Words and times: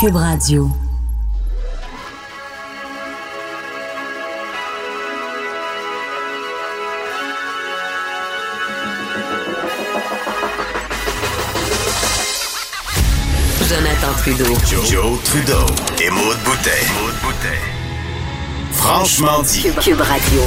Cube 0.00 0.14
Radio. 0.14 0.70
Jonathan 13.68 14.12
Trudeau. 14.18 14.44
Joe, 14.86 15.18
Trudeau 15.24 15.54
et 16.00 16.10
Maude 16.10 16.36
Boutet. 16.44 16.68
Franchement 18.70 19.42
dit. 19.42 19.62
Cube, 19.62 19.78
Cube 19.80 20.00
Radio. 20.00 20.40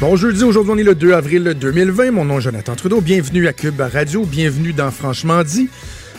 Bon 0.00 0.14
jeudi, 0.14 0.44
aujourd'hui 0.44 0.72
on 0.72 0.78
est 0.78 0.84
le 0.84 0.94
2 0.94 1.12
avril 1.12 1.42
2020. 1.58 2.12
Mon 2.12 2.24
nom 2.24 2.38
est 2.38 2.42
Jonathan 2.42 2.76
Trudeau. 2.76 3.00
Bienvenue 3.00 3.48
à 3.48 3.52
Cube 3.52 3.80
Radio. 3.80 4.24
Bienvenue 4.24 4.72
dans 4.72 4.92
Franchement 4.92 5.42
dit. 5.42 5.68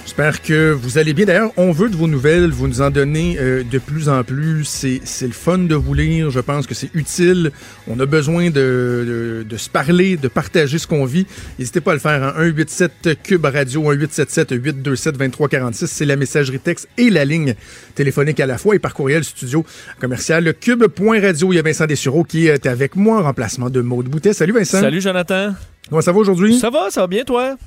J'espère 0.08 0.42
que 0.42 0.72
vous 0.72 0.98
allez 0.98 1.14
bien. 1.14 1.26
D'ailleurs, 1.26 1.52
on 1.58 1.74
veut 1.74 1.90
de 1.90 1.96
vos 1.98 2.08
nouvelles. 2.08 2.50
Vous 2.50 2.70
nous 2.70 2.80
en 2.80 2.90
donnez 2.90 3.38
euh, 3.42 3.64
de 3.70 3.78
plus 3.78 4.08
en 4.08 4.24
plus. 4.24 4.64
C'est, 4.64 5.02
le 5.22 5.34
fun 5.34 5.58
de 5.58 5.76
vous 5.76 5.94
lire. 5.94 6.30
Je 6.30 6.40
pense 6.40 6.66
que 6.66 6.74
c'est 6.74 6.90
utile. 6.94 7.52
On 7.90 8.00
a 8.00 8.06
besoin 8.06 8.46
de, 8.46 8.52
de, 8.52 9.46
de 9.48 9.58
se 9.58 9.70
parler, 9.70 10.16
de 10.16 10.30
partager 10.30 10.78
ce 10.78 10.88
qu'on 10.88 11.04
vit. 11.04 11.28
N'hésitez 11.60 11.82
pas 11.82 11.92
à 11.92 11.94
le 11.96 12.00
faire. 12.00 12.24
Hein. 12.24 12.34
187 12.38 13.22
Cube 13.22 13.44
Radio, 13.44 13.82
1877 13.82 14.52
827 14.52 15.18
2346. 15.18 15.88
C'est 15.88 16.06
la 16.06 16.16
messagerie 16.16 16.60
texte 16.60 16.88
et 16.98 17.10
la 17.10 17.26
ligne 17.26 17.56
téléphonique 17.94 18.40
à 18.40 18.46
la 18.46 18.58
fois 18.58 18.76
et 18.76 18.80
par 18.80 18.94
courriel 18.94 19.26
studio 19.26 19.66
commercial 20.00 20.54
cube.radio. 20.54 21.52
Il 21.52 21.58
y 21.58 21.60
a 21.60 21.64
Vincent 21.64 21.86
Dessureau 21.86 22.24
qui 22.24 22.48
est 22.48 22.66
avec 22.66 22.96
moi 22.96 23.20
en 23.20 23.24
remplacement 23.24 23.70
de 23.70 23.82
Maude 23.82 24.08
Boutet. 24.08 24.32
Salut 24.32 24.54
Vincent. 24.54 24.80
Salut 24.80 25.02
Jonathan. 25.02 25.54
Comment 25.90 26.02
ça 26.02 26.14
va 26.14 26.18
aujourd'hui? 26.18 26.58
Ça 26.58 26.70
va, 26.70 26.90
ça 26.92 27.02
va 27.02 27.08
bien 27.08 27.26
toi? 27.26 27.58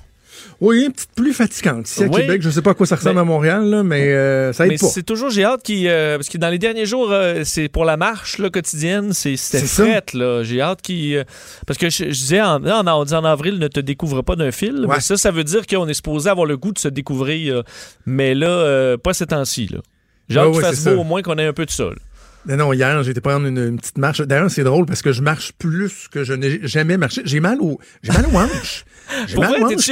Oui, 0.61 0.85
une 0.85 0.93
petite 0.93 1.13
pluie 1.15 1.33
fatigante 1.33 1.89
ici 1.89 2.05
à 2.05 2.07
Oui. 2.07 2.21
Québec. 2.23 2.43
Je 2.43 2.51
sais 2.51 2.63
pas 2.63 2.71
à 2.71 2.75
quoi 2.75 2.87
ça 2.87 2.97
ressemble 2.97 3.15
Mais- 3.17 3.21
à 3.21 3.25
Montréal, 3.25 3.65
là, 3.69 3.83
mais 3.83 4.09
euh, 4.13 4.53
ça 4.53 4.65
aide 4.67 4.73
Mais 4.73 4.79
pas. 4.79 4.87
c'est 4.87 5.03
toujours, 5.03 5.31
j'ai 5.31 5.45
hâte 5.45 5.63
qu'il. 5.63 5.87
euh, 5.89 6.17
parce 6.17 6.29
que 6.29 6.39
dans 6.39 6.49
les 6.49 6.59
derniers 6.59 6.87
jours, 6.87 7.11
euh, 7.13 7.43
c'est 7.45 7.69
pour 7.69 7.85
la 7.85 7.97
marche 7.97 8.39
là, 8.39 8.51
quotidienne, 8.51 9.13
c'est, 9.13 9.37
c'était 9.37 9.61
C'est 9.61 9.67
ça. 9.67 9.85
fret, 9.85 10.05
là. 10.15 10.43
J'ai 10.43 10.61
hâte 10.61 10.83
qu'il. 10.83 11.25
parce 11.67 11.79
que 11.79 11.89
je, 11.91 12.05
je 12.05 12.09
disais, 12.11 12.41
en, 12.41 12.65
en, 12.67 13.01
on 13.01 13.05
dit 13.05 13.15
en 13.15 13.25
avril, 13.25 13.59
ne 13.59 13.69
te 13.69 13.81
découvre 13.81 14.23
pas 14.23 14.37
d'un 14.37 14.51
fil. 14.53 14.81
Ouais. 14.87 14.97
Mais 14.97 15.01
ça, 15.01 15.17
ça 15.17 15.31
veut 15.31 15.45
dire 15.45 15.67
qu'on 15.67 15.89
est 15.89 15.95
supposé 15.95 16.29
avoir 16.31 16.47
le 16.47 16.57
goût 16.57 16.73
de 16.73 16.79
se 16.79 16.89
découvrir. 16.89 17.63
Mais 18.07 18.35
là, 18.35 18.97
pas 18.99 19.15
ces 19.15 19.27
temps-ci, 19.27 19.69
là. 19.73 19.79
J'ai 20.29 20.39
hâte 20.39 20.47
Ouais, 20.47 20.53
qu'il 20.53 20.63
ouais, 20.63 20.69
fasse 20.71 20.85
beau 20.85 20.91
ça. 20.91 20.97
au 20.97 21.05
moins 21.05 21.23
qu'on 21.23 21.37
ait 21.39 21.47
un 21.47 21.53
peu 21.53 21.67
de 21.67 21.71
ça. 21.73 21.87
Non, 22.47 22.57
non, 22.57 22.73
hier, 22.73 23.03
j'ai 23.03 23.11
été 23.11 23.21
prendre 23.21 23.47
une, 23.47 23.59
une 23.59 23.79
petite 23.79 23.99
marche. 23.99 24.21
D'ailleurs, 24.23 24.51
c'est 24.51 24.65
drôle 24.65 24.87
parce 24.87 25.03
que 25.03 25.13
je 25.13 25.21
marche 25.21 25.53
plus 25.59 26.09
que 26.11 26.25
je 26.25 26.33
n'ai 26.33 26.67
jamais 26.67 26.97
marché. 26.97 27.23
J'ai 27.25 27.41
mal 27.41 27.61
au, 27.61 27.79
j'ai 28.03 28.13
mal 28.13 28.27
aux 28.27 28.37
hanches. 28.37 28.85
J'ai 29.27 29.39
mal 29.39 29.61
aux 29.61 29.67
hanches 29.67 29.89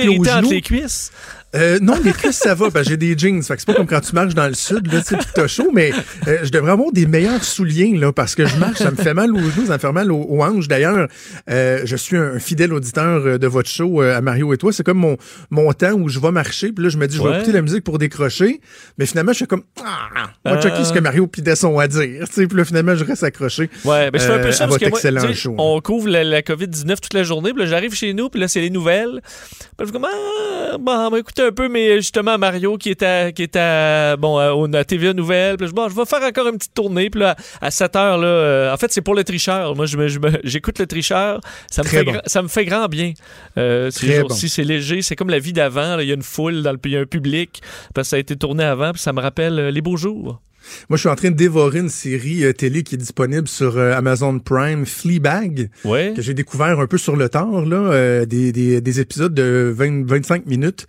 les 0.49 0.63
cuisses? 0.63 1.11
Euh, 1.57 1.79
non, 1.81 1.95
les 2.05 2.13
cuisses, 2.13 2.37
ça 2.37 2.55
va, 2.55 2.71
que 2.71 2.83
j'ai 2.83 2.97
des 2.99 3.17
jeans. 3.17 3.43
Fait 3.43 3.55
que 3.55 3.61
c'est 3.61 3.67
pas 3.67 3.75
comme 3.75 3.87
quand 3.87 4.01
tu 4.01 4.15
marches 4.15 4.35
dans 4.35 4.47
le 4.49 4.53
sud, 4.55 4.93
là, 4.93 5.01
tu 5.01 5.15
sais, 5.15 5.21
t'as 5.35 5.47
chaud, 5.47 5.71
mais 5.73 5.93
euh, 6.27 6.39
je 6.43 6.51
devrais 6.51 6.73
avoir 6.73 6.93
des 6.93 7.07
meilleurs 7.07 7.43
souliers, 7.43 7.97
là, 7.97 8.13
parce 8.13 8.35
que 8.35 8.45
je 8.45 8.57
marche, 8.57 8.79
ça 8.79 8.91
me 8.91 8.97
fait 8.97 9.15
mal 9.15 9.33
aux 9.35 9.39
genoux, 9.39 9.65
ça 9.67 9.75
me 9.75 9.79
fait 9.79 9.93
mal 9.93 10.13
aux, 10.13 10.27
aux 10.29 10.43
hanches. 10.43 10.69
D'ailleurs, 10.69 11.09
euh, 11.49 11.81
je 11.85 11.97
suis 11.97 12.19
un 12.19 12.39
fidèle 12.39 12.75
auditeur 12.75 13.39
de 13.39 13.47
votre 13.47 13.71
show, 13.71 14.03
à 14.03 14.21
Mario 14.21 14.53
et 14.53 14.59
toi. 14.59 14.73
C'est 14.75 14.83
comme 14.85 14.99
mon, 14.99 15.17
mon 15.51 15.73
temps 15.73 15.93
où 15.93 16.09
je 16.11 16.19
vais 16.21 16.31
marcher, 16.33 16.71
puis 16.73 16.85
là, 16.85 16.91
je 16.91 16.99
me 16.99 17.07
dis, 17.09 17.17
je 17.17 17.23
vais 17.23 17.29
Ouais. 17.29 17.37
écouter 17.37 17.53
la 17.53 17.63
musique 17.63 17.83
pour 17.85 17.99
décrocher. 17.99 18.61
Mais 18.99 19.07
finalement, 19.07 19.33
je 19.33 19.39
suis 19.39 19.47
comme, 19.47 19.63
ah, 19.83 20.31
Euh. 20.47 20.61
checker 20.61 20.85
ce 20.85 20.93
que 20.93 20.99
Mario 20.99 21.27
pis 21.27 21.41
Desson 21.43 21.79
a 21.79 21.85
à 21.85 21.89
dire. 21.89 22.27
Tu 22.29 22.33
sais, 22.35 22.47
puis 22.47 22.59
là, 22.59 22.65
finalement, 22.67 22.95
je 22.95 23.05
reste 23.05 23.23
accroché. 23.23 23.71
Ouais, 23.85 24.11
ben 24.11 24.21
je 24.21 24.27
fais 24.27 24.33
un 24.35 24.39
peu 24.39 24.53
ça 24.53 24.67
parce 24.67 24.79
votre 24.79 25.01
que 25.01 25.11
moi, 25.25 25.33
show. 25.35 25.55
on 25.57 25.81
couvre 25.81 26.09
la, 26.09 26.25
la 26.25 26.43
COVID-19 26.43 26.97
toute 27.01 27.15
la 27.15 27.23
journée, 27.23 27.53
puis 27.55 27.63
là, 27.63 27.69
j'arrive 27.69 27.95
chez 27.95 28.13
nous, 28.13 28.29
puis 28.29 28.39
là, 28.41 28.49
c'est 28.49 28.61
les 28.61 28.71
nouvelles. 28.71 29.21
Puis 29.23 29.61
là, 29.61 29.67
je 29.81 29.85
suis 29.85 29.93
comme, 29.93 30.05
ah, 30.07 30.77
bon, 30.79 30.93
on 30.93 31.11
va 31.11 31.19
un 31.41 31.53
peu, 31.53 31.69
mais 31.69 31.97
justement, 31.97 32.39
Mario 32.39 32.77
qui 32.77 32.91
est 32.91 33.03
à, 33.03 33.33
qui 33.33 33.42
est 33.42 33.56
à, 33.56 34.17
bon, 34.17 34.36
à, 34.39 34.78
à 34.78 34.84
TVA. 34.84 35.12
Puis 35.14 35.25
là, 35.27 35.56
je, 35.61 35.67
bon, 35.72 35.89
je 35.89 35.95
vais 35.95 36.05
faire 36.05 36.22
encore 36.22 36.48
une 36.48 36.58
petite 36.58 36.75
tournée, 36.75 37.11
puis 37.11 37.20
là, 37.20 37.36
à 37.61 37.70
7 37.70 37.97
heures, 37.97 38.19
là, 38.19 38.27
euh, 38.27 38.72
en 38.72 38.77
fait, 38.77 38.92
c'est 38.92 39.00
pour 39.03 39.14
le 39.14 39.25
tricheur. 39.25 39.75
Moi, 39.77 39.86
je 39.86 39.97
me- 39.97 40.08
je 40.08 40.19
me- 40.19 40.41
j'écoute 40.45 40.79
le 40.79 40.86
tricheur. 40.86 41.40
Ça 41.70 41.83
me, 41.83 41.89
fait, 41.89 42.05
bon. 42.05 42.20
ça 42.27 42.42
me 42.42 42.48
fait 42.48 42.64
grand 42.64 42.86
bien. 42.86 43.13
Euh, 43.57 43.90
ces 43.90 44.23
c'est 44.48 44.64
léger. 44.64 45.02
C'est 45.02 45.17
comme 45.17 45.30
la 45.30 45.39
vie 45.39 45.52
d'avant. 45.52 45.98
Il 45.98 46.08
y 46.08 46.11
a 46.11 46.14
une 46.14 46.23
foule, 46.23 46.63
dans 46.63 46.73
le, 46.73 46.79
il 46.85 46.90
y 46.92 46.96
a 46.96 47.01
un 47.01 47.07
public, 47.07 47.61
parce 47.95 48.07
que 48.08 48.11
ça 48.11 48.17
a 48.17 48.18
été 48.18 48.36
tourné 48.36 48.64
avant, 48.64 48.92
puis 48.92 49.01
ça 49.01 49.13
me 49.13 49.20
rappelle 49.20 49.58
euh, 49.58 49.70
les 49.70 49.80
beaux 49.80 49.96
jours. 49.96 50.40
Moi, 50.89 50.96
je 50.96 51.01
suis 51.01 51.08
en 51.08 51.17
train 51.17 51.30
de 51.30 51.36
dévorer 51.36 51.80
une 51.80 51.89
série 51.89 52.45
euh, 52.45 52.52
télé 52.52 52.83
qui 52.83 52.95
est 52.95 52.98
disponible 52.98 53.48
sur 53.48 53.77
euh, 53.77 53.92
Amazon 53.92 54.39
Prime, 54.39 54.86
Fleabag. 54.86 55.70
Ouais. 55.84 56.12
que 56.14 56.23
j'ai 56.23 56.34
découvert 56.34 56.80
un 56.80 56.86
peu 56.86 56.98
sur 56.98 57.17
le 57.17 57.29
tard, 57.29 57.64
là, 57.64 57.77
euh, 57.77 58.27
des, 58.27 58.52
des, 58.52 58.80
des 58.80 59.01
épisodes 59.01 59.34
de 59.34 59.73
20, 59.74 60.07
25 60.07 60.46
minutes. 60.46 60.86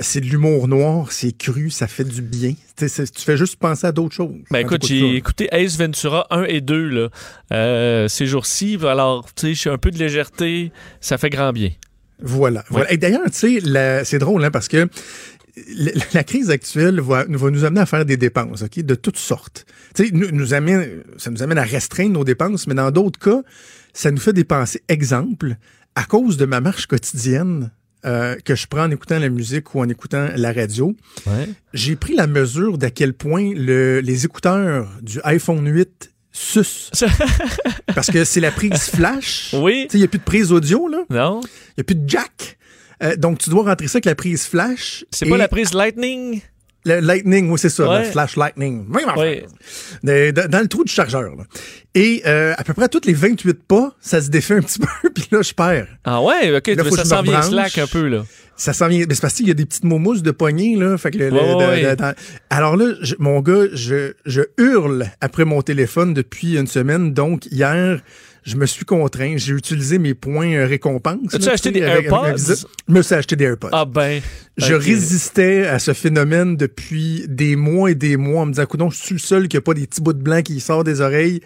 C'est 0.00 0.20
de 0.20 0.26
l'humour 0.26 0.66
noir, 0.66 1.12
c'est 1.12 1.36
cru, 1.36 1.70
ça 1.70 1.86
fait 1.86 2.04
du 2.04 2.22
bien. 2.22 2.54
Tu 2.76 2.88
fais 2.88 3.36
juste 3.36 3.56
penser 3.56 3.86
à 3.86 3.92
d'autres 3.92 4.14
choses. 4.14 4.34
Ben 4.50 4.60
écoute, 4.60 4.86
j'ai 4.86 5.16
écouté 5.16 5.48
Ace 5.52 5.78
Ventura 5.78 6.26
1 6.30 6.44
et 6.44 6.60
2 6.60 7.10
là, 7.50 8.08
ces 8.08 8.26
jours-ci. 8.26 8.78
Alors, 8.82 9.26
tu 9.34 9.48
sais, 9.48 9.54
je 9.54 9.60
suis 9.60 9.70
un 9.70 9.78
peu 9.78 9.90
de 9.90 9.98
légèreté, 9.98 10.72
ça 11.00 11.18
fait 11.18 11.30
grand 11.30 11.52
bien. 11.52 11.70
Voilà. 12.20 12.64
voilà. 12.70 12.90
Et 12.92 12.96
d'ailleurs, 12.96 13.24
tu 13.26 13.60
sais, 13.60 14.04
c'est 14.04 14.18
drôle, 14.18 14.44
hein, 14.44 14.50
parce 14.50 14.68
que 14.68 14.88
la, 16.14 16.24
crise 16.24 16.50
actuelle 16.50 17.00
va, 17.00 17.24
va 17.28 17.50
nous 17.50 17.64
amener 17.64 17.80
à 17.80 17.86
faire 17.86 18.04
des 18.04 18.16
dépenses, 18.16 18.62
OK, 18.62 18.80
de 18.80 18.94
toutes 18.94 19.18
sortes. 19.18 19.66
Tu 19.94 20.06
sais, 20.06 20.10
nous, 20.12 20.30
nous 20.32 20.52
amène, 20.54 21.02
ça 21.16 21.30
nous 21.30 21.42
amène 21.42 21.58
à 21.58 21.62
restreindre 21.62 22.12
nos 22.12 22.24
dépenses, 22.24 22.66
mais 22.66 22.74
dans 22.74 22.90
d'autres 22.90 23.18
cas, 23.20 23.42
ça 23.92 24.10
nous 24.10 24.18
fait 24.18 24.32
dépenser. 24.32 24.82
Exemple, 24.88 25.56
à 25.94 26.04
cause 26.04 26.36
de 26.36 26.44
ma 26.44 26.60
marche 26.60 26.86
quotidienne 26.86 27.70
euh, 28.04 28.36
que 28.44 28.54
je 28.54 28.66
prends 28.66 28.82
en 28.84 28.90
écoutant 28.90 29.18
la 29.18 29.28
musique 29.28 29.74
ou 29.74 29.80
en 29.80 29.88
écoutant 29.88 30.28
la 30.36 30.52
radio, 30.52 30.94
Ouais. 31.26 31.48
j'ai 31.72 31.96
pris 31.96 32.14
la 32.16 32.26
mesure 32.26 32.76
d'à 32.76 32.90
quel 32.90 33.14
point 33.14 33.52
le- 33.54 34.00
les 34.00 34.24
écouteurs 34.24 34.90
du 35.02 35.20
iPhone 35.24 35.66
8 35.66 36.10
sucent. 36.32 36.90
Parce 37.94 38.08
que 38.10 38.24
c'est 38.24 38.40
la 38.40 38.50
prise 38.50 38.90
flash. 38.90 39.54
Oui. 39.56 39.86
Il 39.94 39.98
n'y 40.00 40.04
a 40.04 40.08
plus 40.08 40.18
de 40.18 40.24
prise 40.24 40.50
audio, 40.52 40.88
là. 40.88 41.04
Non? 41.08 41.40
Il 41.44 41.74
n'y 41.78 41.80
a 41.82 41.84
plus 41.84 41.94
de 41.94 42.08
jack. 42.08 42.58
Euh, 43.02 43.16
donc, 43.16 43.38
tu 43.38 43.50
dois 43.50 43.64
rentrer 43.64 43.88
ça 43.88 43.96
avec 43.96 44.04
la 44.06 44.14
prise 44.14 44.46
flash. 44.46 45.04
C'est 45.10 45.26
et 45.26 45.30
pas 45.30 45.36
la 45.36 45.48
prise 45.48 45.74
Lightning? 45.74 46.40
le 46.86 47.00
lightning, 47.00 47.48
oui, 47.50 47.58
c'est 47.58 47.70
ça, 47.70 47.88
Ouais. 47.88 48.00
le 48.00 48.04
flash 48.10 48.36
lightning. 48.36 48.84
Oui, 48.92 49.00
de- 50.02 50.46
dans 50.46 50.60
le 50.60 50.68
trou 50.68 50.84
du 50.84 50.92
chargeur. 50.92 51.34
là. 51.34 51.44
Et 51.94 52.22
euh, 52.26 52.52
à 52.58 52.62
peu 52.62 52.74
près 52.74 52.84
à 52.84 52.88
toutes 52.88 53.06
les 53.06 53.14
28 53.14 53.54
pas, 53.66 53.94
ça 54.00 54.20
se 54.20 54.28
défait 54.28 54.56
un 54.56 54.60
petit 54.60 54.78
peu, 55.02 55.10
puis 55.14 55.26
là, 55.30 55.40
je 55.40 55.54
perds. 55.54 55.88
Ah 56.04 56.20
ouais, 56.20 56.54
ok, 56.54 56.66
Là, 56.68 56.84
ça 56.90 57.04
s'en 57.06 57.22
vient 57.22 57.40
slack 57.40 57.78
un 57.78 57.86
peu, 57.86 58.08
là. 58.08 58.24
Ça 58.56 58.74
s'en 58.74 58.88
vient. 58.88 59.04
mais 59.08 59.14
C'est 59.14 59.22
parce 59.22 59.32
qu'il 59.34 59.48
y 59.48 59.50
a 59.50 59.54
des 59.54 59.64
petites 59.64 59.84
momousses 59.84 60.22
de 60.22 60.30
poignée, 60.30 60.76
là. 60.76 60.98
Fait 60.98 61.10
que 61.10 61.16
le- 61.18 61.30
le- 61.30 61.34
Ouais, 61.36 61.52
de- 61.54 61.56
ouais. 61.84 61.90
de- 61.90 61.94
dans- 61.94 62.14
Alors 62.50 62.76
là, 62.76 62.92
je- 63.00 63.14
mon 63.18 63.40
gars, 63.40 63.64
je, 63.72 64.12
je 64.26 64.42
hurle 64.58 65.06
après 65.22 65.46
mon 65.46 65.62
téléphone 65.62 66.12
depuis 66.12 66.58
une 66.58 66.66
semaine. 66.66 67.14
Donc, 67.14 67.46
hier, 67.50 68.00
je 68.44 68.56
me 68.56 68.66
suis 68.66 68.84
contraint. 68.84 69.34
J'ai 69.36 69.52
utilisé 69.54 69.98
mes 69.98 70.14
points 70.14 70.52
euh, 70.52 70.66
récompenses. 70.66 71.32
As-tu 71.34 71.48
acheté 71.48 71.70
des 71.72 71.80
AirPods? 71.80 72.36
Je 72.88 72.92
me 72.92 73.02
suis 73.02 73.14
acheté 73.14 73.36
des 73.36 73.44
AirPods. 73.44 73.70
Ah 73.72 73.84
ben. 73.84 74.20
Je 74.56 74.74
résistais 74.74 75.66
à 75.66 75.78
ce 75.78 75.92
phénomène 75.92 76.56
depuis 76.56 77.24
des 77.28 77.56
mois 77.56 77.90
et 77.90 77.94
des 77.94 78.16
mois 78.16 78.42
en 78.42 78.46
me 78.46 78.52
disant, 78.52 78.66
coudonc, 78.66 78.90
je 78.90 78.98
suis 78.98 79.14
le 79.14 79.18
seul 79.20 79.48
qui 79.48 79.56
a 79.56 79.60
pas 79.60 79.74
des 79.74 79.86
petits 79.86 80.00
bouts 80.00 80.12
de 80.12 80.22
blanc 80.22 80.42
qui 80.42 80.60
sortent 80.60 80.86
des 80.86 81.00
oreilles. 81.00 81.40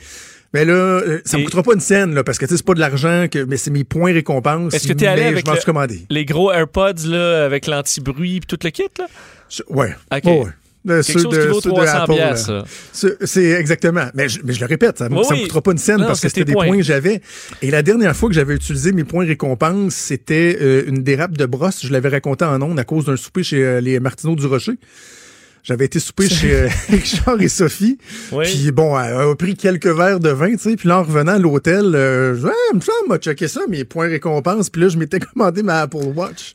Mais 0.55 0.65
là, 0.65 0.73
euh, 0.73 1.21
ça 1.27 1.37
me 1.37 1.43
Et- 1.43 1.45
coûtera 1.45 1.63
pas 1.63 1.75
une 1.75 1.81
scène, 1.81 2.15
là, 2.15 2.25
parce 2.25 2.39
que 2.39 2.47
c'est 2.47 2.63
pas 2.65 2.73
de 2.73 2.81
l'argent, 2.81 3.27
que, 3.31 3.45
mais 3.45 3.59
c'est 3.59 3.71
mes 3.71 3.85
points 3.85 4.15
récompenses. 4.15 4.73
Est-ce 4.73 4.89
que 4.89 4.95
t'es 4.95 5.07
allé 5.07 5.25
avec 5.25 5.45
je 5.45 5.51
m'en 5.51 5.53
le- 5.53 5.59
suis 5.61 5.67
commandé. 5.67 6.07
Les 6.09 6.25
gros 6.25 6.51
AirPods, 6.51 7.05
là, 7.07 7.45
avec 7.45 7.67
l'anti-bruit 7.67 8.37
et 8.37 8.41
tout 8.41 8.57
le 8.65 8.71
kit, 8.71 8.85
là? 8.99 9.07
Je- 9.51 9.63
Ouais. 9.69 9.95
Ok. 10.11 10.25
Ouais, 10.25 10.39
ouais. 10.45 10.51
De- 10.88 10.94
Quelque 11.03 11.12
ceux 11.12 11.19
chose 11.21 11.34
de- 11.37 11.43
qui 11.43 11.49
vaut 11.49 11.60
ceux 11.60 11.69
de 11.71 11.75
300 11.75 11.93
Apple, 11.99 12.12
piastres, 12.15 12.50
là. 12.53 12.65
ça. 12.93 13.09
Ce- 13.09 13.26
C'est 13.26 13.44
exactement. 13.50 14.06
Mais 14.15 14.28
je, 14.28 14.41
mais 14.44 14.53
je 14.54 14.60
le 14.60 14.66
répète, 14.66 14.99
ça, 14.99 15.09
Oui, 15.10 15.25
ça 15.25 15.34
me 15.34 15.43
coûtera 15.43 15.62
pas 15.62 15.72
une 15.72 15.78
scène 15.78 15.99
Non, 15.99 16.06
parce 16.06 16.21
que 16.21 16.28
c'était 16.28 16.44
des 16.44 16.53
points. 16.54 16.66
points 16.66 16.76
que 16.78 16.82
j'avais. 16.82 17.21
Et 17.62 17.71
la 17.71 17.82
dernière 17.82 18.16
fois 18.16 18.28
que 18.28 18.34
j'avais 18.34 18.54
utilisé 18.54 18.93
mes 18.93 19.04
points 19.04 19.26
récompenses, 19.26 19.94
c'était 19.94 20.59
euh, 20.60 20.82
une 20.87 21.03
dérape 21.03 21.37
de 21.37 21.47
brosse. 21.47 21.84
Je 21.87 21.93
l'avais 21.93 22.09
raconté 22.09 22.44
en 22.44 22.60
ondes 22.62 22.78
à 22.78 22.84
cause 22.84 23.04
d'un 23.04 23.16
souper 23.16 23.43
chez 23.43 23.62
euh, 23.62 23.81
les 23.81 24.00
Martineaux 24.00 24.34
du 24.37 24.47
Rocher. 24.47 24.72
J'avais 25.65 25.85
été 25.85 26.00
souper 26.00 26.29
chez 26.31 26.52
euh, 26.55 26.69
Richard 26.88 27.43
et 27.43 27.49
Sophie. 27.49 27.99
Oui. 28.32 28.44
Puis 28.46 28.70
bon, 28.70 28.99
elle 28.99 29.12
a 29.14 29.34
pris 29.34 29.55
quelques 29.55 29.88
verres 29.88 30.20
de 30.20 30.31
vin, 30.31 30.52
tu 30.52 30.58
sais. 30.70 30.76
Puis 30.76 30.88
là, 30.88 31.00
en 31.00 31.02
revenant 31.02 31.32
à 31.32 31.38
l'hôtel, 31.38 31.94
euh, 31.94 32.34
je 32.37 32.46
me 32.75 32.81
semble, 32.81 33.08
m'a 33.08 33.19
checké 33.19 33.49
ça, 33.49 33.61
mes 33.69 33.84
points 33.84 34.08
récompenses. 34.08 34.70
Puis 34.70 34.81
là, 34.81 34.88
je 34.88 34.96
m'étais 34.96 35.19
commandé 35.34 35.62
ma 35.62 35.81
Apple 35.82 35.99
Watch. 36.14 36.55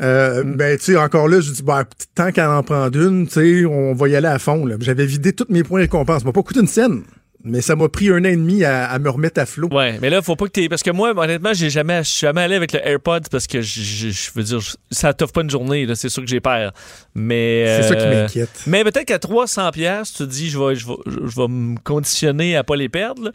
Euh, 0.00 0.44
ben, 0.44 0.78
tu 0.78 0.84
sais, 0.84 0.96
encore 0.96 1.28
là, 1.28 1.40
je 1.40 1.50
dis, 1.50 1.62
ben, 1.62 1.84
tant 2.14 2.30
qu'elle 2.30 2.46
en 2.46 2.62
prend 2.62 2.90
une, 2.90 3.26
tu 3.26 3.32
sais, 3.32 3.64
on 3.66 3.94
va 3.94 4.08
y 4.08 4.16
aller 4.16 4.28
à 4.28 4.38
fond. 4.38 4.68
J'avais 4.80 5.06
vidé 5.06 5.32
tous 5.32 5.46
mes 5.48 5.62
points 5.62 5.80
récompenses. 5.80 6.20
Ça 6.22 6.26
m'a 6.26 6.32
pas 6.32 6.42
coûté 6.42 6.60
une 6.60 6.66
scène. 6.66 7.02
Mais 7.44 7.60
ça 7.60 7.76
m'a 7.76 7.88
pris 7.88 8.10
un 8.10 8.18
an 8.18 8.24
et 8.24 8.36
demi 8.36 8.64
à, 8.64 8.90
à 8.90 8.98
me 8.98 9.08
remettre 9.08 9.40
à 9.40 9.46
flot. 9.46 9.68
Ouais, 9.70 9.96
mais 10.02 10.10
là, 10.10 10.20
faut 10.22 10.34
pas 10.34 10.46
que 10.46 10.50
t'aies. 10.50 10.68
Parce 10.68 10.82
que 10.82 10.90
moi, 10.90 11.12
honnêtement, 11.16 11.54
j'ai 11.54 11.70
jamais, 11.70 12.02
je 12.02 12.08
suis 12.08 12.26
jamais 12.26 12.42
allé 12.42 12.56
avec 12.56 12.72
le 12.72 12.84
AirPods 12.84 13.28
parce 13.30 13.46
que 13.46 13.62
je, 13.62 14.30
veux 14.34 14.42
dire, 14.42 14.60
ça 14.90 15.14
t'offre 15.14 15.32
pas 15.32 15.42
une 15.42 15.50
journée, 15.50 15.86
là. 15.86 15.94
C'est 15.94 16.08
sûr 16.08 16.22
que 16.24 16.28
j'ai 16.28 16.40
peur. 16.40 16.72
Mais. 17.14 17.80
C'est 17.82 17.88
ça 17.88 17.94
qui 17.94 18.04
euh, 18.04 18.22
m'inquiète. 18.22 18.50
Mais 18.66 18.82
peut-être 18.82 19.04
qu'à 19.04 19.18
300$, 19.18 19.72
piastres, 19.72 20.16
tu 20.16 20.24
te 20.24 20.28
dis, 20.28 20.50
je 20.50 20.58
vais, 20.58 20.74
je, 20.74 20.86
vais, 20.86 20.96
je 21.06 21.40
vais 21.40 21.48
me 21.48 21.76
conditionner 21.78 22.56
à 22.56 22.64
pas 22.64 22.74
les 22.74 22.88
perdre. 22.88 23.22
là. 23.26 23.30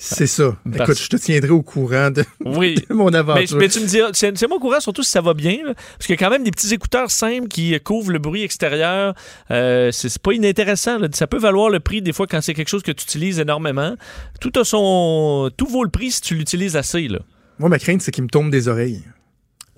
C'est 0.00 0.28
ça. 0.28 0.56
Parce- 0.64 0.90
Écoute, 0.90 1.02
je 1.02 1.08
te 1.08 1.16
tiendrai 1.16 1.50
au 1.50 1.62
courant 1.62 2.10
de, 2.12 2.24
Oui. 2.44 2.76
de 2.88 2.94
mon 2.94 3.12
aventure. 3.12 3.58
mais 3.58 3.68
tu 3.68 3.80
me 3.80 3.86
dis, 3.86 3.98
c'est 4.12 4.38
c'est 4.38 4.46
moi 4.46 4.58
au 4.58 4.60
courant, 4.60 4.78
surtout 4.80 5.02
si 5.02 5.10
ça 5.10 5.20
va 5.20 5.34
bien, 5.34 5.56
là, 5.66 5.74
parce 5.74 6.06
qu'il 6.06 6.10
y 6.10 6.18
a 6.18 6.24
quand 6.24 6.30
même 6.30 6.44
des 6.44 6.52
petits 6.52 6.72
écouteurs 6.72 7.10
simples 7.10 7.48
qui 7.48 7.78
couvrent 7.80 8.12
le 8.12 8.18
bruit 8.20 8.42
extérieur. 8.44 9.14
Euh, 9.50 9.90
c'est 9.90 10.08
c'est 10.08 10.22
pas 10.22 10.32
inintéressant. 10.32 10.98
là. 10.98 11.08
Ça 11.12 11.26
peut 11.26 11.38
valoir 11.38 11.68
le 11.68 11.80
prix 11.80 12.00
des 12.00 12.12
fois 12.12 12.26
quand 12.28 12.40
c'est 12.40 12.54
quelque 12.54 12.68
chose 12.68 12.82
que 12.82 12.92
tu 12.92 13.02
utilises 13.02 13.40
énormément. 13.40 13.96
Tout 14.40 14.52
a 14.58 14.64
son, 14.64 15.50
tout 15.56 15.66
vaut 15.66 15.82
le 15.84 15.90
prix 15.90 16.12
si 16.12 16.20
tu 16.20 16.34
l'utilises 16.36 16.76
assez. 16.76 17.08
Là. 17.08 17.18
Moi, 17.58 17.68
ma 17.68 17.78
crainte, 17.80 18.00
c'est 18.02 18.12
qu'il 18.12 18.22
me 18.22 18.28
tombe 18.28 18.50
des 18.52 18.68
oreilles. 18.68 19.02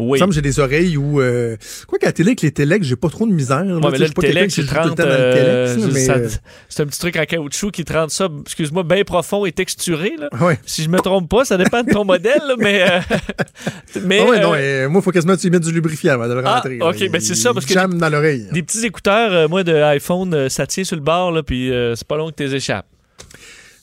Il 0.02 0.08
Oui. 0.10 0.12
me 0.12 0.18
semble 0.18 0.30
que 0.30 0.34
j'ai 0.34 0.42
des 0.42 0.58
oreilles 0.60 0.96
où... 0.96 1.20
Euh... 1.20 1.56
Quoi 1.86 1.98
qu'à 1.98 2.06
la 2.06 2.12
télé, 2.12 2.30
avec 2.30 2.42
les 2.42 2.50
télex, 2.52 2.86
j'ai 2.86 2.96
pas 2.96 3.08
trop 3.08 3.26
de 3.26 3.32
misère. 3.32 3.58
Ouais, 3.64 3.66
Tu 3.66 3.74
mais 3.74 3.98
là, 3.98 4.42
le 4.44 4.48
c'est 4.48 4.62
joue 4.62 4.68
tout 4.68 4.74
le 4.74 4.80
30, 4.80 4.88
temps 4.96 5.02
dans 5.02 5.08
le 5.08 5.14
euh, 5.14 5.76
euh, 5.76 6.28
c'est 6.68 6.82
un 6.82 6.86
petit 6.86 6.98
truc 6.98 7.16
en 7.16 7.24
caoutchouc 7.24 7.70
qui 7.70 7.84
te 7.84 7.92
rend 7.92 8.08
ça, 8.08 8.28
excuse-moi, 8.42 8.82
bien 8.82 9.02
profond 9.04 9.44
et 9.46 9.52
texturé. 9.52 10.12
Là. 10.18 10.28
Ouais. 10.40 10.58
Si 10.66 10.82
je 10.82 10.88
me 10.88 10.98
trompe 10.98 11.28
pas, 11.28 11.44
ça 11.44 11.56
dépend 11.56 11.82
de 11.82 11.90
ton 11.92 12.04
modèle, 12.04 12.40
là, 12.46 12.54
mais... 12.58 12.82
euh, 12.82 13.00
mais 14.04 14.20
Ah 14.20 14.28
ouais, 14.30 14.40
non, 14.40 14.52
euh, 14.54 14.88
moi, 14.88 15.00
il 15.00 15.04
faut 15.04 15.10
quasiment 15.10 15.36
que 15.36 15.40
tu 15.40 15.50
mettes 15.50 15.62
du 15.64 15.72
lubrifiant 15.72 16.14
avant 16.14 16.28
de 16.28 16.34
le 16.34 16.42
Ah, 16.44 16.56
rentrer. 16.56 16.78
là. 16.78 16.88
ok, 16.88 17.00
Il- 17.00 17.10
ben 17.10 17.20
c'est 17.20 17.34
ça, 17.34 17.52
parce 17.52 17.64
il 17.64 17.68
que 17.68 17.74
jamme 17.74 17.98
dans 17.98 18.08
l'oreille. 18.08 18.46
Des 18.52 18.62
petits 18.62 18.84
écouteurs, 18.86 19.48
moi, 19.48 19.62
de 19.64 19.74
iPhone, 19.74 20.48
ça 20.48 20.66
tient 20.66 20.84
sur 20.84 20.96
le 20.96 21.02
bord, 21.02 21.32
là, 21.32 21.42
puis 21.42 21.70
c'est 21.94 22.06
pas 22.06 22.16
long 22.16 22.30
que 22.30 22.34
tu 22.36 22.44
les 22.44 22.54
échappes. 22.54 22.86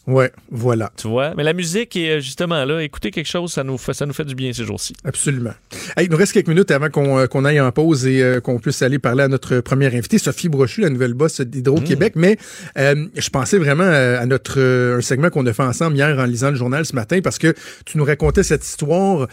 Ouais, 0.08 0.32
voilà. 0.50 0.92
Tu 0.96 1.10
vois? 1.10 1.34
Mais 1.36 1.44
la 1.44 1.52
musique 1.52 1.96
est 1.98 2.18
euh, 2.18 2.20
justement 2.22 2.64
là. 2.64 2.82
Écouter 2.82 3.12
quelque 3.12 3.28
chose, 3.28 3.52
ça 3.52 3.66
nous 3.66 3.78
fait, 3.78 3.94
ça 3.94 4.06
nous 4.06 4.14
fait 4.14 4.24
du 4.24 4.36
bien 4.36 4.54
ces 4.54 4.64
jours-ci. 4.64 4.94
Absolument. 5.04 5.54
Hey, 5.98 6.06
il 6.06 6.12
nous 6.12 6.18
reste 6.18 6.32
quelques 6.32 6.48
minutes 6.48 6.72
avant 6.72 6.90
qu'on 6.90 7.20
euh, 7.20 7.28
qu'on 7.28 7.44
aille 7.44 7.60
en 7.60 7.72
pause 7.74 8.08
et 8.08 8.22
euh, 8.22 8.40
qu'on 8.40 8.58
puisse 8.60 8.82
aller 8.82 9.00
parler 9.00 9.24
à 9.24 9.28
notre 9.28 9.60
première 9.60 9.94
invitée, 9.94 10.18
Sophie 10.18 10.48
Brochu, 10.48 10.80
la 10.80 10.90
nouvelle 10.90 11.14
boss 11.14 11.42
d'Hydro-Québec. 11.42 12.16
Mm. 12.16 12.20
Mais 12.20 12.38
euh, 12.78 13.06
je 13.16 13.30
pensais 13.30 13.58
vraiment 13.58 13.84
à 13.84 14.26
notre 14.26 14.60
euh, 14.60 14.98
un 14.98 15.02
segment 15.02 15.30
qu'on 15.30 15.46
a 15.46 15.52
fait 15.52 15.64
ensemble 15.64 15.98
hier 15.98 16.18
en 16.18 16.26
lisant 16.26 16.52
le 16.52 16.56
journal 16.56 16.86
ce 16.86 16.96
matin 16.96 17.20
parce 17.22 17.38
que 17.38 17.54
tu 17.86 17.98
nous 17.98 18.06
racontais 18.06 18.44
cette 18.44 18.66
histoire 18.66 19.28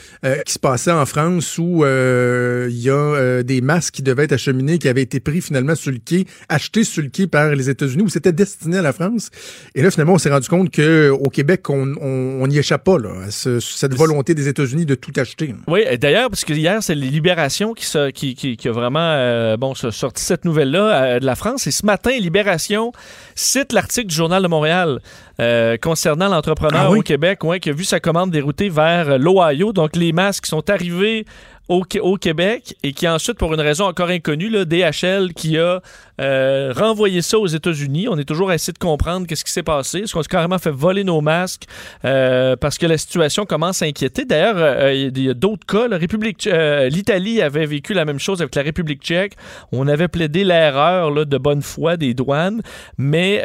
qui 0.44 0.52
se 0.52 0.58
passait 0.58 0.90
en 0.90 1.06
France 1.06 1.56
où 1.58 1.84
il 1.84 2.80
y 2.80 2.90
a 2.90 3.42
des 3.42 3.60
masques 3.60 3.94
qui 3.94 4.02
devaient 4.02 4.24
être 4.24 4.32
acheminés, 4.32 4.78
qui 4.78 4.88
avaient 4.88 5.02
été 5.02 5.20
pris 5.20 5.40
finalement 5.40 5.74
sur 5.74 5.92
le 5.92 5.98
quai, 6.04 6.26
achetés 6.48 6.84
sur 6.84 7.02
le 7.02 7.08
quai 7.08 7.26
par 7.26 7.54
les 7.54 7.70
États-Unis 7.70 8.02
où 8.02 8.08
c'était 8.08 8.32
destiné 8.32 8.78
à 8.78 8.82
la 8.82 8.92
France. 8.92 9.30
Et 9.74 9.82
là, 9.82 9.90
finalement, 9.90 10.14
on 10.14 10.18
s'est 10.18 10.30
rendu 10.30 10.48
compte 10.48 10.63
que 10.70 11.10
au 11.10 11.28
Québec, 11.30 11.68
on 11.70 12.46
n'y 12.46 12.58
échappe 12.58 12.84
pas 12.84 12.98
là, 12.98 13.10
à 13.26 13.30
ce- 13.30 13.60
cette 13.60 13.94
volonté 13.94 14.34
des 14.34 14.48
États-Unis 14.48 14.86
de 14.86 14.94
tout 14.94 15.12
acheter. 15.16 15.54
Oui, 15.66 15.82
et 15.88 15.98
d'ailleurs, 15.98 16.30
parce 16.30 16.44
que 16.44 16.52
hier, 16.52 16.82
c'est 16.82 16.94
Libération 16.94 17.72
qui, 17.74 17.86
se- 17.86 18.10
qui, 18.10 18.34
qui, 18.34 18.56
qui 18.56 18.68
a 18.68 18.72
vraiment 18.72 18.98
euh, 19.00 19.56
bon, 19.56 19.74
sorti 19.74 20.22
cette 20.22 20.44
nouvelle-là 20.44 21.02
euh, 21.16 21.20
de 21.20 21.26
la 21.26 21.34
France. 21.34 21.66
Et 21.66 21.70
ce 21.70 21.84
matin, 21.86 22.10
Libération 22.18 22.92
cite 23.34 23.72
l'article 23.72 24.08
du 24.08 24.14
Journal 24.14 24.42
de 24.42 24.48
Montréal 24.48 25.00
euh, 25.40 25.76
concernant 25.76 26.28
l'entrepreneur 26.28 26.82
Ah 26.86 26.90
oui? 26.90 26.98
au 27.00 27.02
Québec 27.02 27.42
ouais, 27.44 27.60
qui 27.60 27.70
a 27.70 27.72
vu 27.72 27.84
sa 27.84 28.00
commande 28.00 28.30
déroutée 28.30 28.68
vers 28.68 29.18
l'Ohio. 29.18 29.72
Donc, 29.72 29.96
les 29.96 30.12
masques 30.12 30.46
sont 30.46 30.68
arrivés 30.70 31.24
au, 31.68 31.82
au 32.02 32.16
Québec 32.16 32.76
et 32.82 32.92
qui 32.92 33.08
ensuite, 33.08 33.38
pour 33.38 33.54
une 33.54 33.60
raison 33.60 33.86
encore 33.86 34.10
inconnue, 34.10 34.50
là, 34.50 34.64
DHL 34.66 35.32
qui 35.34 35.58
a 35.58 35.80
euh, 36.20 36.72
renvoyé 36.74 37.22
ça 37.22 37.38
aux 37.38 37.46
États-Unis. 37.46 38.06
On 38.08 38.16
est 38.18 38.24
toujours 38.24 38.50
à 38.50 38.54
essayer 38.54 38.72
de 38.72 38.78
comprendre 38.78 39.26
qu'est-ce 39.26 39.44
qui 39.44 39.50
s'est 39.50 39.62
passé. 39.62 40.00
Est-ce 40.00 40.12
qu'on 40.12 40.22
s'est 40.22 40.28
carrément 40.28 40.58
fait 40.58 40.70
voler 40.70 41.02
nos 41.02 41.20
masques 41.20 41.64
euh, 42.04 42.56
parce 42.56 42.78
que 42.78 42.86
la 42.86 42.98
situation 42.98 43.46
commence 43.46 43.82
à 43.82 43.86
inquiéter? 43.86 44.24
D'ailleurs, 44.24 44.56
euh, 44.58 44.94
il 44.94 45.20
y 45.20 45.28
a 45.28 45.34
d'autres 45.34 45.66
cas. 45.66 45.88
La 45.88 45.98
République, 45.98 46.48
l'Italie 46.90 47.42
avait 47.42 47.66
vécu 47.66 47.94
la 47.94 48.04
même 48.04 48.18
chose 48.18 48.40
avec 48.40 48.54
la 48.54 48.62
République 48.62 49.02
tchèque. 49.02 49.34
On 49.72 49.88
avait 49.88 50.08
plaidé 50.08 50.44
l'erreur 50.44 51.26
de 51.26 51.38
bonne 51.38 51.62
foi 51.62 51.96
des 51.96 52.14
douanes, 52.14 52.62
mais 52.98 53.36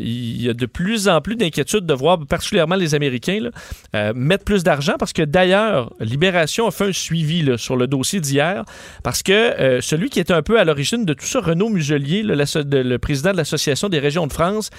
il 0.00 0.42
y 0.42 0.48
a 0.48 0.54
de 0.54 0.66
plus 0.66 1.08
en 1.08 1.20
plus 1.20 1.36
d'inquiétudes 1.36 1.86
de 1.86 1.94
voir 1.94 2.18
particulièrement 2.26 2.76
les 2.76 2.94
Américains 2.94 3.50
mettre 4.14 4.44
plus 4.44 4.62
d'argent 4.64 4.94
parce 4.98 5.12
que 5.12 5.22
d'ailleurs, 5.22 5.92
Libération 6.00 6.66
a 6.66 6.70
fait 6.70 6.86
un 6.86 6.92
suivi 6.92 7.46
sur 7.56 7.76
le 7.76 7.86
dossier 7.86 8.20
d'hier 8.20 8.64
parce 9.02 9.22
que 9.22 9.78
celui 9.80 10.10
qui 10.10 10.20
était 10.20 10.34
un 10.34 10.42
peu 10.42 10.58
à 10.58 10.64
l'origine 10.64 11.04
de 11.04 11.14
tout 11.14 11.26
ça, 11.26 11.40
Renaud 11.40 11.65
Muselier, 11.68 12.22
le 12.22 12.96
président 12.98 13.32
de 13.32 13.36
l'Association 13.36 13.88
des 13.88 13.98
régions 13.98 14.26
de 14.26 14.32
France, 14.32 14.70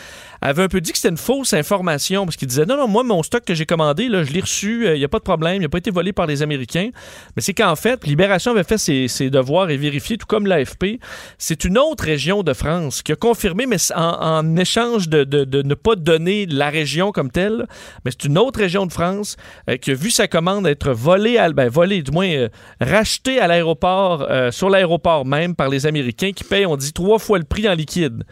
avait 0.42 0.64
un 0.64 0.68
peu 0.68 0.82
dit 0.82 0.92
que 0.92 0.98
c'était 0.98 1.10
une 1.10 1.18
fausse 1.18 1.54
information 1.54 2.26
parce 2.26 2.36
qu'il 2.36 2.48
disait 2.48 2.66
non, 2.66 2.78
non, 2.78 2.88
moi, 2.88 3.04
mon 3.04 3.24
stock 3.24 3.44
que 3.44 3.54
j'ai 3.54 3.66
commandé, 3.66 4.08
là, 4.08 4.24
je 4.24 4.32
l'ai 4.32 4.42
reçu, 4.42 4.88
il 4.88 4.98
n'y 4.98 5.06
a 5.06 5.10
pas 5.10 5.20
de 5.20 5.24
problème, 5.24 5.56
il 5.56 5.62
n'a 5.62 5.70
pas 5.70 5.78
été 5.78 5.92
volé 5.92 6.14
par 6.14 6.28
les 6.28 6.42
Américains. 6.42 6.90
Mais 7.36 7.42
c'est 7.42 7.54
qu'en 7.54 7.76
fait, 7.76 8.06
Libération 8.06 8.52
avait 8.52 8.64
fait 8.64 8.78
ses, 8.78 9.30
devoirs 9.30 9.70
et 9.70 9.78
vérifié, 9.78 10.18
tout 10.18 10.26
comme 10.26 10.48
l'AFP. 10.48 11.00
C'est 11.38 11.66
une 11.66 11.78
autre 11.78 12.06
région 12.06 12.44
de 12.44 12.54
France 12.54 13.02
qui 13.02 13.12
a 13.12 13.16
confirmé, 13.16 13.66
mais 13.66 13.78
en, 13.96 14.56
échange 14.56 15.10
de, 15.10 15.62
ne 15.62 15.74
pas 15.74 15.96
donner 15.96 16.46
la 16.46 16.70
région 16.70 17.12
comme 17.12 17.32
telle, 17.32 17.66
mais 18.06 18.12
c'est 18.12 18.26
une 18.26 18.38
autre 18.38 18.60
région 18.60 18.86
de 18.86 18.94
France 18.94 19.36
euh, 19.70 19.78
qui 19.78 19.92
a 19.92 19.94
vu 19.94 20.12
sa 20.12 20.28
commande 20.28 20.68
être 20.68 20.92
volée, 20.92 21.38
à, 21.38 21.52
ben, 21.52 21.70
du 21.70 22.12
moins 22.12 22.30
euh, 22.30 22.50
rachetée 22.80 23.40
à 23.40 23.48
l'aéroport, 23.48 24.26
euh, 24.30 24.52
sur 24.52 24.70
l'aéroport 24.70 25.26
même 25.26 25.56
par 25.56 25.70
les 25.70 25.86
Américains 25.86 26.32
qui 26.32 26.44
payent, 26.44 26.66
on 26.66 26.76
dit, 26.78 26.94
trois 26.94 27.20
fois 27.20 27.38
le 27.40 27.44
prix 27.46 27.68
en 27.68 27.74
liquide. 27.74 28.24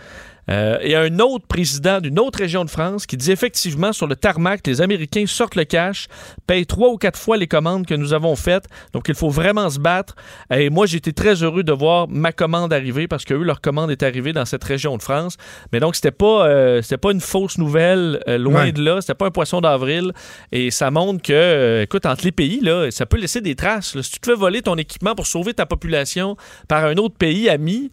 Euh, 0.48 0.78
et 0.82 0.96
un 0.96 1.18
autre 1.18 1.48
président 1.48 2.00
d'une 2.00 2.20
autre 2.20 2.38
région 2.38 2.64
de 2.66 2.70
France 2.70 3.08
qui 3.08 3.18
dit 3.18 3.32
effectivement 3.32 3.92
sur 3.92 4.06
le 4.06 4.16
tarmac, 4.16 4.62
les 4.68 4.80
Américains 4.80 5.26
sortent 5.26 5.56
le 5.56 5.64
cash, 5.64 6.06
payent 6.46 6.68
trois 6.68 6.90
ou 6.90 6.98
quatre 6.98 7.18
fois 7.18 7.36
les 7.36 7.48
commandes 7.48 7.88
que 7.88 7.96
nous 7.96 8.14
avons 8.14 8.36
faites. 8.36 8.66
Donc 8.94 9.06
il 9.10 9.16
faut 9.16 9.32
vraiment 9.32 9.72
se 9.72 9.80
battre. 9.80 10.16
Et 10.54 10.70
moi, 10.70 10.86
j'ai 10.86 10.98
été 10.98 11.14
très 11.14 11.42
heureux 11.42 11.64
de 11.64 11.72
voir 11.72 12.08
ma 12.08 12.32
commande 12.32 12.72
arriver 12.74 13.08
parce 13.08 13.26
que 13.26 13.34
eux, 13.34 13.42
leur 13.44 13.60
commande 13.60 13.90
est 13.90 14.04
arrivée 14.04 14.34
dans 14.34 14.46
cette 14.46 14.64
région 14.64 14.96
de 14.98 15.02
France. 15.02 15.36
Mais 15.74 15.80
donc 15.80 15.96
c'était 15.96 16.12
pas 16.12 16.46
euh, 16.48 16.80
c'était 16.84 16.98
pas 16.98 17.12
une 17.12 17.22
fausse 17.22 17.58
nouvelle, 17.58 18.22
euh, 18.28 18.38
loin 18.38 18.66
Ouais. 18.66 18.72
de 18.72 18.84
là. 18.84 19.02
C'était 19.02 19.16
pas 19.16 19.26
un 19.26 19.32
poisson 19.32 19.62
d'avril. 19.62 20.12
Et 20.52 20.70
ça 20.70 20.92
montre 20.92 21.24
que, 21.24 21.82
écoute, 21.82 22.06
entre 22.06 22.24
les 22.24 22.32
pays 22.32 22.60
là, 22.62 22.92
ça 22.92 23.08
peut 23.08 23.18
laisser 23.18 23.42
des 23.42 23.56
traces. 23.56 23.96
là. 23.96 24.04
Si 24.04 24.12
tu 24.12 24.20
te 24.20 24.30
fais 24.30 24.36
voler 24.38 24.62
ton 24.62 24.76
équipement 24.76 25.16
pour 25.16 25.26
sauver 25.26 25.56
ta 25.56 25.66
population 25.66 26.38
par 26.68 26.86
un 26.86 26.98
autre 26.98 27.16
pays 27.18 27.50
ami. 27.50 27.90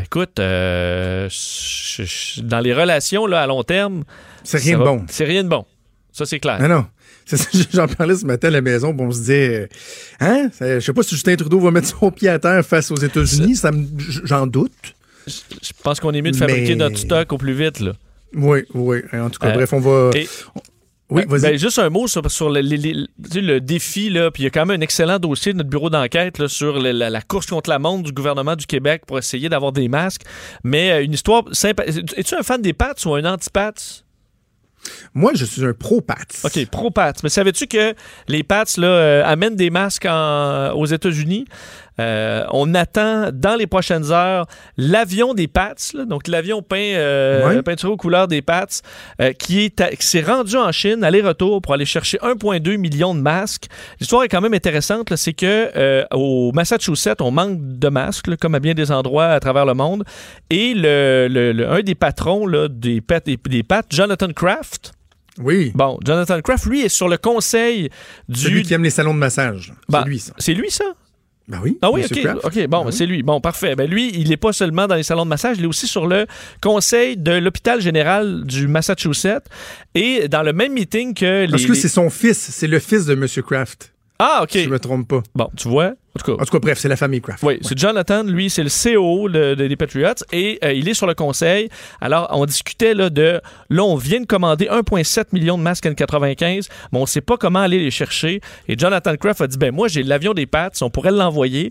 Écoute, 0.00 0.38
euh, 0.40 1.28
je- 1.28 2.02
je- 2.04 2.40
dans 2.40 2.60
les 2.60 2.72
relations 2.72 3.26
là, 3.26 3.42
à 3.42 3.46
long 3.46 3.62
terme, 3.62 4.04
C'est 4.44 4.58
rien 4.58 4.78
de 4.78 4.84
bon. 4.84 5.04
C'est 5.08 5.24
rien 5.24 5.44
de 5.44 5.48
bon. 5.48 5.64
Ça, 6.12 6.24
c'est 6.26 6.40
clair. 6.40 6.60
Non, 6.60 6.68
non. 6.76 6.86
Ça, 7.24 7.36
J'en 7.72 7.86
parlais 7.88 8.16
ce 8.16 8.26
matin 8.26 8.48
à 8.48 8.50
la 8.50 8.60
maison, 8.60 8.94
on 8.98 9.10
se 9.12 9.18
disait, 9.20 9.60
euh, 9.60 9.66
hein, 10.20 10.50
je 10.60 10.80
sais 10.80 10.92
pas 10.92 11.02
si 11.02 11.10
Justin 11.14 11.36
Trudeau 11.36 11.60
va 11.60 11.70
mettre 11.70 11.88
son 11.88 12.10
pied 12.10 12.28
à 12.28 12.38
terre 12.38 12.64
face 12.64 12.90
aux 12.90 12.96
États-Unis, 12.96 13.54
ça 13.56 13.70
j'en 14.24 14.46
doute. 14.46 14.72
Je 15.26 15.70
pense 15.84 16.00
qu'on 16.00 16.12
est 16.12 16.20
mieux 16.22 16.32
de 16.32 16.36
fabriquer 16.36 16.70
Mais- 16.70 16.74
notre 16.76 16.98
stock 16.98 17.32
au 17.32 17.38
plus 17.38 17.52
vite. 17.54 17.78
Là. 17.80 17.92
Oui, 18.34 18.64
oui. 18.74 18.98
En 19.12 19.30
tout 19.30 19.38
cas, 19.38 19.50
Euh, 19.50 19.54
bref, 19.54 19.72
on 19.72 19.78
va. 19.80 20.10
et- 20.14 20.28
Oui, 21.12 21.24
Ben, 21.28 21.40
ben, 21.40 21.58
juste 21.58 21.78
un 21.78 21.90
mot 21.90 22.06
sur, 22.06 22.28
sur 22.30 22.48
le, 22.50 22.60
le 22.60 23.60
défi, 23.60 24.08
là, 24.10 24.30
puis 24.30 24.42
il 24.42 24.44
y 24.44 24.46
a 24.46 24.50
quand 24.50 24.66
même 24.66 24.80
un 24.80 24.82
excellent 24.82 25.18
dossier 25.18 25.52
de 25.52 25.58
notre 25.58 25.70
bureau 25.70 25.90
d'enquête 25.90 26.38
là, 26.38 26.48
sur 26.48 26.78
la 26.78 27.20
course 27.22 27.46
contre 27.46 27.70
la 27.70 27.78
montre 27.78 28.04
du 28.04 28.12
gouvernement 28.12 28.56
du 28.56 28.66
Québec 28.66 29.02
pour 29.06 29.18
essayer 29.18 29.48
d'avoir 29.48 29.72
des 29.72 29.88
masques. 29.88 30.22
Mais 30.64 30.90
euh, 30.90 31.04
une 31.04 31.12
histoire 31.12 31.44
sympa. 31.52 31.84
Es-tu 31.84 32.34
un 32.34 32.42
fan 32.42 32.62
des 32.62 32.72
Pats 32.72 32.94
ou 33.04 33.14
un 33.14 33.24
anti-Pats? 33.24 34.04
Moi, 35.14 35.32
je 35.34 35.44
suis 35.44 35.64
un 35.64 35.72
pro-Pats. 35.72 36.16
OK, 36.44 36.66
pro-Pats. 36.70 37.12
Mais 37.22 37.28
savais-tu 37.28 37.66
que 37.66 37.94
les 38.28 38.42
Pats 38.42 38.64
là, 38.78 38.86
euh, 38.86 39.22
amènent 39.24 39.56
des 39.56 39.70
masques 39.70 40.06
en- 40.08 40.72
aux 40.74 40.86
États-Unis? 40.86 41.44
Euh, 42.00 42.44
on 42.52 42.74
attend 42.74 43.28
dans 43.34 43.54
les 43.54 43.66
prochaines 43.66 44.10
heures 44.12 44.46
l'avion 44.78 45.34
des 45.34 45.46
Pats, 45.46 45.74
là, 45.92 46.06
donc 46.06 46.26
l'avion 46.26 46.62
peint, 46.62 46.76
euh, 46.78 47.46
Ouais. 47.46 47.62
peinturé 47.62 47.92
aux 47.92 47.98
couleurs 47.98 48.28
des 48.28 48.40
Pats, 48.40 48.64
euh, 49.20 49.32
qui 49.34 49.60
est 49.60 49.78
à- 49.82 49.90
qui 49.90 50.06
s'est 50.06 50.22
rendu 50.22 50.56
en 50.56 50.72
Chine, 50.72 51.04
aller-retour, 51.04 51.60
pour 51.60 51.74
aller 51.74 51.84
chercher 51.84 52.18
1,2 52.22 52.76
million 52.78 53.14
de 53.14 53.20
masques. 53.20 53.66
L'histoire 54.00 54.22
est 54.24 54.28
quand 54.28 54.40
même 54.40 54.54
intéressante, 54.54 55.10
là, 55.10 55.18
c'est 55.18 55.34
que 55.34 55.70
au 56.14 56.50
Massachusetts, 56.52 57.20
on 57.20 57.30
manque 57.30 57.58
de 57.60 57.88
masques, 57.90 58.26
là, 58.28 58.36
comme 58.38 58.54
à 58.54 58.60
bien 58.60 58.72
des 58.72 58.90
endroits 58.90 59.26
à 59.28 59.38
travers 59.38 59.66
le 59.66 59.74
monde, 59.74 60.02
et 60.48 60.72
le, 60.74 61.28
le- 61.30 61.52
le- 61.52 61.68
un 61.70 61.82
des 61.82 61.94
patrons 61.94 62.46
des, 62.70 63.00
des, 63.26 63.36
des 63.36 63.62
Pats, 63.62 63.82
Jonathan 63.90 64.32
Kraft, 64.32 64.71
Oui. 65.38 65.72
bon, 65.74 65.98
Jonathan 66.04 66.40
Kraft, 66.42 66.66
lui, 66.66 66.82
est 66.82 66.88
sur 66.88 67.08
le 67.08 67.16
conseil 67.16 67.88
du... 68.28 68.38
Celui 68.40 68.62
qui 68.62 68.74
aime 68.74 68.82
les 68.84 68.90
salons 68.90 69.14
de 69.14 69.18
massage. 69.18 69.72
Ben, 69.88 70.02
c'est 70.02 70.08
lui, 70.08 70.18
ça. 70.18 70.32
C'est 70.38 70.54
lui, 70.54 70.70
ça? 70.70 70.84
Ben 71.48 71.58
oui. 71.62 71.76
Ah 71.82 71.90
oui, 71.90 72.04
ok, 72.04 72.66
bon, 72.68 72.82
Ben 72.82 72.86
oui. 72.86 72.92
c'est 72.92 73.04
lui. 73.04 73.22
Bon, 73.24 73.40
parfait. 73.40 73.74
Ben 73.74 73.90
lui, 73.90 74.10
il 74.14 74.28
n'est 74.28 74.36
pas 74.36 74.52
seulement 74.52 74.86
dans 74.86 74.94
les 74.94 75.02
salons 75.02 75.24
de 75.24 75.28
massage, 75.28 75.56
il 75.58 75.64
est 75.64 75.66
aussi 75.66 75.88
sur 75.88 76.06
le 76.06 76.26
conseil 76.62 77.16
de 77.16 77.32
l'hôpital 77.32 77.80
général 77.80 78.44
du 78.44 78.68
Massachusetts 78.68 79.48
et 79.96 80.28
dans 80.28 80.42
le 80.44 80.52
même 80.52 80.72
meeting 80.72 81.14
que 81.14 81.44
les. 81.44 81.50
Parce 81.50 81.64
que 81.64 81.72
les- 81.72 81.78
c'est 81.78 81.88
son 81.88 82.10
fils, 82.10 82.38
c'est 82.38 82.68
le 82.68 82.78
fils 82.78 83.06
de 83.06 83.16
Monsieur 83.16 83.42
Kraft. 83.42 83.91
Ah, 84.24 84.40
ok. 84.44 84.50
Si 84.52 84.64
je 84.64 84.68
me 84.68 84.78
trompe 84.78 85.08
pas. 85.08 85.22
Bon, 85.34 85.48
tu 85.56 85.68
vois. 85.68 85.86
En 86.14 86.18
tout 86.22 86.36
cas. 86.36 86.42
En 86.42 86.44
tout 86.44 86.52
cas, 86.52 86.58
bref, 86.58 86.78
c'est 86.78 86.88
la 86.88 86.96
famille 86.96 87.20
Kraft. 87.22 87.42
Oui, 87.42 87.58
c'est 87.62 87.76
Jonathan, 87.78 88.22
lui, 88.22 88.50
c'est 88.50 88.62
le 88.62 88.68
CEO 88.68 89.28
de- 89.30 89.54
de- 89.54 89.66
des 89.66 89.76
Patriots 89.76 90.12
et 90.30 90.58
euh, 90.62 90.72
il 90.74 90.86
est 90.88 90.92
sur 90.94 91.06
le 91.06 91.14
conseil. 91.14 91.70
Alors, 92.02 92.28
on 92.32 92.44
discutait 92.44 92.92
là, 92.94 93.08
de. 93.08 93.40
Là, 93.70 93.82
on 93.82 93.96
vient 93.96 94.20
de 94.20 94.26
commander 94.26 94.66
1,7 94.66 95.32
million 95.32 95.56
de 95.56 95.62
masques 95.62 95.86
N95, 95.86 96.68
mais 96.92 96.98
on 96.98 97.02
ne 97.02 97.06
sait 97.06 97.22
pas 97.22 97.36
comment 97.38 97.60
aller 97.60 97.78
les 97.78 97.90
chercher. 97.90 98.40
Et 98.68 98.78
Jonathan 98.78 99.16
Kraft 99.16 99.40
a 99.40 99.46
dit 99.46 99.56
ben 99.58 99.74
moi, 99.74 99.88
j'ai 99.88 100.02
l'avion 100.02 100.34
des 100.34 100.46
Pats, 100.46 100.70
on 100.82 100.90
pourrait 100.90 101.12
l'envoyer. 101.12 101.70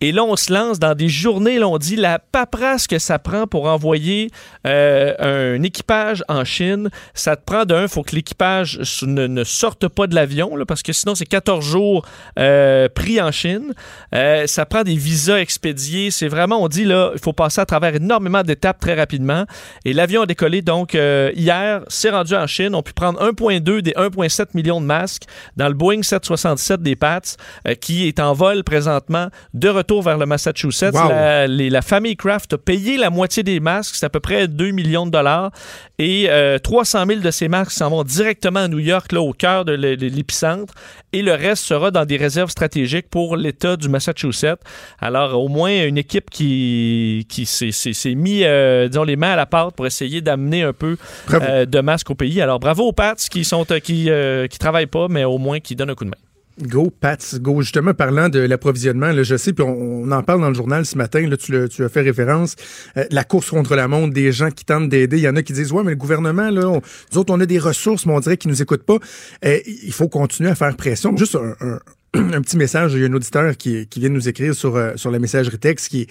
Et 0.00 0.12
là, 0.12 0.22
on 0.22 0.36
se 0.36 0.52
lance 0.52 0.78
dans 0.78 0.94
des 0.94 1.08
journées, 1.08 1.58
là, 1.58 1.66
on 1.66 1.78
dit 1.78 1.96
la 1.96 2.20
paperasse 2.20 2.86
que 2.86 2.98
ça 2.98 3.18
prend 3.18 3.46
pour 3.46 3.66
envoyer 3.66 4.30
euh, 4.66 5.56
un 5.56 5.62
équipage 5.62 6.22
en 6.28 6.44
Chine. 6.44 6.88
Ça 7.14 7.34
te 7.34 7.44
prend 7.44 7.64
d'un, 7.64 7.82
il 7.82 7.88
faut 7.88 8.04
que 8.04 8.14
l'équipage 8.14 8.78
ne, 9.02 9.26
ne, 9.26 9.42
sorte 9.42 9.88
pas 9.88 10.06
de 10.06 10.14
l'avion, 10.14 10.52
parce 10.68 10.82
que 10.82 10.92
sinon, 10.92 11.16
c'est 11.16 11.26
14 11.26 11.64
jours 11.64 12.06
euh, 12.38 12.88
pris 12.88 13.20
en 13.20 13.32
Chine. 13.32 13.74
Euh, 14.14 14.46
ça 14.46 14.66
prend 14.66 14.84
des 14.84 14.94
visas 14.94 15.38
expédiés. 15.38 16.12
C'est 16.12 16.28
vraiment, 16.28 16.62
on 16.62 16.68
dit, 16.68 16.84
là, 16.84 17.10
il 17.14 17.20
faut 17.20 17.32
passer 17.32 17.60
à 17.60 17.66
travers 17.66 17.96
énormément 17.96 18.42
d'étapes 18.42 18.78
très 18.78 18.94
rapidement. 18.94 19.46
Et 19.84 19.92
l'avion 19.92 20.22
a 20.22 20.26
décollé, 20.26 20.62
donc, 20.62 20.94
hier, 20.94 21.82
s'est 21.88 22.10
rendu 22.10 22.34
en 22.34 22.46
Chine. 22.46 22.74
On 22.74 22.82
pu 22.82 22.92
prendre 22.92 23.20
1,2 23.20 23.80
des 23.80 23.92
1,7 23.92 24.48
millions 24.54 24.80
de 24.80 24.86
masques 24.86 25.24
dans 25.56 25.68
le 25.68 25.74
Boeing 25.74 26.02
767 26.02 26.82
des 26.82 26.94
Pats, 26.94 27.20
qui 27.80 28.06
est 28.06 28.20
en 28.20 28.32
vol 28.32 28.62
présentement 28.62 29.28
de 29.54 29.68
retour 29.68 29.87
vers 30.02 30.18
le 30.18 30.26
Massachusetts. 30.26 30.92
Wow. 30.94 31.08
La, 31.08 31.46
les- 31.46 31.70
la 31.70 31.82
famille 31.82 32.16
Kraft 32.16 32.52
a 32.52 32.58
payé 32.58 32.96
la 32.98 33.10
moitié 33.10 33.42
des 33.42 33.58
masques, 33.60 33.94
c'est 33.96 34.06
à 34.06 34.10
peu 34.10 34.20
près 34.20 34.46
2 34.48 34.70
millions 34.70 35.06
de 35.06 35.10
dollars. 35.10 35.50
Et 35.98 36.26
euh, 36.28 36.58
300 36.58 37.06
000 37.06 37.20
de 37.20 37.30
ces 37.30 37.48
masques 37.48 37.72
s'en 37.72 37.90
vont 37.90 38.04
directement 38.04 38.60
à 38.60 38.68
New 38.68 38.78
York, 38.78 39.10
là, 39.12 39.20
au 39.20 39.32
cœur 39.32 39.64
de 39.64 39.72
l'é- 39.72 39.96
de 39.96 40.06
l'épicentre. 40.06 40.72
Et 41.12 41.22
le 41.22 41.32
reste 41.32 41.64
sera 41.64 41.90
dans 41.90 42.04
des 42.04 42.16
réserves 42.16 42.50
stratégiques 42.50 43.08
pour 43.10 43.36
l'État 43.36 43.76
du 43.76 43.88
Massachusetts. 43.88 44.60
Alors, 45.00 45.42
au 45.42 45.48
moins, 45.48 45.86
une 45.86 45.98
équipe 45.98 46.30
qui, 46.30 47.26
qui 47.28 47.46
s'est 47.46 48.14
mis, 48.14 48.42
euh, 48.44 48.88
disons, 48.88 49.04
les 49.04 49.16
mains 49.16 49.32
à 49.32 49.36
la 49.36 49.46
pâte 49.46 49.74
pour 49.74 49.86
essayer 49.86 50.20
d'amener 50.20 50.62
un 50.62 50.72
peu 50.72 50.96
euh, 51.32 51.64
de 51.66 51.80
masques 51.80 52.10
au 52.10 52.14
pays. 52.14 52.40
Alors, 52.40 52.60
bravo 52.60 52.84
aux 52.84 52.92
Pats 52.92 53.14
qui 53.30 53.44
sont 53.44 53.64
qui, 53.82 54.10
euh, 54.10 54.46
qui 54.46 54.58
travaillent 54.58 54.86
pas, 54.86 55.08
mais 55.08 55.24
au 55.24 55.38
moins 55.38 55.60
qui 55.60 55.74
donnent 55.74 55.90
un 55.90 55.94
coup 55.94 56.04
de 56.04 56.10
main. 56.10 56.16
Go, 56.62 56.90
Pats, 56.90 57.38
go. 57.40 57.60
Justement, 57.62 57.94
parlant 57.94 58.28
de 58.28 58.40
l'approvisionnement, 58.40 59.12
je 59.22 59.36
sais, 59.36 59.52
puis 59.52 59.64
on, 59.64 60.10
en 60.10 60.22
parle 60.22 60.40
dans 60.40 60.48
le 60.48 60.54
journal 60.54 60.84
ce 60.84 60.96
matin, 60.98 61.20
là, 61.28 61.36
tu, 61.36 61.52
le- 61.52 61.68
as 61.84 61.88
fait 61.88 62.00
référence, 62.00 62.56
euh, 62.96 63.04
la 63.10 63.22
course 63.24 63.50
contre 63.50 63.76
la 63.76 63.86
montre, 63.86 64.12
des 64.12 64.32
gens 64.32 64.50
qui 64.50 64.64
tentent 64.64 64.88
d'aider. 64.88 65.18
Il 65.18 65.22
y 65.22 65.28
en 65.28 65.36
a 65.36 65.42
qui 65.42 65.52
disent, 65.52 65.70
ouais, 65.72 65.84
mais 65.84 65.90
le 65.90 65.96
gouvernement, 65.96 66.50
là, 66.50 66.68
on- 66.68 66.80
nous 67.12 67.18
autres, 67.18 67.32
on 67.32 67.40
a 67.40 67.46
des 67.46 67.58
ressources, 67.58 68.06
mais 68.06 68.12
on 68.12 68.20
dirait 68.20 68.36
qu'ils 68.36 68.50
nous 68.50 68.60
écoutent 68.60 68.82
pas. 68.84 68.98
Euh, 69.44 69.58
il 69.84 69.92
faut 69.92 70.08
continuer 70.08 70.50
à 70.50 70.54
faire 70.54 70.74
pression. 70.76 71.16
Juste 71.16 71.36
un- 71.36 71.78
un 72.14 72.40
petit 72.40 72.56
message, 72.56 72.94
il 72.94 73.00
y 73.00 73.04
a 73.04 73.06
un 73.08 73.12
auditeur 73.12 73.54
qui, 73.56 73.86
qui 73.86 74.00
vient 74.00 74.08
de 74.08 74.14
nous 74.14 74.28
écrire 74.30 74.54
sur, 74.54 74.76
euh, 74.76 74.92
sur 74.96 75.10
la 75.10 75.18
messagerie 75.18 75.58
texte 75.58 75.88
qui, 75.90 76.06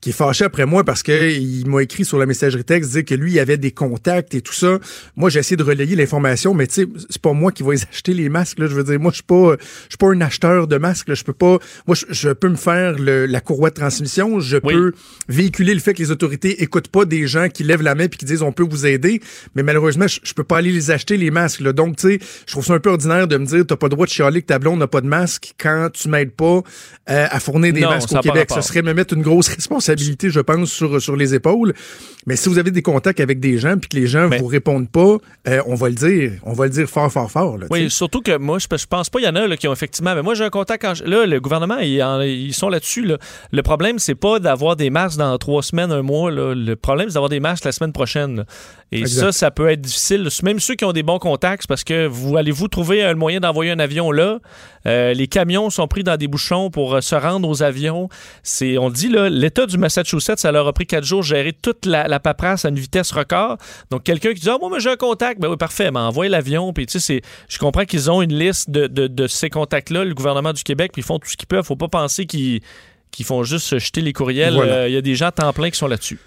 qui 0.00 0.10
est 0.10 0.12
fâché 0.12 0.44
après 0.44 0.64
moi 0.64 0.84
parce 0.84 1.02
que 1.02 1.30
il 1.32 1.66
m'a 1.68 1.82
écrit 1.82 2.04
sur 2.04 2.18
la 2.18 2.26
messagerie 2.26 2.62
texte, 2.62 2.92
dire 2.92 3.04
que 3.04 3.14
lui, 3.16 3.32
il 3.32 3.38
avait 3.40 3.56
des 3.56 3.72
contacts 3.72 4.32
et 4.34 4.42
tout 4.42 4.52
ça. 4.52 4.78
Moi, 5.16 5.28
j'ai 5.28 5.40
essayé 5.40 5.56
de 5.56 5.64
relayer 5.64 5.96
l'information, 5.96 6.54
mais 6.54 6.68
tu 6.68 6.74
sais, 6.74 6.86
c'est 7.08 7.20
pas 7.20 7.32
moi 7.32 7.50
qui 7.50 7.64
vais 7.64 7.74
acheter 7.90 8.14
les 8.14 8.28
masques. 8.28 8.60
Là. 8.60 8.68
Je 8.68 8.74
veux 8.74 8.84
dire, 8.84 9.00
moi, 9.00 9.10
je 9.10 9.16
suis 9.16 9.24
pas, 9.24 9.56
je 9.58 9.88
suis 9.90 9.98
pas 9.98 10.06
un 10.06 10.20
acheteur 10.20 10.68
de 10.68 10.76
masques. 10.78 11.08
Là. 11.08 11.14
Je 11.14 11.24
peux 11.24 11.32
pas, 11.32 11.58
moi, 11.86 11.96
je, 11.96 12.06
je 12.10 12.30
peux 12.30 12.48
me 12.48 12.54
faire 12.56 12.92
le- 12.98 13.26
la 13.26 13.40
courroie 13.40 13.70
de 13.70 13.74
transmission. 13.74 14.38
Je 14.38 14.58
Oui. 14.62 14.72
peux 14.74 14.92
véhiculer 15.28 15.74
le 15.74 15.80
fait 15.80 15.94
que 15.94 16.02
les 16.02 16.12
autorités 16.12 16.62
écoutent 16.62 16.88
pas 16.88 17.04
des 17.04 17.26
gens 17.26 17.48
qui 17.48 17.64
lèvent 17.64 17.82
la 17.82 17.96
main 17.96 18.06
puis 18.06 18.18
qui 18.18 18.24
disent 18.24 18.42
on 18.42 18.52
peut 18.52 18.62
vous 18.62 18.86
aider. 18.86 19.20
Mais 19.56 19.64
malheureusement, 19.64 20.06
je, 20.06 20.20
je 20.22 20.32
peux 20.32 20.44
pas 20.44 20.58
aller 20.58 20.70
les 20.70 20.92
acheter 20.92 21.16
les 21.16 21.32
masques. 21.32 21.60
Là. 21.60 21.72
Donc, 21.72 21.96
tu 21.96 22.06
sais, 22.08 22.18
je 22.46 22.52
trouve 22.52 22.64
ça 22.64 22.74
un 22.74 22.78
peu 22.80 22.90
ordinaire 22.90 23.26
de 23.26 23.36
me 23.36 23.46
dire 23.46 23.64
t'as 23.66 23.76
pas 23.76 23.86
le 23.86 23.90
droit 23.90 24.06
de 24.06 24.10
chialer 24.12 24.42
que 24.42 24.46
ta 24.46 24.60
blonde 24.60 24.78
n'a 24.78 24.86
pas 24.86 25.00
de 25.00 25.08
masque 25.08 25.39
quand 25.58 25.88
tu 25.92 26.08
m'aides 26.08 26.32
pas 26.32 26.60
euh, 27.10 27.26
à 27.30 27.40
fournir 27.40 27.72
des 27.72 27.80
Non, 27.80 27.90
masques 27.90 28.12
au 28.12 28.20
Québec. 28.20 28.48
Ce 28.54 28.60
serait 28.60 28.82
me 28.82 28.92
mettre 28.94 29.14
une 29.14 29.22
grosse 29.22 29.48
responsabilité, 29.54 30.30
je 30.30 30.40
pense, 30.40 30.70
sur, 30.70 31.00
sur 31.00 31.16
les 31.16 31.34
épaules. 31.34 31.72
Mais 32.26 32.36
si 32.36 32.48
vous 32.48 32.58
avez 32.58 32.70
des 32.70 32.82
contacts 32.82 33.20
avec 33.20 33.40
des 33.40 33.58
gens 33.58 33.76
puis 33.78 33.88
que 33.88 33.96
les 33.96 34.06
gens 34.06 34.28
Mais- 34.28 34.38
vous 34.38 34.46
répondent 34.46 34.90
pas, 34.90 35.16
euh, 35.48 35.62
on 35.66 35.74
va 35.74 35.88
le 35.88 35.94
dire. 35.94 36.32
On 36.44 36.52
va 36.52 36.64
le 36.64 36.70
dire 36.70 36.88
fort, 36.88 37.10
fort, 37.10 37.30
fort. 37.30 37.58
Là, 37.58 37.66
Oui, 37.70 37.90
surtout 37.90 38.20
que 38.20 38.36
moi, 38.36 38.58
je, 38.58 38.66
je 38.76 38.86
pense 38.86 39.08
pas, 39.10 39.20
il 39.20 39.24
y 39.24 39.28
en 39.28 39.36
a 39.36 39.46
là, 39.46 39.56
qui 39.56 39.66
ont 39.68 39.72
effectivement. 39.72 40.14
Mais 40.14 40.22
moi, 40.22 40.34
j'ai 40.34 40.44
un 40.44 40.50
contact. 40.50 40.84
En, 40.84 40.92
là, 41.04 41.26
le 41.26 41.40
gouvernement, 41.40 41.78
ils, 41.78 42.02
en- 42.02 42.20
ils 42.20 42.52
sont 42.54 42.68
là-dessus. 42.68 43.04
Là. 43.06 43.16
Le 43.52 43.62
problème, 43.62 43.98
c'est 43.98 44.14
pas 44.14 44.38
d'avoir 44.38 44.76
des 44.76 44.90
masques 44.90 45.18
dans 45.18 45.36
trois 45.38 45.62
semaines, 45.62 45.92
un 45.92 46.02
mois. 46.02 46.30
Là. 46.30 46.54
Le 46.54 46.76
problème, 46.76 47.08
c'est 47.08 47.14
d'avoir 47.14 47.30
des 47.30 47.40
masques 47.40 47.64
la 47.64 47.72
semaine 47.72 47.92
prochaine. 47.92 48.44
Et 48.92 49.00
Exact. 49.00 49.26
ça, 49.26 49.32
ça 49.32 49.50
peut 49.50 49.68
être 49.68 49.80
difficile. 49.80 50.28
Même 50.42 50.60
ceux 50.60 50.74
qui 50.74 50.84
ont 50.84 50.92
des 50.92 51.02
bons 51.04 51.18
contacts, 51.18 51.66
parce 51.66 51.84
que 51.84 52.06
vous 52.06 52.36
allez-vous 52.36 52.68
trouver 52.68 53.02
un 53.02 53.14
moyen 53.14 53.40
d'envoyer 53.40 53.70
un 53.70 53.78
avion 53.78 54.10
là? 54.12 54.40
Euh, 54.86 55.12
les 55.14 55.28
camions 55.30 55.70
sont 55.70 55.88
pris 55.88 56.04
dans 56.04 56.18
des 56.18 56.28
bouchons 56.28 56.70
pour 56.70 56.96
euh, 56.96 57.00
se 57.00 57.14
rendre 57.14 57.48
aux 57.48 57.62
avions. 57.62 58.10
C'est, 58.42 58.76
on 58.76 58.90
dit 58.90 59.08
là, 59.08 59.30
l'État 59.30 59.64
du 59.64 59.78
Massachusetts, 59.78 60.38
ça 60.38 60.52
leur 60.52 60.66
a 60.68 60.74
pris 60.74 60.86
quatre 60.86 61.04
jours 61.04 61.20
de 61.20 61.26
gérer 61.26 61.54
toute 61.54 61.86
la, 61.86 62.06
la 62.06 62.20
paperasse 62.20 62.66
à 62.66 62.68
une 62.68 62.78
vitesse 62.78 63.12
record. 63.12 63.56
Donc 63.90 64.02
quelqu'un 64.02 64.34
qui 64.34 64.40
dit 64.40 64.50
ah 64.50 64.58
moi, 64.60 64.68
moi, 64.68 64.78
j'ai 64.78 64.90
un 64.90 64.96
contact, 64.96 65.40
ben 65.40 65.48
oui 65.48 65.56
parfait, 65.56 65.90
mais 65.90 66.00
envoie 66.00 66.28
l'avion. 66.28 66.74
Puis 66.74 66.84
tu 66.84 66.92
sais, 66.92 67.00
c'est, 67.00 67.22
je 67.48 67.58
comprends 67.58 67.86
qu'ils 67.86 68.10
ont 68.10 68.20
une 68.20 68.34
liste 68.38 68.68
de, 68.70 68.86
de, 68.86 69.06
de 69.06 69.26
ces 69.26 69.48
contacts-là, 69.48 70.04
le 70.04 70.14
gouvernement 70.14 70.52
du 70.52 70.62
Québec, 70.62 70.90
puis 70.92 71.00
ils 71.00 71.04
font 71.06 71.18
tout 71.18 71.30
ce 71.30 71.36
qu'ils 71.36 71.48
peuvent. 71.48 71.64
Faut 71.64 71.76
pas 71.76 71.88
penser 71.88 72.26
qu'ils 72.26 72.60
qu'ils 73.10 73.26
font 73.26 73.42
juste 73.42 73.78
jeter 73.78 74.00
les 74.02 74.12
courriels. 74.12 74.54
Voilà. 74.54 74.72
Euh, 74.72 74.88
Il 74.88 74.94
y 74.94 74.96
a 74.96 75.02
des 75.02 75.14
gens 75.14 75.26
à 75.26 75.32
temps 75.32 75.52
plein 75.52 75.70
qui 75.70 75.78
sont 75.78 75.88
là-dessus. 75.88 76.18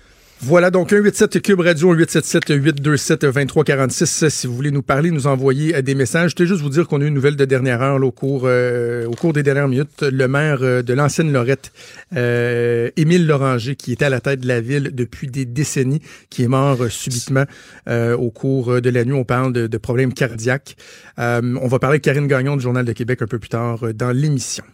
Voilà, 0.46 0.72
donc 0.72 0.90
187 0.90 1.42
Cube 1.42 1.62
Radio, 1.62 1.96
1-877-827-2346. 1.96 4.30
Si 4.30 4.46
vous 4.46 4.54
voulez 4.54 4.72
nous 4.72 4.82
parler, 4.82 5.10
nous 5.10 5.26
envoyer 5.26 5.74
euh, 5.74 5.82
des 5.82 5.96
messages. 5.96 6.32
Je 6.32 6.36
voulais 6.36 6.50
juste 6.50 6.62
vous 6.62 6.70
dire 6.70 6.86
qu'on 6.86 7.00
a 7.00 7.06
eu 7.06 7.08
une 7.08 7.14
nouvelle 7.14 7.38
de 7.38 7.46
dernière 7.46 7.82
heure 7.82 8.04
au, 8.04 8.12
cours, 8.12 8.42
euh, 8.44 9.06
au 9.06 9.12
cours 9.12 9.32
des 9.32 9.42
dernières 9.42 9.70
minutes. 9.70 10.02
Le 10.02 10.28
maire 10.28 10.58
euh, 10.62 10.82
de 10.82 10.94
l'ancienne 10.94 11.32
Lorette, 11.32 11.72
Émile 12.12 13.26
Loranger, 13.26 13.78
qui 13.78 13.94
était 13.94 14.04
à 14.04 14.10
la 14.10 14.20
tête 14.20 14.42
de 14.42 14.48
la 14.50 14.60
ville 14.60 14.94
depuis 14.94 15.28
des 15.28 15.46
décennies, 15.46 16.02
qui 16.30 16.44
est 16.44 16.50
mort 16.50 16.78
subitement 16.90 17.46
au 17.88 18.30
cours 18.30 18.82
de 18.82 18.90
la 18.90 19.06
nuit. 19.06 19.14
On 19.14 19.24
parle 19.24 19.54
de, 19.54 19.68
de 19.68 19.78
problèmes 19.78 20.14
cardiaques. 20.14 20.76
On 21.18 21.68
va 21.68 21.80
parler 21.80 21.94
avec 21.94 22.02
Karine 22.02 22.28
Gagnon 22.28 22.58
du 22.58 22.64
Journal 22.64 22.84
de 22.84 22.92
Québec 22.92 23.22
un 23.22 23.28
peu 23.28 23.40
plus 23.40 23.48
tard 23.48 23.94
dans 23.94 24.12
l'émission. 24.12 24.66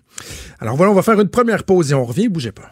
Alors 0.60 0.78
voilà, 0.78 0.92
on 0.92 0.96
va 0.96 1.04
faire 1.04 1.22
une 1.22 1.30
première 1.30 1.64
pause 1.64 1.92
et 1.92 1.94
on 1.94 2.06
revient. 2.06 2.28
Bougez 2.28 2.52
pas. 2.52 2.72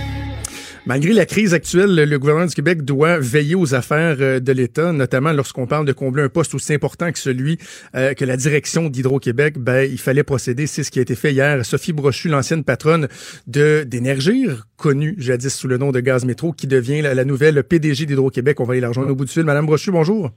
Malgré 0.87 1.13
la 1.13 1.27
crise 1.27 1.53
actuelle, 1.53 1.93
le 1.93 2.17
gouvernement 2.17 2.47
du 2.47 2.55
Québec 2.55 2.83
doit 2.83 3.19
veiller 3.19 3.53
aux 3.53 3.75
affaires 3.75 4.17
euh, 4.19 4.39
de 4.39 4.51
l'État, 4.51 4.91
notamment 4.91 5.31
lorsqu'on 5.31 5.67
parle 5.67 5.85
de 5.85 5.93
combler 5.93 6.23
un 6.23 6.29
poste 6.29 6.55
aussi 6.55 6.73
important 6.73 7.11
que 7.11 7.19
celui 7.19 7.59
euh, 7.93 8.15
que 8.15 8.25
la 8.25 8.35
direction 8.35 8.89
d'Hydro-Québec. 8.89 9.59
Ben, 9.59 9.87
il 9.89 9.99
fallait 9.99 10.23
procéder. 10.23 10.65
C'est 10.65 10.81
ce 10.81 10.89
qui 10.89 10.97
a 10.97 11.03
été 11.03 11.13
fait 11.13 11.33
hier. 11.33 11.63
Sophie 11.65 11.93
Brochu, 11.93 12.29
l'ancienne 12.29 12.63
patronne 12.63 13.07
de 13.45 13.83
d'Énergir, 13.83 14.65
connue 14.75 15.13
jadis 15.19 15.53
sous 15.53 15.67
le 15.67 15.77
nom 15.77 15.91
de 15.91 15.99
Gaz 15.99 16.25
Métro, 16.25 16.51
qui 16.51 16.65
devient 16.65 17.03
la, 17.03 17.25
nouvelle 17.25 17.63
PDG 17.63 18.07
d'Hydro-Québec. 18.07 18.59
On 18.59 18.63
va 18.63 18.73
aller 18.73 18.81
la 18.81 18.87
rejoindre 18.87 19.11
au 19.11 19.15
bout 19.15 19.25
du 19.25 19.31
fil. 19.31 19.43
Madame 19.43 19.67
Brochu, 19.67 19.91
bonjour. 19.91 20.31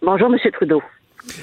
Bonjour, 0.00 0.30
Monsieur 0.30 0.50
Trudeau. 0.52 0.80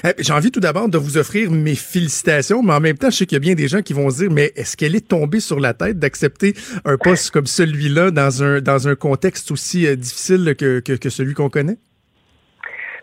Eh, 0.04 0.14
J'ai 0.18 0.32
envie 0.32 0.50
tout 0.50 0.60
d'abord 0.60 0.88
de 0.88 0.98
vous 0.98 1.18
offrir 1.18 1.50
mes 1.50 1.74
félicitations, 1.74 2.62
mais 2.62 2.72
en 2.72 2.80
même 2.80 2.96
temps, 2.96 3.10
je 3.10 3.16
sais 3.16 3.26
qu'il 3.26 3.36
y 3.36 3.40
a 3.40 3.40
bien 3.40 3.54
des 3.54 3.68
gens 3.68 3.82
qui 3.82 3.92
vont 3.92 4.10
se 4.10 4.24
dire, 4.24 4.30
mais 4.30 4.52
est-ce 4.56 4.76
qu'elle 4.76 4.94
est 4.94 5.06
tombée 5.06 5.40
sur 5.40 5.60
la 5.60 5.74
tête 5.74 5.98
d'accepter 5.98 6.54
un 6.84 6.96
poste 6.96 7.30
comme 7.30 7.46
celui-là 7.46 8.10
dans 8.10 8.42
un, 8.42 8.60
dans 8.60 8.88
un 8.88 8.94
contexte 8.94 9.50
aussi 9.50 9.86
euh, 9.86 9.96
difficile 9.96 10.54
que, 10.56 10.80
que, 10.80 11.08
celui 11.10 11.34
qu'on 11.34 11.48
connaît? 11.48 11.76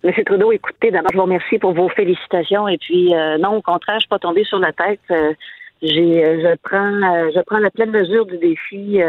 Monsieur 0.04 0.24
Trudeau, 0.24 0.52
écoutez, 0.52 0.92
d'abord, 0.92 1.12
je 1.12 1.18
vous 1.18 1.24
remercie 1.24 1.58
pour 1.58 1.74
vos 1.74 1.90
félicitations. 1.90 2.68
Et 2.68 2.78
puis, 2.78 3.16
euh, 3.16 3.38
non, 3.38 3.58
au 3.58 3.62
contraire, 3.62 3.96
je 3.96 4.02
suis 4.02 4.10
pas 4.10 4.20
tombée 4.20 4.44
sur 4.44 4.60
la 4.60 4.72
tête. 4.72 5.00
Euh, 5.12 5.34
je 5.82 6.56
prends, 6.64 7.32
je 7.32 7.42
prends 7.44 7.60
la 7.60 7.70
pleine 7.70 7.92
mesure 7.92 8.26
du 8.26 8.38
défi 8.38 9.00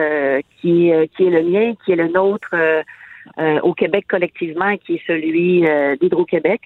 qui, 0.61 0.91
qui 1.17 1.27
est 1.27 1.31
le 1.31 1.43
mien, 1.43 1.75
qui 1.85 1.93
est 1.93 1.97
le 1.97 2.09
nôtre 2.09 2.55
au 3.63 3.73
Québec 3.73 4.05
collectivement, 4.11 4.77
qui 4.79 4.97
est 4.97 5.03
celui 5.07 5.65
d'Hydro-Québec. 6.01 6.61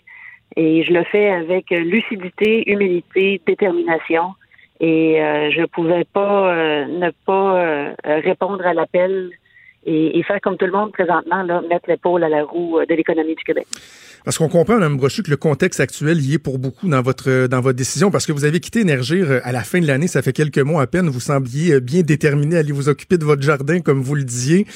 Et 0.57 0.83
je 0.85 0.93
le 0.93 1.05
fais 1.05 1.31
avec 1.31 1.71
lucidité, 1.71 2.71
humilité, 2.71 3.41
détermination. 3.47 4.35
Et 4.81 5.23
euh, 5.23 5.51
je 5.51 5.65
pouvais 5.67 6.05
pas 6.05 6.55
euh, 6.55 6.87
ne 6.87 7.11
pas 7.27 7.57
euh, 7.57 7.95
répondre 8.05 8.67
à 8.67 8.73
l'appel 8.73 9.31
et, 9.85 10.19
et 10.19 10.23
faire 10.23 10.41
comme 10.43 10.57
tout 10.57 10.67
le 10.67 10.73
monde 10.73 10.93
présentement, 10.93 11.43
là, 11.43 11.63
mettre 11.69 11.89
l'épaule 11.89 12.23
à 12.25 12.29
la 12.29 12.45
roue 12.45 12.79
euh, 12.79 12.87
de 12.87 12.95
l'économie 12.95 13.35
du 13.35 13.45
Québec. 13.45 13.67
Parce 14.25 14.37
qu'on 14.37 14.49
comprend, 14.49 14.75
Mme 14.75 14.99
Brochu, 14.99 15.23
que 15.23 15.31
le 15.31 15.39
contexte 15.39 15.81
actuel 15.81 16.21
y 16.21 16.35
est 16.35 16.39
pour 16.39 16.59
beaucoup 16.59 16.89
dans 16.89 17.01
votre, 17.01 17.47
dans 17.47 17.63
votre 17.63 17.79
décision, 17.79 18.11
parce 18.11 18.27
que 18.27 18.33
vous 18.33 18.45
avez 18.45 18.61
quitté 18.61 18.81
Énergir 18.81 19.31
euh, 19.31 19.41
à 19.45 19.53
la 19.53 19.63
fin 19.63 19.81
de 19.81 19.87
l'année, 19.87 20.09
ça 20.09 20.21
fait 20.21 20.35
quelques 20.35 20.59
mois 20.59 20.83
à 20.83 20.87
peine, 20.87 21.09
vous 21.09 21.21
sembliez 21.21 21.75
euh, 21.75 21.81
bien 21.81 22.03
déterminé 22.03 22.57
à 22.57 22.59
aller 22.59 22.73
vous 22.73 22.89
occuper 22.89 23.17
de 23.17 23.25
votre 23.25 23.43
jardin, 23.43 23.81
comme 23.81 24.03
vous 24.03 24.15
le 24.15 24.25
disiez. 24.25 24.67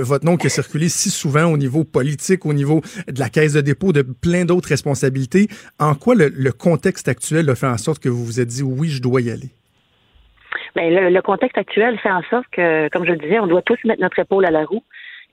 Votre 0.00 0.24
nom 0.24 0.36
qui 0.36 0.46
a 0.46 0.50
circulé 0.50 0.88
si 0.88 1.10
souvent 1.10 1.44
au 1.44 1.56
niveau 1.56 1.84
politique, 1.84 2.46
au 2.46 2.52
niveau 2.52 2.80
de 3.06 3.18
la 3.20 3.28
caisse 3.28 3.52
de 3.52 3.60
dépôt, 3.60 3.92
de 3.92 4.02
plein 4.02 4.44
d'autres 4.44 4.68
responsabilités. 4.68 5.48
En 5.78 5.94
quoi 5.94 6.14
le, 6.14 6.28
le 6.28 6.52
contexte 6.52 7.08
actuel 7.08 7.50
a 7.50 7.54
fait 7.54 7.66
en 7.66 7.78
sorte 7.78 8.02
que 8.02 8.08
vous 8.08 8.24
vous 8.24 8.40
êtes 8.40 8.48
dit, 8.48 8.62
oui, 8.62 8.88
je 8.88 9.02
dois 9.02 9.20
y 9.20 9.30
aller? 9.30 9.50
Ben, 10.74 10.92
le, 10.92 11.10
le 11.10 11.22
contexte 11.22 11.56
actuel 11.58 11.98
fait 11.98 12.10
en 12.10 12.22
sorte 12.30 12.46
que, 12.50 12.88
comme 12.88 13.04
je 13.04 13.12
le 13.12 13.18
disais, 13.18 13.38
on 13.38 13.46
doit 13.46 13.62
tous 13.62 13.78
mettre 13.84 14.00
notre 14.02 14.18
épaule 14.18 14.44
à 14.44 14.50
la 14.50 14.64
roue. 14.64 14.82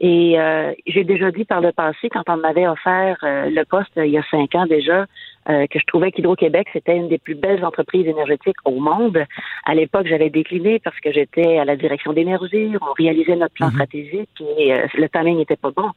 Et 0.04 0.40
euh, 0.40 0.74
j'ai 0.88 1.04
déjà 1.04 1.30
dit 1.30 1.46
par 1.46 1.62
le 1.62 1.72
passé, 1.72 2.10
quand 2.10 2.24
on 2.28 2.38
m'avait 2.38 2.68
offert 2.68 3.18
euh, 3.24 3.52
le 3.52 3.64
poste 3.66 3.96
euh, 3.98 4.06
il 4.06 4.12
y 4.12 4.18
a 4.18 4.24
cinq 4.32 4.56
ans 4.56 4.66
déjà, 4.66 5.06
euh, 5.50 5.68
que 5.68 5.78
je 5.78 5.86
trouvais 5.86 6.12
qu'Hydro-Québec, 6.12 6.68
c'était 6.74 6.96
une 6.98 7.08
des 7.08 7.20
plus 7.20 7.36
belles 7.36 7.64
entreprises 7.64 8.08
énergétiques 8.08 8.58
au 8.66 8.80
monde. 8.80 9.24
À 9.66 9.76
l'époque, 9.76 10.08
j'avais 10.08 10.32
décliné 10.32 10.80
parce 10.80 11.00
que 11.00 11.12
j'étais 11.12 11.60
à 11.60 11.66
la 11.66 11.76
direction 11.76 12.14
d'énergie, 12.14 12.72
on 12.82 12.94
réalisait 12.94 13.36
notre 13.36 13.54
plan 13.54 13.68
Mhm. 13.68 13.74
stratégique 13.74 14.44
et 14.58 14.74
euh, 14.74 14.88
le 14.96 15.08
timing 15.08 15.38
n'était 15.38 15.56
pas 15.56 15.70
bon. 15.72 15.90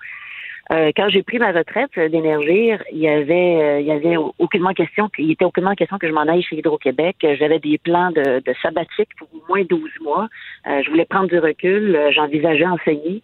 Euh, 0.73 0.93
quand 0.97 1.09
j'ai 1.11 1.23
pris 1.23 1.39
ma 1.39 1.53
retraite 1.53 1.91
euh, 1.99 2.09
d'énergie, 2.09 2.71
il 2.91 2.99
y 2.99 3.09
avait, 3.09 3.63
euh, 3.63 3.81
il 3.81 3.87
y 3.87 3.93
avait 3.93 4.17
au- 4.17 4.35
aucunement 4.39 4.73
question, 4.73 5.09
qu'il 5.11 5.31
était 5.31 5.45
aucunement 5.45 5.75
question 5.75 5.99
que 5.99 6.09
je 6.09 6.13
m'en 6.13 6.23
aille 6.23 6.43
chez 6.43 6.57
Hydro-Québec. 6.57 7.17
Euh, 7.25 7.37
J'avais 7.39 7.59
des 7.59 7.77
plans 7.79 8.11
de, 8.13 8.43
sabbatique 8.63 9.11
pour 9.19 9.29
au 9.35 9.43
moins 9.49 9.63
12 9.65 9.91
mois. 10.03 10.29
Euh, 10.67 10.83
je 10.83 10.91
voulais 10.91 11.05
prendre 11.05 11.29
du 11.29 11.39
recul. 11.39 11.95
Euh, 11.95 12.11
J'envisageais 12.13 12.67
enseigner. 12.67 13.23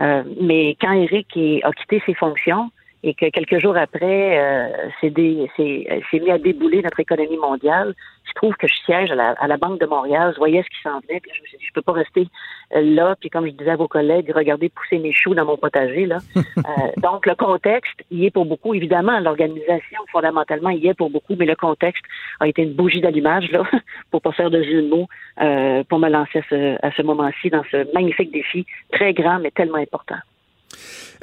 Euh, 0.00 0.24
mais 0.40 0.76
quand 0.80 0.92
Eric 0.92 1.28
a 1.62 1.70
quitté 1.72 2.02
ses 2.04 2.14
fonctions 2.14 2.70
et 3.02 3.14
que 3.14 3.28
quelques 3.30 3.58
jours 3.60 3.76
après, 3.76 4.38
euh, 4.38 4.88
c'est 5.00 6.20
mis 6.20 6.30
à 6.30 6.38
débouler 6.38 6.82
notre 6.82 7.00
économie 7.00 7.36
mondiale, 7.36 7.94
je 8.24 8.32
trouve 8.34 8.54
que 8.54 8.68
je 8.68 8.74
siège 8.84 9.10
à 9.10 9.14
la, 9.14 9.30
à 9.32 9.46
la 9.46 9.56
Banque 9.56 9.80
de 9.80 9.86
Montréal, 9.86 10.32
je 10.34 10.38
voyais 10.38 10.62
ce 10.62 10.68
qui 10.68 10.82
s'en 10.82 11.00
venait, 11.00 11.20
puis 11.20 11.32
je 11.34 11.42
me 11.42 11.46
suis 11.46 11.58
dit, 11.58 11.64
je 11.66 11.72
peux 11.72 11.82
pas 11.82 11.92
rester 11.92 12.28
euh, 12.74 12.80
là, 12.80 13.16
puis 13.18 13.28
comme 13.28 13.46
je 13.46 13.50
disais 13.52 13.70
à 13.70 13.76
vos 13.76 13.88
collègues, 13.88 14.32
regarder 14.34 14.68
pousser 14.68 14.98
mes 14.98 15.12
choux 15.12 15.34
dans 15.34 15.44
mon 15.44 15.56
potager. 15.56 16.06
Là. 16.06 16.18
Euh, 16.58 16.88
donc, 16.98 17.26
le 17.26 17.34
contexte 17.34 18.02
y 18.10 18.26
est 18.26 18.30
pour 18.30 18.44
beaucoup. 18.44 18.72
Évidemment, 18.72 19.18
l'organisation, 19.18 19.98
fondamentalement, 20.12 20.70
y 20.70 20.86
est 20.86 20.94
pour 20.94 21.10
beaucoup, 21.10 21.34
mais 21.34 21.46
le 21.46 21.56
contexte 21.56 22.04
a 22.38 22.46
été 22.46 22.62
une 22.62 22.74
bougie 22.74 23.00
d'allumage, 23.00 23.50
là, 23.50 23.64
pour 24.10 24.22
pas 24.22 24.32
faire 24.32 24.50
de 24.50 24.62
jeu 24.62 24.82
de 24.82 24.88
mots, 24.88 25.08
euh, 25.40 25.82
pour 25.88 25.98
me 25.98 26.08
lancer 26.08 26.38
à 26.38 26.42
ce, 26.48 26.86
à 26.86 26.92
ce 26.92 27.02
moment-ci 27.02 27.50
dans 27.50 27.64
ce 27.70 27.92
magnifique 27.94 28.32
défi, 28.32 28.64
très 28.92 29.12
grand, 29.12 29.40
mais 29.40 29.50
tellement 29.50 29.78
important. 29.78 30.18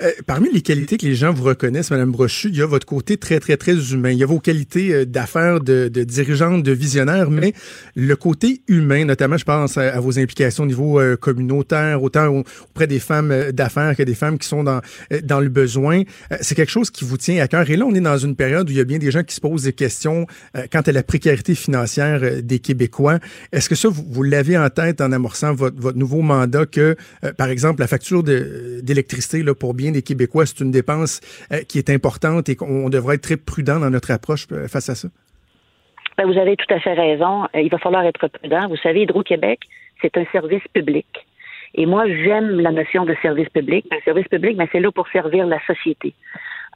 Euh, 0.01 0.11
parmi 0.25 0.49
les 0.53 0.61
qualités 0.61 0.97
que 0.97 1.05
les 1.05 1.15
gens 1.15 1.33
vous 1.33 1.43
reconnaissent, 1.43 1.91
Madame 1.91 2.11
Brochu, 2.11 2.47
il 2.49 2.55
y 2.55 2.61
a 2.61 2.65
votre 2.65 2.85
côté 2.85 3.17
très, 3.17 3.39
très, 3.41 3.57
très 3.57 3.75
humain. 3.91 4.11
Il 4.11 4.17
y 4.17 4.23
a 4.23 4.25
vos 4.25 4.39
qualités 4.39 4.93
euh, 4.93 5.05
d'affaires, 5.05 5.59
de, 5.59 5.89
de 5.89 6.03
dirigeante, 6.05 6.63
de 6.63 6.71
visionnaire, 6.71 7.29
mais 7.29 7.53
le 7.95 8.15
côté 8.15 8.61
humain, 8.69 9.03
notamment, 9.03 9.35
je 9.35 9.43
pense 9.43 9.77
à, 9.77 9.99
vos 9.99 10.17
implications 10.17 10.63
au 10.63 10.67
niveau 10.67 11.01
euh, 11.01 11.17
communautaire, 11.17 12.01
autant 12.01 12.27
au- 12.27 12.43
auprès 12.69 12.87
des 12.87 12.99
femmes 12.99 13.51
d'affaires 13.51 13.93
que 13.97 14.03
des 14.03 14.15
femmes 14.15 14.37
qui 14.37 14.47
sont 14.47 14.63
dans, 14.63 14.79
dans 15.23 15.41
le 15.41 15.49
besoin. 15.49 16.03
C'est 16.39 16.55
quelque 16.55 16.71
chose 16.71 16.89
qui 16.91 17.03
vous 17.03 17.17
tient 17.17 17.43
à 17.43 17.47
cœur. 17.49 17.69
Et 17.69 17.75
là, 17.75 17.85
on 17.85 17.93
est 17.93 17.99
dans 17.99 18.17
une 18.17 18.35
période 18.37 18.69
où 18.69 18.71
il 18.71 18.77
y 18.77 18.81
a 18.81 18.85
bien 18.85 18.99
des 18.99 19.11
gens 19.11 19.23
qui 19.23 19.35
se 19.35 19.41
posent 19.41 19.63
des 19.63 19.73
questions 19.73 20.27
quant 20.71 20.81
à 20.81 20.91
la 20.91 21.03
précarité 21.03 21.55
financière 21.55 22.41
des 22.41 22.59
Québécois. 22.59 23.19
Est-ce 23.51 23.67
que 23.67 23.75
ça, 23.75 23.89
vous, 23.89 24.23
l'avez 24.23 24.57
en 24.57 24.69
tête 24.69 25.01
en 25.01 25.11
amorçant 25.11 25.53
votre, 25.53 25.97
nouveau 25.97 26.21
mandat 26.21 26.65
que, 26.65 26.95
par 27.37 27.49
exemple, 27.49 27.81
la 27.81 27.87
facture 27.87 28.23
de- 28.23 28.79
pour 29.59 29.73
bien 29.73 29.91
des 29.91 30.01
Québécois, 30.01 30.45
c'est 30.45 30.59
une 30.61 30.71
dépense 30.71 31.21
euh, 31.51 31.61
qui 31.67 31.77
est 31.77 31.89
importante 31.89 32.49
et 32.49 32.55
qu'on 32.55 32.89
devrait 32.89 33.15
être 33.15 33.23
très 33.23 33.37
prudent 33.37 33.79
dans 33.79 33.89
notre 33.89 34.11
approche 34.11 34.47
euh, 34.51 34.67
face 34.67 34.89
à 34.89 34.95
ça? 34.95 35.07
Ben, 36.17 36.25
vous 36.25 36.37
avez 36.37 36.55
tout 36.55 36.73
à 36.73 36.79
fait 36.79 36.93
raison. 36.93 37.45
Euh, 37.55 37.61
Il 37.61 37.69
va 37.69 37.77
falloir 37.77 38.03
être 38.03 38.27
prudent. 38.27 38.67
Vous 38.67 38.77
savez, 38.77 39.03
Hydro-Québec, 39.03 39.59
c'est 40.01 40.17
un 40.17 40.25
service 40.31 40.63
public. 40.73 41.07
Et 41.75 41.85
moi, 41.85 42.07
j'aime 42.07 42.59
la 42.59 42.71
notion 42.71 43.05
de 43.05 43.15
service 43.21 43.49
public. 43.49 43.85
Un 43.91 44.01
service 44.03 44.27
public, 44.27 44.57
mais 44.57 44.67
c'est 44.71 44.79
là 44.79 44.91
pour 44.91 45.07
servir 45.09 45.45
la 45.45 45.59
société. 45.65 46.13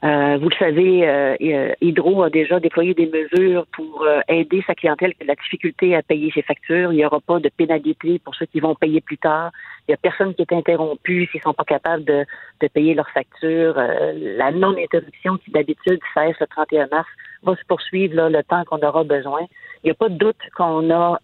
Euh, 0.04 0.36
vous 0.38 0.50
le 0.50 0.56
savez, 0.56 1.08
euh, 1.08 1.34
euh, 1.40 1.72
Hydro 1.80 2.24
a 2.24 2.28
déjà 2.28 2.60
déployé 2.60 2.92
des 2.92 3.06
mesures 3.06 3.64
pour 3.72 4.02
euh, 4.02 4.20
aider 4.28 4.62
sa 4.66 4.74
clientèle 4.74 5.14
qui 5.14 5.22
a 5.22 5.24
de 5.24 5.28
la 5.28 5.34
difficulté 5.34 5.96
à 5.96 6.02
payer 6.02 6.30
ses 6.34 6.42
factures. 6.42 6.92
Il 6.92 6.96
n'y 6.96 7.06
aura 7.06 7.20
pas 7.20 7.38
de 7.40 7.48
pénalité 7.48 8.18
pour 8.18 8.34
ceux 8.34 8.44
qui 8.44 8.60
vont 8.60 8.74
payer 8.74 9.00
plus 9.00 9.16
tard. 9.16 9.50
Il 9.80 9.92
n'y 9.92 9.94
a 9.94 9.96
personne 9.96 10.34
qui 10.34 10.42
est 10.42 10.52
interrompu 10.52 11.26
s'ils 11.32 11.40
sont 11.40 11.54
pas 11.54 11.64
capables 11.64 12.04
de, 12.04 12.26
de 12.60 12.68
payer 12.68 12.92
leurs 12.92 13.08
factures. 13.10 13.78
Euh, 13.78 14.12
la 14.36 14.50
non-interruption 14.50 15.38
qui 15.38 15.50
d'habitude 15.52 16.00
cesse 16.12 16.36
le 16.38 16.46
31 16.48 16.88
mars 16.88 17.08
va 17.42 17.56
se 17.56 17.64
poursuivre 17.66 18.14
là, 18.14 18.28
le 18.28 18.42
temps 18.42 18.64
qu'on 18.64 18.86
aura 18.86 19.04
besoin. 19.04 19.40
Il 19.82 19.86
n'y 19.86 19.90
a 19.92 19.94
pas 19.94 20.10
de 20.10 20.18
doute 20.18 20.36
qu'on 20.54 20.90
a 20.90 21.18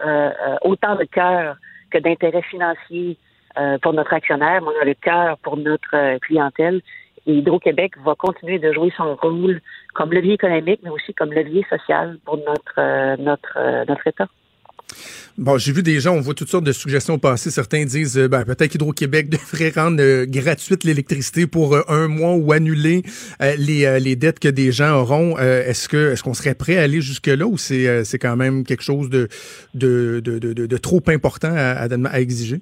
autant 0.62 0.96
de 0.96 1.04
cœur 1.04 1.56
que 1.90 1.99
d'intérêt 1.99 2.42
financier 2.42 3.16
pour 3.82 3.94
notre 3.94 4.12
actionnaire, 4.12 4.60
mais 4.60 4.68
on 4.68 4.82
a 4.82 4.84
le 4.84 4.94
cœur 4.94 5.38
pour 5.38 5.56
notre 5.56 6.18
clientèle. 6.18 6.82
Hydro-Québec 7.27 7.93
va 8.05 8.15
continuer 8.15 8.59
de 8.59 8.73
jouer 8.73 8.93
son 8.97 9.15
rôle 9.17 9.61
comme 9.95 10.12
levier 10.12 10.35
économique, 10.35 10.81
mais 10.83 10.91
aussi 10.91 11.15
comme 11.15 11.33
levier 11.33 11.65
social 11.69 12.19
pour 12.25 12.37
notre 12.39 12.75
euh, 12.79 13.17
notre 13.19 13.57
euh, 13.57 13.85
notre 13.89 14.07
État. 14.07 14.29
Bon, 15.39 15.57
j'ai 15.57 15.73
vu 15.73 15.85
des 15.85 16.00
gens, 16.00 16.15
on 16.17 16.21
voit 16.21 16.35
toutes 16.35 16.49
sortes 16.49 16.65
de 16.65 16.73
suggestions 16.73 17.19
passer. 17.19 17.50
Certains 17.50 17.85
disent, 17.85 18.19
euh, 18.19 18.29
ben, 18.29 18.45
peut-être 18.45 18.73
qu'Hydro-Québec 18.73 19.29
devrait 19.31 19.71
rendre 19.75 20.25
gratuite 20.25 20.83
l'électricité 20.83 21.47
pour 21.47 21.77
un 21.89 22.09
mois 22.09 22.35
ou 22.35 22.50
annuler 22.53 23.03
les, 23.41 24.00
les 24.00 24.17
dettes 24.17 24.41
que 24.41 24.49
des 24.49 24.73
gens 24.73 25.00
auront. 25.00 25.39
Est-ce 25.39 25.89
que 25.89 26.12
est-ce 26.12 26.23
qu'on 26.25 26.35
serait 26.35 26.54
prêt 26.56 26.76
à 26.76 26.83
aller 26.83 27.00
jusque-là 27.00 27.47
ou 27.47 27.56
c'est 27.56 28.04
c'est 28.04 28.19
quand 28.19 28.37
même 28.37 28.65
quelque 28.65 28.83
chose 28.83 29.09
de, 29.11 29.28
de, 29.75 30.21
de, 30.25 30.39
de, 30.41 30.52
de- 30.52 30.67
de 30.67 30.76
trop 30.76 31.02
important 31.06 31.52
à, 31.54 31.85
à, 31.85 31.89
à 32.11 32.21
exiger? 32.21 32.61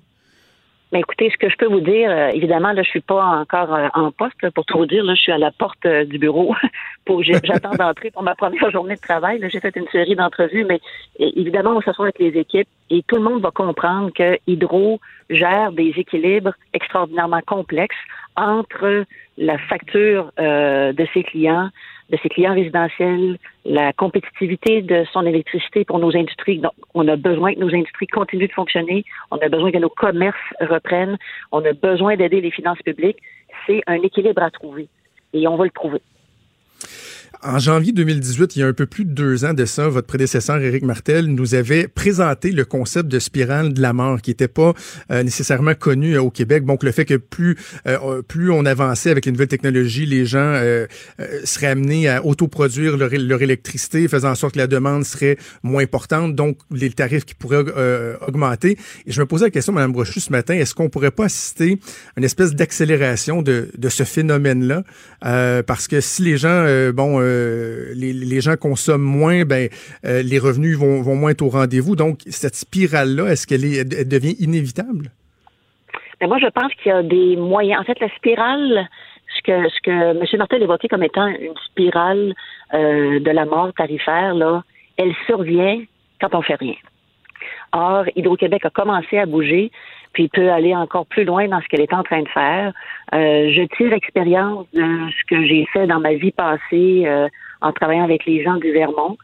Mais 0.90 1.00
écoutez, 1.00 1.30
ce 1.30 1.36
que 1.36 1.50
je 1.50 1.56
peux 1.56 1.66
vous 1.66 1.80
dire, 1.80 2.10
euh, 2.10 2.28
évidemment, 2.28 2.72
là, 2.72 2.82
je 2.82 2.88
suis 2.88 3.00
pas 3.00 3.22
encore 3.22 3.74
euh, 3.74 3.88
en 3.92 4.10
poste 4.10 4.40
là, 4.42 4.50
pour 4.50 4.64
tout 4.64 4.78
vous 4.78 4.86
dire. 4.86 5.04
Là, 5.04 5.14
je 5.14 5.20
suis 5.20 5.32
à 5.32 5.38
la 5.38 5.50
porte 5.50 5.84
euh, 5.84 6.04
du 6.04 6.18
bureau. 6.18 6.54
pour 7.04 7.22
J'attends 7.22 7.74
d'entrer 7.78 8.10
pour 8.10 8.22
ma 8.22 8.34
première 8.34 8.70
journée 8.70 8.94
de 8.94 9.00
travail. 9.00 9.38
J'ai 9.50 9.60
fait 9.60 9.76
une 9.76 9.88
série 9.88 10.14
d'entrevues, 10.14 10.64
mais 10.64 10.80
évidemment, 11.18 11.76
on 11.76 11.80
s'assoit 11.82 12.06
avec 12.06 12.18
les 12.18 12.38
équipes 12.38 12.68
et 12.90 13.02
tout 13.06 13.16
le 13.16 13.22
monde 13.22 13.42
va 13.42 13.50
comprendre 13.50 14.10
que 14.14 14.38
Hydro 14.46 15.00
gère 15.28 15.72
des 15.72 15.92
équilibres 15.96 16.52
extraordinairement 16.72 17.40
complexes 17.46 17.96
entre 18.38 19.04
la 19.36 19.58
facture 19.58 20.32
euh, 20.38 20.92
de 20.92 21.06
ses 21.12 21.24
clients, 21.24 21.70
de 22.10 22.16
ses 22.22 22.28
clients 22.28 22.54
résidentiels, 22.54 23.38
la 23.64 23.92
compétitivité 23.92 24.80
de 24.80 25.04
son 25.12 25.26
électricité 25.26 25.84
pour 25.84 25.98
nos 25.98 26.16
industries. 26.16 26.58
Donc, 26.58 26.72
on 26.94 27.06
a 27.08 27.16
besoin 27.16 27.54
que 27.54 27.58
nos 27.58 27.74
industries 27.74 28.06
continuent 28.06 28.46
de 28.46 28.52
fonctionner. 28.52 29.04
On 29.30 29.38
a 29.38 29.48
besoin 29.48 29.72
que 29.72 29.78
nos 29.78 29.90
commerces 29.90 30.36
reprennent. 30.60 31.18
On 31.52 31.64
a 31.64 31.72
besoin 31.72 32.16
d'aider 32.16 32.40
les 32.40 32.50
finances 32.50 32.80
publiques. 32.82 33.18
C'est 33.66 33.82
un 33.86 34.00
équilibre 34.02 34.42
à 34.42 34.50
trouver. 34.50 34.88
Et 35.32 35.46
on 35.46 35.56
va 35.56 35.64
le 35.64 35.70
trouver. 35.70 36.00
En 37.42 37.58
janvier 37.58 37.92
2018, 37.92 38.56
il 38.56 38.60
y 38.60 38.62
a 38.62 38.66
un 38.66 38.72
peu 38.72 38.86
plus 38.86 39.04
de 39.04 39.12
deux 39.12 39.44
ans 39.44 39.54
de 39.54 39.64
ça, 39.64 39.88
votre 39.88 40.06
prédécesseur 40.06 40.60
Éric 40.60 40.82
Martel 40.82 41.26
nous 41.26 41.54
avait 41.54 41.86
présenté 41.86 42.50
le 42.50 42.64
concept 42.64 43.08
de 43.08 43.18
spirale 43.18 43.72
de 43.72 43.80
la 43.80 43.92
mort, 43.92 44.20
qui 44.20 44.30
n'était 44.30 44.48
pas 44.48 44.74
euh, 45.10 45.22
nécessairement 45.22 45.74
connu 45.74 46.14
euh, 46.14 46.22
au 46.22 46.30
Québec. 46.30 46.64
Donc, 46.64 46.82
le 46.82 46.90
fait 46.90 47.04
que 47.04 47.14
plus 47.14 47.56
euh, 47.86 48.22
plus 48.22 48.50
on 48.50 48.64
avançait 48.64 49.10
avec 49.10 49.24
les 49.26 49.32
nouvelles 49.32 49.48
technologies, 49.48 50.06
les 50.06 50.26
gens 50.26 50.38
euh, 50.38 50.86
euh, 51.20 51.40
seraient 51.44 51.68
amenés 51.68 52.08
à 52.08 52.24
autoproduire 52.24 52.96
leur, 52.96 53.10
leur 53.12 53.42
électricité, 53.42 54.08
faisant 54.08 54.30
en 54.30 54.34
sorte 54.34 54.54
que 54.54 54.58
la 54.58 54.66
demande 54.66 55.04
serait 55.04 55.36
moins 55.62 55.82
importante, 55.82 56.34
donc 56.34 56.58
les 56.72 56.90
tarifs 56.90 57.24
qui 57.24 57.34
pourraient 57.34 57.64
euh, 57.76 58.16
augmenter. 58.26 58.78
Et 59.06 59.12
je 59.12 59.20
me 59.20 59.26
posais 59.26 59.44
la 59.44 59.50
question, 59.50 59.72
Mme 59.72 59.92
Brochu, 59.92 60.20
ce 60.20 60.32
matin, 60.32 60.54
est-ce 60.54 60.74
qu'on 60.74 60.88
pourrait 60.88 61.10
pas 61.10 61.26
assister 61.26 61.78
à 62.16 62.20
une 62.20 62.24
espèce 62.24 62.54
d'accélération 62.54 63.42
de, 63.42 63.68
de 63.76 63.88
ce 63.88 64.02
phénomène-là? 64.02 64.82
Parce 65.66 65.88
que 65.88 66.00
si 66.00 66.22
les 66.22 66.36
gens, 66.36 66.48
euh, 66.48 66.92
euh, 67.20 67.92
les, 67.94 68.40
gens 68.40 68.56
consomment 68.56 69.02
moins, 69.02 69.44
ben 69.44 69.68
euh, 70.04 70.22
les 70.22 70.38
revenus 70.38 70.76
vont, 70.76 71.02
vont, 71.02 71.16
moins 71.16 71.30
être 71.30 71.42
au 71.42 71.48
rendez-vous. 71.48 71.96
Donc, 71.96 72.20
cette 72.26 72.54
spirale-là, 72.54 73.28
est-ce 73.28 73.46
qu'elle 73.46 73.62
devient 74.08 74.36
inévitable? 74.38 75.10
Ben 76.20 76.28
moi, 76.28 76.38
je 76.40 76.48
pense 76.48 76.72
qu'il 76.74 76.90
y 76.90 76.94
a 76.94 77.02
des 77.02 77.36
moyens. 77.36 77.80
En 77.80 77.84
fait, 77.84 77.98
la 78.00 78.08
spirale, 78.16 78.88
ce 79.36 79.42
que, 79.42 79.68
ce 79.68 79.80
que 79.82 79.90
M. 79.90 80.38
Martel 80.38 80.62
évoquait 80.62 80.88
comme 80.88 81.02
étant 81.02 81.26
une 81.26 81.54
spirale 81.66 82.34
euh, 82.74 83.20
de 83.20 83.30
la 83.30 83.44
mort 83.44 83.72
tarifaire, 83.74 84.34
là, 84.34 84.64
elle 84.96 85.14
survient 85.26 85.80
quand 86.20 86.34
on 86.34 86.42
fait 86.42 86.56
rien. 86.56 86.74
Or, 87.72 88.04
Hydro-Québec 88.16 88.64
a 88.64 88.70
commencé 88.70 89.18
à 89.18 89.26
bouger, 89.26 89.70
puis 90.18 90.26
peut 90.26 90.50
aller 90.50 90.74
encore 90.74 91.06
plus 91.06 91.22
loin 91.22 91.46
dans 91.46 91.60
ce 91.60 91.68
qu'elle 91.68 91.80
est 91.80 91.94
en 91.94 92.02
train 92.02 92.22
de 92.22 92.28
faire. 92.28 92.72
Euh, 93.14 93.52
je 93.52 93.62
tire 93.76 93.92
expérience 93.92 94.66
de 94.74 94.82
ce 94.82 95.24
que 95.28 95.46
j'ai 95.46 95.64
fait 95.72 95.86
dans 95.86 96.00
ma 96.00 96.14
vie 96.14 96.32
passée 96.32 97.04
euh, 97.06 97.28
en 97.60 97.70
travaillant 97.70 98.02
avec 98.02 98.26
les 98.26 98.42
gens 98.42 98.56
du 98.56 98.72
Vermont, 98.72 99.16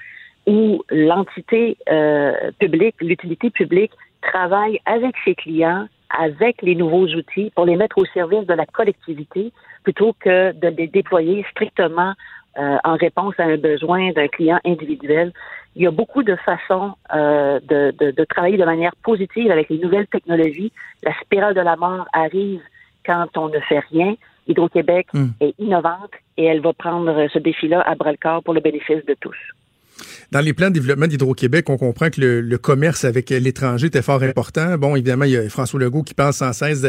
où 0.47 0.85
l'entité 0.91 1.77
euh, 1.91 2.53
publique, 2.61 2.95
l'utilité 3.01 3.51
publique, 3.51 3.91
travaille 4.23 4.79
avec 4.87 5.17
ses 5.25 5.35
clients, 5.35 5.89
avec 6.17 6.63
les 6.63 6.77
nouveaux 6.77 7.09
outils 7.09 7.51
pour 7.57 7.65
les 7.65 7.75
mettre 7.75 7.99
au 7.99 8.05
service 8.05 8.47
de 8.47 8.55
la 8.55 8.65
collectivité 8.65 9.51
plutôt 9.83 10.15
que 10.21 10.53
de 10.53 10.69
les 10.69 10.87
déployer 10.87 11.45
strictement 11.51 12.15
en 12.57 12.95
réponse 12.95 13.35
à 13.39 13.47
un 13.47 13.57
besoin 13.57 14.13
d'un 14.13 14.29
client 14.29 14.61
individuel. 14.65 15.33
Il 15.77 15.83
y 15.83 15.87
a 15.87 15.91
beaucoup 15.91 16.23
de 16.23 16.37
façons 16.37 16.95
euh, 17.15 17.59
de, 17.61 17.93
de, 17.99 18.11
de, 18.13 18.25
travailler 18.25 18.57
de 18.57 18.65
manière 18.65 18.95
positive 19.03 19.51
avec 19.51 19.69
les 19.69 19.79
nouvelles 19.79 20.07
technologies. 20.07 20.73
La 21.03 21.13
spirale 21.21 21.55
de 21.55 21.61
la 21.61 21.77
mort 21.77 22.07
arrive 22.13 22.61
quand 23.05 23.27
on 23.37 23.49
ne 23.49 23.59
fait 23.61 23.81
rien. 23.91 24.15
Hydro-Québec 24.47 25.09
mm. 25.13 25.27
est 25.41 25.55
innovante 25.59 26.13
et 26.37 26.45
elle 26.45 26.61
va 26.61 26.73
prendre 26.73 27.27
ce 27.33 27.39
défi-là 27.39 27.81
à 27.81 27.95
bras-le-corps 27.95 28.43
pour 28.43 28.55
le 28.55 28.61
bénéfice 28.61 29.05
de 29.07 29.15
tous. 29.19 29.37
Dans 30.33 30.41
les 30.41 30.53
plans 30.53 30.69
de 30.69 30.75
développement 30.75 31.07
d'Hydro-Québec, 31.07 31.71
on 31.71 31.77
comprend 31.77 32.11
que 32.11 32.21
le, 32.21 32.59
commerce 32.59 33.05
avec 33.05 33.31
l'étranger 33.31 33.89
était 33.89 34.03
fort 34.03 34.23
important. 34.23 34.79
Bon, 34.79 34.97
évidemment, 34.97 35.25
il 35.25 35.33
y 35.33 35.37
a 35.37 35.49
François 35.49 35.79
Legault 35.79 36.03
qui 36.03 36.15
pense 36.15 36.37
sans 36.39 36.53
cesse 36.53 36.83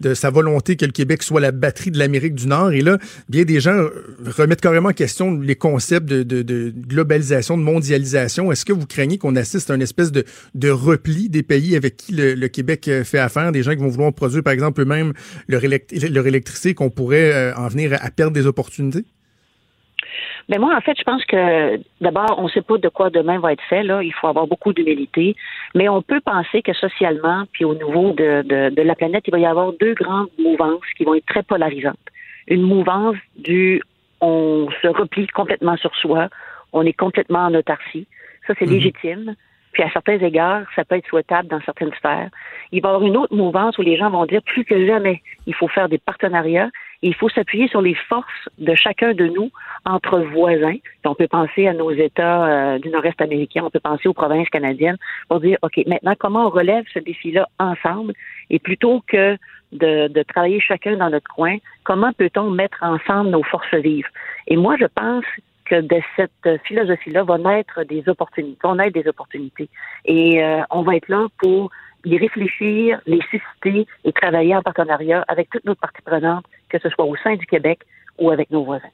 de, 0.00 0.14
sa 0.14 0.30
volonté 0.30 0.76
que 0.76 0.84
le 0.84 0.92
Québec 0.92 1.22
soit 1.22 1.40
la 1.40 1.52
batterie 1.52 1.90
de 1.90 1.98
l'Amérique 1.98 2.34
du 2.34 2.46
Nord. 2.46 2.72
Et 2.72 2.80
là, 2.80 2.98
bien 3.28 3.44
des 3.44 3.60
gens 3.60 3.88
remettent 4.24 4.60
carrément 4.60 4.90
en 4.90 4.92
question 4.92 5.38
les 5.38 5.56
concepts 5.56 6.06
de, 6.06 6.72
globalisation, 6.86 7.58
de 7.58 7.62
mondialisation. 7.62 8.52
Est-ce 8.52 8.64
que 8.64 8.72
vous 8.72 8.86
craignez 8.86 9.18
qu'on 9.18 9.36
assiste 9.36 9.70
à 9.70 9.74
une 9.74 9.82
espèce 9.82 10.12
de, 10.12 10.24
repli 10.70 11.28
des 11.28 11.42
pays 11.42 11.76
avec 11.76 11.96
qui 11.96 12.12
le, 12.12 12.46
Québec 12.48 12.88
fait 13.04 13.18
affaire, 13.18 13.52
des 13.52 13.62
gens 13.62 13.72
qui 13.72 13.78
vont 13.78 13.88
vouloir 13.88 14.12
produire, 14.12 14.42
par 14.42 14.52
exemple, 14.52 14.80
eux-mêmes 14.80 15.12
leur, 15.48 15.62
leur 15.62 16.26
électricité, 16.26 16.74
qu'on 16.74 16.90
pourrait 16.90 17.32
euh, 17.32 17.54
en 17.56 17.68
venir 17.68 17.96
à 18.00 18.10
perdre 18.10 18.32
des 18.32 18.46
opportunités? 18.46 19.04
Mais 20.48 20.58
moi, 20.58 20.76
en 20.76 20.80
fait, 20.80 20.96
je 20.96 21.02
pense 21.02 21.24
que 21.24 21.80
d'abord, 22.00 22.38
on 22.38 22.44
ne 22.44 22.48
sait 22.50 22.62
pas 22.62 22.78
de 22.78 22.88
quoi 22.88 23.10
demain 23.10 23.38
va 23.40 23.52
être 23.52 23.62
fait. 23.68 23.82
Là, 23.82 24.02
il 24.02 24.12
faut 24.12 24.28
avoir 24.28 24.46
beaucoup 24.46 24.72
d'humilité, 24.72 25.34
mais 25.74 25.88
on 25.88 26.02
peut 26.02 26.20
penser 26.20 26.62
que 26.62 26.72
socialement, 26.72 27.44
puis 27.52 27.64
au 27.64 27.74
niveau 27.74 28.12
de, 28.12 28.42
de, 28.42 28.74
de, 28.74 28.82
la 28.82 28.94
planète, 28.94 29.24
il 29.26 29.32
va 29.32 29.40
y 29.40 29.46
avoir 29.46 29.72
deux 29.72 29.94
grandes 29.94 30.28
mouvances 30.38 30.86
qui 30.96 31.04
vont 31.04 31.14
être 31.14 31.26
très 31.26 31.42
polarisantes. 31.42 31.96
Une 32.46 32.62
mouvance 32.62 33.16
du 33.36 33.82
on 34.20 34.68
se 34.82 34.86
replie 34.86 35.26
complètement 35.26 35.76
sur 35.76 35.94
soi, 35.96 36.28
on 36.72 36.82
est 36.86 36.92
complètement 36.92 37.46
en 37.46 37.54
autarcie. 37.54 38.06
Ça, 38.46 38.54
c'est 38.58 38.66
mhm. 38.66 38.72
légitime. 38.72 39.34
Puis 39.72 39.82
à 39.82 39.90
certains 39.90 40.18
égards, 40.18 40.62
ça 40.74 40.84
peut 40.84 40.94
être 40.94 41.06
souhaitable 41.06 41.48
dans 41.48 41.60
certaines 41.60 41.92
sphères. 41.94 42.30
Il 42.72 42.80
va 42.80 42.88
y 42.88 42.92
avoir 42.92 43.06
une 43.06 43.16
autre 43.16 43.34
mouvance 43.34 43.76
où 43.76 43.82
les 43.82 43.96
gens 43.96 44.08
vont 44.08 44.24
dire 44.24 44.40
plus 44.42 44.64
que 44.64 44.86
jamais, 44.86 45.20
il 45.46 45.54
faut 45.54 45.68
faire 45.68 45.90
des 45.90 45.98
partenariats 45.98 46.70
il 47.02 47.14
faut 47.14 47.28
s'appuyer 47.28 47.68
sur 47.68 47.82
les 47.82 47.94
forces 47.94 48.48
de 48.58 48.74
chacun 48.74 49.14
de 49.14 49.26
nous 49.26 49.50
entre 49.84 50.20
voisins. 50.20 50.76
on 51.04 51.14
peut 51.14 51.28
penser 51.28 51.66
à 51.68 51.72
nos 51.72 51.90
États 51.90 52.46
euh, 52.46 52.78
du 52.78 52.88
nord-est 52.88 53.20
américain, 53.20 53.62
on 53.64 53.70
peut 53.70 53.80
penser 53.80 54.08
aux 54.08 54.14
provinces 54.14 54.48
canadiennes 54.48 54.96
pour 55.28 55.40
dire, 55.40 55.58
OK, 55.62 55.80
maintenant, 55.86 56.14
comment 56.18 56.46
on 56.46 56.50
relève 56.50 56.84
ce 56.92 56.98
défi-là 56.98 57.48
ensemble? 57.58 58.12
Et 58.50 58.58
plutôt 58.58 59.02
que 59.06 59.36
de, 59.72 60.08
de 60.08 60.22
travailler 60.22 60.60
chacun 60.60 60.96
dans 60.96 61.10
notre 61.10 61.32
coin, 61.32 61.56
comment 61.84 62.12
peut-on 62.12 62.50
mettre 62.50 62.82
ensemble 62.82 63.30
nos 63.30 63.42
forces 63.42 63.74
vives? 63.74 64.08
Et 64.46 64.56
moi, 64.56 64.76
je 64.78 64.86
pense 64.86 65.24
que 65.66 65.80
de 65.80 66.00
cette 66.14 66.62
philosophie-là 66.64 67.24
va 67.24 67.38
naître 67.38 67.82
des 67.84 68.08
opportunités, 68.08 68.58
qu'on 68.62 68.78
ait 68.78 68.90
des 68.90 69.06
opportunités. 69.08 69.68
Et 70.04 70.42
euh, 70.42 70.62
on 70.70 70.82
va 70.82 70.96
être 70.96 71.08
là 71.08 71.26
pour 71.38 71.70
y 72.06 72.16
réfléchir, 72.18 73.00
les 73.06 73.20
susciter 73.30 73.86
et 74.04 74.12
travailler 74.12 74.56
en 74.56 74.62
partenariat 74.62 75.24
avec 75.28 75.50
toutes 75.50 75.64
nos 75.64 75.74
parties 75.74 76.02
prenantes, 76.04 76.44
que 76.68 76.78
ce 76.78 76.88
soit 76.88 77.04
au 77.04 77.16
sein 77.16 77.34
du 77.34 77.46
Québec 77.46 77.80
ou 78.18 78.30
avec 78.30 78.50
nos 78.50 78.64
voisins. 78.64 78.88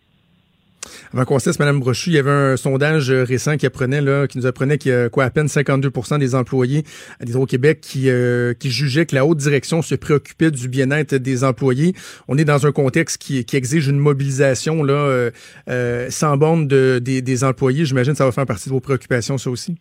Avant 1.13 1.25
qu'on 1.25 1.39
cesse, 1.39 1.59
Mme 1.59 1.79
Brochu, 1.79 2.11
il 2.11 2.15
y 2.15 2.19
avait 2.19 2.31
un 2.31 2.57
sondage 2.57 3.11
récent 3.11 3.57
qui 3.57 3.67
apprenait, 3.67 4.01
là, 4.01 4.27
qui 4.27 4.39
nous 4.39 4.47
apprenait 4.47 4.79
qu'il 4.79 4.91
y 4.91 4.95
a 4.95 5.05
à 5.05 5.31
peine 5.31 5.47
52% 5.47 6.19
des 6.19 6.35
employés 6.35 6.85
à 7.21 7.25
d'Hydro-Québec 7.25 7.81
qui, 7.81 8.11
euh, 8.11 8.55
qui 8.55 8.71
jugeaient 8.71 9.07
que 9.07 9.15
la 9.15 9.25
haute 9.25 9.39
direction 9.39 9.83
se 9.83 9.95
préoccupait 9.95 10.51
du 10.51 10.69
bien-être 10.69 11.15
des 11.15 11.45
employés. 11.45 11.95
On 12.27 12.37
est 12.37 12.45
dans 12.45 12.67
un 12.67 12.73
contexte 12.73 13.19
qui, 13.19 13.45
exige 13.53 13.87
une 13.87 13.99
mobilisation 13.99 14.83
là, 14.83 14.95
euh, 14.95 15.31
euh, 15.69 16.11
sans 16.11 16.37
borne 16.37 16.67
de, 16.67 16.99
des, 17.01 17.23
des 17.23 17.45
employés. 17.45 17.85
J'imagine 17.85 18.13
que 18.13 18.19
ça 18.19 18.25
va 18.25 18.33
faire 18.33 18.47
partie 18.47 18.69
de 18.69 18.75
vos 18.75 18.81
préoccupations, 18.81 19.39
ça 19.39 19.51
aussi. 19.51 19.77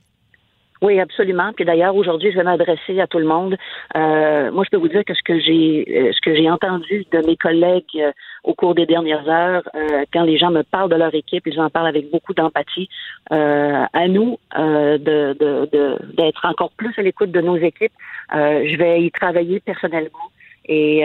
Oui, 0.81 0.99
absolument. 0.99 1.53
Puis 1.53 1.63
d'ailleurs, 1.63 1.95
aujourd'hui, 1.95 2.31
je 2.31 2.37
vais 2.37 2.43
m'adresser 2.43 2.99
à 2.99 3.05
tout 3.05 3.19
le 3.19 3.25
monde. 3.25 3.55
Euh, 3.95 4.51
moi, 4.51 4.63
je 4.63 4.69
peux 4.71 4.77
vous 4.77 4.87
dire 4.87 5.05
que 5.05 5.13
ce 5.13 5.21
que 5.21 5.39
j'ai, 5.39 5.85
euh, 5.87 6.11
ce 6.11 6.19
que 6.21 6.33
j'ai 6.33 6.49
entendu 6.49 7.05
de 7.11 7.19
mes 7.19 7.37
collègues 7.37 7.85
euh, 7.97 8.11
au 8.43 8.55
cours 8.55 8.73
des 8.73 8.87
dernières 8.87 9.29
heures, 9.29 9.61
quand 10.11 10.23
les 10.23 10.39
gens 10.39 10.49
me 10.49 10.63
parlent 10.63 10.89
de 10.89 10.95
leur 10.95 11.13
équipe, 11.13 11.45
ils 11.45 11.59
en 11.59 11.69
parlent 11.69 11.87
avec 11.87 12.09
beaucoup 12.09 12.33
d'empathie. 12.33 12.89
à 13.29 14.07
nous 14.07 14.39
de, 14.55 14.97
de, 14.97 15.97
d'être 16.17 16.45
encore 16.45 16.71
plus 16.71 16.93
à 16.97 17.03
l'écoute 17.03 17.31
de 17.31 17.41
nos 17.41 17.57
équipes. 17.57 17.93
je 18.31 18.75
vais 18.77 19.03
y 19.03 19.11
travailler 19.11 19.59
personnellement 19.59 20.27
et 20.65 21.03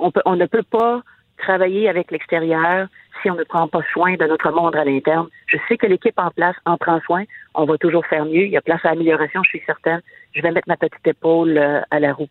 on 0.00 0.12
peut, 0.12 0.22
on 0.24 0.36
ne 0.36 0.46
peut 0.46 0.62
pas 0.62 1.02
travailler 1.36 1.88
avec 1.88 2.10
l'extérieur 2.10 2.88
si 3.22 3.30
on 3.30 3.34
ne 3.34 3.44
prend 3.44 3.68
pas 3.68 3.80
soin 3.92 4.14
de 4.14 4.24
notre 4.26 4.50
monde 4.50 4.76
à 4.76 4.84
l'interne. 4.84 5.28
Je 5.46 5.56
sais 5.68 5.76
que 5.76 5.86
l'équipe 5.86 6.18
en 6.18 6.30
place 6.30 6.56
en 6.64 6.76
prend 6.76 7.00
soin. 7.00 7.24
On 7.54 7.64
va 7.64 7.78
toujours 7.78 8.06
faire 8.06 8.24
mieux. 8.24 8.44
Il 8.44 8.50
y 8.50 8.56
a 8.56 8.60
place 8.60 8.84
à 8.84 8.90
amélioration, 8.90 9.42
je 9.44 9.50
suis 9.50 9.62
certaine. 9.66 10.00
Je 10.34 10.42
vais 10.42 10.50
mettre 10.50 10.68
ma 10.68 10.76
petite 10.76 11.06
épaule 11.06 11.56
euh, 11.56 11.80
à 11.90 11.98
la 11.98 12.12
roue. 12.12 12.28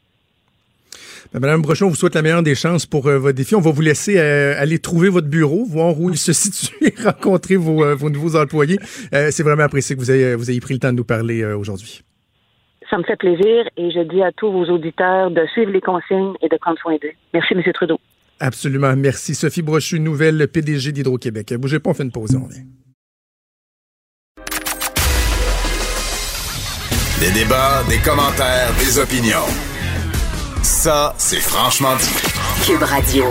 Ben, 1.34 1.40
Madame 1.40 1.62
Brochon, 1.62 1.88
on 1.88 1.90
vous 1.90 1.96
souhaite 1.96 2.16
la 2.16 2.22
meilleure 2.22 2.44
des 2.44 2.56
chances 2.56 2.86
pour 2.86 3.08
euh, 3.08 3.18
votre 3.18 3.36
défi. 3.36 3.56
On 3.56 3.62
va 3.62 3.72
vous 3.72 3.82
laisser 3.82 4.20
euh, 4.20 4.54
aller 4.58 4.80
trouver 4.80 5.10
votre 5.10 5.28
bureau, 5.28 5.66
voir 5.66 6.00
où 6.00 6.10
il 6.10 6.18
se 6.18 6.34
situe 6.34 6.76
et 6.82 6.94
rencontrer 7.04 7.56
vos, 7.56 7.96
vos 7.96 8.10
nouveaux 8.10 8.36
employés. 8.36 8.78
C'est 9.12 9.44
vraiment 9.44 9.64
apprécié 9.64 9.96
que 9.96 10.02
vous 10.02 10.12
ayez, 10.12 10.36
vous 10.36 10.52
ayez 10.52 10.62
pris 10.62 10.76
le 10.76 10.80
temps 10.80 10.92
de 10.92 10.98
nous 10.98 11.04
parler 11.04 11.44
aujourd'hui. 11.44 12.04
Ça 12.90 12.98
me 13.00 13.04
fait 13.04 13.16
plaisir 13.16 13.68
et 13.76 13.90
je 13.90 14.02
dis 14.02 14.22
à 14.22 14.32
tous 14.32 14.52
vos 14.52 14.66
auditeurs 14.66 15.32
de 15.32 15.46
suivre 15.48 15.72
les 15.72 15.82
consignes 15.82 16.34
et 16.42 16.48
de 16.48 16.58
prendre 16.58 16.78
soin 16.78 16.96
d'eux. 17.02 17.12
Merci, 17.34 17.56
M. 17.56 17.64
Trudeau. 17.74 18.00
Absolument. 18.40 18.96
Merci. 18.96 19.36
Sophie 19.36 19.62
Brochu, 19.62 20.00
nouvelle 20.00 20.48
PDG 20.48 20.92
d'Hydro-Québec. 20.92 21.54
Bougez 21.56 21.80
pas, 21.80 21.92
on 21.92 21.94
fait 21.94 22.04
une 22.04 22.12
pause, 22.12 22.36
on 22.36 22.48
vient. 22.48 22.64
Des 27.20 27.32
débats, 27.32 27.84
des 27.88 27.98
commentaires, 28.00 28.74
des 28.78 29.00
opinions. 29.00 29.46
Ça, 30.64 31.16
c'est 31.18 31.40
franchement 31.40 31.96
dit. 31.96 32.66
Cube 32.66 32.84
Radio. 32.84 33.26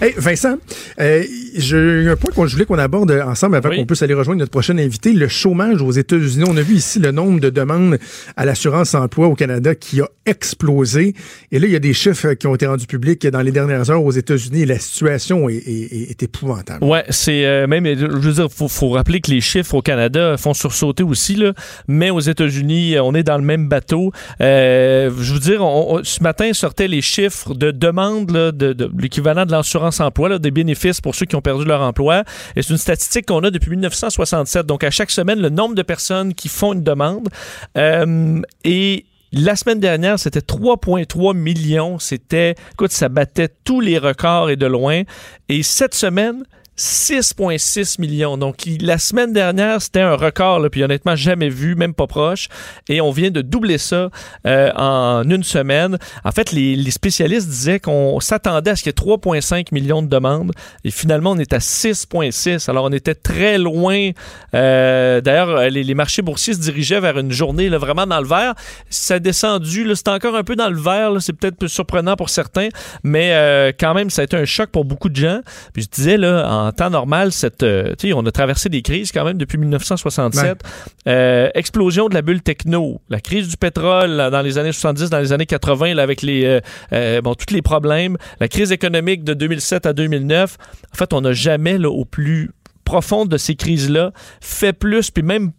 Hey, 0.00 0.14
Vincent, 0.16 0.56
euh, 1.00 1.24
j'ai 1.56 2.08
un 2.08 2.16
point 2.16 2.30
qu'on 2.32 2.46
voulais 2.46 2.66
qu'on 2.66 2.78
aborde 2.78 3.10
ensemble 3.10 3.56
avant 3.56 3.70
qu'on 3.70 3.86
puisse 3.86 4.02
aller 4.02 4.14
rejoindre 4.14 4.40
notre 4.40 4.50
prochain 4.50 4.76
invité, 4.78 5.12
le 5.12 5.28
chômage 5.28 5.82
aux 5.82 5.90
États-Unis. 5.90 6.44
On 6.46 6.56
a 6.56 6.62
vu 6.62 6.74
ici 6.74 6.98
le 6.98 7.10
nombre 7.10 7.40
de 7.40 7.50
demandes 7.50 7.98
à 8.36 8.44
l'assurance 8.44 8.94
emploi 8.94 9.26
au 9.26 9.34
Canada 9.34 9.74
qui 9.74 10.00
a 10.00 10.08
explosé. 10.26 11.14
Et 11.50 11.58
là, 11.58 11.66
il 11.66 11.72
y 11.72 11.76
a 11.76 11.80
des 11.80 11.94
chiffres 11.94 12.34
qui 12.34 12.46
ont 12.46 12.54
été 12.54 12.66
rendus 12.66 12.86
publics 12.86 13.26
dans 13.26 13.40
les 13.40 13.50
dernières 13.50 13.90
heures 13.90 14.04
aux 14.04 14.12
États-Unis. 14.12 14.66
La 14.66 14.78
situation 14.78 15.48
est, 15.48 15.56
est, 15.56 16.22
épouvantable. 16.22 16.84
Ouais, 16.84 17.04
c'est 17.08 17.46
euh, 17.46 17.66
même, 17.66 17.86
je 17.86 18.06
veux 18.06 18.32
dire, 18.32 18.48
faut, 18.52 18.68
faut 18.68 18.90
rappeler 18.90 19.20
que 19.20 19.30
les 19.30 19.40
chiffres 19.40 19.74
au 19.74 19.82
Canada 19.82 20.36
font 20.36 20.54
sursauter 20.54 21.02
aussi 21.02 21.34
là, 21.34 21.54
mais 21.88 22.10
aux 22.10 22.20
États-Unis, 22.20 22.98
on 23.00 23.14
est 23.14 23.22
dans 23.22 23.38
le 23.38 23.44
même 23.44 23.68
bateau. 23.68 24.12
Euh, 24.40 25.10
je 25.18 25.32
veux 25.32 25.40
dire, 25.40 25.62
ce 26.02 26.22
matin 26.22 26.52
sortaient 26.52 26.88
les 26.88 27.02
chiffres 27.02 27.54
de 27.54 27.70
demandes 27.70 28.26
de, 28.26 28.72
de 28.72 28.90
l'équivalent 28.98 29.46
de 29.46 29.52
l'assurance 29.52 29.77
emploi, 29.82 30.38
des 30.38 30.50
bénéfices 30.50 31.00
pour 31.00 31.14
ceux 31.14 31.26
qui 31.26 31.36
ont 31.36 31.40
perdu 31.40 31.64
leur 31.64 31.82
emploi. 31.82 32.24
Et 32.56 32.62
c'est 32.62 32.70
une 32.70 32.78
statistique 32.78 33.26
qu'on 33.26 33.42
a 33.44 33.50
depuis 33.50 33.70
1967. 33.70 34.66
Donc, 34.66 34.84
à 34.84 34.90
chaque 34.90 35.10
semaine, 35.10 35.40
le 35.40 35.50
nombre 35.50 35.74
de 35.74 35.82
personnes 35.82 36.34
qui 36.34 36.48
font 36.48 36.72
une 36.72 36.82
demande. 36.82 37.28
Euh, 37.76 38.40
et 38.64 39.06
la 39.32 39.56
semaine 39.56 39.80
dernière, 39.80 40.18
c'était 40.18 40.40
3,3 40.40 41.36
millions. 41.36 41.98
C'était, 41.98 42.54
écoute, 42.72 42.92
ça 42.92 43.08
battait 43.08 43.48
tous 43.64 43.80
les 43.80 43.98
records 43.98 44.50
et 44.50 44.56
de 44.56 44.66
loin. 44.66 45.02
Et 45.48 45.62
cette 45.62 45.94
semaine, 45.94 46.44
6,6 46.78 48.00
millions. 48.00 48.38
Donc, 48.38 48.58
la 48.80 48.98
semaine 48.98 49.32
dernière, 49.32 49.82
c'était 49.82 50.00
un 50.00 50.14
record, 50.14 50.60
là, 50.60 50.70
puis 50.70 50.84
honnêtement, 50.84 51.16
jamais 51.16 51.48
vu, 51.48 51.74
même 51.74 51.92
pas 51.92 52.06
proche. 52.06 52.48
Et 52.88 53.00
on 53.00 53.10
vient 53.10 53.30
de 53.30 53.42
doubler 53.42 53.78
ça 53.78 54.10
euh, 54.46 54.70
en 54.76 55.28
une 55.28 55.42
semaine. 55.42 55.98
En 56.24 56.30
fait, 56.30 56.52
les, 56.52 56.76
les 56.76 56.90
spécialistes 56.92 57.48
disaient 57.48 57.80
qu'on 57.80 58.20
s'attendait 58.20 58.70
à 58.70 58.76
ce 58.76 58.84
qu'il 58.84 58.90
y 58.90 58.94
ait 58.94 59.16
3,5 59.16 59.74
millions 59.74 60.02
de 60.02 60.08
demandes. 60.08 60.52
Et 60.84 60.92
finalement, 60.92 61.32
on 61.32 61.38
est 61.38 61.52
à 61.52 61.58
6,6. 61.58 62.70
Alors, 62.70 62.84
on 62.84 62.92
était 62.92 63.16
très 63.16 63.58
loin. 63.58 64.10
Euh, 64.54 65.20
D'ailleurs, 65.20 65.68
les, 65.70 65.82
les, 65.82 65.94
marchés 65.94 66.22
boursiers 66.22 66.54
se 66.54 66.60
dirigeaient 66.60 67.00
vers 67.00 67.18
une 67.18 67.32
journée 67.32 67.68
là, 67.68 67.78
vraiment 67.78 68.06
dans 68.06 68.20
le 68.20 68.28
vert. 68.28 68.54
Ça 68.88 69.14
a 69.14 69.18
descendu. 69.18 69.90
C'est 69.96 70.08
encore 70.08 70.36
un 70.36 70.44
peu 70.44 70.54
dans 70.54 70.70
le 70.70 70.78
vert. 70.78 71.10
C'est 71.20 71.32
peut-être 71.32 71.66
surprenant 71.66 72.14
pour 72.14 72.30
certains, 72.30 72.68
mais 73.02 73.32
euh, 73.32 73.72
quand 73.78 73.94
même, 73.94 74.10
ça 74.10 74.22
a 74.22 74.24
été 74.24 74.36
un 74.36 74.44
choc 74.44 74.70
pour 74.70 74.84
beaucoup 74.84 75.08
de 75.08 75.16
gens. 75.16 75.40
Puis 75.72 75.82
je 75.82 75.88
disais, 75.88 76.16
là, 76.16 76.67
en 76.68 76.72
temps 76.72 76.90
normal, 76.90 77.32
cette, 77.32 77.62
euh, 77.62 77.94
on 78.14 78.26
a 78.26 78.30
traversé 78.30 78.68
des 78.68 78.82
crises 78.82 79.10
quand 79.10 79.24
même 79.24 79.38
depuis 79.38 79.58
1967. 79.58 80.62
Euh, 81.06 81.48
explosion 81.54 82.08
de 82.08 82.14
la 82.14 82.22
bulle 82.22 82.42
techno, 82.42 83.00
la 83.08 83.20
crise 83.20 83.48
du 83.48 83.56
pétrole 83.56 84.16
dans 84.30 84.42
les 84.42 84.58
années 84.58 84.72
70, 84.72 85.08
dans 85.08 85.18
les 85.18 85.32
années 85.32 85.46
80, 85.46 85.94
là, 85.94 86.02
avec 86.02 86.22
les, 86.22 86.60
euh, 86.92 87.20
bon, 87.22 87.34
tous 87.34 87.54
les 87.54 87.62
problèmes, 87.62 88.18
la 88.40 88.48
crise 88.48 88.70
économique 88.70 89.24
de 89.24 89.34
2007 89.34 89.86
à 89.86 89.92
2009. 89.92 90.58
En 90.92 90.96
fait, 90.96 91.12
on 91.12 91.22
n'a 91.22 91.32
jamais, 91.32 91.78
là, 91.78 91.90
au 91.90 92.04
plus 92.04 92.50
profond 92.84 93.24
de 93.24 93.36
ces 93.36 93.54
crises-là, 93.54 94.12
fait 94.40 94.72
plus, 94.72 95.10
puis 95.10 95.22
même 95.22 95.52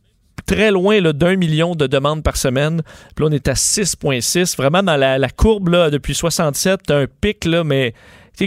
très 0.46 0.72
loin 0.72 1.02
d'un 1.02 1.36
million 1.36 1.76
de 1.76 1.88
demandes 1.88 2.24
par 2.24 2.38
semaine. 2.38 2.82
Puis 3.16 3.24
là, 3.24 3.30
on 3.30 3.32
est 3.32 3.48
à 3.48 3.54
6,6. 3.54 4.56
Vraiment, 4.58 4.84
dans 4.84 4.98
la, 4.98 5.18
la 5.18 5.30
courbe, 5.30 5.70
là, 5.70 5.90
depuis 5.90 6.16
67, 6.16 6.92
un 6.92 7.06
pic, 7.22 7.46
là, 7.46 7.64
mais 7.64 7.94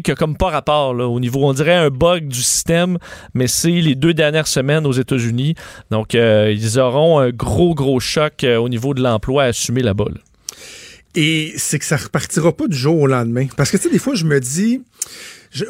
qui 0.01 0.11
a 0.11 0.15
comme 0.15 0.37
pas 0.37 0.51
rapport 0.51 0.95
là, 0.95 1.07
au 1.07 1.21
niveau, 1.21 1.41
on 1.45 1.53
dirait 1.53 1.75
un 1.75 1.91
bug 1.91 2.29
du 2.29 2.41
système, 2.41 2.99
mais 3.35 3.47
c'est 3.47 3.71
les 3.71 3.95
deux 3.95 4.15
dernières 4.15 4.47
semaines 4.47 4.87
aux 4.87 4.93
États-Unis. 4.93 5.55
Donc, 5.91 6.15
euh, 6.15 6.55
ils 6.57 6.79
auront 6.79 7.19
un 7.19 7.31
gros, 7.31 7.75
gros 7.75 8.01
choc 8.01 8.45
euh, 8.45 8.57
au 8.57 8.69
niveau 8.69 8.95
de 8.95 9.03
l'emploi 9.03 9.45
à 9.45 9.47
assumer 9.47 9.83
la 9.83 9.95
balle. 9.95 10.19
Et 11.15 11.53
c'est 11.57 11.79
que 11.79 11.85
ça 11.85 11.97
repartira 11.99 12.53
pas 12.53 12.67
du 12.67 12.77
jour 12.77 12.99
au 12.99 13.07
lendemain. 13.07 13.47
Parce 13.57 13.71
que, 13.71 13.77
tu 13.77 13.85
sais, 13.85 13.91
des 13.91 13.99
fois, 13.99 14.15
je 14.15 14.25
me 14.25 14.41
dis, 14.41 14.81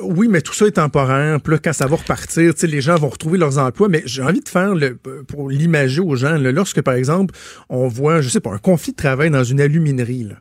oui, 0.02 0.28
mais 0.28 0.40
tout 0.40 0.54
ça 0.54 0.66
est 0.66 0.72
temporaire. 0.72 1.40
Puis 1.40 1.54
là, 1.54 1.58
quand 1.58 1.72
ça 1.72 1.86
va 1.86 1.96
repartir, 1.96 2.54
tu 2.54 2.60
sais, 2.60 2.66
les 2.68 2.80
gens 2.80 2.96
vont 2.96 3.08
retrouver 3.08 3.38
leurs 3.38 3.58
emplois. 3.58 3.88
Mais 3.88 4.02
j'ai 4.06 4.22
envie 4.22 4.40
de 4.40 4.48
faire, 4.48 4.74
le, 4.74 4.96
pour 4.96 5.50
l'imager 5.50 6.00
aux 6.00 6.14
gens, 6.14 6.36
là, 6.36 6.52
lorsque, 6.52 6.80
par 6.82 6.94
exemple, 6.94 7.34
on 7.68 7.88
voit, 7.88 8.20
je 8.20 8.28
sais 8.28 8.40
pas, 8.40 8.52
un 8.52 8.58
conflit 8.58 8.92
de 8.92 8.96
travail 8.96 9.30
dans 9.30 9.42
une 9.44 9.60
aluminerie, 9.60 10.24
là, 10.24 10.36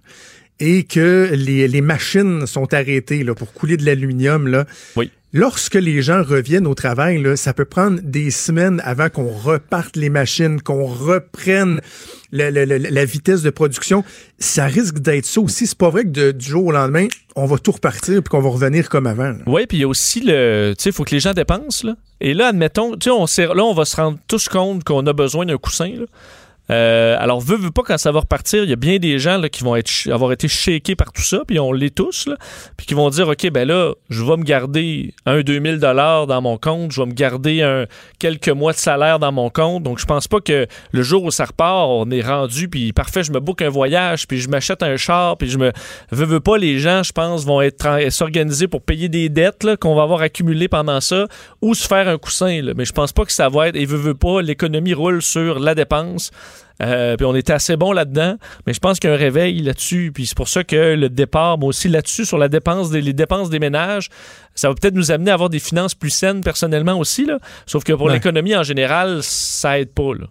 et 0.60 0.84
que 0.84 1.30
les, 1.34 1.68
les 1.68 1.82
machines 1.82 2.46
sont 2.46 2.74
arrêtées 2.74 3.24
là, 3.24 3.34
pour 3.36 3.54
couler 3.54 3.78
de 3.78 3.86
l'aluminium, 3.86 4.48
là, 4.48 4.66
Oui. 4.96 5.10
Lorsque 5.34 5.76
les 5.76 6.02
gens 6.02 6.24
reviennent 6.24 6.68
au 6.68 6.74
travail, 6.76 7.22
là, 7.22 7.38
ça 7.38 7.54
peut 7.54 7.64
prendre 7.64 8.02
des 8.04 8.32
semaines 8.32 8.82
avant 8.84 9.08
qu'on 9.10 9.30
reparte 9.30 9.96
les 9.96 10.10
machines, 10.10 10.62
qu'on 10.62 10.84
reprenne 10.86 11.80
la, 12.34 12.52
la- 12.52 12.66
la- 12.66 12.78
la 12.78 13.06
vitesse 13.06 13.42
de 13.42 13.50
production. 13.50 14.04
Ça 14.40 14.66
risque 14.66 15.00
d'être 15.00 15.26
ça 15.26 15.40
aussi. 15.40 15.68
C'est 15.68 15.78
pas 15.78 15.90
vrai 15.90 16.04
que 16.04 16.10
de- 16.10 16.32
du 16.32 16.46
jour 16.46 16.66
au 16.66 16.72
lendemain, 16.74 17.08
on 17.38 17.46
va 17.46 17.58
tout 17.60 17.72
repartir 17.72 18.16
puis 18.22 18.30
qu'on 18.30 18.42
va 18.42 18.50
revenir 18.50 18.90
comme 18.90 19.08
avant. 19.08 19.30
là. 19.30 19.38
Oui, 19.48 19.66
puis 19.68 19.78
il 19.78 19.82
y 19.82 19.84
a 19.86 19.88
aussi 19.88 20.20
le. 20.20 20.74
Tu 20.78 20.84
sais, 20.84 20.92
faut 20.92 21.06
que 21.06 21.16
les 21.16 21.22
gens 21.22 21.32
dépensent. 21.34 21.88
Là. 21.88 21.96
Et 22.20 22.34
là, 22.34 22.48
admettons, 22.48 22.98
tu 22.98 23.10
sais, 23.28 23.42
on 23.48 23.54
là, 23.54 23.64
on 23.64 23.74
va 23.74 23.86
se 23.86 23.96
rendre 23.96 24.18
tous 24.28 24.50
compte 24.50 24.84
qu'on 24.84 25.08
a 25.08 25.14
besoin 25.14 25.46
d'un 25.46 25.58
coussin. 25.58 25.94
Là. 25.98 26.06
Euh, 26.72 27.18
alors, 27.20 27.42
veut, 27.42 27.58
veut 27.58 27.72
pas, 27.72 27.82
quand 27.86 27.98
ça 27.98 28.12
va 28.12 28.22
repartir, 28.22 28.64
il 28.64 28.70
y 28.70 28.74
a 28.74 28.78
bien 28.78 28.98
des 28.98 29.20
gens 29.20 29.42
qui 29.52 29.64
vont 29.64 29.76
être, 29.76 29.92
avoir 30.10 30.32
été 30.32 30.48
shakés 30.48 30.96
par 30.96 31.12
tout 31.12 31.22
ça, 31.22 31.40
puis 31.46 31.60
on 31.60 31.72
l'est 31.72 31.94
tous, 31.94 32.30
puis 32.78 32.86
qui 32.86 32.94
vont 32.94 33.10
dire, 33.10 33.28
OK, 33.28 33.50
ben 33.50 33.68
là, 33.68 33.94
je 34.10 34.24
vais 34.24 34.38
me 34.38 34.44
garder 34.44 35.14
un 35.26 35.42
2000 35.42 35.80
dollars 35.80 36.28
dans 36.28 36.42
mon 36.42 36.58
compte, 36.58 36.92
je 36.92 37.02
vais 37.02 37.08
me 37.08 37.14
garder 37.14 37.62
un, 37.62 37.86
quelques 38.20 38.50
mois 38.50 38.72
de 38.72 38.78
salaire 38.78 39.20
dans 39.20 39.32
mon 39.32 39.50
compte, 39.50 39.84
donc 39.84 40.00
je 40.00 40.06
pense 40.06 40.28
pas 40.28 40.40
que 40.40 40.68
le 40.92 41.02
jour 41.04 41.24
où 41.24 41.32
ça 41.32 41.46
repart, 41.46 41.88
on 41.90 42.10
est 42.10 42.22
rendu, 42.22 42.70
puis 42.70 42.94
parfait, 42.94 43.24
je 43.24 43.32
me 43.32 43.40
book 43.40 43.62
un 43.62 43.70
voyage, 43.70 44.28
puis 44.28 44.40
je 44.40 44.50
m'achète 44.50 44.84
un 44.84 44.96
char, 44.96 45.38
puis 45.38 45.50
je 45.50 45.58
me... 45.58 45.72
Veux, 46.12 46.26
veux 46.26 46.40
pas, 46.40 46.58
les 46.58 46.80
gens, 46.80 47.04
je 47.04 47.12
pense, 47.12 47.46
vont 47.46 47.62
être 47.62 48.10
s'organiser 48.10 48.68
pour 48.68 48.82
payer 48.82 49.10
des 49.10 49.30
dettes 49.30 49.68
qu'on 49.80 49.96
va 49.96 50.04
avoir 50.04 50.22
accumulées 50.22 50.68
pendant 50.68 51.02
ça, 51.02 51.28
ou 51.62 51.74
se 51.74 51.88
faire 51.88 52.08
un 52.08 52.18
coussin, 52.18 52.62
mais 52.76 52.86
je 52.86 52.94
pense 52.94 53.12
pas 53.12 53.26
que 53.26 53.32
ça 53.34 53.50
va 53.50 53.68
être, 53.68 53.76
et 53.76 53.86
veut, 53.86 53.98
veut 53.98 54.14
pas, 54.14 54.42
l'économie 54.42 54.94
roule 54.94 55.22
sur 55.22 55.60
la 55.60 55.76
dépense, 55.76 56.32
euh, 56.82 57.16
puis 57.16 57.26
on 57.26 57.36
était 57.36 57.54
assez 57.54 57.78
bon 57.78 57.92
là-dedans, 57.92 58.38
mais 58.66 58.74
je 58.74 58.80
pense 58.80 59.00
qu'il 59.00 59.10
y 59.10 59.14
a 59.14 59.16
un 59.16 59.20
réveil 59.20 59.62
là-dessus. 59.62 60.12
Puis 60.14 60.26
c'est 60.28 60.36
pour 60.38 60.48
ça 60.50 60.64
que 60.64 60.96
le 60.96 61.10
départ, 61.10 61.58
moi 61.58 61.70
aussi 61.70 61.88
là-dessus, 61.90 62.26
sur 62.26 62.38
la 62.38 62.48
dépense 62.50 62.90
des, 62.90 63.02
les 63.02 63.14
dépenses 63.14 63.50
des 63.50 63.60
ménages, 63.60 64.10
ça 64.56 64.68
va 64.70 64.76
peut-être 64.76 64.96
nous 64.96 65.12
amener 65.12 65.32
à 65.32 65.36
avoir 65.36 65.50
des 65.50 65.60
finances 65.60 65.96
plus 65.96 66.10
saines 66.10 66.42
personnellement 66.44 66.98
aussi. 66.98 67.26
Là. 67.26 67.40
Sauf 67.66 67.84
que 67.84 67.94
pour 67.94 68.08
Ouais. 68.08 68.14
l'économie 68.14 68.56
en 68.56 68.64
général, 68.64 69.20
ça 69.22 69.80
aide 69.80 69.94
pas. 69.94 70.14
Là. 70.14 70.28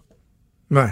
Ouais. 0.71 0.91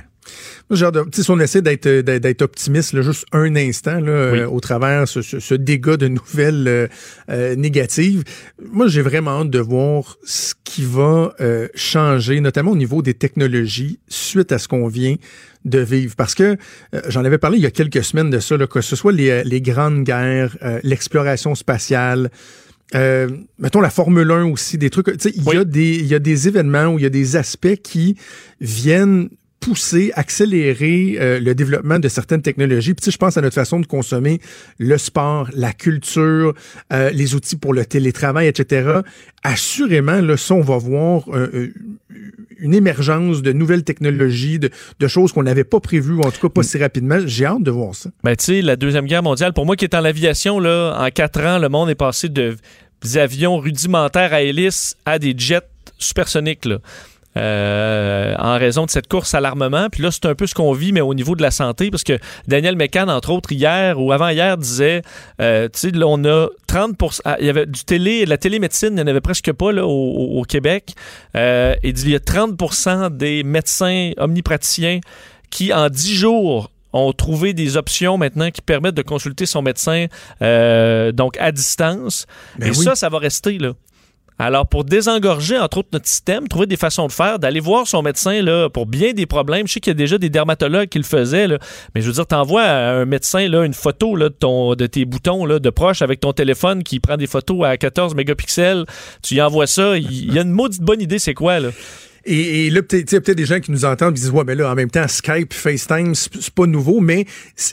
Genre 0.70 0.92
de, 0.92 1.04
si 1.12 1.30
on 1.32 1.40
essaie 1.40 1.62
d'être 1.62 1.88
euh, 1.88 2.02
d'être 2.02 2.22
d'être 2.22 2.42
optimiste 2.42 2.94
là, 2.94 3.02
juste 3.02 3.26
un 3.32 3.56
instant 3.56 4.00
là, 4.00 4.12
euh, 4.12 4.46
au 4.48 4.60
travers 4.60 5.08
ce, 5.08 5.22
ce, 5.22 5.40
ce 5.40 5.56
dégât 5.56 5.98
de 5.98 6.08
nouvelles 6.08 6.68
euh, 6.68 6.88
euh, 7.30 7.56
négatives, 7.56 8.24
moi 8.72 8.88
j'ai 8.88 9.02
vraiment 9.02 9.42
hâte 9.42 9.50
de 9.50 9.60
voir 9.60 10.18
ce 10.24 10.54
qui 10.64 10.84
va 10.84 11.34
changer, 11.74 12.40
notamment 12.42 12.72
au 12.72 12.76
niveau 12.76 13.02
des 13.02 13.16
technologies 13.16 14.00
suite 14.08 14.52
à 14.52 14.60
ce 14.60 14.68
qu'on 14.68 14.88
vient 14.88 15.16
de 15.66 15.80
vivre. 15.80 16.16
Parce 16.16 16.36
que 16.36 16.58
euh, 16.94 17.02
j'en 17.08 17.26
avais 17.26 17.38
parlé 17.38 17.58
il 17.58 17.64
y 17.64 17.68
a 17.68 17.72
quelques 17.72 18.04
semaines 18.04 18.30
de 18.30 18.40
ça, 18.40 18.58
là, 18.58 18.68
que 18.68 18.82
ce 18.82 18.96
soit 18.96 19.12
les, 19.12 19.44
les 19.44 19.62
grandes 19.62 20.04
guerres, 20.04 20.58
euh, 20.64 20.80
l'exploration 20.84 21.56
spatiale, 21.56 22.30
euh, 22.96 23.30
mettons 23.60 23.82
la 23.82 23.92
Formule 23.92 24.32
1 24.32 24.46
aussi, 24.46 24.78
des 24.78 24.90
trucs. 24.90 25.08
Il 25.26 25.44
y 25.44 25.58
a 25.58 25.64
des 25.64 25.96
il 25.96 26.08
y 26.08 26.16
a 26.16 26.20
des 26.20 26.48
événements 26.48 26.88
où 26.88 26.98
il 26.98 27.04
y 27.04 27.06
a 27.06 27.12
des 27.12 27.36
aspects 27.36 27.76
qui 27.84 28.16
viennent 28.62 29.30
pousser, 29.60 30.12
accélérer 30.16 31.18
euh, 31.20 31.40
le 31.40 31.54
développement 31.54 32.00
de 32.00 32.08
certaines 32.08 32.42
technologies. 32.42 32.94
Puis, 32.94 33.02
tu 33.02 33.06
sais, 33.06 33.12
je 33.12 33.18
pense 33.18 33.38
à 33.38 33.42
notre 33.42 33.56
façon 33.56 33.80
de 33.80 33.86
consommer 33.86 34.40
le 34.78 34.98
sport, 34.98 35.50
la 35.54 35.74
culture, 35.74 36.54
euh, 36.94 37.10
les 37.12 37.36
outils 37.36 37.58
pour 37.58 37.74
le 37.74 37.86
télétravail, 37.86 38.48
etc. 38.48 39.02
Assurément, 39.44 40.22
là, 40.22 40.38
ça, 40.38 40.54
on 40.54 40.62
va 40.62 40.78
voir 40.78 41.24
euh, 41.34 41.74
une 42.60 42.74
émergence 42.74 43.42
de 43.42 43.52
nouvelles 43.52 43.84
technologies, 43.84 44.60
de, 44.60 44.70
de 45.00 45.08
choses 45.08 45.32
qu'on 45.34 45.44
n'avait 45.44 45.64
pas 45.64 45.80
prévues, 45.80 46.14
ou 46.14 46.22
en 46.22 46.32
tout 46.32 46.42
cas 46.42 46.50
pas 46.50 46.64
si 46.64 46.78
rapidement. 46.78 47.20
J'ai 47.26 47.46
hâte 47.46 47.64
de 47.64 47.72
voir 47.72 47.96
ça. 47.96 48.10
Ben, 48.24 48.36
tu 48.36 48.46
sais, 48.46 48.62
la 48.62 48.76
Deuxième 48.76 49.06
Guerre 49.06 49.24
mondiale, 49.24 49.54
pour 49.54 49.66
moi 49.66 49.76
qui 49.76 49.86
est 49.86 49.96
en 49.96 50.04
aviation, 50.06 50.60
là, 50.60 50.98
en 51.00 51.10
quatre 51.10 51.42
ans, 51.42 51.60
le 51.60 51.70
monde 51.70 51.90
est 51.90 51.96
passé 51.96 52.30
de 52.30 52.56
des 53.02 53.18
avions 53.18 53.58
rudimentaires 53.58 54.34
à 54.34 54.42
hélice 54.42 54.96
à 55.06 55.20
des 55.20 55.34
jets 55.38 55.62
supersoniques. 55.98 56.66
Là. 56.66 56.80
Euh, 57.38 58.36
en 58.40 58.58
raison 58.58 58.86
de 58.86 58.90
cette 58.90 59.08
course 59.08 59.34
à 59.34 59.40
l'armement. 59.40 59.90
Puis 59.92 60.02
là, 60.02 60.12
c'est 60.12 60.26
un 60.26 60.36
peu 60.36 60.48
ce 60.48 60.56
qu'on 60.56 60.74
vit, 60.74 60.92
mais 60.92 61.02
au 61.02 61.14
niveau 61.14 61.36
de 61.36 61.42
la 61.42 61.52
santé, 61.52 61.92
parce 61.92 62.04
que 62.04 62.18
Daniel 62.48 62.76
Mécan, 62.76 63.08
entre 63.08 63.30
autres, 63.30 63.52
hier 63.52 64.00
ou 64.02 64.12
avant-hier, 64.12 64.58
disait, 64.58 65.04
euh, 65.42 65.68
tu 65.72 65.80
sais, 65.80 65.92
là, 65.92 66.08
on 66.08 66.24
a 66.26 66.48
30 66.68 66.96
ah, 67.26 67.38
il 67.40 67.46
y 67.46 67.50
avait 67.50 67.66
du 67.66 67.84
télé, 67.84 68.26
de 68.26 68.30
la 68.30 68.38
télémédecine, 68.38 68.90
il 68.90 68.96
n'y 68.96 69.02
en 69.02 69.08
avait 69.08 69.22
presque 69.22 69.52
pas 69.54 69.72
là, 69.72 69.86
au, 69.86 70.44
Québec. 70.44 70.94
Euh, 71.36 71.76
il 71.84 71.94
dit, 71.94 72.04
il 72.06 72.12
y 72.12 72.16
a 72.16 72.20
30% 72.20 73.16
des 73.16 73.44
médecins 73.44 74.12
omnipraticiens 74.18 75.00
qui, 75.50 75.74
en 75.74 75.90
10 75.90 76.14
jours, 76.14 76.72
ont 76.94 77.14
trouvé 77.14 77.54
des 77.54 77.78
options 77.78 78.18
maintenant 78.18 78.50
qui 78.50 78.62
permettent 78.62 78.96
de 78.96 79.02
consulter 79.02 79.46
son 79.46 79.62
médecin 79.62 80.08
euh, 80.42 81.12
donc 81.12 81.38
à 81.40 81.52
distance. 81.52 82.26
Ben 82.58 82.68
Et 82.68 82.70
oui. 82.72 82.84
ça, 82.84 82.96
ça 82.96 83.10
va 83.10 83.20
rester 83.20 83.58
là. 83.58 83.74
Alors, 84.42 84.66
pour 84.66 84.86
désengorger, 84.86 85.60
entre 85.60 85.80
autres, 85.80 85.90
notre 85.92 86.08
système, 86.08 86.48
trouver 86.48 86.66
des 86.66 86.78
façons 86.78 87.08
de 87.08 87.12
faire, 87.12 87.40
d'aller 87.40 87.60
voir 87.60 87.86
son 87.86 88.02
médecin 88.02 88.42
là, 88.42 88.70
pour 88.70 88.86
bien 88.86 89.12
des 89.12 89.26
problèmes. 89.26 89.68
Je 89.68 89.74
sais 89.74 89.80
qu'il 89.82 89.92
y 89.92 89.96
a 89.96 89.96
déjà 89.96 90.18
des 90.18 90.30
dermatologues 90.30 90.88
qui 90.88 90.98
le 90.98 91.04
faisaient, 91.04 91.46
là, 91.46 91.60
mais 91.94 92.00
je 92.00 92.08
veux 92.08 92.14
dire, 92.14 92.26
t'envoies 92.26 92.64
à 92.64 92.92
un 92.94 93.06
médecin 93.06 93.50
là, 93.50 93.66
une 93.66 93.74
photo 93.74 94.16
là, 94.16 94.30
de, 94.30 94.34
ton, 94.34 94.76
de 94.76 94.86
tes 94.86 95.04
boutons 95.04 95.46
là, 95.46 95.60
de 95.60 95.70
proche 95.70 96.02
avec 96.02 96.22
ton 96.22 96.32
téléphone 96.32 96.84
qui 96.84 97.02
prend 97.02 97.18
des 97.18 97.28
photos 97.28 97.66
à 97.66 97.76
14 97.76 98.16
mégapixels. 98.16 98.86
Tu 99.22 99.36
y 99.36 99.42
envoies 99.42 99.68
ça. 99.68 99.98
Il 99.98 100.34
y 100.34 100.40
a 100.40 100.42
une 100.42 100.52
maudite 100.52 100.84
bonne 100.84 101.02
idée, 101.02 101.20
c'est 101.20 101.34
quoi, 101.34 101.60
là? 101.60 101.70
Et, 102.26 102.68
et 102.68 102.70
là, 102.70 102.82
peut-être 102.82 103.10
peut-être 103.20 103.38
des 103.38 103.46
gens 103.46 103.60
qui 103.60 103.72
nous 103.72 103.86
entendent 103.86 104.14
qui 104.16 104.22
disent 104.22 104.32
Ouais, 104.32 104.44
mais 104.46 104.56
là, 104.56 104.72
en 104.72 104.76
même 104.76 104.90
temps, 104.92 105.08
Skype, 105.08 105.54
FaceTime, 105.54 106.16
c'est 106.16 106.50
pas 106.54 106.66
nouveau, 106.66 107.00
mais 107.00 107.26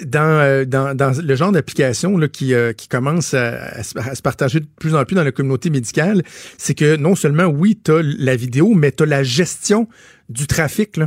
dans, 0.05 0.21
euh, 0.21 0.65
dans, 0.65 0.95
dans 0.97 1.13
le 1.21 1.37
genre 1.37 1.53
d'application 1.53 2.17
là, 2.17 2.29
qui, 2.29 2.55
euh, 2.55 2.73
qui 2.73 2.89
commence 2.89 3.35
à, 3.35 3.83
se- 3.83 4.23
partager 4.23 4.61
de 4.61 4.67
plus 4.81 4.95
en 4.95 5.05
plus 5.05 5.15
dans 5.15 5.25
la 5.25 5.33
communauté 5.33 5.71
médicale, 5.71 6.23
c'est 6.59 6.75
que 6.75 6.97
non 6.97 7.15
seulement, 7.15 7.47
oui, 7.47 7.79
tu 7.85 7.93
as 7.93 8.03
la 8.03 8.37
vidéo, 8.37 8.75
mais 8.75 8.93
tu 8.93 9.03
as 9.03 9.07
la 9.07 9.23
gestion 9.23 9.89
du 10.29 10.47
trafic. 10.47 10.93
Tu 10.93 11.01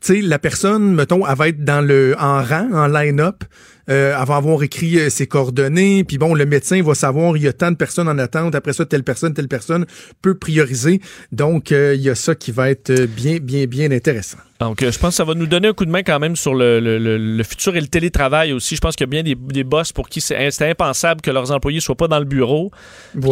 sais, 0.00 0.20
la 0.20 0.38
personne, 0.38 0.94
mettons, 0.94 1.26
elle 1.26 1.36
va 1.36 1.48
être 1.48 1.64
dans 1.64 1.80
le 1.80 2.14
en 2.18 2.42
rang, 2.42 2.68
en 2.72 2.86
line-up, 2.86 3.42
euh, 3.90 4.14
va 4.24 4.36
avoir 4.36 4.62
écrit 4.62 4.98
euh, 4.98 5.10
ses 5.10 5.26
coordonnées, 5.26 6.04
puis 6.04 6.18
bon, 6.18 6.34
le 6.34 6.46
médecin 6.46 6.80
va 6.82 6.94
savoir 6.94 7.36
il 7.36 7.42
y 7.42 7.48
a 7.48 7.52
tant 7.52 7.70
de 7.70 7.76
personnes 7.76 8.08
en 8.08 8.18
attente, 8.18 8.54
après 8.54 8.72
ça, 8.72 8.86
telle 8.86 9.02
personne, 9.04 9.34
telle 9.34 9.48
personne 9.48 9.86
peut 10.22 10.36
prioriser. 10.36 11.00
Donc, 11.32 11.72
euh, 11.72 11.94
il 11.94 12.00
y 12.02 12.08
a 12.10 12.14
ça 12.14 12.34
qui 12.34 12.52
va 12.52 12.70
être 12.70 12.92
bien, 13.06 13.38
bien, 13.40 13.66
bien 13.66 13.90
intéressant. 13.90 14.38
Donc, 14.60 14.80
je 14.82 14.98
pense 14.98 15.10
que 15.10 15.14
ça 15.16 15.24
va 15.24 15.34
nous 15.34 15.46
donner 15.46 15.68
un 15.68 15.72
coup 15.72 15.86
de 15.86 15.90
main 15.90 16.02
quand 16.02 16.18
même 16.18 16.36
sur 16.36 16.54
le, 16.54 16.80
le- 16.80 16.98
le- 16.98 17.16
le 17.18 17.42
futur 17.44 17.76
et 17.76 17.80
le 17.80 17.86
télétravail 17.86 18.52
aussi. 18.52 18.76
Je 18.76 18.80
pense 18.80 18.94
qu'il 18.94 19.06
y 19.06 19.08
a 19.08 19.10
bien 19.10 19.22
des, 19.22 19.34
des 19.34 19.64
boss 19.64 19.92
pour 19.92 20.08
qui 20.08 20.20
c'est 20.20 20.36
impensable 20.68 21.20
que 21.22 21.30
leurs 21.30 21.50
employés 21.50 21.80
soient 21.80 21.96
pas 21.96 22.08
dans 22.08 22.18
le 22.18 22.26
bureau, 22.26 22.70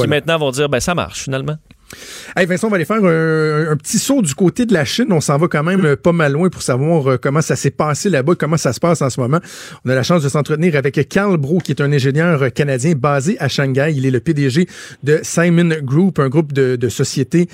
qui 0.03 0.09
maintenant 0.09 0.39
vont 0.39 0.51
dire, 0.51 0.69
ben 0.69 0.81
ça 0.81 0.95
marche 0.95 1.25
finalement. 1.25 1.57
Hey 2.37 2.47
Vincent, 2.47 2.67
on 2.67 2.71
va 2.71 2.77
aller 2.77 2.85
faire 2.85 2.97
un, 2.99 3.77
petit 3.77 3.99
saut 3.99 4.21
du 4.21 4.35
côté 4.35 4.67
de 4.67 4.75
la 4.75 4.85
Chine. 4.85 5.07
On 5.11 5.21
s'en 5.21 5.39
va 5.39 5.49
quand 5.49 5.63
même 5.63 5.85
euh, 5.85 5.97
pas 5.97 6.13
mal 6.13 6.33
loin 6.33 6.51
pour 6.51 6.63
savoir 6.63 7.11
euh, 7.11 7.17
comment 7.17 7.41
ça 7.41 7.57
s'est 7.57 7.71
passé 7.71 8.11
là-bas, 8.11 8.35
comment 8.39 8.57
ça 8.57 8.73
se 8.73 8.81
passe 8.81 9.01
en 9.01 9.11
ce 9.11 9.21
moment. 9.21 9.39
On 9.85 9.91
a 9.91 9.95
la 9.95 10.03
chance 10.03 10.23
de 10.23 10.29
s'entretenir 10.29 10.77
avec 10.77 11.09
Carl 11.09 11.37
Bro, 11.39 11.59
qui 11.59 11.73
est 11.73 11.81
un 11.81 11.91
ingénieur 11.93 12.43
euh, 12.43 12.49
canadien 12.51 12.93
basé 12.95 13.37
à 13.41 13.49
Shanghai. 13.49 13.93
Il 13.97 14.05
est 14.05 14.11
le 14.11 14.21
PDG 14.21 14.67
de 15.03 15.21
Simon 15.23 15.71
Group, 15.83 16.19
un 16.19 16.29
groupe 16.29 16.53
de, 16.53 16.89
sociétés 16.89 17.49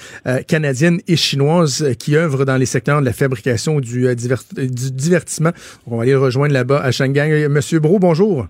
canadiennes 0.47 1.01
et 1.09 1.17
chinoises 1.17 1.95
qui 1.99 2.17
œuvrent 2.17 2.45
dans 2.45 2.57
les 2.57 2.67
secteurs 2.67 3.01
de 3.01 3.05
la 3.05 3.13
fabrication 3.13 3.81
du, 3.81 4.07
du 4.15 4.91
divertissement. 4.93 5.51
On 5.87 5.97
va 5.97 6.03
aller 6.03 6.13
le 6.13 6.19
rejoindre 6.19 6.55
là-bas 6.55 6.81
à 6.81 6.93
Shanghai. 6.93 7.49
Monsieur 7.49 7.81
Bro, 7.81 7.99
bonjour. 7.99 8.47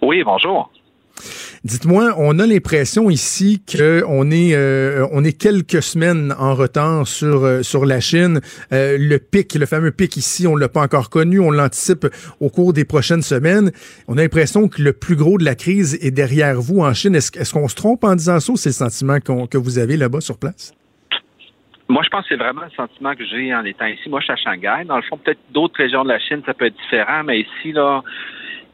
Oui, 0.00 0.22
bonjour. 0.24 0.70
Dites-moi, 1.64 2.14
on 2.18 2.38
a 2.38 2.46
l'impression 2.46 3.10
ici 3.10 3.62
qu'on 3.66 4.30
est, 4.30 4.54
euh, 4.54 5.06
on 5.12 5.24
est 5.24 5.38
quelques 5.38 5.82
semaines 5.82 6.34
en 6.38 6.54
retard 6.54 7.06
sur, 7.06 7.44
euh, 7.44 7.62
sur 7.62 7.86
la 7.86 8.00
Chine. 8.00 8.40
Euh, 8.72 8.96
le 8.98 9.18
pic, 9.18 9.54
le 9.54 9.66
fameux 9.66 9.90
pic 9.90 10.16
ici, 10.16 10.46
on 10.46 10.56
l'a 10.56 10.68
pas 10.68 10.82
encore 10.82 11.10
connu. 11.10 11.40
On 11.40 11.50
l'anticipe 11.50 12.06
au 12.40 12.50
cours 12.50 12.72
des 12.72 12.84
prochaines 12.84 13.22
semaines. 13.22 13.70
On 14.08 14.18
a 14.18 14.22
l'impression 14.22 14.68
que 14.68 14.82
le 14.82 14.92
plus 14.92 15.16
gros 15.16 15.38
de 15.38 15.44
la 15.44 15.54
crise 15.54 15.98
est 16.02 16.10
derrière 16.10 16.60
vous 16.60 16.80
en 16.80 16.94
Chine. 16.94 17.14
Est-ce, 17.14 17.52
qu'on 17.52 17.68
se 17.68 17.74
trompe 17.74 18.04
en 18.04 18.14
disant 18.14 18.40
ça 18.40 18.52
ou 18.52 18.56
c'est 18.56 18.68
le 18.68 18.74
sentiment 18.74 19.18
que 19.20 19.58
vous 19.58 19.78
avez 19.78 19.96
là-bas 19.96 20.20
sur 20.20 20.38
place? 20.38 20.72
Moi, 21.88 22.02
je 22.04 22.08
pense 22.08 22.22
que 22.22 22.28
c'est 22.30 22.42
vraiment 22.42 22.62
le 22.62 22.70
sentiment 22.70 23.14
que 23.14 23.24
j'ai 23.24 23.54
en 23.54 23.64
étant 23.64 23.86
ici. 23.86 24.08
Moi, 24.08 24.20
je 24.20 24.24
suis 24.24 24.32
à 24.32 24.36
Shanghai. 24.36 24.84
Dans 24.86 24.96
le 24.96 25.02
fond, 25.02 25.18
peut-être 25.18 25.38
d'autres 25.52 25.76
régions 25.76 26.02
de 26.02 26.08
la 26.08 26.18
Chine, 26.18 26.42
ça 26.44 26.52
peut 26.52 26.66
être 26.66 26.76
différent, 26.76 27.22
mais 27.24 27.40
ici, 27.40 27.72
là, 27.72 28.02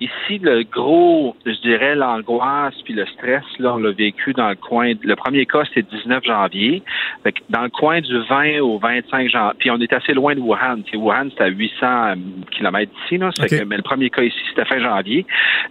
ici, 0.05 0.38
le 0.38 0.62
gros, 0.65 1.37
je 1.47 1.61
dirais, 1.62 1.95
l'angoisse 1.95 2.75
puis 2.85 2.95
le 2.95 3.07
stress, 3.07 3.43
là, 3.59 3.75
on 3.75 3.79
l'a 3.79 3.93
vécu 3.93 4.33
dans 4.33 4.49
le 4.49 4.55
coin. 4.57 4.93
Le 5.03 5.17
premier 5.17 5.47
cas, 5.47 5.65
c'était 5.67 5.87
le 5.93 5.99
19 5.99 6.25
janvier. 6.25 6.83
Fait 7.23 7.33
que 7.33 7.41
dans 7.51 7.62
le 7.62 7.69
coin 7.71 8.01
du 8.01 8.19
20 8.29 8.61
au 8.61 8.79
25 8.79 9.29
janvier. 9.31 9.57
Puis 9.59 9.71
on 9.71 9.81
est 9.81 9.93
assez 9.93 10.12
loin 10.15 10.35
de 10.35 10.41
Wuhan. 10.41 10.83
Tu 10.85 10.93
sais, 10.93 10.97
Wuhan, 10.97 11.29
c'est 11.37 11.45
à 11.45 11.49
800 11.49 12.15
km 12.51 12.93
d'ici, 13.03 13.19
là. 13.19 13.31
Ça 13.37 13.47
fait 13.47 13.57
Ok. 13.57 13.61
que- 13.62 13.67
mais 13.69 13.77
le 13.77 13.83
premier 13.83 14.11
cas 14.11 14.23
ici, 14.23 14.38
c'était 14.51 14.65
fin 14.67 14.79
janvier. 14.81 15.25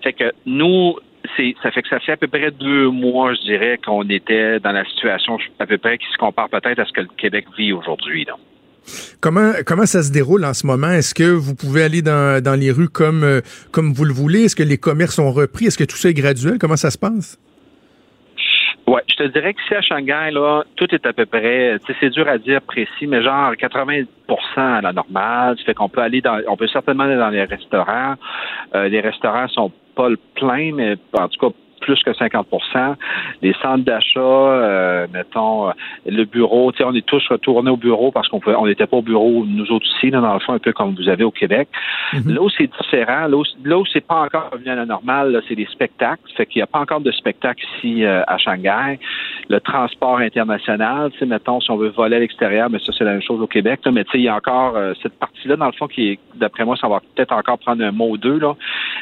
Fait 0.03 0.13
que 0.13 0.31
nous, 0.45 0.95
c'est, 1.37 1.53
ça 1.61 1.71
fait 1.71 1.81
que 1.83 1.89
ça 1.89 1.99
fait 1.99 2.13
à 2.13 2.17
peu 2.17 2.27
près 2.27 2.51
deux 2.51 2.89
mois, 2.89 3.33
je 3.35 3.41
dirais, 3.41 3.79
qu'on 3.85 4.07
était 4.09 4.59
dans 4.59 4.71
la 4.71 4.83
situation 4.85 5.37
à 5.59 5.65
peu 5.65 5.77
près 5.77 5.97
qui 5.97 6.07
se 6.11 6.17
compare 6.17 6.49
peut-être 6.49 6.79
à 6.79 6.85
ce 6.85 6.91
que 6.91 7.01
le 7.01 7.07
Québec 7.17 7.45
vit 7.57 7.73
aujourd'hui. 7.73 8.25
Comment, 9.21 9.85
ça 9.85 10.03
se 10.03 10.11
déroule 10.11 10.45
en 10.45 10.53
ce 10.53 10.65
moment? 10.65 10.89
Est-ce 10.89 11.13
que 11.13 11.23
vous 11.23 11.55
pouvez 11.55 11.83
aller 11.83 12.01
dans, 12.01 12.59
les 12.59 12.71
rues 12.71 12.89
comme, 12.89 13.23
euh, 13.23 13.41
comme 13.71 13.93
vous 13.93 14.05
le 14.05 14.13
voulez? 14.13 14.45
Est-ce 14.45 14.55
que 14.55 14.63
les 14.63 14.77
commerces 14.77 15.19
ont 15.19 15.31
repris? 15.31 15.65
Est-ce 15.65 15.77
que 15.77 15.83
tout 15.83 15.97
ça 15.97 16.09
est 16.09 16.13
graduel? 16.13 16.57
Comment 16.59 16.77
ça 16.77 16.91
se 16.91 16.97
passe? 16.97 17.39
Ouais, 18.87 19.01
je 19.07 19.15
te 19.15 19.23
dirais 19.23 19.53
que 19.53 19.61
si 19.67 19.75
à 19.75 19.81
Shanghai, 19.81 20.31
là, 20.31 20.63
tout 20.75 20.87
est 20.93 21.05
à 21.05 21.13
peu 21.13 21.25
près, 21.25 21.77
c'est 21.99 22.09
dur 22.09 22.27
à 22.27 22.37
dire 22.37 22.61
précis, 22.61 23.07
mais 23.07 23.21
genre 23.21 23.53
80% 23.53 24.05
à 24.57 24.81
la 24.81 24.91
normale. 24.91 25.55
Ça 25.59 25.63
fait 25.65 25.73
qu'on 25.73 25.87
peut 25.87 26.01
aller 26.01 26.21
dans, 26.21 26.41
on 26.47 26.57
peut 26.57 26.67
certainement 26.67 27.03
aller 27.03 27.15
dans 27.15 27.29
les 27.29 27.43
restaurants. 27.43 28.15
Euh, 28.75 28.89
les 28.89 28.99
restaurants 28.99 29.47
sont 29.49 29.71
pas 29.95 30.09
le 30.09 30.17
plein, 30.35 30.73
mais 30.73 30.97
en 31.13 31.27
tout 31.27 31.39
cas 31.39 31.55
plus 31.81 32.01
que 32.03 32.11
50% 32.11 32.95
Les 33.41 33.53
centres 33.61 33.83
d'achat, 33.83 34.19
euh, 34.19 35.07
mettons, 35.13 35.69
euh, 35.69 35.71
le 36.05 36.23
bureau, 36.23 36.71
on 36.83 36.95
est 36.95 37.05
tous 37.05 37.27
retournés 37.27 37.71
au 37.71 37.77
bureau 37.77 38.11
parce 38.11 38.27
qu'on 38.29 38.39
pouvait, 38.39 38.55
on 38.55 38.67
n'était 38.67 38.87
pas 38.87 38.97
au 38.97 39.01
bureau, 39.01 39.45
nous 39.45 39.71
autres 39.71 39.85
ici, 39.97 40.09
là, 40.09 40.21
dans 40.21 40.33
le 40.33 40.39
fond, 40.39 40.53
un 40.53 40.59
peu 40.59 40.71
comme 40.71 40.95
vous 40.95 41.09
avez 41.09 41.23
au 41.23 41.31
Québec. 41.31 41.67
Mhm. 42.13 42.33
Là 42.33 42.41
où 42.41 42.49
c'est 42.49 42.69
différent, 42.81 43.27
là 43.27 43.37
où, 43.37 43.43
où 43.43 43.85
c'est 43.91 44.05
pas 44.05 44.21
encore 44.21 44.49
revenu 44.51 44.69
à 44.69 44.75
la 44.75 44.85
normale, 44.85 45.41
c'est 45.47 45.55
les 45.55 45.65
spectacles. 45.65 46.21
Fait 46.35 46.45
qu'il 46.45 46.59
n'y 46.59 46.63
a 46.63 46.67
pas 46.67 46.79
encore 46.79 47.01
de 47.01 47.11
spectacle 47.11 47.63
ici 47.77 48.03
euh, 48.03 48.21
à 48.27 48.37
Shanghai. 48.37 48.99
Le 49.49 49.59
transport 49.59 50.19
international, 50.19 51.11
mettons, 51.25 51.59
si 51.59 51.71
on 51.71 51.77
veut 51.77 51.89
voler 51.89 52.17
à 52.17 52.19
l'extérieur, 52.19 52.69
mais 52.69 52.79
ça, 52.79 52.91
c'est 52.97 53.03
la 53.03 53.11
même 53.11 53.21
chose 53.21 53.41
au 53.41 53.47
Québec, 53.47 53.81
là, 53.85 53.91
mais 53.91 54.03
tu 54.05 54.11
sais, 54.11 54.17
il 54.19 54.23
y 54.23 54.29
a 54.29 54.35
encore 54.35 54.75
euh, 54.75 54.93
cette 55.01 55.17
partie-là, 55.17 55.55
dans 55.55 55.65
le 55.65 55.71
fond, 55.71 55.87
qui 55.87 56.09
est, 56.09 56.19
d'après 56.35 56.65
moi, 56.65 56.75
ça 56.77 56.87
va 56.87 57.01
peut-être 57.15 57.33
encore 57.33 57.57
prendre 57.59 57.83
un 57.83 57.91
mot 57.91 58.09
ou 58.09 58.17
deux, 58.17 58.39
là. 58.39 58.55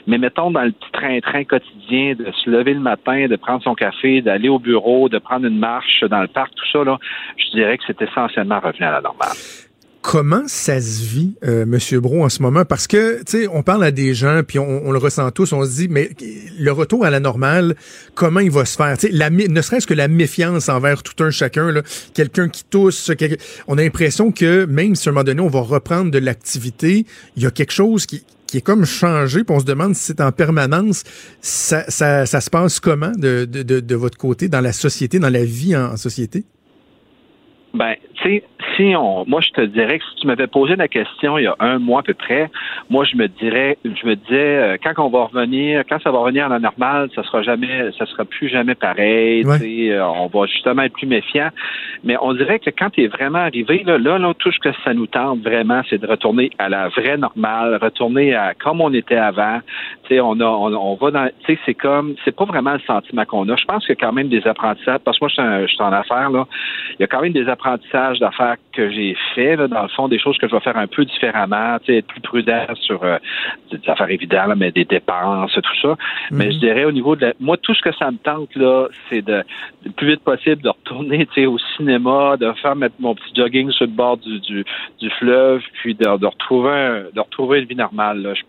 Mais 0.07 0.17
mettons, 0.17 0.51
dans 0.51 0.63
le 0.63 0.71
petit 0.71 0.91
train-train 0.91 1.43
quotidien 1.43 2.13
de 2.15 2.31
se 2.31 2.49
lever 2.49 2.68
le 2.73 2.79
matin, 2.79 3.27
de 3.27 3.35
prendre 3.35 3.63
son 3.63 3.75
café, 3.75 4.21
d'aller 4.21 4.49
au 4.49 4.59
bureau, 4.59 5.09
de 5.09 5.19
prendre 5.19 5.45
une 5.45 5.59
marche 5.59 6.03
dans 6.09 6.21
le 6.21 6.27
parc, 6.27 6.53
tout 6.55 6.65
ça, 6.71 6.83
là, 6.83 6.97
je 7.37 7.51
dirais 7.51 7.77
que 7.77 7.83
c'est 7.87 8.01
essentiellement 8.01 8.59
revenu 8.59 8.85
à 8.85 8.91
la 8.91 9.01
normale. 9.01 9.37
Comment 10.01 10.43
ça 10.47 10.79
se 10.79 11.03
vit, 11.03 11.35
euh, 11.43 11.65
Monsieur 11.65 11.99
Bro, 11.99 12.23
en 12.23 12.29
ce 12.29 12.41
moment? 12.41 12.63
Parce 12.63 12.87
que, 12.87 13.19
tu 13.25 13.41
sais, 13.43 13.47
on 13.51 13.63
parle 13.63 13.83
à 13.83 13.91
des 13.91 14.13
gens, 14.13 14.43
puis 14.47 14.57
on, 14.57 14.87
on, 14.87 14.91
le 14.93 14.97
ressent 14.97 15.29
tous, 15.31 15.51
on 15.51 15.65
se 15.65 15.75
dit, 15.75 15.87
mais 15.89 16.09
le 16.57 16.71
retour 16.71 17.03
à 17.03 17.09
la 17.09 17.19
normale, 17.19 17.75
comment 18.15 18.39
il 18.39 18.49
va 18.49 18.63
se 18.63 18.77
faire? 18.77 18.97
Tu 18.97 19.07
sais, 19.07 19.13
la, 19.13 19.29
ne 19.29 19.61
serait-ce 19.61 19.85
que 19.85 19.93
la 19.93 20.07
méfiance 20.07 20.69
envers 20.69 21.03
tout 21.03 21.21
un 21.21 21.31
chacun, 21.31 21.73
quelqu'un 22.13 22.47
qui 22.47 22.63
tousse, 22.63 23.11
on 23.67 23.77
a 23.77 23.81
l'impression 23.81 24.31
que 24.31 24.65
même 24.65 24.95
si 24.95 25.09
à 25.09 25.11
un 25.11 25.13
moment 25.15 25.25
donné, 25.25 25.41
on 25.41 25.49
va 25.49 25.61
reprendre 25.61 26.11
de 26.11 26.19
l'activité, 26.19 27.05
il 27.35 27.43
y 27.43 27.45
a 27.45 27.51
quelque 27.51 27.73
chose 27.73 28.05
qui, 28.05 28.23
qui 28.51 28.57
est 28.57 28.61
comme 28.61 28.85
changé, 28.85 29.43
puis 29.43 29.55
on 29.55 29.59
se 29.59 29.65
demande 29.65 29.95
si 29.95 30.05
c'est 30.05 30.21
en 30.21 30.31
permanence. 30.31 31.03
Ça, 31.41 31.83
ça, 31.89 32.25
ça 32.25 32.41
se 32.41 32.49
passe 32.49 32.79
comment 32.79 33.11
de, 33.11 33.45
de, 33.45 33.63
de, 33.63 33.95
votre 33.95 34.17
côté, 34.17 34.47
dans 34.47 34.61
la 34.61 34.73
société, 34.73 35.19
dans 35.19 35.29
la 35.29 35.43
vie 35.45 35.75
en, 35.75 35.93
en 35.93 35.97
société? 35.97 36.43
Ben, 37.73 37.95
tu 38.21 38.29
sais, 38.29 38.43
si 38.75 38.93
on, 38.95 39.25
moi, 39.27 39.41
je 39.41 39.49
te 39.51 39.61
dirais 39.61 39.99
que 39.99 40.05
si 40.05 40.15
tu 40.21 40.27
m'avais 40.27 40.47
posé 40.47 40.75
la 40.75 40.87
question 40.87 41.37
il 41.37 41.43
y 41.43 41.47
a 41.47 41.55
un 41.59 41.79
mois 41.79 41.99
à 41.99 42.03
peu 42.03 42.13
près, 42.13 42.49
moi, 42.89 43.03
je 43.05 43.15
me 43.15 43.27
dirais, 43.27 43.77
je 43.83 44.05
me 44.07 44.15
disais, 44.15 44.57
euh, 44.57 44.77
quand 44.83 44.93
on 45.03 45.09
va 45.09 45.25
revenir, 45.25 45.83
quand 45.89 46.01
ça 46.01 46.11
va 46.11 46.19
revenir 46.19 46.45
à 46.45 46.49
la 46.49 46.59
normale, 46.59 47.09
ça 47.15 47.23
sera 47.23 47.41
jamais, 47.41 47.91
ça 47.97 48.05
sera 48.05 48.25
plus 48.25 48.49
jamais 48.49 48.75
pareil. 48.75 49.45
Ouais. 49.45 49.57
Tu 49.59 49.63
sais, 49.87 49.91
euh, 49.91 50.05
on 50.07 50.27
va 50.27 50.45
justement 50.47 50.81
être 50.83 50.93
plus 50.93 51.07
méfiant. 51.07 51.49
Mais 52.03 52.15
on 52.21 52.33
dirait 52.33 52.59
que 52.59 52.69
quand 52.69 52.89
tu 52.89 53.03
es 53.03 53.07
vraiment 53.07 53.39
arrivé, 53.39 53.83
là, 53.85 53.97
là, 53.97 54.17
là, 54.17 54.33
tout 54.37 54.51
ce 54.51 54.59
que 54.59 54.69
ça 54.83 54.93
nous 54.93 55.07
tente 55.07 55.39
vraiment, 55.41 55.81
c'est 55.89 55.99
de 55.99 56.07
retourner 56.07 56.49
à 56.57 56.69
la 56.69 56.87
vraie 56.89 57.17
normale, 57.17 57.77
retourner 57.81 58.33
à 58.35 58.53
comme 58.53 58.81
on 58.81 58.93
était 58.93 59.15
avant. 59.17 59.59
Tu 60.03 60.15
sais, 60.15 60.19
on 60.21 60.39
a, 60.39 60.45
on, 60.45 60.73
on 60.73 60.95
va 60.95 61.11
dans, 61.11 61.27
tu 61.45 61.53
sais, 61.53 61.59
c'est 61.65 61.73
comme, 61.73 62.15
c'est 62.25 62.35
pas 62.35 62.45
vraiment 62.45 62.73
le 62.73 62.79
sentiment 62.79 63.25
qu'on 63.25 63.47
a. 63.49 63.55
Je 63.55 63.65
pense 63.65 63.85
qu'il 63.85 63.95
y 63.95 64.01
a 64.01 64.05
quand 64.05 64.13
même 64.13 64.29
des 64.29 64.45
apprentissages, 64.47 64.99
parce 65.05 65.17
que 65.19 65.25
moi, 65.25 65.29
je 65.29 65.33
suis, 65.33 65.41
un- 65.41 65.61
je 65.61 65.67
suis 65.73 65.81
en 65.83 65.91
affaires, 65.93 66.29
là. 66.29 66.47
Il 66.97 67.01
y 67.01 67.03
a 67.03 67.07
quand 67.07 67.21
même 67.21 67.33
des 67.33 67.47
apprentissages 67.47 68.08
d'affaires 68.17 68.55
que 68.73 68.89
j'ai 68.89 69.15
fait, 69.35 69.55
là, 69.55 69.67
dans 69.67 69.83
le 69.83 69.89
fond, 69.89 70.07
des 70.07 70.17
choses 70.17 70.37
que 70.39 70.47
je 70.47 70.55
vais 70.55 70.61
faire 70.61 70.77
un 70.77 70.87
peu 70.87 71.05
différemment, 71.05 71.77
être 71.87 72.07
plus 72.07 72.21
prudent 72.21 72.65
sur 72.81 73.03
euh, 73.03 73.17
des 73.71 73.77
affaires 73.87 74.09
évidentes, 74.09 74.47
là, 74.47 74.55
mais 74.55 74.71
des 74.71 74.85
dépenses, 74.85 75.51
tout 75.53 75.79
ça. 75.81 75.95
Mais 76.31 76.45
Mhm. 76.45 76.51
je 76.53 76.57
dirais 76.57 76.85
au 76.85 76.91
niveau 76.91 77.15
de 77.15 77.27
la, 77.27 77.33
moi, 77.39 77.57
tout 77.57 77.75
ce 77.75 77.81
que 77.83 77.91
ça 77.93 78.09
me 78.09 78.17
tente, 78.17 78.55
là, 78.55 78.87
c'est 79.09 79.21
de, 79.21 79.43
le 79.85 79.91
plus 79.91 80.07
vite 80.07 80.23
possible 80.23 80.61
de 80.63 80.69
retourner, 80.69 81.27
au 81.45 81.57
cinéma, 81.77 82.37
de 82.37 82.51
faire 82.53 82.75
mettre 82.75 82.95
mon 82.99 83.13
petit 83.13 83.31
jogging 83.35 83.69
sur 83.71 83.85
le 83.85 83.91
bord 83.91 84.17
du, 84.17 84.39
du, 84.39 84.65
du 84.99 85.09
fleuve, 85.19 85.61
puis 85.81 85.93
de, 85.93 86.17
de 86.17 86.25
retrouver 86.25 86.71
un- 86.71 87.03
de 87.13 87.19
retrouver 87.19 87.59
une 87.59 87.65
vie 87.65 87.75
normale, 87.75 88.21
là. 88.23 88.33
Je- 88.33 88.41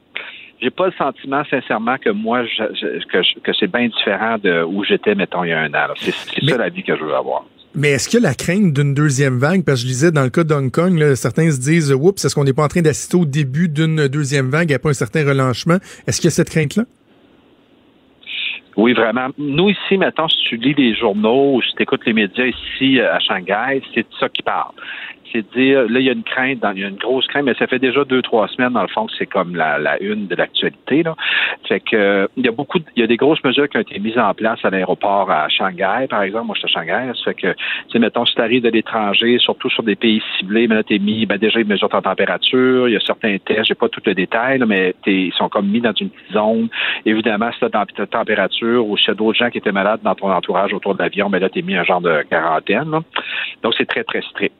j'ai 0.62 0.68
pas 0.68 0.86
le 0.86 0.92
sentiment, 0.92 1.42
sincèrement, 1.48 1.96
que 1.96 2.10
moi, 2.10 2.44
je, 2.44 2.62
je- 2.74 3.06
que, 3.06 3.40
que 3.40 3.52
c'est 3.54 3.66
bien 3.72 3.88
différent 3.88 4.36
de 4.36 4.62
où 4.62 4.84
j'étais, 4.84 5.14
mettons, 5.14 5.42
il 5.42 5.48
y 5.48 5.52
a 5.52 5.60
un 5.60 5.72
an. 5.72 5.86
C'est 5.96 6.12
ça 6.44 6.58
la 6.58 6.68
vie 6.68 6.82
que 6.82 6.94
je 6.94 7.02
veux 7.02 7.14
avoir. 7.14 7.44
Mais 7.74 7.90
est-ce 7.90 8.08
qu'il 8.08 8.20
y 8.20 8.26
a 8.26 8.28
la 8.28 8.34
crainte 8.34 8.72
d'une 8.72 8.94
deuxième 8.94 9.38
vague? 9.38 9.64
Parce 9.64 9.80
que 9.80 9.86
je 9.86 9.92
disais, 9.92 10.10
dans 10.10 10.24
le 10.24 10.30
cas 10.30 10.42
d'Hong 10.42 10.70
Kong, 10.72 11.14
certains 11.14 11.50
se 11.52 11.60
disent, 11.60 11.92
oups, 11.92 12.24
est-ce 12.24 12.34
qu'on 12.34 12.44
n'est 12.44 12.52
pas 12.52 12.64
en 12.64 12.68
train 12.68 12.82
d'assister 12.82 13.16
au 13.16 13.24
début 13.24 13.68
d'une 13.68 14.08
deuxième 14.08 14.50
vague, 14.50 14.68
il 14.68 14.72
n'y 14.72 14.74
a 14.74 14.80
pas 14.80 14.90
un 14.90 14.94
certain 14.94 15.24
relanchement? 15.24 15.78
Est-ce 16.06 16.20
qu'il 16.20 16.26
y 16.26 16.32
a 16.32 16.34
cette 16.34 16.50
crainte-là? 16.50 16.84
Oui, 18.76 18.92
vraiment. 18.92 19.28
Nous, 19.38 19.70
ici, 19.70 19.98
maintenant, 19.98 20.28
si 20.28 20.38
tu 20.48 20.56
lis 20.56 20.74
les 20.74 20.94
journaux 20.94 21.56
ou 21.56 21.62
si 21.62 21.74
tu 21.76 21.82
écoutes 21.82 22.04
les 22.06 22.12
médias 22.12 22.46
ici 22.46 22.98
euh, 22.98 23.14
à 23.14 23.18
Shanghai, 23.20 23.82
c'est 23.94 24.02
de 24.02 24.14
ça 24.18 24.28
qui 24.28 24.42
parle. 24.42 24.72
C'est 25.32 25.42
de 25.42 25.60
dire, 25.60 25.82
là, 25.88 26.00
il 26.00 26.06
y 26.06 26.08
a 26.08 26.12
une 26.12 26.22
crainte, 26.24 26.60
dans- 26.60 26.72
il 26.72 26.80
y 26.80 26.84
a 26.84 26.88
une 26.88 26.96
grosse 26.96 27.26
crainte, 27.28 27.44
mais 27.44 27.54
ça 27.54 27.66
fait 27.66 27.78
déjà 27.78 28.04
deux, 28.04 28.22
trois 28.22 28.48
semaines, 28.48 28.72
dans 28.72 28.82
le 28.82 28.88
fond, 28.88 29.06
que 29.06 29.12
c'est 29.18 29.26
comme 29.26 29.54
la, 29.54 29.78
une 30.02 30.26
de 30.26 30.34
l'actualité. 30.34 31.02
Là. 31.02 31.14
Fait 31.68 31.80
que 31.80 32.28
il 32.36 32.44
y 32.44 32.48
a 32.48 32.52
beaucoup 32.52 32.78
de- 32.78 32.84
il 32.96 33.00
y 33.00 33.04
a 33.04 33.06
des 33.06 33.16
grosses 33.16 33.42
mesures 33.44 33.68
qui 33.68 33.76
ont 33.76 33.80
été 33.80 33.98
mises 33.98 34.18
en 34.18 34.34
place 34.34 34.58
à 34.64 34.70
l'aéroport 34.70 35.30
à 35.30 35.48
Shanghai, 35.48 36.06
par 36.08 36.22
exemple. 36.22 36.46
Moi, 36.46 36.56
je 36.60 36.66
suis 36.66 36.78
à 36.78 36.82
Shanghai. 36.82 37.12
Ça 37.16 37.24
fait 37.24 37.34
que, 37.34 37.54
tu 37.88 37.98
mettons, 37.98 38.24
si 38.26 38.34
tu 38.34 38.40
arrives 38.40 38.62
de 38.62 38.70
l'étranger, 38.70 39.38
surtout 39.38 39.70
sur 39.70 39.82
des 39.82 39.96
pays 39.96 40.22
ciblés, 40.38 40.66
mais 40.68 40.74
là, 40.76 40.82
t'es 40.82 40.98
mis, 40.98 41.26
ben, 41.26 41.38
déjà, 41.38 41.60
ils 41.60 41.66
mesurent 41.66 41.88
ta 41.90 42.00
température, 42.02 42.88
il 42.88 42.92
y 42.92 42.96
a 42.96 43.00
certains 43.00 43.36
tests, 43.38 43.66
j'ai 43.66 43.74
pas 43.74 43.88
tout 43.88 44.00
le 44.04 44.14
détail, 44.14 44.58
là, 44.58 44.66
mais 44.66 44.94
ils 45.06 45.32
sont 45.34 45.48
comme 45.48 45.68
mis 45.68 45.80
dans 45.80 45.92
une 45.92 46.10
petite 46.10 46.32
zone. 46.32 46.68
Évidemment, 47.06 47.50
si 47.52 47.58
tu 47.60 47.64
as 47.66 47.70
ta 47.70 48.06
température 48.06 48.86
ou 48.86 48.96
s'il 48.96 49.08
y 49.08 49.10
a 49.12 49.14
d'autres 49.14 49.38
gens 49.38 49.50
qui 49.50 49.58
étaient 49.58 49.72
malades 49.72 50.00
dans 50.02 50.14
ton 50.14 50.30
entourage 50.32 50.72
autour 50.72 50.94
de 50.94 51.02
l'avion, 51.02 51.30
ben 51.30 51.40
là, 51.40 51.48
t'es 51.48 51.62
mis 51.62 51.76
un 51.76 51.84
genre 51.84 52.00
de 52.00 52.22
quarantaine. 52.28 52.90
là. 52.90 53.00
Donc, 53.62 53.74
c'est 53.76 53.86
très, 53.86 54.04
très 54.04 54.22
strict. 54.22 54.54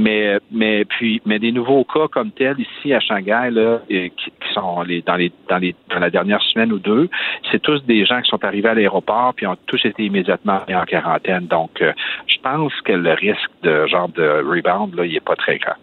Mais, 0.00 0.38
mais 0.50 0.86
puis, 0.86 1.20
mais 1.26 1.38
des 1.38 1.52
nouveaux 1.52 1.84
cas 1.84 2.08
comme 2.08 2.30
tels 2.30 2.58
ici 2.58 2.94
à 2.94 3.00
Shanghai, 3.00 3.50
là, 3.50 3.80
qui, 3.88 4.10
qui 4.10 4.52
sont 4.54 4.80
les, 4.82 5.02
dans 5.02 5.16
les, 5.16 5.30
dans 5.48 5.58
les, 5.58 5.74
dans 5.90 5.98
la 5.98 6.08
dernière 6.08 6.40
semaine 6.42 6.72
ou 6.72 6.78
deux, 6.78 7.08
c'est 7.50 7.60
tous 7.60 7.84
des 7.84 8.06
gens 8.06 8.22
qui 8.22 8.30
sont 8.30 8.42
arrivés 8.42 8.70
à 8.70 8.74
l'aéroport 8.74 9.34
puis 9.34 9.46
ont 9.46 9.56
tous 9.66 9.84
été 9.84 10.04
immédiatement 10.04 10.60
mis 10.68 10.74
en 10.74 10.84
quarantaine. 10.84 11.46
Donc, 11.46 11.82
euh, 11.82 11.92
je 12.26 12.36
pense 12.42 12.72
que 12.80 12.92
le 12.92 13.12
risque 13.12 13.50
de 13.62 13.86
genre 13.88 14.08
de 14.08 14.42
rebound, 14.42 14.94
là, 14.94 15.04
il 15.04 15.14
est 15.14 15.24
pas 15.24 15.36
très 15.36 15.58
grand. 15.58 15.76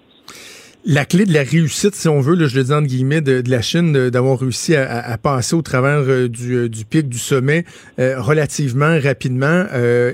La 0.89 1.03
clé 1.03 1.25
de 1.25 1.33
la 1.33 1.43
réussite, 1.43 1.95
si 1.95 2.07
on 2.07 2.21
veut, 2.21 2.47
je 2.47 2.55
le 2.55 2.63
dis 2.63 2.71
entre 2.71 2.87
guillemets, 2.87 3.19
de, 3.19 3.43
la 3.45 3.61
Chine, 3.61 4.09
d'avoir 4.09 4.39
réussi 4.39 4.73
à, 4.73 5.17
passer 5.17 5.53
au 5.53 5.61
travers 5.61 5.99
euh, 6.07 6.29
du, 6.29 6.53
euh, 6.53 6.69
du 6.69 6.85
pic, 6.85 7.09
du 7.09 7.17
sommet, 7.17 7.65
euh, 7.99 8.21
relativement 8.21 8.97
rapidement, 8.97 9.65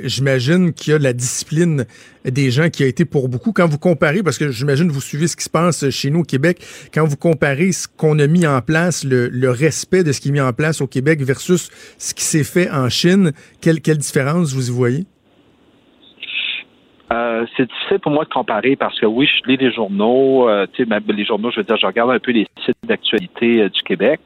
j'imagine 0.03 0.73
qu'il 0.73 0.93
y 0.93 0.95
a 0.95 0.97
la 0.97 1.13
discipline 1.13 1.85
des 2.25 2.49
gens 2.49 2.71
qui 2.71 2.81
a 2.81 2.87
été 2.87 3.05
pour 3.05 3.29
beaucoup. 3.29 3.51
Quand 3.51 3.67
vous 3.67 3.77
comparez, 3.77 4.23
parce 4.23 4.39
que 4.39 4.49
j'imagine 4.49 4.89
vous 4.89 4.99
suivez 4.99 5.27
ce 5.27 5.35
qui 5.35 5.43
se 5.43 5.49
passe 5.51 5.87
chez 5.91 6.09
nous 6.09 6.21
au 6.21 6.23
Québec, 6.23 6.65
quand 6.91 7.05
vous 7.05 7.17
comparez 7.17 7.71
ce 7.71 7.87
qu'on 7.87 8.17
a 8.17 8.25
mis 8.25 8.47
en 8.47 8.59
place, 8.61 9.03
le, 9.03 9.29
le 9.29 9.51
respect 9.51 10.03
de 10.03 10.11
ce 10.11 10.21
qui 10.21 10.29
est 10.29 10.31
mis 10.31 10.41
en 10.41 10.53
place 10.53 10.81
au 10.81 10.87
Québec 10.87 11.21
versus 11.21 11.69
ce 11.99 12.15
qui 12.15 12.23
s'est 12.23 12.43
fait 12.43 12.71
en 12.71 12.89
Chine, 12.89 13.31
quelle, 13.61 13.79
quelle 13.79 13.99
différence 13.99 14.53
vous 14.53 14.69
y 14.69 14.71
voyez? 14.71 15.05
Euh, 17.13 17.45
c'est 17.55 17.69
difficile 17.69 17.99
pour 17.99 18.11
moi 18.11 18.23
de 18.23 18.29
comparer 18.29 18.75
parce 18.75 18.99
que 18.99 19.05
oui, 19.05 19.27
je 19.27 19.49
lis 19.49 19.57
les 19.57 19.71
journaux, 19.71 20.49
euh, 20.49 20.65
tu 20.73 20.85
sais, 20.85 20.99
les 21.07 21.25
journaux, 21.25 21.51
je 21.51 21.57
veux 21.57 21.63
dire, 21.63 21.77
je 21.77 21.85
regarde 21.85 22.09
un 22.11 22.19
peu 22.19 22.31
les 22.31 22.47
sites 22.65 22.75
d'actualité 22.83 23.61
euh, 23.61 23.69
du 23.69 23.81
Québec. 23.83 24.19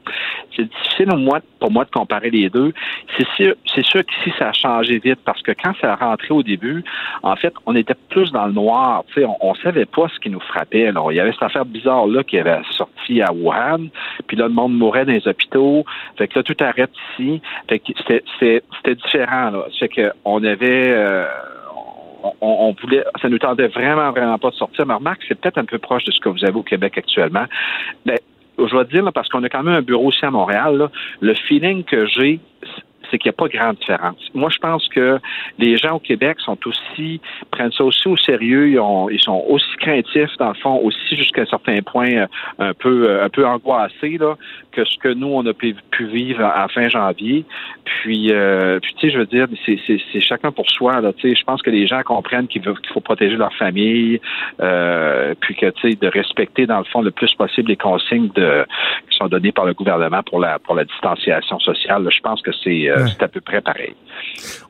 C'est 0.56 0.64
difficile 0.64 1.12
au 1.12 1.18
moins, 1.18 1.40
pour 1.60 1.70
moi 1.70 1.84
de 1.84 1.90
comparer 1.90 2.30
les 2.30 2.48
deux. 2.48 2.72
C'est 3.16 3.28
sûr, 3.36 3.54
c'est 3.74 3.84
sûr 3.84 4.02
qu'ici 4.04 4.34
ça 4.38 4.48
a 4.48 4.52
changé 4.52 4.98
vite 4.98 5.18
parce 5.24 5.42
que 5.42 5.52
quand 5.52 5.72
ça 5.80 5.92
a 5.92 5.96
rentré 5.96 6.32
au 6.32 6.42
début, 6.42 6.82
en 7.22 7.36
fait, 7.36 7.52
on 7.66 7.74
était 7.76 7.96
plus 8.08 8.32
dans 8.32 8.46
le 8.46 8.52
noir. 8.52 9.04
Tu 9.08 9.20
sais, 9.20 9.26
on, 9.26 9.36
on 9.40 9.54
savait 9.56 9.86
pas 9.86 10.08
ce 10.14 10.18
qui 10.20 10.30
nous 10.30 10.40
frappait. 10.40 10.90
Il 11.10 11.16
y 11.16 11.20
avait 11.20 11.32
cette 11.32 11.42
affaire 11.42 11.66
bizarre 11.66 12.06
là 12.06 12.22
qui 12.22 12.38
avait 12.38 12.60
sorti 12.70 13.20
à 13.20 13.32
Wuhan, 13.32 13.88
puis 14.26 14.36
là 14.36 14.48
le 14.48 14.54
monde 14.54 14.76
mourait 14.76 15.04
dans 15.04 15.12
les 15.12 15.28
hôpitaux. 15.28 15.84
Fait 16.16 16.28
que 16.28 16.38
là 16.38 16.42
tout 16.42 16.56
arrête 16.60 16.90
ici. 17.12 17.42
Fait 17.68 17.78
que 17.78 17.92
c'était 17.98 18.24
c'était 18.32 18.62
c'était 18.76 18.94
différent 18.94 19.50
là. 19.50 19.64
Que 19.88 20.12
on 20.24 20.44
avait 20.44 20.90
euh, 20.90 21.24
on, 22.40 22.74
voulait, 22.80 23.04
ça 23.20 23.28
nous 23.28 23.38
tendait 23.38 23.68
vraiment, 23.68 24.10
vraiment 24.10 24.38
pas 24.38 24.50
de 24.50 24.54
sortir. 24.54 24.86
Mais 24.86 24.94
remarque, 24.94 25.22
c'est 25.28 25.38
peut-être 25.38 25.58
un 25.58 25.64
peu 25.64 25.78
proche 25.78 26.04
de 26.04 26.10
ce 26.10 26.20
que 26.20 26.28
vous 26.28 26.44
avez 26.44 26.56
au 26.56 26.62
Québec 26.62 26.98
actuellement. 26.98 27.44
Mais 28.04 28.20
je 28.58 28.76
vais 28.76 28.84
te 28.84 28.90
dire, 28.90 29.04
là, 29.04 29.12
parce 29.12 29.28
qu'on 29.28 29.42
a 29.44 29.48
quand 29.48 29.62
même 29.62 29.74
un 29.74 29.82
bureau 29.82 30.08
aussi 30.08 30.24
à 30.24 30.30
Montréal, 30.30 30.88
le 31.20 31.34
feeling 31.34 31.84
que 31.84 32.06
j'ai, 32.06 32.40
c'est 33.10 33.18
qu'il 33.18 33.30
n'y 33.30 33.34
a 33.34 33.38
pas 33.38 33.48
grande 33.48 33.76
différence. 33.76 34.16
Moi, 34.34 34.50
je 34.50 34.58
pense 34.58 34.88
que 34.88 35.18
les 35.58 35.76
gens 35.76 35.96
au 35.96 35.98
Québec 35.98 36.38
sont 36.40 36.58
aussi, 36.66 37.20
prennent 37.50 37.72
ça 37.72 37.84
aussi 37.84 38.08
au 38.08 38.16
sérieux, 38.16 38.70
ils, 38.70 38.78
ont, 38.78 39.08
ils 39.08 39.20
sont 39.20 39.44
aussi 39.48 39.76
craintifs, 39.80 40.36
dans 40.38 40.48
le 40.48 40.54
fond, 40.54 40.80
aussi 40.82 41.16
jusqu'à 41.16 41.42
un 41.42 41.46
certain 41.46 41.78
point, 41.82 42.10
euh, 42.10 42.26
un 42.58 42.74
peu, 42.74 43.08
euh, 43.08 43.24
un 43.24 43.28
peu 43.28 43.46
angoissés, 43.46 44.18
là, 44.18 44.36
que 44.72 44.84
ce 44.84 44.96
que 44.98 45.08
nous, 45.08 45.28
on 45.28 45.44
a 45.46 45.52
pu, 45.52 45.74
vivre 46.00 46.44
à, 46.44 46.68
fin 46.68 46.88
janvier. 46.88 47.44
Puis, 47.84 48.28
euh, 48.30 48.78
puis 48.80 48.94
tu 48.94 49.06
sais, 49.06 49.12
je 49.12 49.18
veux 49.18 49.26
dire, 49.26 49.46
c'est 49.66 50.20
chacun 50.20 50.52
pour 50.52 50.70
soi, 50.70 51.00
là, 51.00 51.12
tu 51.12 51.28
sais, 51.28 51.34
je 51.34 51.44
pense 51.44 51.62
que 51.62 51.70
les 51.70 51.86
gens 51.86 52.02
comprennent 52.02 52.46
qu'il 52.46 52.62
faut 52.62 53.00
protéger 53.00 53.36
leur 53.36 53.52
famille, 53.54 54.20
euh, 54.60 55.34
puis 55.40 55.54
que, 55.54 55.66
tu 55.70 55.90
sais, 55.90 55.96
de 55.96 56.08
respecter, 56.08 56.66
dans 56.66 56.78
le 56.78 56.84
fond, 56.84 57.02
le 57.02 57.10
plus 57.10 57.34
possible 57.34 57.68
les 57.68 57.76
consignes 57.76 58.30
de, 58.34 58.64
qui 59.10 59.16
sont 59.16 59.26
données 59.26 59.52
par 59.52 59.64
le 59.64 59.74
gouvernement 59.74 60.22
pour 60.22 60.38
la, 60.38 60.58
pour 60.58 60.74
la 60.74 60.84
distanciation 60.84 61.58
sociale. 61.58 62.06
je 62.08 62.20
pense 62.20 62.40
que 62.42 62.52
c'est 62.62 62.88
à 63.20 63.28
peu 63.28 63.40
près 63.40 63.60
pareil. 63.60 63.94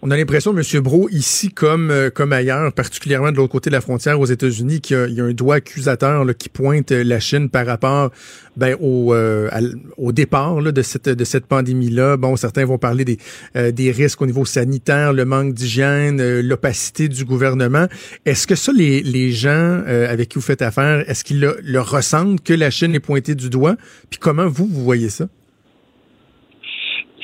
On 0.02 0.10
a 0.10 0.16
l'impression, 0.16 0.56
M. 0.56 0.80
Bro, 0.80 1.08
ici 1.10 1.50
comme, 1.50 1.90
euh, 1.90 2.10
comme 2.10 2.32
ailleurs, 2.32 2.72
particulièrement 2.72 3.32
de 3.32 3.36
l'autre 3.36 3.52
côté 3.52 3.70
de 3.70 3.74
la 3.74 3.80
frontière 3.80 4.20
aux 4.20 4.26
États-Unis, 4.26 4.80
qu'il 4.80 5.10
y, 5.10 5.20
a 5.20 5.24
un 5.24 5.32
doigt 5.32 5.56
accusateur 5.56 6.24
qui 6.36 6.48
pointe 6.48 6.90
la 6.90 7.20
Chine 7.20 7.50
par 7.50 7.66
rapport 7.66 8.10
ben, 8.56 8.76
au, 8.80 9.14
euh, 9.14 9.50
au 9.96 10.12
départ 10.12 10.62
de 10.62 10.82
cette, 10.82 11.08
de 11.08 11.24
cette 11.24 11.46
pandémie-là. 11.46 12.16
Bon, 12.16 12.36
certains 12.36 12.64
vont 12.64 12.78
parler 12.78 13.04
des, 13.04 13.18
euh, 13.56 13.72
des 13.72 13.90
risques 13.90 14.22
au 14.22 14.26
niveau 14.26 14.44
sanitaire, 14.44 15.12
le 15.12 15.24
manque 15.24 15.54
d'hygiène, 15.54 16.40
l'opacité 16.40 17.08
du 17.08 17.24
gouvernement. 17.24 17.86
Est-ce 18.24 18.46
que 18.46 18.54
ça, 18.54 18.72
les, 18.72 19.02
les 19.02 19.32
gens 19.32 19.82
avec 19.86 20.28
qui 20.30 20.34
vous 20.36 20.44
faites 20.44 20.62
affaire, 20.62 21.08
est-ce 21.08 21.24
qu'ils 21.24 21.40
le, 21.40 21.58
le 21.62 21.80
ressentent 21.80 22.42
que 22.42 22.54
la 22.54 22.70
Chine 22.70 22.94
est 22.94 23.00
pointée 23.00 23.34
du 23.34 23.50
doigt? 23.50 23.76
Puis 24.10 24.18
comment 24.18 24.46
vous, 24.48 24.66
vous 24.66 24.84
voyez 24.84 25.08
ça? 25.08 25.28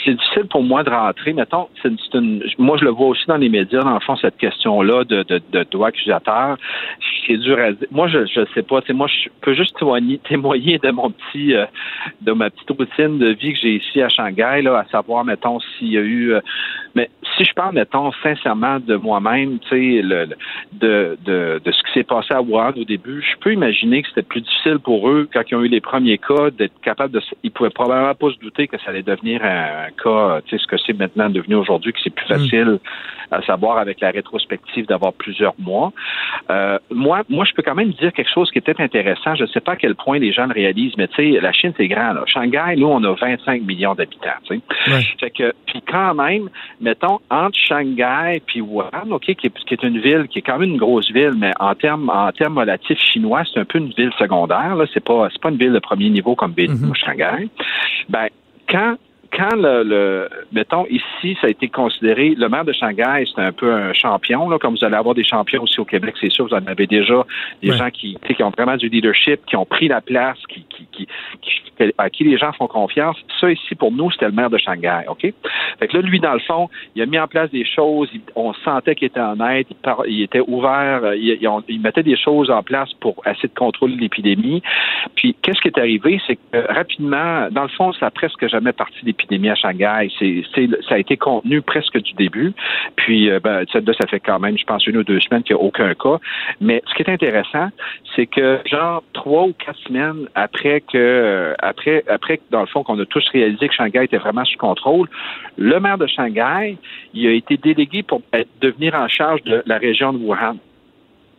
C'est 0.05 0.15
difficile 0.15 0.47
pour 0.51 0.63
moi 0.63 0.83
de 0.83 0.91
rentrer. 0.91 1.33
Mettons, 1.33 1.69
c'est 1.83 1.91
une, 2.15 2.43
moi, 2.59 2.77
je 2.79 2.85
le 2.85 2.91
vois 2.91 3.09
aussi 3.09 3.25
dans 3.27 3.37
les 3.37 3.49
médias, 3.49 3.81
dans 3.81 3.95
le 3.95 4.01
fond, 4.01 4.17
cette 4.17 4.37
question-là 4.37 5.05
de, 5.05 5.23
de, 5.23 5.41
de 5.53 5.83
accusateur. 5.83 6.57
C'est 7.27 7.39
dur 7.39 7.59
à 7.59 7.73
dire. 7.73 7.89
Moi, 7.91 8.09
je 8.09 8.19
ne 8.19 8.47
sais 8.55 8.63
pas. 8.63 8.81
Moi, 8.91 9.07
je 9.07 9.29
peux 9.41 9.55
juste 9.55 9.77
témoigner, 10.29 10.79
de 10.79 10.91
mon 10.91 11.11
petit, 11.11 11.55
euh, 11.55 11.67
de 12.21 12.33
ma 12.33 12.51
petite 12.51 12.71
routine 12.71 13.19
de 13.19 13.31
vie 13.31 13.53
que 13.53 13.59
j'ai 13.61 13.77
ici 13.77 14.03
à 14.03 14.09
Shanghai, 14.09 14.63
là, 14.63 14.79
à 14.79 14.85
savoir, 14.91 15.25
mettons, 15.25 15.61
s'il 15.61 15.93
y 15.93 15.99
a 15.99 16.03
eu. 16.03 16.35
Euh, 16.35 16.41
mais 16.95 17.11
si 17.37 17.45
je 17.45 17.53
parle, 17.55 17.75
mettons, 17.75 18.13
sincèrement 18.23 18.79
de 18.79 18.97
moi-même, 18.97 19.59
tu 19.61 19.69
sais, 19.69 20.03
de, 20.03 21.17
de, 21.25 21.61
de 21.65 21.73
ce 21.73 21.83
qui 21.83 21.93
s'est 21.93 22.05
passé 22.05 22.33
à 22.33 22.41
Wuhan 22.41 22.73
au 22.77 22.85
début, 22.85 23.23
je 23.23 23.37
peux 23.41 23.53
imaginer 23.53 24.03
que 24.03 24.09
c'était 24.09 24.23
plus 24.23 24.41
difficile 24.43 24.79
pour 24.79 25.09
eux 25.09 25.29
quand 25.33 25.43
ils 25.51 25.55
ont 25.57 25.63
eu 25.63 25.69
les 25.69 25.81
premiers 25.81 26.19
cas 26.19 26.51
d'être 26.51 26.79
capables 26.83 27.13
de. 27.13 27.21
Ils 27.43 27.51
pouvaient 27.51 27.71
probablement 27.71 28.15
pas 28.15 28.31
se 28.31 28.39
douter 28.39 28.69
que 28.69 28.79
ça 28.79 28.91
allait 28.91 29.03
devenir 29.03 29.45
un 29.45 29.91
cas, 30.03 30.41
tu 30.43 30.57
sais, 30.57 30.63
ce 30.63 30.67
que 30.67 30.77
c'est 30.77 30.99
maintenant 30.99 31.31
devenu 31.31 31.57
aujourd'hui, 31.57 31.93
que 31.93 32.01
c'est 32.03 32.15
plus 32.15 32.27
mm. 32.27 32.39
facile 32.39 32.79
à 33.31 33.43
savoir 33.43 33.79
avec 33.79 34.01
la 34.01 34.11
rétrospective 34.11 34.87
d'avoir 34.87 35.13
plusieurs 35.13 35.55
mois. 35.59 35.93
Euh, 36.51 36.79
moi, 36.91 37.23
moi, 37.29 37.45
je 37.45 37.53
peux 37.53 37.63
quand 37.63 37.75
même 37.75 37.93
dire 37.93 38.13
quelque 38.13 38.31
chose 38.33 38.51
qui 38.51 38.59
est 38.59 38.61
peut-être 38.61 38.81
intéressant. 38.81 39.35
Je 39.35 39.43
ne 39.43 39.49
sais 39.49 39.61
pas 39.61 39.73
à 39.73 39.77
quel 39.77 39.95
point 39.95 40.19
les 40.19 40.33
gens 40.33 40.47
le 40.47 40.53
réalisent, 40.53 40.97
mais 40.97 41.09
tu 41.09 41.35
sais, 41.35 41.41
la 41.41 41.53
Chine, 41.53 41.73
c'est 41.77 41.89
grand. 41.89 42.13
Là. 42.13 42.25
Shanghai, 42.27 42.77
nous, 42.77 42.87
on 42.87 43.03
a 43.05 43.13
25 43.13 43.63
millions 43.63 43.95
d'habitants. 43.95 44.31
Tu 44.45 44.61
sais. 44.87 45.03
Fait 45.19 45.31
que, 45.31 45.53
puis 45.67 45.83
quand 45.87 46.15
même, 46.15 46.49
mettons, 46.81 47.19
entre 47.31 47.59
Shanghai 47.59 48.43
puis 48.47 48.61
Wuhan, 48.61 49.11
OK, 49.11 49.25
qui 49.25 49.47
est, 49.47 49.65
qui 49.65 49.75
est, 49.75 49.83
une 49.83 50.01
ville, 50.01 50.27
qui 50.29 50.39
est 50.39 50.43
quand 50.43 50.59
même 50.59 50.71
une 50.71 50.79
grosse 50.79 51.11
ville, 51.11 51.35
mais 51.37 51.53
en 51.61 51.75
termes 51.75 52.11
en 52.11 52.31
termes 52.33 52.59
relatifs 52.59 52.99
chinois, 52.99 53.43
c'est 53.53 53.61
un 53.61 53.65
peu 53.65 53.79
une 53.79 53.93
ville 53.93 54.13
secondaire. 54.19 54.77
Là, 54.77 54.85
c'est 54.93 55.05
pas 55.05 55.29
c'est 55.33 55.41
pas 55.41 55.51
une 55.51 55.57
ville 55.57 55.73
de 55.73 55.79
premier 55.79 56.11
niveau 56.11 56.35
comme 56.35 56.53
Beijing 56.53 56.77
mm-hmm. 56.77 56.91
ou 56.91 56.95
Shanghai. 56.95 57.49
Ben 58.09 58.29
quand 58.69 58.97
quand 59.37 59.57
le, 59.57 59.83
le, 59.83 60.29
mettons 60.53 60.87
ici, 60.87 61.37
ça 61.41 61.49
a 61.49 61.51
été 61.51 61.69
considéré, 61.69 62.35
le 62.37 62.49
maire 62.49 62.65
de 62.65 62.73
Shanghai, 62.73 63.25
c'est 63.35 63.43
un 63.43 63.53
peu 63.53 63.73
un 63.73 63.93
champion, 63.93 64.49
là, 64.49 64.59
comme 64.59 64.77
vous 64.77 64.85
allez 64.85 64.95
avoir 64.95 65.15
des 65.15 65.25
champions 65.25 65.63
aussi 65.63 65.81
au 65.81 65.85
Québec, 65.85 66.15
c'est 66.21 66.31
sûr, 66.31 66.47
vous 66.47 66.55
en 66.55 66.65
avez 66.67 66.87
déjà 66.87 67.27
des 67.63 67.73
gens 67.73 67.91
qui, 67.91 68.17
qui 68.37 68.43
ont 68.43 68.51
vraiment 68.51 68.77
du 68.77 68.89
leadership, 68.89 69.45
qui 69.47 69.57
ont 69.57 69.65
pris 69.65 69.89
la 69.89 70.01
place, 70.01 70.39
qui, 70.49 70.65
qui, 70.69 70.87
qui, 70.93 71.09
à 71.99 72.11
qui 72.11 72.25
les 72.25 72.39
gens 72.39 72.53
font 72.53 72.69
confiance. 72.69 73.17
Ça 73.41 73.51
ici, 73.51 73.75
pour 73.75 73.91
nous, 73.91 74.11
c'était 74.13 74.27
le 74.27 74.33
maire 74.33 74.51
de 74.51 74.59
Shanghai, 74.59 75.03
OK? 75.09 75.23
Fait 75.81 75.89
que 75.89 75.97
là, 75.97 76.03
lui, 76.03 76.21
dans 76.21 76.35
le 76.35 76.41
fond, 76.41 76.69
il 76.95 77.03
a 77.03 77.07
mis 77.07 77.19
en 77.19 77.27
place 77.27 77.51
des 77.51 77.65
choses, 77.65 78.09
on 78.37 78.53
sentait 78.65 78.95
qu'il 78.95 79.07
était 79.07 79.21
honnête, 79.21 79.67
il, 80.07 80.23
était 80.23 80.43
ouvert, 80.47 81.15
il, 81.15 81.39
il, 81.69 81.81
mettait 81.81 82.05
des 82.05 82.17
choses 82.17 82.51
en 82.51 82.63
place 82.63 82.93
pour 83.01 83.17
essayer 83.27 83.49
de 83.49 83.59
contrôler 83.59 83.97
l'épidémie. 83.97 84.63
Puis, 85.17 85.35
qu'est-ce 85.43 85.61
qui 85.61 85.69
est 85.69 85.79
arrivé? 85.79 86.21
C'est 86.27 86.37
que 86.37 86.73
rapidement, 86.73 87.49
dans 87.51 87.63
le 87.63 87.69
fond, 87.69 87.93
ça 87.95 88.07
n'a 88.07 88.11
presque 88.11 88.47
jamais 88.49 88.73
parti 88.73 88.95
l'épidémie 89.03 89.24
l'épidémie 89.25 89.51
à 89.51 89.55
Shanghai. 89.55 90.11
C'est, 90.19 90.43
ça 90.89 90.95
a 90.95 90.99
été 90.99 91.17
contenu 91.17 91.63
presque 91.63 91.99
du 92.01 92.13
début. 92.15 92.53
Puis, 92.97 93.31
euh, 93.31 93.41
ben, 93.41 93.65
ça, 93.73 93.81
ça 93.99 94.07
fait 94.07 94.21
quand 94.21 94.39
même, 94.39 94.57
je 94.59 94.65
pense, 94.65 94.87
une 94.87 94.97
ou 94.97 95.05
deux 95.05 95.21
semaines 95.21 95.43
qu'il 95.43 95.57
n'y 95.57 95.63
a 95.63 95.65
aucun 95.65 95.95
cas. 95.95 96.19
Mais 96.61 96.83
ce 96.87 96.95
qui 96.95 97.03
est 97.03 97.11
intéressant, 97.11 97.69
c'est 98.15 98.27
que, 98.27 98.61
genre, 98.67 99.03
trois 99.13 99.45
ou 99.45 99.53
quatre 99.53 99.79
semaines 99.81 100.29
après 100.35 100.81
que, 100.81 100.97
euh, 100.97 101.55
après, 101.59 102.05
après, 102.09 102.41
dans 102.51 102.61
le 102.61 102.67
fond, 102.67 102.83
qu'on 102.83 102.99
a 102.99 103.07
tous 103.07 103.27
réalisé 103.33 103.69
que 103.69 103.75
Shanghai 103.75 104.05
était 104.05 104.19
vraiment 104.19 104.45
sous 104.45 104.59
contrôle, 104.59 105.09
le 105.57 105.79
maire 105.81 105.99
de 105.99 106.07
Shanghai, 106.07 106.77
il 107.13 107.27
a 107.27 107.33
été 107.33 107.57
délégué 107.57 108.03
pour 108.03 108.23
devenir 108.61 108.95
en 108.95 109.09
charge 109.09 109.43
de 109.43 109.63
la 109.67 109.79
région 109.79 110.13
de 110.13 110.19
Wuhan 110.19 110.57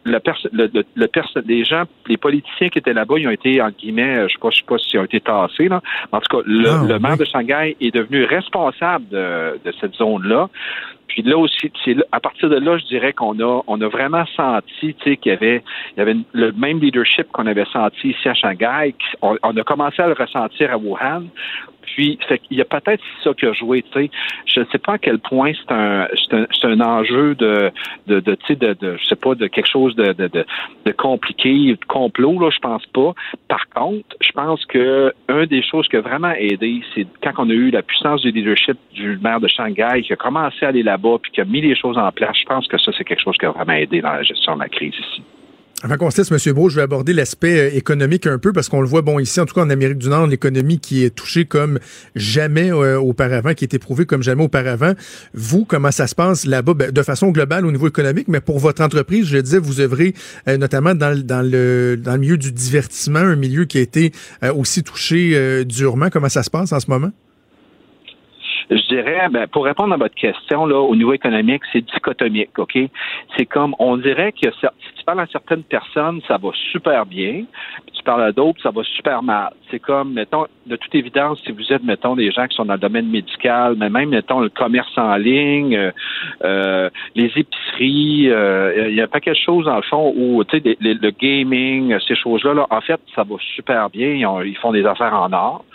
le, 0.05 0.19
le, 0.53 0.83
le, 0.95 1.41
les 1.45 1.65
gens, 1.65 1.83
les 2.07 2.17
politiciens 2.17 2.69
qui 2.69 2.79
étaient 2.79 2.93
là-bas, 2.93 3.15
ils 3.17 3.27
ont 3.27 3.31
été, 3.31 3.61
en 3.61 3.69
guillemets, 3.69 4.17
euh, 4.17 4.27
je 4.27 4.37
ne 4.41 4.51
sais 4.51 4.63
pas, 4.67 4.77
s'ils 4.77 4.99
ont 4.99 5.03
été 5.03 5.19
tassés, 5.19 5.67
là. 5.67 5.81
En 6.11 6.19
tout 6.19 6.37
cas, 6.37 6.43
le, 6.45 6.69
ah, 6.69 6.85
le 6.87 6.99
maire 6.99 7.17
de 7.17 7.25
Shanghai 7.25 7.75
est 7.81 7.93
devenu 7.93 8.23
responsable 8.25 9.07
de, 9.09 9.59
de 9.63 9.73
cette 9.81 9.95
zone-là. 9.95 10.49
Puis 11.07 11.21
là 11.21 11.37
aussi, 11.37 11.71
à 12.11 12.19
partir 12.19 12.49
de 12.49 12.57
là, 12.57 12.77
je 12.77 12.85
dirais 12.85 13.13
qu'on 13.13 13.39
a, 13.39 13.61
on 13.67 13.79
a 13.79 13.87
vraiment 13.87 14.25
senti, 14.35 14.93
tu 14.95 15.03
sais, 15.03 15.17
qu'il 15.17 15.31
y 15.31 15.35
avait, 15.35 15.63
il 15.95 15.99
y 15.99 16.01
avait 16.01 16.15
le 16.33 16.51
même 16.51 16.79
leadership 16.79 17.31
qu'on 17.31 17.47
avait 17.47 17.65
senti 17.71 18.09
ici 18.09 18.27
à 18.27 18.33
Shanghai. 18.33 18.93
On, 19.21 19.37
on, 19.41 19.55
a 19.55 19.63
commencé 19.63 20.01
à 20.01 20.07
le 20.07 20.13
ressentir 20.13 20.71
à 20.71 20.77
Wuhan. 20.77 21.27
Puis, 21.95 22.19
il 22.51 22.57
y 22.57 22.61
a 22.61 22.65
peut-être 22.65 23.01
ça 23.23 23.33
qui 23.33 23.45
a 23.45 23.53
joué, 23.53 23.81
tu 23.81 23.91
sais. 23.93 24.09
Je 24.45 24.59
ne 24.59 24.65
sais 24.65 24.79
pas 24.79 24.93
à 24.93 24.97
quel 24.97 25.17
point 25.17 25.53
c'est 25.53 25.73
un, 25.73 26.07
c'est 26.29 26.67
un, 26.67 26.81
enjeu 26.81 27.35
de, 27.35 27.71
de, 28.07 28.19
de 28.19 28.37
de, 28.49 28.73
de, 28.73 28.97
je 28.97 29.05
sais 29.05 29.15
pas, 29.15 29.33
de 29.33 29.47
quelque 29.47 29.69
chose 29.69 29.95
de, 29.95 30.11
de, 30.11 30.27
de, 30.27 30.91
compliqué, 30.91 31.71
de 31.71 31.85
complot, 31.87 32.37
là, 32.37 32.49
je 32.51 32.59
pense 32.59 32.85
pas. 32.87 33.13
Par 33.47 33.69
contre, 33.69 34.15
je 34.19 34.31
pense 34.33 34.65
que 34.65 35.13
un 35.29 35.45
des 35.45 35.63
choses 35.63 35.87
qui 35.87 35.95
a 35.95 36.01
vraiment 36.01 36.33
aidé, 36.37 36.81
c'est 36.93 37.07
quand 37.23 37.31
on 37.37 37.49
a 37.49 37.53
eu 37.53 37.71
la 37.71 37.81
puissance 37.81 38.21
du 38.21 38.31
leadership 38.31 38.77
du 38.93 39.17
maire 39.23 39.39
de 39.39 39.47
Shanghai 39.47 40.01
qui 40.03 40.11
a 40.11 40.17
commencé 40.17 40.65
à 40.65 40.69
aller 40.69 40.83
là-bas 40.83 41.17
puis 41.21 41.31
qui 41.31 41.39
a 41.39 41.45
mis 41.45 41.61
les 41.61 41.75
choses 41.75 41.97
en 41.97 42.11
place. 42.11 42.35
Je 42.37 42.45
pense 42.45 42.67
que 42.67 42.77
ça, 42.77 42.91
c'est 42.97 43.05
quelque 43.05 43.23
chose 43.23 43.37
qui 43.37 43.45
a 43.45 43.51
vraiment 43.51 43.73
aidé 43.73 44.01
dans 44.01 44.11
la 44.11 44.23
gestion 44.23 44.55
de 44.55 44.59
la 44.59 44.69
crise 44.69 44.93
ici. 44.93 45.23
Avant 45.85 45.97
qu'on 45.97 46.09
se 46.09 46.17
laisse, 46.17 46.31
M. 46.31 46.53
Beau, 46.55 46.67
je 46.67 46.77
vais 46.77 46.81
aborder 46.81 47.13
l'aspect 47.13 47.59
euh, 47.59 47.77
économique 47.77 48.25
un 48.25 48.39
peu 48.39 48.51
parce 48.51 48.69
qu'on 48.69 48.81
le 48.81 48.87
voit, 48.87 49.03
bon, 49.03 49.19
ici, 49.19 49.39
en 49.39 49.45
tout 49.45 49.53
cas 49.53 49.61
en 49.61 49.69
Amérique 49.69 49.99
du 49.99 50.09
Nord, 50.09 50.25
l'économie 50.25 50.79
qui 50.79 51.05
est 51.05 51.15
touchée 51.15 51.45
comme 51.45 51.77
jamais 52.15 52.71
euh, 52.71 52.99
auparavant, 52.99 53.53
qui 53.53 53.65
est 53.65 53.73
éprouvée 53.75 54.07
comme 54.07 54.23
jamais 54.23 54.43
auparavant. 54.43 54.93
Vous, 55.35 55.63
comment 55.63 55.91
ça 55.91 56.07
se 56.07 56.15
passe 56.15 56.47
là-bas, 56.47 56.73
ben, 56.73 56.91
de 56.91 57.01
façon 57.03 57.29
globale 57.29 57.67
au 57.67 57.71
niveau 57.71 57.87
économique, 57.87 58.27
mais 58.27 58.41
pour 58.41 58.57
votre 58.57 58.81
entreprise, 58.81 59.27
je 59.27 59.37
disais, 59.37 59.59
vous 59.59 59.79
œuvrez 59.79 60.15
euh, 60.47 60.57
notamment 60.57 60.95
dans, 60.95 61.15
dans, 61.23 61.47
le, 61.47 61.97
dans 61.97 62.13
le 62.13 62.19
milieu 62.19 62.37
du 62.37 62.51
divertissement, 62.51 63.19
un 63.19 63.35
milieu 63.35 63.65
qui 63.65 63.77
a 63.77 63.81
été 63.81 64.11
aussi 64.55 64.81
touché 64.81 65.65
durement. 65.65 66.09
Comment 66.11 66.29
ça 66.29 66.41
se 66.41 66.49
passe 66.49 66.73
en 66.73 66.79
ce 66.79 66.89
moment? 66.89 67.11
je 68.69 68.87
dirais, 68.87 69.27
ben, 69.29 69.47
pour 69.47 69.65
répondre 69.65 69.93
à 69.93 69.97
votre 69.97 70.15
question, 70.15 70.65
là, 70.65 70.79
au 70.79 70.95
niveau 70.95 71.13
économique, 71.13 71.61
c'est 71.71 71.81
dichotomique, 71.81 72.57
OK? 72.57 72.77
C'est 73.37 73.45
comme, 73.45 73.75
on 73.79 73.97
dirait 73.97 74.31
que 74.31 74.49
si 74.51 74.67
tu 74.94 74.94
parles 75.05 75.21
à 75.21 75.27
certaines 75.27 75.63
personnes, 75.63 76.21
ça 76.27 76.37
va 76.37 76.49
super 76.71 77.05
bien, 77.05 77.45
puis 77.85 77.95
tu 77.95 78.03
parles 78.03 78.23
à 78.23 78.31
d'autres, 78.31 78.61
ça 78.61 78.71
va 78.71 78.83
super 78.83 79.23
mal. 79.23 79.53
C'est 79.69 79.79
comme, 79.79 80.13
mettons, 80.13 80.45
de 80.65 80.75
toute 80.75 80.93
évidence, 80.95 81.39
si 81.45 81.51
vous 81.51 81.71
êtes, 81.71 81.83
mettons, 81.83 82.15
des 82.15 82.31
gens 82.31 82.47
qui 82.47 82.55
sont 82.55 82.65
dans 82.65 82.73
le 82.73 82.79
domaine 82.79 83.09
médical, 83.09 83.75
mais 83.77 83.89
même, 83.89 84.09
mettons, 84.09 84.39
le 84.39 84.49
commerce 84.49 84.97
en 84.97 85.15
ligne, 85.15 85.75
euh, 85.75 85.91
euh 86.43 86.89
les 87.15 87.31
épiceries, 87.35 88.29
euh, 88.29 88.89
il 88.89 88.95
y 88.95 89.01
a 89.01 89.07
pas 89.07 89.19
quelque 89.19 89.43
chose, 89.43 89.65
dans 89.65 89.77
le 89.77 89.83
fond, 89.83 90.13
où, 90.15 90.43
tu 90.43 90.59
sais, 90.59 90.77
le 90.81 91.11
gaming, 91.11 91.97
ces 92.07 92.15
choses-là, 92.15 92.53
là, 92.53 92.67
en 92.69 92.81
fait, 92.81 92.99
ça 93.15 93.23
va 93.23 93.35
super 93.55 93.89
bien, 93.89 94.09
ils, 94.09 94.47
ils 94.47 94.57
font 94.57 94.71
des 94.71 94.85
affaires 94.85 95.13
en 95.13 95.31
or. 95.31 95.65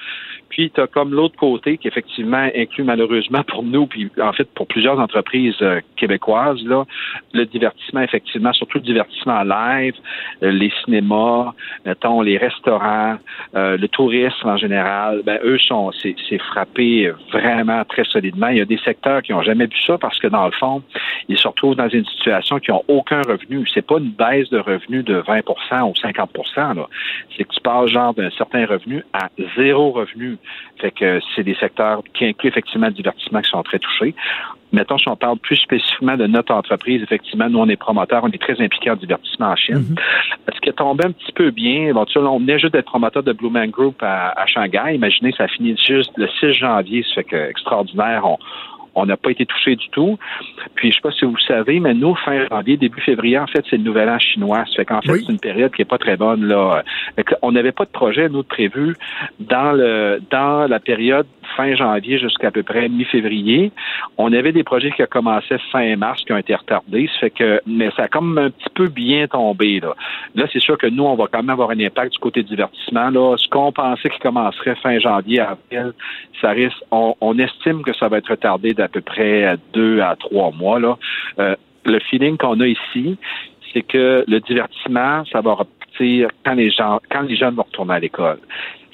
Puis, 0.51 0.71
tu 0.71 0.81
as 0.81 0.87
comme 0.87 1.15
l'autre 1.15 1.37
côté 1.37 1.79
qui, 1.79 1.89
effectivement, 1.89 2.49
inclut 2.55 2.85
malheureusement 2.85 3.43
pour 3.45 3.63
nous, 3.63 3.87
puis 3.87 4.11
en 4.21 4.33
fait 4.33 4.49
pour 4.55 4.67
plusieurs 4.67 4.99
entreprises 4.99 5.55
euh, 5.63 5.81
québécoises, 5.97 6.63
là, 6.65 6.85
le 7.33 7.47
divertissement, 7.47 8.03
effectivement, 8.03 8.53
surtout 8.53 8.79
le 8.79 8.85
divertissement 8.85 9.43
live, 9.43 9.95
euh, 10.43 10.51
les 10.51 10.73
cinémas, 10.85 11.53
mettons, 11.87 12.21
les 12.21 12.37
restaurants, 12.37 13.17
euh, 13.55 13.77
le 13.77 13.89
tourisme 13.89 14.49
en 14.49 14.57
général, 14.57 15.23
ben 15.25 15.39
eux 15.45 15.59
sont 15.59 15.93
c'est, 15.93 16.39
frappé 16.39 17.13
vraiment 17.33 17.85
très 17.85 18.05
solidement. 18.05 18.49
Il 18.49 18.59
y 18.59 18.61
a 18.61 18.65
des 18.65 18.79
secteurs 18.79 19.23
qui 19.23 19.33
n'ont 19.33 19.43
jamais 19.43 19.67
vu 19.67 19.79
ça 19.87 19.99
parce 19.99 20.19
que 20.19 20.27
dans 20.27 20.47
le 20.47 20.53
fond, 20.53 20.83
ils 21.29 21.39
se 21.39 21.47
retrouvent 21.47 21.77
dans 21.77 21.89
une 21.89 22.05
situation 22.07 22.59
qui 22.59 22.71
n'ont 22.71 22.83
aucun 22.89 23.23
revenu. 23.23 23.67
C'est 23.73 23.87
pas 23.87 23.99
une 23.99 24.11
baisse 24.11 24.49
de 24.51 24.59
revenus 24.59 25.05
de 25.05 25.21
20% 25.21 25.91
ou 25.91 25.95
50 25.95 26.31
là. 26.57 26.87
C'est 27.37 27.45
que 27.45 27.53
tu 27.53 27.61
passes 27.61 27.91
genre 27.91 28.15
d'un 28.15 28.31
certain 28.31 28.67
revenu 28.67 29.05
à 29.13 29.29
zéro 29.57 29.93
revenu. 29.93 30.39
Fait 30.81 30.91
que 30.91 31.21
c'est 31.35 31.43
des 31.43 31.55
secteurs 31.55 32.03
qui 32.15 32.27
incluent 32.27 32.49
effectivement 32.49 32.87
le 32.87 32.93
divertissement 32.93 33.41
qui 33.41 33.51
sont 33.51 33.63
très 33.63 33.79
touchés. 33.79 34.15
Mettons, 34.73 34.99
si 34.99 35.09
on 35.09 35.17
parle 35.17 35.39
plus 35.39 35.57
spécifiquement 35.57 36.17
de 36.17 36.27
notre 36.27 36.55
entreprise, 36.55 37.03
effectivement, 37.03 37.49
nous, 37.49 37.59
on 37.59 37.69
est 37.69 37.77
promoteurs, 37.77 38.23
on 38.23 38.29
est 38.29 38.41
très 38.41 38.61
impliqués 38.63 38.91
en 38.91 38.97
divertissement 38.97 39.49
en 39.49 39.57
Chine. 39.57 39.79
Mm 39.79 39.95
Ce 40.55 40.61
qui 40.61 40.69
est 40.69 40.75
tombé 40.75 41.07
un 41.07 41.13
petit 41.13 41.33
peu 41.33 41.51
bien, 41.51 41.93
bon, 41.93 42.07
on 42.17 42.39
venait 42.39 42.59
juste 42.59 42.73
d'être 42.73 42.87
promoteur 42.87 43.23
de 43.23 43.33
Blue 43.33 43.51
Man 43.51 43.71
Group 43.71 43.97
à, 44.01 44.29
à 44.41 44.47
Shanghai. 44.47 44.95
Imaginez, 44.95 45.33
ça 45.37 45.49
finit 45.49 45.77
juste 45.77 46.13
le 46.17 46.29
6 46.39 46.53
janvier, 46.55 47.03
ça 47.03 47.15
fait 47.17 47.25
que 47.25 47.51
extraordinaire. 47.51 48.23
On, 48.25 48.39
on 48.95 49.07
n'a 49.07 49.17
pas 49.17 49.31
été 49.31 49.47
touché 49.47 49.77
du 49.77 49.89
tout. 49.91 50.19
Puis, 50.75 50.91
je 50.91 50.97
ne 50.97 51.01
sais 51.01 51.01
pas 51.03 51.13
si 51.13 51.25
vous 51.25 51.39
savez, 51.39 51.81
mais 51.81 51.95
nous, 51.95 52.15
fin 52.17 52.47
janvier, 52.49 52.77
début 52.77 53.01
février, 53.01 53.39
en 53.39 53.47
fait, 53.47 53.65
c'est 53.69 53.77
le 53.77 53.85
nouvel 53.85 54.09
an 54.09 54.19
chinois. 54.19 54.65
Ça 54.67 54.77
fait 54.77 54.85
qu'en 54.85 55.01
fait, 55.01 55.19
c'est 55.19 55.33
une 55.33 55.41
période 55.41 55.73
qui 55.73 55.81
n'est 55.83 55.87
pas 55.87 55.99
très 55.99 56.17
bonne. 56.17 56.45
Là. 56.47 56.83
On 57.43 57.53
n'avait 57.53 57.73
pas 57.73 57.85
de 57.85 57.91
projet, 57.91 58.29
nous, 58.29 58.43
prévu 58.43 58.97
dans 59.39 59.73
le 59.73 60.21
dans 60.31 60.67
la 60.69 60.81
période 60.81 61.27
fin 61.57 61.75
janvier 61.75 62.19
jusqu'à 62.19 62.51
peu 62.51 62.63
près 62.63 62.89
mi-février. 62.89 63.73
On 64.19 64.33
avait 64.33 64.53
des 64.53 64.63
projets 64.63 64.91
qui 64.91 65.03
ont 65.03 65.09
commencé 65.11 65.57
fin 65.73 65.97
mars 65.97 66.23
qui 66.25 66.33
ont 66.33 66.37
été 66.37 66.55
retardés. 66.55 67.09
Ça 67.15 67.21
fait 67.21 67.31
que, 67.31 67.61
mais 67.67 67.91
ça 67.97 68.05
a 68.05 68.09
comme 68.09 68.39
un 68.39 68.51
petit 68.51 68.71
peu 68.75 68.89
bien 68.89 69.27
tombé. 69.27 69.81
Là, 69.81 69.95
là 70.35 70.47
c'est 70.53 70.61
sûr 70.61 70.79
que 70.79 70.87
nous, 70.87 71.05
on 71.05 71.15
va 71.15 71.27
quand 71.31 71.39
même 71.39 71.51
avoir 71.51 71.71
un 71.71 71.81
impact 71.81 72.13
du 72.13 72.19
côté 72.19 72.43
divertissement. 72.43 73.11
Là, 73.11 73.37
ce 73.37 73.49
qu'on 73.49 73.73
pensait 73.73 74.11
qui 74.11 74.19
commencerait 74.19 74.77
fin 74.77 74.99
janvier, 74.99 75.41
avril, 75.41 75.93
ça 76.41 76.51
risque, 76.51 76.83
on, 76.91 77.15
on 77.21 77.39
estime 77.39 77.83
que 77.83 77.95
ça 77.95 78.09
va 78.09 78.19
être 78.19 78.31
retardé 78.31 78.75
d'à 78.81 78.89
peu 78.89 79.03
près 79.03 79.57
deux 79.75 80.01
à 80.01 80.17
trois 80.17 80.51
mois. 80.51 80.99
Euh, 81.39 81.55
le 81.85 81.99
feeling 82.01 82.37
qu'on 82.39 82.59
a 82.61 82.67
ici, 82.67 83.19
c'est 83.73 83.83
que 83.83 84.25
le 84.27 84.41
divertissement, 84.41 85.25
ça 85.27 85.41
va 85.43 85.53
repartir 85.53 86.31
quand 86.45 86.55
les 86.55 86.71
gens, 86.71 87.01
quand 87.11 87.23
les 87.23 87.37
jeunes 87.37 87.55
vont 87.55 87.65
retourner 87.65 87.95
à 87.95 88.01
l'école. 88.01 88.39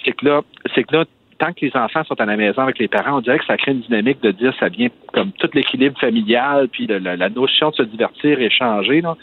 C'est 0.04 0.12
que 0.12 0.26
là, 0.26 0.42
c'est 0.74 0.84
que 0.84 0.96
là, 0.96 1.04
tant 1.38 1.52
que 1.52 1.64
les 1.64 1.76
enfants 1.76 2.04
sont 2.04 2.20
à 2.20 2.26
la 2.26 2.36
maison 2.36 2.62
avec 2.62 2.78
les 2.78 2.88
parents, 2.88 3.18
on 3.18 3.20
dirait 3.20 3.38
que 3.38 3.44
ça 3.44 3.56
crée 3.56 3.72
une 3.72 3.80
dynamique 3.80 4.22
de 4.22 4.30
dire 4.30 4.52
ça 4.58 4.68
vient 4.68 4.88
comme 5.12 5.32
tout 5.32 5.48
l'équilibre 5.54 5.98
familial, 5.98 6.68
puis 6.68 6.86
la, 6.86 7.28
notion 7.30 7.70
de 7.70 7.76
se 7.76 7.82
divertir 7.82 8.40
est 8.40 8.50
changée. 8.50 9.00
Là. 9.00 9.16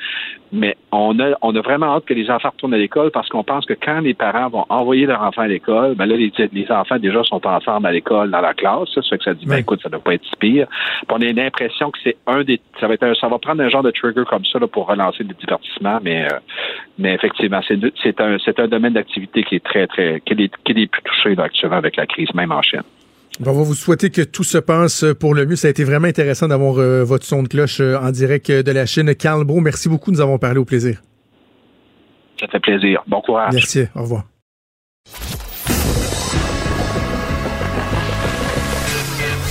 Mais 0.51 0.75
on 0.91 1.19
a, 1.19 1.33
on 1.41 1.55
a 1.55 1.61
vraiment 1.61 1.95
hâte 1.95 2.05
que 2.05 2.13
les 2.13 2.29
enfants 2.29 2.49
retournent 2.49 2.73
à 2.73 2.77
l'école 2.77 3.11
parce 3.11 3.29
qu'on 3.29 3.43
pense 3.43 3.65
que 3.65 3.73
quand 3.73 4.01
les 4.01 4.13
parents 4.13 4.49
vont 4.49 4.65
envoyer 4.69 5.05
leurs 5.05 5.21
enfants 5.21 5.41
à 5.41 5.47
l'école, 5.47 5.95
ben 5.95 6.05
là, 6.05 6.15
les, 6.15 6.31
les, 6.51 6.71
enfants 6.71 6.97
déjà 6.97 7.23
sont 7.23 7.45
ensemble 7.45 7.87
à 7.87 7.91
l'école 7.91 8.31
dans 8.31 8.41
la 8.41 8.53
classe. 8.53 8.89
Ça, 8.93 9.01
fait 9.01 9.17
que 9.17 9.23
ça 9.23 9.33
dit, 9.33 9.45
ben 9.45 9.57
écoute, 9.57 9.81
ça 9.81 9.89
ne 9.89 9.93
doit 9.93 10.03
pas 10.03 10.13
être 10.13 10.25
si 10.25 10.35
pire. 10.39 10.67
Puis 11.07 11.07
on 11.09 11.21
a 11.21 11.31
l'impression 11.31 11.91
que 11.91 11.99
c'est 12.03 12.17
un 12.27 12.43
des, 12.43 12.59
ça 12.79 12.87
va 12.87 12.93
être 12.95 13.13
ça 13.19 13.27
va 13.27 13.37
prendre 13.39 13.61
un 13.61 13.69
genre 13.69 13.83
de 13.83 13.91
trigger 13.91 14.23
comme 14.27 14.45
ça 14.45 14.59
là, 14.59 14.67
pour 14.67 14.87
relancer 14.87 15.23
le 15.23 15.33
divertissement, 15.33 15.99
mais, 16.03 16.25
euh, 16.25 16.39
mais 16.97 17.13
effectivement, 17.13 17.61
c'est, 17.67 18.21
un, 18.21 18.37
c'est 18.43 18.59
un 18.59 18.67
domaine 18.67 18.93
d'activité 18.93 19.43
qui 19.43 19.55
est 19.55 19.63
très, 19.63 19.87
très, 19.87 20.21
qui 20.21 20.33
est, 20.33 20.51
qui 20.63 20.71
est 20.71 20.87
plus 20.87 21.01
touché 21.03 21.35
actuellement 21.37 21.77
avec 21.77 21.95
la 21.95 22.02
crise, 22.05 22.29
même 22.33 22.51
en 22.51 22.61
Chine. 22.61 22.83
on 23.39 23.43
va 23.43 23.51
vous 23.51 23.73
souhaiter 23.73 24.09
que 24.09 24.21
tout 24.21 24.43
se 24.43 24.57
passe 24.57 25.05
pour 25.19 25.33
le 25.33 25.45
mieux. 25.45 25.55
Ça 25.55 25.67
a 25.67 25.71
été 25.71 25.83
vraiment 25.83 26.07
intéressant 26.07 26.47
d'avoir 26.47 26.77
euh, 26.77 27.03
votre 27.03 27.25
son 27.25 27.43
de 27.43 27.47
cloche 27.47 27.79
euh, 27.79 27.97
en 27.97 28.11
direct 28.11 28.51
de 28.51 28.71
la 28.71 28.85
Chine. 28.85 29.13
Carl 29.15 29.43
Bro, 29.43 29.61
merci 29.61 29.89
beaucoup. 29.89 30.11
Nous 30.11 30.21
avons 30.21 30.37
parlé 30.37 30.59
au 30.59 30.65
plaisir. 30.65 31.01
Ça 32.39 32.47
fait 32.47 32.59
plaisir. 32.59 33.03
Bon 33.07 33.21
courage. 33.21 33.53
Merci. 33.53 33.85
Au 33.95 34.01
revoir. 34.01 34.23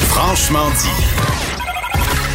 Franchement 0.08 0.68
dit. 0.70 1.51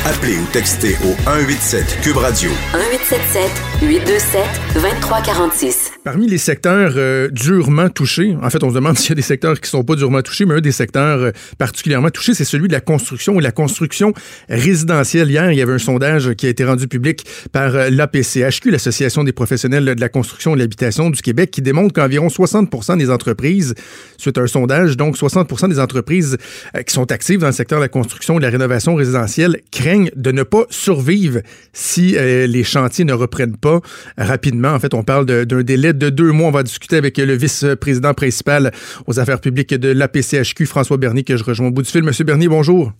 Appelez 0.07 0.37
ou 0.37 0.45
textez 0.53 0.95
au 1.03 1.11
187 1.25 1.99
Cube 2.01 2.15
Radio. 2.15 2.49
1877 2.71 3.51
827 3.81 4.41
2346. 4.75 5.91
Parmi 6.05 6.27
les 6.27 6.37
secteurs 6.37 6.93
euh, 6.95 7.27
durement 7.29 7.89
touchés, 7.89 8.37
en 8.41 8.49
fait, 8.49 8.63
on 8.63 8.69
se 8.69 8.75
demande 8.75 8.97
s'il 8.97 9.09
y 9.09 9.11
a 9.11 9.15
des 9.15 9.21
secteurs 9.21 9.59
qui 9.59 9.69
sont 9.69 9.83
pas 9.83 9.95
durement 9.95 10.21
touchés, 10.21 10.45
mais 10.45 10.55
un 10.55 10.61
des 10.61 10.71
secteurs 10.71 11.19
euh, 11.19 11.31
particulièrement 11.57 12.09
touchés, 12.09 12.33
c'est 12.33 12.45
celui 12.45 12.69
de 12.69 12.73
la 12.73 12.79
construction 12.79 13.37
et 13.37 13.43
la 13.43 13.51
construction 13.51 14.13
résidentielle. 14.47 15.29
Hier, 15.29 15.51
il 15.51 15.57
y 15.57 15.61
avait 15.61 15.73
un 15.73 15.77
sondage 15.77 16.35
qui 16.35 16.45
a 16.45 16.49
été 16.49 16.63
rendu 16.63 16.87
public 16.87 17.25
par 17.51 17.75
euh, 17.75 17.89
l'APCHQ, 17.89 18.71
l'Association 18.71 19.25
des 19.25 19.33
professionnels 19.33 19.83
de 19.83 19.99
la 19.99 20.09
construction 20.09 20.53
et 20.53 20.55
de 20.55 20.61
l'habitation 20.61 21.09
du 21.09 21.21
Québec, 21.21 21.51
qui 21.51 21.61
démontre 21.61 21.93
qu'environ 21.93 22.27
60% 22.27 22.97
des 22.97 23.09
entreprises, 23.09 23.75
suite 24.17 24.37
à 24.37 24.41
un 24.41 24.47
sondage, 24.47 24.95
donc 24.95 25.17
60% 25.17 25.67
des 25.67 25.81
entreprises 25.81 26.37
qui 26.85 26.93
sont 26.93 27.11
actives 27.11 27.41
dans 27.41 27.47
le 27.47 27.51
secteur 27.51 27.79
de 27.79 27.83
la 27.83 27.89
construction 27.89 28.35
et 28.35 28.37
de 28.37 28.43
la 28.43 28.51
rénovation 28.51 28.95
résidentielle 28.95 29.59
craignent 29.69 29.96
de 30.15 30.31
ne 30.31 30.43
pas 30.43 30.65
survivre 30.69 31.39
si 31.73 32.11
les 32.11 32.63
chantiers 32.63 33.05
ne 33.05 33.13
reprennent 33.13 33.57
pas 33.57 33.81
rapidement. 34.17 34.73
En 34.73 34.79
fait, 34.79 34.93
on 34.93 35.03
parle 35.03 35.25
d'un 35.25 35.63
délai 35.63 35.93
de 35.93 36.09
deux 36.09 36.31
mois. 36.31 36.47
On 36.47 36.51
va 36.51 36.63
discuter 36.63 36.97
avec 36.97 37.17
le 37.17 37.33
vice-président 37.33 38.13
principal 38.13 38.71
aux 39.05 39.19
affaires 39.19 39.41
publiques 39.41 39.73
de 39.73 39.89
l'APCHQ, 39.89 40.65
François 40.65 40.97
Bernier, 40.97 41.23
que 41.23 41.37
je 41.37 41.43
rejoins 41.43 41.67
au 41.67 41.71
bout 41.71 41.81
du 41.81 41.89
fil. 41.89 42.03
Monsieur 42.03 42.23
Bernier, 42.23 42.47
bonjour. 42.47 42.91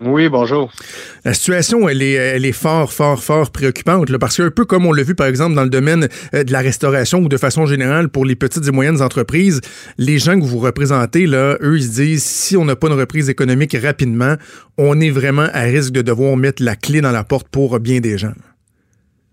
Oui, 0.00 0.28
bonjour. 0.28 0.70
La 1.24 1.34
situation, 1.34 1.88
elle 1.88 2.02
est, 2.02 2.12
elle 2.12 2.44
est 2.44 2.52
fort, 2.52 2.92
fort, 2.92 3.20
fort 3.20 3.50
préoccupante, 3.50 4.10
là, 4.10 4.18
parce 4.18 4.36
qu'un 4.36 4.50
peu 4.50 4.64
comme 4.64 4.86
on 4.86 4.92
l'a 4.92 5.02
vu, 5.02 5.16
par 5.16 5.26
exemple, 5.26 5.56
dans 5.56 5.64
le 5.64 5.70
domaine 5.70 6.08
euh, 6.34 6.44
de 6.44 6.52
la 6.52 6.60
restauration 6.60 7.18
ou 7.18 7.28
de 7.28 7.36
façon 7.36 7.66
générale 7.66 8.08
pour 8.08 8.24
les 8.24 8.36
petites 8.36 8.66
et 8.68 8.70
moyennes 8.70 9.02
entreprises, 9.02 9.60
les 9.98 10.18
gens 10.18 10.38
que 10.38 10.44
vous 10.44 10.58
représentez, 10.58 11.26
là, 11.26 11.56
eux, 11.62 11.78
ils 11.78 11.82
se 11.82 12.00
disent, 12.00 12.24
si 12.24 12.56
on 12.56 12.64
n'a 12.64 12.76
pas 12.76 12.86
une 12.86 12.98
reprise 12.98 13.28
économique 13.28 13.76
rapidement, 13.82 14.36
on 14.76 15.00
est 15.00 15.10
vraiment 15.10 15.48
à 15.52 15.62
risque 15.62 15.92
de 15.92 16.02
devoir 16.02 16.36
mettre 16.36 16.62
la 16.62 16.76
clé 16.76 17.00
dans 17.00 17.12
la 17.12 17.24
porte 17.24 17.48
pour 17.48 17.80
bien 17.80 17.98
des 17.98 18.18
gens. 18.18 18.34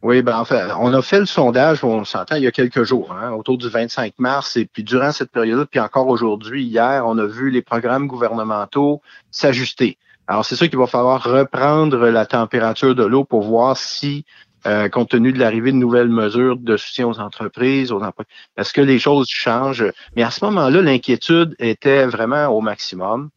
Oui, 0.02 0.22
ben 0.22 0.38
en 0.38 0.46
fait, 0.46 0.68
on 0.80 0.94
a 0.94 1.02
fait 1.02 1.20
le 1.20 1.26
sondage, 1.26 1.84
on 1.84 2.06
s'entend, 2.06 2.36
il 2.36 2.44
y 2.44 2.48
a 2.48 2.52
quelques 2.52 2.84
jours, 2.84 3.12
hein, 3.12 3.32
autour 3.32 3.58
du 3.58 3.70
25 3.70 4.14
mars, 4.20 4.56
et 4.56 4.66
puis 4.66 4.84
durant 4.84 5.12
cette 5.12 5.32
période, 5.32 5.68
puis 5.70 5.80
encore 5.80 6.08
aujourd'hui, 6.08 6.64
hier, 6.64 7.04
on 7.08 7.18
a 7.18 7.26
vu 7.26 7.50
les 7.50 7.64
programmes 7.64 8.06
gouvernementaux 8.06 9.02
s'ajuster. 9.32 9.98
Alors, 10.28 10.46
c'est 10.46 10.56
sûr 10.56 10.70
qu'il 10.70 10.80
va 10.80 10.88
falloir 10.88 11.24
reprendre 11.24 12.08
la 12.10 12.26
température 12.26 12.96
de 12.96 13.04
l'eau 13.04 13.24
pour 13.24 13.44
voir 13.44 13.78
si, 13.78 14.26
euh, 14.66 14.90
compte 14.90 15.10
tenu 15.10 15.32
de 15.32 15.40
l'arrivée 15.40 15.72
de 15.72 15.78
nouvelles 15.78 16.10
mesures 16.10 16.58
de 16.58 16.78
soutien 16.78 17.08
aux 17.08 17.20
entreprises, 17.20 17.92
aux 17.92 18.02
emplois, 18.02 18.26
est-ce 18.58 18.74
que 18.74 18.82
les 18.82 18.98
choses 18.98 19.28
changent? 19.30 19.92
Mais 20.16 20.24
à 20.24 20.32
ce 20.32 20.44
moment-là, 20.46 20.82
l'inquiétude 20.82 21.56
était 21.60 22.06
vraiment 22.08 22.48
au 22.48 22.62
maximum. 22.62 23.30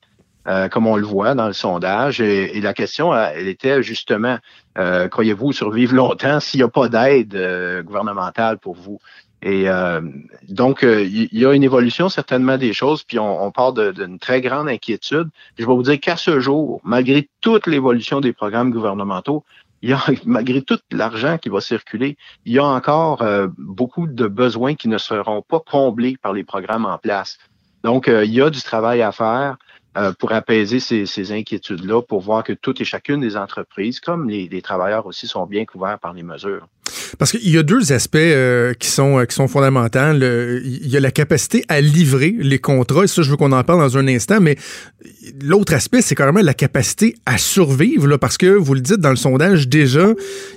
Euh, 0.49 0.69
comme 0.69 0.87
on 0.87 0.97
le 0.97 1.05
voit 1.05 1.35
dans 1.35 1.47
le 1.47 1.53
sondage. 1.53 2.23
Et, 2.23 2.59
la 2.63 2.73
question, 2.73 3.15
elle 3.15 3.49
était 3.49 3.83
justement, 3.83 4.39
euh, 4.79 5.07
croyez-vous 5.07 5.53
survivre 5.53 5.95
longtemps 5.95 6.41
s'il 6.41 6.61
n'y 6.61 6.65
a 6.65 6.69
pas 6.69 6.89
d'aide 6.89 7.35
euh, 7.35 7.83
gouvernementale 7.83 8.57
pour 8.59 8.75
vous? 8.75 8.99
Et 9.43 9.67
donc, 10.49 10.81
il 10.83 11.29
y, 11.33 11.47
a 11.47 11.53
une 11.53 11.63
évolution 11.63 12.09
certainement 12.09 12.59
des 12.59 12.73
choses, 12.73 13.05
puis 13.05 13.21
on, 13.21 13.45
on 13.45 13.53
part 13.53 13.73
d'une 13.73 14.19
très 14.19 14.41
grande 14.41 14.69
inquiétude. 14.69 15.29
Je 15.57 15.65
vais 15.65 15.73
vous 15.73 15.83
dire 15.83 16.01
qu'à 16.01 16.17
ce 16.17 16.41
jour, 16.41 16.81
malgré 16.83 17.29
toute 17.41 17.69
l'évolution 17.69 18.21
des 18.21 18.33
programmes 18.33 18.73
gouvernementaux, 18.73 19.45
il 19.83 19.91
y 19.91 19.93
a, 19.93 20.01
malgré 20.25 20.63
tout 20.63 20.79
l'argent 20.91 21.39
qui 21.39 21.51
va 21.51 21.61
circuler, 21.61 22.17
il 22.47 22.53
y 22.53 22.59
a 22.59 22.65
encore 22.65 23.23
beaucoup 23.57 24.09
de 24.09 24.27
besoins 24.27 24.75
qui 24.75 24.89
ne 24.89 24.99
seront 24.99 25.43
pas 25.43 25.61
comblés 25.61 26.17
par 26.21 26.33
les 26.33 26.43
programmes 26.43 26.87
en 26.87 26.99
place. 26.99 27.39
Donc, 27.85 28.09
il 28.09 28.33
y 28.35 28.43
a 28.43 28.51
du 28.51 28.61
travail 28.61 29.03
à 29.03 29.13
faire. 29.13 29.57
Euh, 29.99 30.13
pour 30.13 30.33
apaiser 30.33 30.79
ces, 30.79 31.07
ces 31.07 31.33
inquiétudes-là, 31.33 32.03
pour 32.03 32.21
voir 32.21 32.45
que 32.45 32.53
toutes 32.53 32.81
et 32.81 32.85
chacune 32.85 33.21
des 33.21 33.37
entreprises, 33.37 33.99
comme 33.99 34.29
les, 34.29 34.47
les 34.47 34.63
travailleurs 34.63 35.07
aussi, 35.07 35.27
sont 35.27 35.45
bien 35.47 35.65
couverts 35.65 35.99
par 35.99 36.13
les 36.13 36.23
mesures. 36.23 36.69
Parce 37.19 37.31
qu'il 37.33 37.51
y 37.51 37.59
a 37.59 37.63
deux 37.63 37.93
aspects 37.93 38.17
euh, 38.17 38.75
qui, 38.75 38.89
sont, 38.89 39.19
euh, 39.19 39.25
qui 39.25 39.35
sont 39.35 39.49
fondamentaux. 39.49 40.13
il 40.13 40.89
y 40.89 40.97
a 40.97 41.01
la 41.01 41.11
capacité 41.11 41.65
à 41.69 41.81
livrer 41.81 42.35
les 42.39 42.59
contrats, 42.59 43.05
et 43.05 43.07
ça, 43.07 43.23
je 43.23 43.31
veux 43.31 43.37
qu'on 43.37 43.53
en 43.53 43.65
parle 43.65 43.81
dans 43.81 43.97
un 43.97 44.09
instant, 44.09 44.41
mais 44.41 44.57
l'autre 45.43 45.75
aspect, 45.75 46.03
c'est 46.03 46.15
carrément 46.15 46.41
la 46.41 46.55
capacité 46.55 47.15
à 47.27 47.39
survivre, 47.39 48.07
là, 48.07 48.19
parce 48.19 48.37
que 48.37 48.47
vous 48.47 48.75
le 48.75 48.81
dites 48.81 49.01
dans 49.01 49.11
le 49.11 49.17
sondage, 49.17 49.69
déjà, 49.69 50.09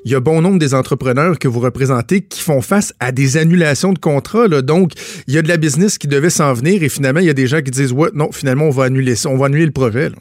il 0.06 0.12
y 0.12 0.16
a 0.16 0.20
bon 0.20 0.42
nombre 0.42 0.60
des 0.60 0.74
entrepreneurs 0.74 1.40
que 1.40 1.48
vous 1.48 1.60
représentez 1.60 2.22
qui 2.22 2.42
font 2.42 2.62
face 2.62 2.94
à 3.00 3.12
des 3.12 3.38
annulations 3.38 3.94
de 3.94 4.00
contrats. 4.00 4.48
Donc, 4.62 4.94
il 5.28 5.34
y 5.34 5.38
a 5.38 5.42
de 5.42 5.48
la 5.48 5.58
business 5.58 5.98
qui 5.98 6.08
devait 6.08 6.30
s'en 6.30 6.54
venir, 6.54 6.84
et 6.84 6.90
finalement, 6.90 7.20
il 7.20 7.28
y 7.28 7.30
a 7.30 7.34
des 7.34 7.48
gens 7.48 7.62
qui 7.62 7.72
disent, 7.72 7.94
ouais, 7.94 8.10
non, 8.14 8.32
finalement, 8.32 8.66
on 8.66 8.72
va 8.72 8.86
annuler 8.86 9.16
ça, 9.16 9.30
on 9.30 9.38
va 9.38 9.48
annuler 9.48 9.66
le 9.66 9.72
projet. 9.72 10.12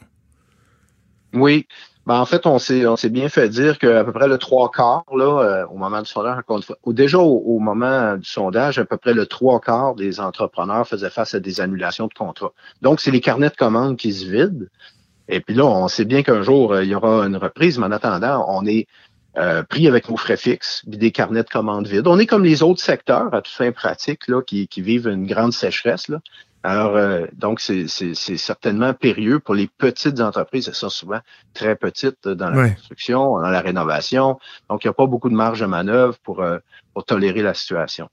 Oui, 1.32 1.66
ben, 2.11 2.18
en 2.18 2.26
fait, 2.26 2.44
on 2.44 2.58
s'est, 2.58 3.08
bien 3.08 3.28
fait 3.28 3.48
dire 3.48 3.78
qu'à 3.78 4.02
peu 4.02 4.11
près 4.11 4.26
le 4.26 4.36
trois 4.36 4.68
quarts, 4.72 5.04
là, 5.16 5.44
euh, 5.44 5.66
au 5.68 5.76
moment 5.76 6.02
du 6.02 6.11
sondage, 6.11 6.42
ou 6.84 6.92
déjà 6.92 7.18
au, 7.18 7.61
moment 7.61 8.16
du 8.16 8.28
sondage, 8.28 8.80
à 8.80 8.84
peu 8.84 8.96
près 8.96 9.14
le 9.14 9.26
trois 9.26 9.61
quarts 9.61 9.94
des 9.94 10.18
entrepreneurs 10.18 10.88
faisaient 10.88 11.08
face 11.08 11.36
à 11.36 11.38
des 11.38 11.61
annulations 11.61 12.08
de 12.08 12.12
contrats. 12.12 12.52
Donc, 12.82 12.98
c'est 13.00 13.12
les 13.12 13.20
carnets 13.20 13.50
de 13.50 13.54
commandes 13.54 13.96
qui 13.96 14.12
se 14.12 14.28
vident. 14.28 14.66
Et 15.28 15.38
puis 15.38 15.54
là, 15.54 15.64
on 15.66 15.86
sait 15.86 16.04
bien 16.04 16.24
qu'un 16.24 16.42
jour, 16.42 16.72
euh, 16.72 16.82
il 16.82 16.90
y 16.90 16.96
aura 16.96 17.24
une 17.24 17.36
reprise, 17.36 17.78
mais 17.78 17.86
en 17.86 17.92
attendant, 17.92 18.44
on 18.48 18.66
est 18.66 18.88
euh, 19.38 19.62
pris 19.62 19.86
avec 19.86 20.11
nos 20.11 20.16
frais 20.16 20.36
fixes, 20.36 20.82
des 20.88 21.12
carnets 21.12 21.44
de 21.44 21.48
commandes 21.48 21.86
vides. 21.86 22.08
On 22.08 22.18
est 22.18 22.26
comme 22.26 22.42
les 22.42 22.64
autres 22.64 22.82
secteurs, 22.82 23.32
à 23.32 23.40
tout 23.40 23.52
fin 23.52 23.70
pratique, 23.70 24.26
là, 24.26 24.42
qui, 24.42 24.66
qui 24.66 24.82
vivent 24.82 25.06
une 25.06 25.28
grande 25.28 25.52
sécheresse. 25.52 26.08
Là. 26.08 26.18
Alors, 26.62 26.96
euh, 26.96 27.24
donc, 27.32 27.58
c'est 27.61 27.86
certainement 28.36 28.92
périlleux 28.92 29.40
pour 29.40 29.54
les 29.54 29.66
petites 29.78 30.20
entreprises. 30.20 30.68
Elles 30.68 30.74
sont 30.74 30.90
souvent 30.90 31.20
très 31.54 31.74
petites 31.74 32.28
dans 32.28 32.50
la 32.50 32.70
construction, 32.70 33.40
dans 33.40 33.48
la 33.48 33.61
rénovation. 33.61 34.38
Donc, 34.68 34.84
il 34.84 34.88
n'y 34.88 34.90
a 34.90 34.94
pas 34.94 35.06
beaucoup 35.06 35.30
de 35.30 35.34
marge 35.34 35.61
de 35.61 35.66
manœuvre 35.66 36.18
pour, 36.22 36.42
euh, 36.42 36.58
pour 36.92 37.06
tolérer 37.06 37.40
la 37.40 37.54
situation. 37.54 38.08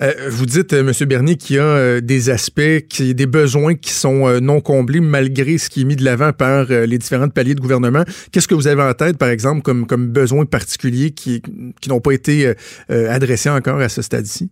Euh, 0.00 0.12
vous 0.30 0.46
dites, 0.46 0.72
M. 0.72 0.90
Bernier, 1.02 1.36
qu'il 1.36 1.56
y 1.56 1.58
a 1.58 2.00
des 2.00 2.30
aspects, 2.30 2.60
des 2.60 3.26
besoins 3.26 3.74
qui 3.74 3.90
sont 3.90 4.40
non 4.40 4.62
comblés 4.62 5.00
malgré 5.00 5.58
ce 5.58 5.68
qui 5.68 5.82
est 5.82 5.84
mis 5.84 5.96
de 5.96 6.04
l'avant 6.04 6.32
par 6.32 6.64
les 6.64 6.96
différents 6.96 7.28
paliers 7.28 7.54
de 7.54 7.60
gouvernement. 7.60 8.04
Qu'est-ce 8.30 8.48
que 8.48 8.54
vous 8.54 8.68
avez 8.68 8.82
en 8.82 8.94
tête, 8.94 9.18
par 9.18 9.28
exemple, 9.28 9.60
comme, 9.60 9.86
comme 9.86 10.08
besoins 10.08 10.46
particuliers 10.46 11.10
qui, 11.10 11.42
qui 11.80 11.88
n'ont 11.90 12.00
pas 12.00 12.12
été 12.12 12.54
adressés 12.88 13.50
encore 13.50 13.80
à 13.80 13.90
ce 13.90 14.00
stade-ci? 14.00 14.50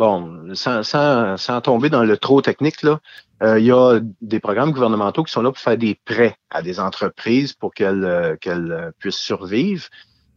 Bon, 0.00 0.54
sans, 0.54 1.60
tomber 1.60 1.90
dans 1.90 2.04
le 2.04 2.16
trop 2.16 2.40
technique, 2.40 2.82
là, 2.82 3.00
euh, 3.42 3.60
il 3.60 3.66
y 3.66 3.70
a 3.70 4.00
des 4.22 4.40
programmes 4.40 4.72
gouvernementaux 4.72 5.24
qui 5.24 5.32
sont 5.32 5.42
là 5.42 5.50
pour 5.50 5.58
faire 5.58 5.76
des 5.76 5.94
prêts 6.06 6.36
à 6.48 6.62
des 6.62 6.80
entreprises 6.80 7.52
pour 7.52 7.74
qu'elles 7.74 8.04
euh, 8.04 8.36
euh, 8.46 8.90
puissent 8.98 9.16
survivre. 9.16 9.84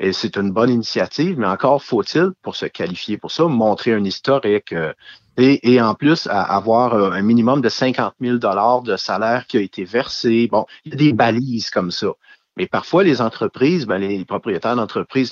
Et 0.02 0.12
c'est 0.12 0.36
une 0.36 0.52
bonne 0.52 0.70
initiative, 0.70 1.40
mais 1.40 1.48
encore 1.48 1.82
faut-il, 1.82 2.32
pour 2.42 2.58
se 2.58 2.66
qualifier 2.66 3.18
pour 3.18 3.32
ça, 3.32 3.46
montrer 3.46 3.94
un 3.94 4.04
historique 4.04 4.76
et, 5.38 5.72
et 5.72 5.82
en 5.82 5.96
plus 5.96 6.28
avoir 6.28 6.96
un 6.96 7.22
minimum 7.22 7.62
de 7.62 7.70
50 7.70 8.16
000 8.20 8.38
dollars 8.38 8.82
de 8.82 8.98
salaire 8.98 9.48
qui 9.48 9.58
a 9.58 9.62
été 9.62 9.86
versé. 9.86 10.50
Bon, 10.52 10.66
il 10.84 10.92
y 10.92 10.96
a 10.96 10.98
des 10.98 11.14
balises 11.14 11.70
comme 11.70 11.92
ça. 11.92 12.08
Mais 12.58 12.68
parfois, 12.68 13.04
les 13.04 13.22
entreprises, 13.22 13.86
ben, 13.86 13.98
les 13.98 14.26
propriétaires 14.26 14.76
d'entreprises, 14.76 15.32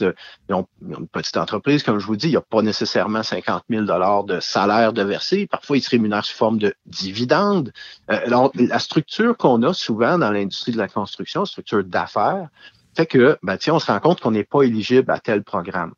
ils 0.49 0.53
ont, 0.53 0.67
une 0.81 1.07
petite 1.07 1.37
entreprise, 1.37 1.83
comme 1.83 1.99
je 1.99 2.05
vous 2.05 2.15
dis, 2.15 2.27
il 2.27 2.31
n'y 2.31 2.37
a 2.37 2.41
pas 2.41 2.61
nécessairement 2.61 3.21
50 3.21 3.63
000 3.69 3.83
de 4.23 4.39
salaire 4.39 4.91
de 4.93 5.03
verser. 5.03 5.47
Parfois, 5.47 5.77
ils 5.77 5.81
se 5.81 5.89
rémunèrent 5.91 6.25
sous 6.25 6.35
forme 6.35 6.57
de 6.57 6.73
dividendes. 6.85 7.71
Euh, 8.09 8.49
la 8.55 8.79
structure 8.79 9.37
qu'on 9.37 9.61
a 9.63 9.73
souvent 9.73 10.17
dans 10.17 10.31
l'industrie 10.31 10.71
de 10.71 10.77
la 10.77 10.87
construction, 10.87 11.45
structure 11.45 11.83
d'affaires, 11.83 12.49
fait 12.95 13.05
que, 13.05 13.37
ben, 13.43 13.57
on 13.69 13.79
se 13.79 13.91
rend 13.91 13.99
compte 13.99 14.19
qu'on 14.19 14.31
n'est 14.31 14.43
pas 14.43 14.63
éligible 14.63 15.11
à 15.11 15.19
tel 15.19 15.43
programme. 15.43 15.93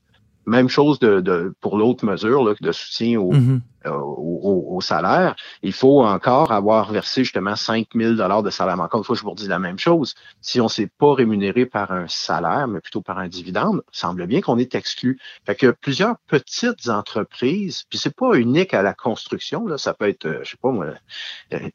Même 0.46 0.70
chose 0.70 1.00
de, 1.00 1.54
pour 1.62 1.78
l'autre 1.78 2.06
mesure 2.06 2.56
de 2.60 2.72
soutien 2.72 3.20
mm-hmm. 3.20 3.60
euh, 3.86 3.92
au, 3.92 4.76
au, 4.76 4.82
salaire. 4.82 5.36
Il 5.62 5.74
faut 5.74 6.04
encore 6.04 6.52
avoir 6.52 6.92
versé 6.92 7.24
justement 7.24 7.56
5 7.56 7.88
000 7.96 8.14
de 8.14 8.50
salaire. 8.50 8.80
encore 8.80 9.00
une 9.00 9.04
fois, 9.04 9.16
je 9.16 9.22
vous 9.22 9.32
redis 9.32 9.48
la 9.48 9.60
même 9.60 9.80
chose. 9.80 10.16
Si 10.42 10.60
on 10.60 10.66
ne 10.66 10.70
s'est 10.70 10.90
pas 10.98 11.14
rémunéré 11.14 11.66
par 11.66 11.92
un 11.92 12.08
salaire, 12.08 12.68
mais 12.68 12.82
plutôt 12.82 13.02
par 13.02 13.20
un 13.20 13.28
dividende, 13.28 13.82
il 13.94 13.98
semble 13.98 14.28
bien 14.28 14.42
qu'on 14.42 14.58
est 14.58 14.76
exclu. 14.76 15.20
Fait 15.46 15.56
que 15.56 15.72
plusieurs 15.72 16.18
petites 16.28 16.90
entreprises, 16.90 17.84
puis 17.90 17.98
c'est 17.98 18.16
pas 18.16 18.34
unique 18.36 18.74
à 18.74 18.82
la 18.82 18.94
construction, 18.94 19.66
là, 19.68 19.78
ça 19.78 19.94
peut 19.94 20.10
être, 20.10 20.26
euh, 20.26 20.40
je 20.44 20.52
sais 20.52 20.58
pas 20.62 20.72
moi, 20.72 20.88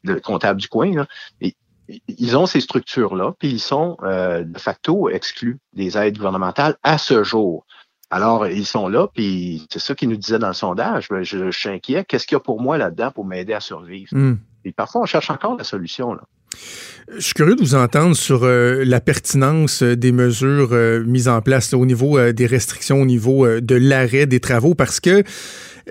le 0.03 0.19
comptable 0.19 0.59
du 0.59 0.67
coin, 0.67 0.93
là, 0.93 1.07
ils 2.07 2.37
ont 2.37 2.45
ces 2.45 2.61
structures-là, 2.61 3.33
puis 3.39 3.49
ils 3.49 3.59
sont 3.59 3.97
euh, 4.03 4.43
de 4.43 4.59
facto 4.59 5.09
exclus 5.09 5.59
des 5.73 5.97
aides 5.97 6.17
gouvernementales 6.17 6.77
à 6.83 6.97
ce 6.97 7.23
jour. 7.23 7.65
Alors, 8.11 8.47
ils 8.47 8.65
sont 8.65 8.87
là, 8.87 9.07
puis 9.13 9.67
c'est 9.71 9.79
ça 9.79 9.93
qu'ils 9.93 10.09
nous 10.09 10.17
disaient 10.17 10.39
dans 10.39 10.47
le 10.47 10.53
sondage. 10.53 11.07
Je, 11.11 11.23
je, 11.23 11.51
suis 11.51 11.69
inquiet. 11.69 12.05
Qu'est-ce 12.05 12.25
qu'il 12.25 12.35
y 12.35 12.37
a 12.37 12.39
pour 12.39 12.61
moi 12.61 12.77
là-dedans 12.77 13.11
pour 13.11 13.25
m'aider 13.25 13.53
à 13.53 13.59
survivre? 13.59 14.09
Hmm. 14.11 14.37
Et 14.65 14.71
parfois, 14.71 15.01
on 15.01 15.05
cherche 15.05 15.29
encore 15.29 15.55
la 15.57 15.63
solution. 15.63 16.13
Là. 16.13 16.21
Je 17.15 17.21
suis 17.21 17.33
curieux 17.33 17.55
de 17.55 17.61
vous 17.61 17.75
entendre 17.75 18.15
sur 18.15 18.43
euh, 18.43 18.83
la 18.85 19.01
pertinence 19.01 19.81
euh, 19.81 19.95
des 19.95 20.11
mesures 20.11 20.69
euh, 20.73 21.03
mises 21.03 21.27
en 21.27 21.41
place 21.41 21.73
au 21.73 21.85
niveau 21.85 22.19
des 22.31 22.45
restrictions, 22.45 23.01
au 23.01 23.05
niveau 23.05 23.47
de 23.59 23.75
l'arrêt 23.75 24.25
des 24.25 24.39
travaux, 24.39 24.75
parce 24.75 24.99
que 24.99 25.23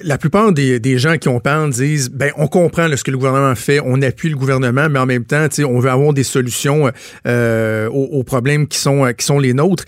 la 0.02 0.18
plupart 0.18 0.52
des, 0.52 0.98
gens 0.98 1.16
qui 1.18 1.28
ont 1.28 1.40
parlé 1.40 1.70
disent 1.70 2.10
ben 2.10 2.30
on 2.36 2.46
comprend 2.46 2.88
ce 2.94 3.02
que 3.04 3.10
le 3.10 3.18
gouvernement 3.18 3.54
fait, 3.54 3.80
on 3.84 4.00
appuie 4.02 4.28
le 4.30 4.36
gouvernement, 4.36 4.88
mais 4.88 4.98
en 4.98 5.06
même 5.06 5.24
temps, 5.24 5.46
on 5.66 5.78
veut 5.78 5.90
avoir 5.90 6.12
des 6.12 6.24
solutions 6.24 6.90
euh, 7.26 7.88
aux, 7.88 8.22
problèmes 8.22 8.66
qui 8.66 8.78
sont 8.78 9.10
qui 9.16 9.24
sont 9.24 9.38
les 9.38 9.54
nôtres. 9.54 9.84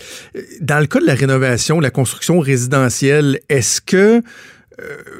Dans 0.61 0.79
le 0.79 0.87
cas 0.87 0.99
de 0.99 1.05
la 1.05 1.15
rénovation, 1.15 1.79
la 1.79 1.91
construction 1.91 2.39
résidentielle, 2.39 3.39
est-ce 3.49 3.81
que 3.81 4.21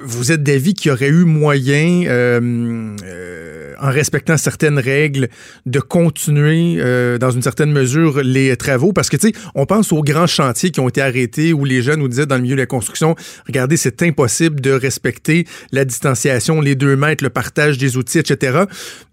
vous 0.04 0.32
êtes 0.32 0.44
d'avis 0.44 0.74
qu'il 0.74 0.90
y 0.90 0.92
aurait 0.92 1.10
eu 1.10 1.26
moyen, 1.26 2.04
euh, 2.08 2.96
euh, 3.04 3.74
en 3.80 3.90
respectant 3.90 4.38
certaines 4.38 4.80
règles, 4.80 5.30
de 5.66 5.80
continuer 5.80 6.78
dans 7.20 7.32
une 7.32 7.42
certaine 7.42 7.72
mesure 7.72 8.22
les 8.22 8.56
travaux? 8.56 8.94
Parce 8.94 9.10
que, 9.10 9.18
tu 9.18 9.30
sais, 9.30 9.34
on 9.56 9.66
pense 9.66 9.92
aux 9.92 10.04
grands 10.04 10.28
chantiers 10.28 10.72
qui 10.72 10.80
ont 10.80 10.90
été 10.90 11.02
arrêtés 11.02 11.54
où 11.54 11.66
les 11.66 11.82
jeunes 11.82 12.00
nous 12.00 12.08
disaient 12.08 12.28
dans 12.28 12.36
le 12.36 12.44
milieu 12.44 12.56
de 12.56 12.62
la 12.62 12.68
construction, 12.68 13.16
regardez, 13.48 13.78
c'est 13.78 14.04
impossible 14.04 14.62
de 14.62 14.72
respecter 14.72 15.48
la 15.72 15.84
distanciation, 15.84 16.62
les 16.62 16.76
deux 16.76 16.96
mètres, 16.96 17.24
le 17.24 17.32
partage 17.32 17.78
des 17.78 17.98
outils, 17.98 18.20
etc. 18.20 18.66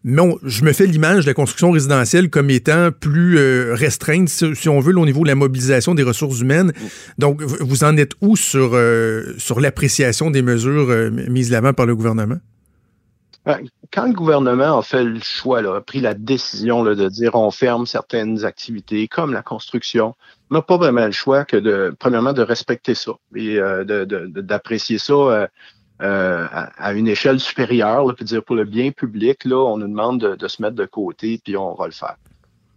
Mais 0.04 0.22
je 0.44 0.64
me 0.64 0.72
fais 0.72 0.86
l'image 0.86 1.24
de 1.24 1.30
la 1.30 1.34
construction 1.34 1.70
résidentielle 1.70 2.28
comme 2.28 2.50
étant 2.50 2.90
plus 2.98 3.38
restreinte, 3.72 4.28
si, 4.28 4.68
on 4.68 4.80
veut, 4.80 4.96
au 4.96 5.06
niveau 5.06 5.22
de 5.22 5.28
la 5.28 5.34
mobilisation 5.34 5.94
des 5.94 6.02
ressources 6.02 6.40
humaines. 6.40 6.72
Donc, 7.18 7.42
vous 7.42 7.84
en 7.84 7.96
êtes 7.96 8.12
où 8.20 8.36
sur, 8.36 8.78
sur 9.38 9.60
l'appréciation 9.60 10.30
des 10.30 10.37
mesures 10.42 10.90
euh, 10.90 11.10
mises 11.10 11.50
l'avant 11.50 11.72
par 11.72 11.86
le 11.86 11.94
gouvernement? 11.94 12.38
Ben, 13.44 13.60
quand 13.92 14.06
le 14.06 14.12
gouvernement 14.12 14.78
a 14.78 14.82
fait 14.82 15.04
le 15.04 15.20
choix, 15.20 15.60
a 15.60 15.80
pris 15.80 16.00
la 16.00 16.12
décision 16.12 16.84
de 16.84 17.08
dire 17.08 17.34
on 17.34 17.50
ferme 17.50 17.86
certaines 17.86 18.44
activités 18.44 19.08
comme 19.08 19.32
la 19.32 19.42
construction, 19.42 20.14
on 20.50 20.56
n'a 20.56 20.62
pas 20.62 20.76
vraiment 20.76 21.06
le 21.06 21.12
choix 21.12 21.44
que 21.44 21.56
de, 21.56 21.94
premièrement, 21.98 22.32
de 22.32 22.42
respecter 22.42 22.94
ça 22.94 23.12
et 23.34 23.58
euh, 23.58 23.84
d'apprécier 23.84 24.98
ça 24.98 25.48
euh, 26.00 26.46
à, 26.52 26.92
une 26.92 27.08
échelle 27.08 27.40
supérieure, 27.40 28.06
là, 28.06 28.14
dire 28.20 28.44
pour 28.44 28.54
le 28.54 28.64
bien 28.64 28.92
public, 28.92 29.44
là, 29.44 29.56
on 29.56 29.78
nous 29.78 29.88
demande 29.88 30.36
de, 30.36 30.48
se 30.48 30.62
mettre 30.62 30.76
de 30.76 30.84
côté, 30.84 31.40
puis 31.42 31.56
on 31.56 31.74
va 31.74 31.86
le 31.86 31.92
faire. 31.92 32.16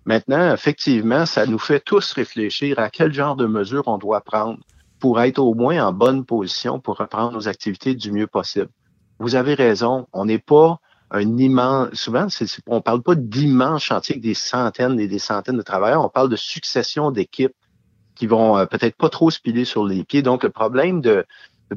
Maintenant, 0.06 0.54
effectivement, 0.54 1.28
ça 1.28 1.46
nous 1.46 1.60
fait 1.60 1.80
tous 1.80 2.14
réfléchir 2.14 2.80
à 2.80 2.90
quel 2.90 3.14
genre 3.14 3.36
de 3.36 3.46
mesures 3.46 3.84
on 3.88 4.00
doit 4.00 4.22
prendre 4.22 4.58
pour 5.02 5.20
être 5.20 5.40
au 5.40 5.54
moins 5.54 5.86
en 5.86 5.92
bonne 5.92 6.24
position 6.24 6.80
pour 6.80 6.98
reprendre 6.98 7.34
nos 7.34 7.48
activités 7.48 7.96
du 7.96 8.12
mieux 8.12 8.28
possible. 8.28 8.70
Vous 9.20 9.36
avez 9.36 9.56
raison, 9.56 10.08
on 10.14 10.26
n'est 10.26 10.40
pas 10.40 10.80
un 11.10 11.38
immense, 11.38 11.94
souvent, 11.94 12.28
on 12.68 12.76
ne 12.76 12.82
parle 12.82 13.02
pas 13.02 13.16
d'immenses 13.16 13.84
chantiers 13.84 14.14
avec 14.14 14.24
des 14.24 14.34
centaines 14.34 15.00
et 15.00 15.08
des 15.08 15.20
centaines 15.20 15.58
de 15.58 15.62
travailleurs, 15.62 16.06
on 16.06 16.10
parle 16.10 16.30
de 16.30 16.38
succession 16.38 17.12
d'équipes 17.12 17.56
qui 18.16 18.28
vont 18.28 18.58
euh, 18.58 18.66
peut-être 18.66 18.96
pas 18.96 19.10
trop 19.10 19.30
se 19.30 19.40
piler 19.40 19.66
sur 19.66 19.86
les 19.86 20.04
pieds. 20.04 20.22
Donc, 20.22 20.44
le 20.44 20.50
problème 20.50 21.02
de, 21.02 21.26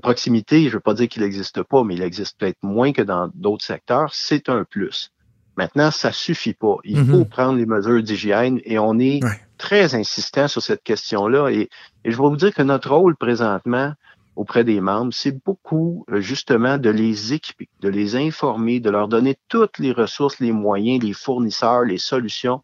proximité, 0.02 0.62
je 0.64 0.68
ne 0.68 0.72
veux 0.74 0.80
pas 0.80 0.94
dire 0.94 1.08
qu'il 1.08 1.22
n'existe 1.22 1.62
pas, 1.62 1.82
mais 1.82 1.94
il 1.94 2.02
existe 2.02 2.38
peut-être 2.38 2.62
moins 2.62 2.92
que 2.92 3.02
dans 3.02 3.30
d'autres 3.34 3.64
secteurs, 3.64 4.12
c'est 4.12 4.48
un 4.48 4.64
plus. 4.64 5.10
Maintenant, 5.56 5.90
ça 5.90 6.12
suffit 6.12 6.52
pas. 6.52 6.76
Il 6.84 6.98
mm-hmm. 6.98 7.10
faut 7.10 7.24
prendre 7.24 7.58
les 7.58 7.66
mesures 7.66 8.02
d'hygiène 8.02 8.60
et 8.64 8.78
on 8.78 8.98
est 8.98 9.20
très 9.58 9.94
insistant 9.94 10.48
sur 10.48 10.62
cette 10.62 10.82
question-là. 10.82 11.50
Et, 11.50 11.68
je 12.04 12.10
vais 12.10 12.16
vous 12.16 12.36
dire 12.36 12.54
que 12.54 12.62
notre 12.62 12.90
rôle 12.90 13.16
présentement 13.16 13.92
auprès 14.36 14.64
des 14.64 14.80
membres, 14.80 15.12
c'est 15.14 15.44
beaucoup 15.44 16.04
euh, 16.10 16.20
justement 16.20 16.76
de 16.76 16.90
les 16.90 17.32
équiper, 17.32 17.68
de 17.80 17.88
les 17.88 18.16
informer, 18.16 18.80
de 18.80 18.90
leur 18.90 19.06
donner 19.06 19.36
toutes 19.48 19.78
les 19.78 19.92
ressources, 19.92 20.40
les 20.40 20.52
moyens, 20.52 21.04
les 21.04 21.12
fournisseurs, 21.12 21.84
les 21.84 21.98
solutions 21.98 22.62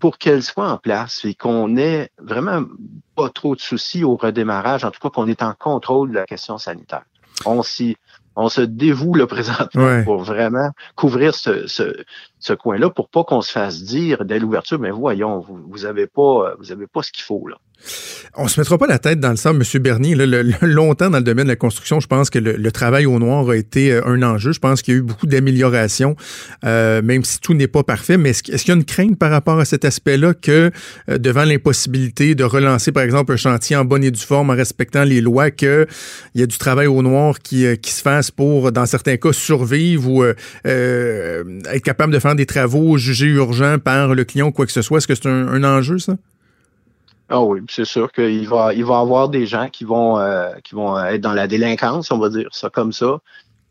pour 0.00 0.18
qu'elles 0.18 0.42
soient 0.42 0.70
en 0.70 0.78
place 0.78 1.24
et 1.24 1.34
qu'on 1.34 1.76
ait 1.76 2.10
vraiment 2.18 2.64
pas 3.14 3.30
trop 3.30 3.54
de 3.54 3.60
soucis 3.60 4.04
au 4.04 4.16
redémarrage, 4.16 4.84
en 4.84 4.90
tout 4.90 5.00
cas 5.00 5.10
qu'on 5.10 5.28
est 5.28 5.42
en 5.42 5.54
contrôle 5.54 6.10
de 6.10 6.14
la 6.16 6.26
question 6.26 6.58
sanitaire. 6.58 7.04
On 7.44 7.62
s'y 7.62 7.96
on 8.36 8.48
se 8.48 8.60
dévoue 8.60 9.14
le 9.14 9.26
présentement 9.36 10.02
pour 10.04 10.18
vraiment 10.18 10.70
couvrir 10.94 11.34
ce, 11.34 11.66
ce, 11.66 12.04
ce 12.38 12.52
coin-là 12.52 12.90
pour 12.90 13.08
pas 13.08 13.24
qu'on 13.24 13.40
se 13.40 13.50
fasse 13.50 13.82
dire 13.82 14.24
dès 14.24 14.38
l'ouverture, 14.38 14.78
mais 14.78 14.90
voyons, 14.90 15.40
vous, 15.40 15.58
vous 15.66 15.84
avez 15.86 16.06
pas, 16.06 16.54
vous 16.58 16.72
avez 16.72 16.86
pas 16.86 17.02
ce 17.02 17.12
qu'il 17.12 17.24
faut 17.24 17.48
là. 17.48 17.56
On 18.38 18.48
se 18.48 18.60
mettra 18.60 18.76
pas 18.76 18.86
la 18.86 18.98
tête 18.98 19.18
dans 19.18 19.30
le 19.30 19.36
sable, 19.36 19.62
M. 19.62 19.82
Bernier. 19.82 20.14
longtemps 20.60 21.08
dans 21.08 21.18
le 21.18 21.24
domaine 21.24 21.44
de 21.44 21.50
la 21.50 21.56
construction, 21.56 22.00
je 22.00 22.06
pense 22.06 22.28
que 22.28 22.38
le, 22.38 22.72
travail 22.72 23.06
au 23.06 23.18
noir 23.18 23.48
a 23.48 23.56
été 23.56 23.92
euh, 23.92 24.06
un 24.06 24.22
enjeu. 24.22 24.52
Je 24.52 24.58
pense 24.58 24.82
qu'il 24.82 24.92
y 24.92 24.96
a 24.96 25.00
eu 25.00 25.02
beaucoup 25.02 25.26
d'améliorations, 25.26 26.16
euh, 26.64 27.00
même 27.00 27.24
si 27.24 27.40
tout 27.40 27.54
n'est 27.54 27.68
pas 27.68 27.82
parfait. 27.82 28.18
Mais 28.18 28.30
est-ce, 28.30 28.42
qu'il 28.42 28.68
y 28.68 28.70
a 28.70 28.74
une 28.74 28.84
crainte 28.84 29.18
par 29.18 29.30
rapport 29.30 29.58
à 29.58 29.64
cet 29.64 29.86
aspect-là 29.86 30.34
que, 30.34 30.70
euh, 31.08 31.18
devant 31.18 31.44
l'impossibilité 31.44 32.34
de 32.34 32.44
relancer, 32.44 32.92
par 32.92 33.04
exemple, 33.04 33.32
un 33.32 33.36
chantier 33.36 33.76
en 33.76 33.86
bonne 33.86 34.04
et 34.04 34.10
due 34.10 34.20
forme, 34.20 34.50
en 34.50 34.54
respectant 34.54 35.04
les 35.04 35.22
lois, 35.22 35.50
qu'il 35.50 35.86
y 36.34 36.42
a 36.42 36.46
du 36.46 36.58
travail 36.58 36.88
au 36.88 37.00
noir 37.00 37.38
qui, 37.38 37.64
qui 37.78 37.92
se 37.92 38.02
fasse 38.02 38.30
pour, 38.30 38.72
dans 38.72 38.86
certains 38.86 39.16
cas, 39.16 39.32
survivre 39.32 40.10
ou 40.10 40.24
être 40.24 41.82
capable 41.82 42.12
de 42.12 42.18
faire 42.18 42.34
des 42.34 42.46
travaux 42.46 42.98
jugés 42.98 43.26
urgents 43.26 43.78
par 43.78 44.14
le 44.14 44.24
client 44.24 44.48
ou 44.48 44.52
quoi 44.52 44.66
que 44.66 44.72
ce 44.72 44.82
soit? 44.82 44.98
Est-ce 44.98 45.06
que 45.06 45.14
c'est 45.14 45.26
un 45.26 45.64
enjeu, 45.64 45.98
ça? 45.98 46.16
Ah 47.28 47.40
oui, 47.40 47.60
c'est 47.68 47.84
sûr 47.84 48.12
qu'il 48.12 48.48
va, 48.48 48.72
il 48.72 48.84
va 48.84 49.00
avoir 49.00 49.28
des 49.28 49.46
gens 49.46 49.68
qui 49.68 49.84
vont, 49.84 50.18
euh, 50.18 50.52
qui 50.62 50.74
vont 50.76 50.96
être 51.04 51.20
dans 51.20 51.32
la 51.32 51.48
délinquance, 51.48 52.12
on 52.12 52.18
va 52.18 52.28
dire 52.28 52.48
ça 52.52 52.70
comme 52.70 52.92
ça. 52.92 53.18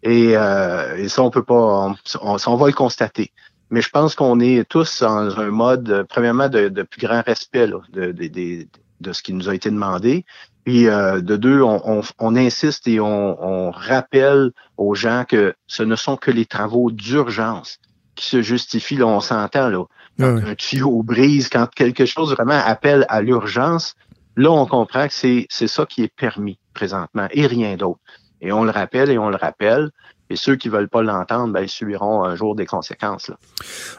Et, 0.04 0.36
euh, 0.38 1.08
ça, 1.08 1.24
on 1.24 1.30
peut 1.30 1.44
pas, 1.44 1.96
on, 2.22 2.38
on, 2.46 2.56
va 2.58 2.68
le 2.68 2.74
constater. 2.74 3.32
Mais 3.70 3.82
je 3.82 3.90
pense 3.90 4.14
qu'on 4.14 4.40
est 4.40 4.68
tous 4.68 5.02
dans 5.02 5.40
un 5.40 5.50
mode, 5.52 6.06
premièrement, 6.10 6.50
de, 6.50 6.70
plus 6.84 7.02
grand 7.02 7.24
respect 7.26 7.68
de, 7.68 8.12
de, 8.12 8.68
de, 9.02 9.14
ce 9.14 9.24
qui 9.24 9.34
nous 9.34 9.50
a 9.50 9.56
été 9.56 9.72
demandé. 9.72 10.26
Puis 10.66 10.88
euh, 10.88 11.22
de 11.22 11.38
deux, 11.38 11.62
on, 11.62 12.02
on, 12.20 12.36
insiste 12.36 12.88
et 12.88 13.00
on, 13.00 13.44
on, 13.44 13.72
rappelle 13.72 14.52
aux 14.78 14.96
gens 14.96 15.24
que 15.28 15.54
ce 15.68 15.84
ne 15.84 15.96
sont 15.96 16.18
que 16.18 16.32
les 16.32 16.46
travaux 16.46 16.92
d'urgence 16.92 17.80
qui 18.16 18.26
se 18.26 18.42
justifient. 18.42 18.98
Là, 18.98 19.08
on 19.08 19.22
s'entend 19.22 19.70
là. 19.70 19.86
Un 20.20 20.56
tuyau 20.56 21.04
brise, 21.04 21.50
quand 21.50 21.68
quelque 21.74 22.06
chose 22.06 22.32
vraiment 22.32 22.62
appelle 22.66 23.06
à 23.10 23.22
l'urgence, 23.22 23.96
là, 24.36 24.52
on 24.52 24.66
comprend 24.66 25.08
que 25.08 25.14
c'est 25.14 25.68
ça 25.68 25.86
qui 25.86 26.04
est 26.04 26.14
permis 26.16 26.58
présentement 26.74 27.28
et 27.32 27.48
rien 27.48 27.76
d'autre. 27.76 28.00
Et 28.42 28.52
on 28.52 28.64
le 28.64 28.72
rappelle 28.72 29.10
et 29.10 29.18
on 29.18 29.30
le 29.30 29.38
rappelle. 29.38 29.90
Et 30.32 30.36
ceux 30.36 30.56
qui 30.56 30.70
veulent 30.70 30.90
pas 30.90 31.04
l'entendre, 31.04 31.54
ben, 31.54 31.62
ils 31.62 31.70
subiront 31.70 32.24
un 32.24 32.36
jour 32.36 32.56
des 32.56 32.66
conséquences. 32.66 33.28
Là. 33.28 33.38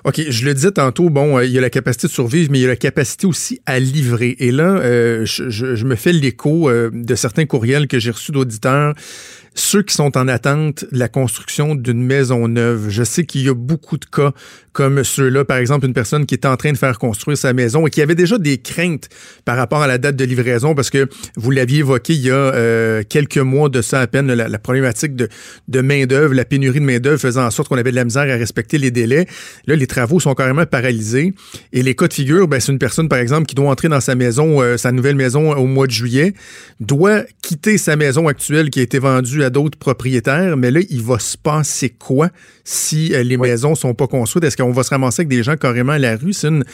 OK, 0.05 0.21
je 0.29 0.45
le 0.45 0.55
disais 0.55 0.73
tantôt, 0.73 1.09
bon, 1.09 1.39
euh, 1.39 1.45
il 1.45 1.53
y 1.53 1.59
a 1.59 1.61
la 1.61 1.71
capacité 1.71 2.09
de 2.09 2.13
survivre, 2.13 2.51
mais 2.51 2.59
il 2.59 2.63
y 2.63 2.65
a 2.65 2.69
la 2.69 2.77
capacité 2.77 3.29
aussi 3.29 3.61
à 3.65 3.79
livrer. 3.79 4.35
Et 4.41 4.51
là, 4.51 4.65
euh, 4.65 5.25
je, 5.25 5.51
je, 5.51 5.85
me 5.85 5.95
fais 5.95 6.13
l'écho 6.13 6.69
euh, 6.69 6.91
de 6.93 7.15
certains 7.15 7.47
courriels 7.47 7.87
que 7.87 8.01
j'ai 8.01 8.11
reçus 8.11 8.33
d'auditeurs 8.33 8.95
ceux 9.57 9.83
qui 9.83 9.95
sont 9.95 10.17
en 10.17 10.29
attente 10.29 10.85
de 10.93 10.99
la 10.99 11.09
construction 11.09 11.75
d'une 11.75 12.03
maison 12.03 12.47
neuve. 12.47 12.89
Je 12.91 13.03
sais 13.03 13.25
qu'il 13.25 13.43
y 13.43 13.49
a 13.49 13.55
beaucoup 13.55 13.97
de 13.97 14.05
cas 14.05 14.33
comme 14.73 15.03
ceux-là. 15.03 15.47
Par 15.47 15.57
exemple, 15.57 15.87
une 15.87 15.95
personne 15.95 16.27
qui 16.27 16.35
est 16.35 16.45
en 16.45 16.57
train 16.59 16.71
de 16.71 16.77
faire 16.77 16.99
construire 16.99 17.39
sa 17.39 17.55
maison 17.55 17.87
et 17.87 17.91
qui 17.91 18.03
avait 18.03 18.15
déjà 18.15 18.37
des 18.37 18.59
craintes 18.59 19.09
par 19.47 19.57
rapport 19.57 19.81
à 19.81 19.87
la 19.87 19.97
date 19.97 20.17
de 20.17 20.25
livraison 20.25 20.75
parce 20.75 20.91
que 20.91 21.09
vous 21.37 21.51
l'aviez 21.51 21.79
évoqué 21.79 22.13
il 22.13 22.21
y 22.21 22.31
a 22.31 22.35
euh, 22.35 23.03
quelques 23.09 23.39
mois 23.39 23.71
de 23.71 23.81
ça 23.81 24.01
à 24.01 24.07
peine, 24.07 24.31
la, 24.31 24.59
problématique 24.59 25.17
de, 25.17 25.29
de 25.69 25.81
main-d'œuvre, 25.81 26.35
la 26.35 26.45
pénurie 26.45 26.81
de 26.81 26.85
main-d'œuvre 26.85 27.19
faisant 27.19 27.47
en 27.47 27.51
sorte 27.51 27.71
qu'on 27.71 27.79
avait 27.79 27.91
de 27.91 27.97
la 27.97 28.05
misère 28.05 28.23
à 28.23 28.37
respecter 28.37 28.77
les 28.77 28.91
délais. 28.91 29.27
Là, 29.67 29.77
les 29.77 29.87
travaux 29.87 30.21
sont 30.21 30.35
carrément 30.35 30.67
paralysés. 30.67 31.33
Et 31.73 31.83
les 31.83 31.95
cas 31.95 32.09
de 32.09 32.13
figure, 32.13 32.47
ben, 32.47 32.61
c'est 32.61 32.73
une 32.73 32.79
personne, 32.79 33.09
par 33.09 33.19
exemple, 33.19 33.47
qui 33.47 33.55
doit 33.55 33.71
entrer 33.71 33.89
dans 33.89 34.01
sa 34.01 34.15
maison, 34.15 34.61
euh, 34.61 34.77
sa 34.77 34.93
nouvelle 34.93 35.17
maison 35.17 35.57
au 35.57 35.67
mois 35.67 35.87
de 35.87 35.93
juillet, 35.93 36.35
doit 36.81 37.23
quitter 37.43 37.79
sa 37.79 37.97
maison 37.97 38.29
actuelle 38.29 38.69
qui 38.69 38.81
a 38.81 38.83
été 38.83 38.99
vendue 38.99 39.43
à 39.43 39.46
d'autres 39.51 39.79
propriétaires, 39.79 40.57
mais 40.57 40.71
là, 40.71 40.81
il 40.89 41.03
va 41.03 41.19
se 41.19 41.37
passer 41.37 41.91
quoi 41.91 42.29
si 42.65 43.15
euh, 43.15 43.23
les 43.23 43.37
maisons 43.37 43.75
sont 43.75 43.95
pas 43.95 44.07
construites? 44.07 44.45
Est-ce 44.45 44.57
qu'on 44.57 44.73
va 44.73 44.83
se 44.83 44.91
ramasser 44.91 45.23
avec 45.23 45.29
des 45.29 45.43
gens 45.43 45.57
carrément 45.57 45.93
à 45.93 45.99
la 45.99 46.17
rue? 46.17 46.33
C'est 46.33 46.49
une, 46.49 46.65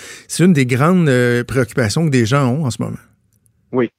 une 0.40 0.52
des 0.52 0.66
grandes 0.66 1.08
euh, 1.08 1.44
préoccupations 1.44 2.04
que 2.04 2.10
des 2.10 2.26
gens 2.26 2.46
ont 2.48 2.64
en 2.64 2.70
ce 2.70 2.82
moment. 2.82 2.98
Oui, 3.72 3.90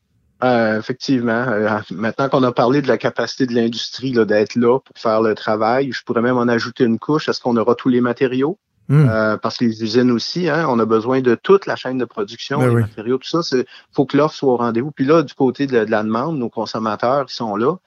euh, 0.43 0.79
effectivement. 0.79 1.45
maintenant 1.91 2.29
qu'on 2.29 2.43
a 2.43 2.51
parlé 2.51 2.81
de 2.81 2.87
la 2.87 2.97
capacité 2.97 3.45
de 3.45 3.53
l'industrie 3.53 4.13
d'être 4.13 4.55
là 4.55 4.79
pour 4.79 4.97
faire 4.97 5.21
le 5.21 5.35
travail, 5.35 5.91
je 5.91 6.03
pourrais 6.03 6.21
même 6.21 6.37
en 6.37 6.47
ajouter 6.47 6.83
une 6.83 6.99
couche. 6.99 7.29
Est-ce 7.29 7.41
qu'on 7.41 7.57
aura 7.57 7.75
tous 7.75 7.89
les 7.89 8.01
matériaux? 8.01 8.57
Hmm. 8.89 9.07
parce 9.41 9.55
que 9.55 9.63
les 9.63 9.81
usines 9.81 10.11
aussi, 10.11 10.49
hein, 10.49 10.65
on 10.67 10.77
a 10.77 10.83
besoin 10.85 11.21
de 11.21 11.35
toute 11.35 11.67
la 11.67 11.77
chaîne 11.77 11.97
de 11.97 12.03
production, 12.03 12.59
ben 12.59 12.67
les 12.67 12.81
matériaux, 12.81 13.17
tout 13.17 13.41
ça. 13.41 13.57
Il 13.57 13.63
faut 13.93 14.05
que 14.05 14.17
l'offre 14.17 14.35
soit 14.35 14.51
au 14.51 14.57
rendez-vous. 14.57 14.91
Puis 14.91 15.05
là, 15.05 15.23
du 15.23 15.33
côté 15.33 15.67
de, 15.67 15.77
la 15.77 16.03
demande, 16.03 16.37
nos 16.37 16.49
consommateurs 16.49 17.25
qui 17.27 17.33
sont 17.33 17.55
là, 17.55 17.77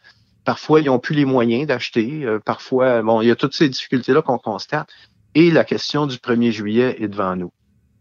Parfois, 0.47 0.81
ils 0.81 0.87
n'ont 0.87 1.01
plus 1.01 1.17
les 1.17 1.25
moyens 1.25 1.67
d'acheter. 1.67 2.25
Euh, 2.25 2.39
parfois, 2.39 3.03
bon, 3.03 3.21
il 3.21 3.27
y 3.27 3.31
a 3.33 3.37
toutes 3.37 3.55
ces 3.55 3.69
difficultés-là 3.69 4.23
qu'on 4.23 4.39
constate. 4.39 4.89
Et 5.35 5.51
la 5.51 5.65
question 5.65 6.07
du 6.07 6.17
1er 6.17 6.53
juillet 6.53 6.97
est 7.03 7.09
devant 7.09 7.35
nous. 7.35 7.53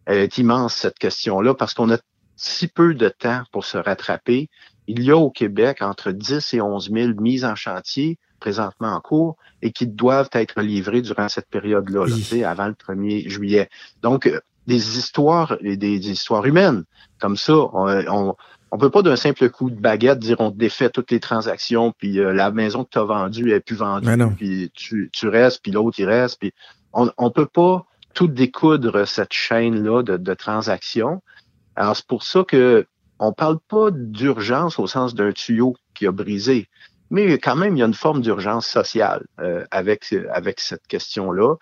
Elle 0.06 0.20
est 0.20 0.38
immense, 0.38 0.76
cette 0.76 1.00
question-là, 1.00 1.56
parce 1.56 1.74
qu'on 1.74 1.92
a 1.92 1.98
si 2.36 2.68
peu 2.68 2.94
de 2.94 3.10
temps 3.10 3.42
pour 3.52 3.66
se 3.66 3.80
rattraper. 3.80 4.50
Il 4.88 5.02
y 5.02 5.10
a 5.10 5.18
au 5.18 5.32
Québec 5.32 5.82
entre 5.82 6.12
10 6.12 6.54
et 6.54 6.62
11 6.62 6.92
000 6.92 7.14
mises 7.20 7.46
en 7.46 7.56
chantier 7.56 8.20
présentement 8.40 8.90
en 8.90 9.02
cours 9.02 9.38
et 9.64 9.72
qui 9.72 9.88
doivent 9.88 10.30
être 10.34 10.62
livrées 10.62 11.02
durant 11.02 11.30
cette 11.30 11.50
période-là, 11.50 12.06
avant 12.48 12.68
le 12.68 12.74
1er 12.74 13.28
juillet. 13.28 13.70
Donc, 14.04 14.28
euh, 14.28 14.40
des 14.68 15.00
histoires 15.00 15.58
et 15.62 15.78
des, 15.78 16.12
histoires 16.12 16.46
humaines 16.46 16.84
comme 17.20 17.38
ça, 17.38 17.54
on, 17.54 17.88
on 18.08 18.36
peut 18.78 18.90
pas 18.90 19.02
d'un 19.02 19.16
simple 19.16 19.50
coup 19.50 19.70
de 19.70 19.80
baguette 19.80 20.20
dire 20.20 20.38
on 20.40 20.52
défait 20.52 20.90
toutes 20.90 21.12
les 21.12 21.20
transactions, 21.20 21.94
puis 21.98 22.20
euh, 22.20 22.34
la 22.34 22.52
maison 22.52 22.84
que 22.84 22.90
tu 22.92 23.00
as 23.00 23.04
vendue 23.04 23.52
est 23.52 23.60
plus 23.60 23.76
vendue, 23.76 24.08
puis 24.36 24.72
tu, 24.74 25.10
tu 25.14 25.28
restes, 25.28 25.62
puis 25.62 25.72
l'autre 25.72 26.00
il 26.00 26.06
reste. 26.06 26.40
Puis 26.40 26.54
on 26.94 27.06
ne 27.06 27.30
peut 27.30 27.46
pas 27.46 27.86
tout 28.14 28.28
découdre 28.28 29.06
cette 29.06 29.34
chaîne-là 29.34 30.02
de, 30.02 30.18
de 30.18 30.34
transactions. 30.34 31.22
Alors 31.76 31.96
c'est 31.96 32.08
pour 32.08 32.24
ça 32.24 32.44
que 32.44 32.86
on 33.20 33.32
parle 33.34 33.60
pas 33.68 33.92
d'urgence 33.92 34.80
au 34.80 34.88
sens 34.88 35.16
d'un 35.16 35.32
tuyau 35.32 35.76
qui 35.94 36.08
a 36.08 36.12
brisé, 36.12 36.68
mais 37.10 37.38
quand 37.38 37.56
même 37.56 37.76
il 37.76 37.80
y 37.80 37.84
a 37.84 37.86
une 37.86 37.94
forme 37.94 38.22
d'urgence 38.22 38.68
sociale 38.68 39.26
euh, 39.40 39.66
avec 39.72 40.14
avec 40.32 40.60
cette 40.60 40.88
question-là 40.88 41.56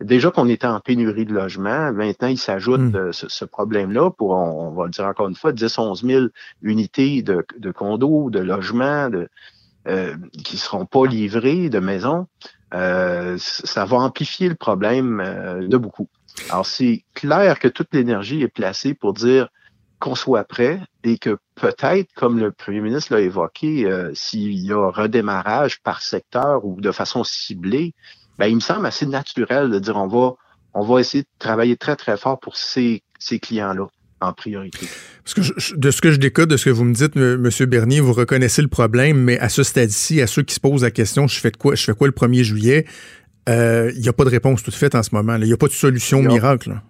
déjà 0.00 0.30
qu'on 0.30 0.48
était 0.48 0.66
en 0.66 0.80
pénurie 0.80 1.26
de 1.26 1.32
logements, 1.32 1.92
maintenant 1.92 2.28
il 2.28 2.38
s'ajoute 2.38 2.80
hmm. 2.80 2.96
euh, 2.96 3.12
ce, 3.12 3.44
problème-là 3.44 4.10
pour, 4.10 4.30
on, 4.30 4.70
va 4.70 4.84
le 4.84 4.90
dire 4.90 5.06
encore 5.06 5.28
une 5.28 5.36
fois, 5.36 5.52
10 5.52 5.78
11 5.78 6.04
000 6.04 6.26
unités 6.62 7.22
de, 7.22 7.44
de 7.58 7.70
condos, 7.70 8.30
de 8.30 8.40
logements 8.40 9.10
de, 9.10 9.28
euh, 9.88 10.14
qui 10.44 10.58
seront 10.58 10.84
pas 10.84 11.06
livrés, 11.06 11.70
de 11.70 11.78
maisons. 11.78 12.26
Euh, 12.74 13.36
ça 13.38 13.86
va 13.86 13.96
amplifier 13.96 14.50
le 14.50 14.54
problème 14.54 15.22
euh, 15.24 15.66
de 15.66 15.76
beaucoup. 15.78 16.06
Alors 16.50 16.66
c'est 16.66 17.02
clair 17.14 17.58
que 17.58 17.66
toute 17.66 17.88
l'énergie 17.94 18.42
est 18.42 18.48
placée 18.48 18.92
pour 18.92 19.14
dire 19.14 19.48
qu'on 19.98 20.14
soit 20.14 20.44
prêt 20.44 20.80
et 21.02 21.16
que 21.16 21.38
peut-être, 21.54 22.12
comme 22.12 22.38
le 22.38 22.52
premier 22.52 22.82
ministre 22.82 23.14
l'a 23.14 23.20
évoqué, 23.20 23.90
s'il 24.12 24.52
y 24.52 24.70
a 24.72 24.90
redémarrage 24.90 25.82
par 25.82 26.02
secteur 26.02 26.64
ou 26.64 26.80
de 26.80 26.90
façon 26.90 27.24
ciblée, 27.24 27.94
ben, 28.40 28.46
il 28.46 28.54
me 28.54 28.60
semble 28.60 28.86
assez 28.86 29.04
naturel 29.04 29.68
de 29.68 29.78
dire 29.78 29.96
on 29.96 30.08
va, 30.08 30.32
on 30.72 30.82
va 30.82 30.98
essayer 30.98 31.24
de 31.24 31.28
travailler 31.38 31.76
très, 31.76 31.94
très 31.94 32.16
fort 32.16 32.40
pour 32.40 32.56
ces, 32.56 33.02
ces 33.18 33.38
clients-là 33.38 33.86
en 34.22 34.32
priorité. 34.32 34.88
Parce 35.22 35.34
que 35.34 35.76
de 35.76 35.90
ce 35.90 36.00
que 36.00 36.10
je 36.10 36.16
décode, 36.16 36.48
de 36.48 36.56
ce 36.56 36.64
que 36.64 36.70
vous 36.70 36.84
me 36.84 36.94
dites, 36.94 37.16
M. 37.16 37.48
Bernier, 37.66 38.00
vous 38.00 38.14
reconnaissez 38.14 38.62
le 38.62 38.68
problème, 38.68 39.18
mais 39.18 39.38
à 39.38 39.50
ce 39.50 39.62
stade-ci, 39.62 40.22
à 40.22 40.26
ceux 40.26 40.42
qui 40.42 40.54
se 40.54 40.60
posent 40.60 40.82
la 40.82 40.90
question, 40.90 41.28
je 41.28 41.38
fais 41.38 41.52
quoi, 41.52 41.74
je 41.74 41.84
fais 41.84 41.92
quoi 41.92 42.08
le 42.08 42.14
1er 42.14 42.42
juillet, 42.42 42.86
euh, 43.50 43.92
il 43.94 44.00
n'y 44.00 44.08
a 44.08 44.12
pas 44.14 44.24
de 44.24 44.30
réponse 44.30 44.62
toute 44.62 44.74
faite 44.74 44.94
en 44.94 45.02
ce 45.02 45.14
moment. 45.14 45.36
Il 45.36 45.44
n'y 45.44 45.52
a 45.52 45.58
pas 45.58 45.68
de 45.68 45.72
solution 45.72 46.22
miracle. 46.22 46.80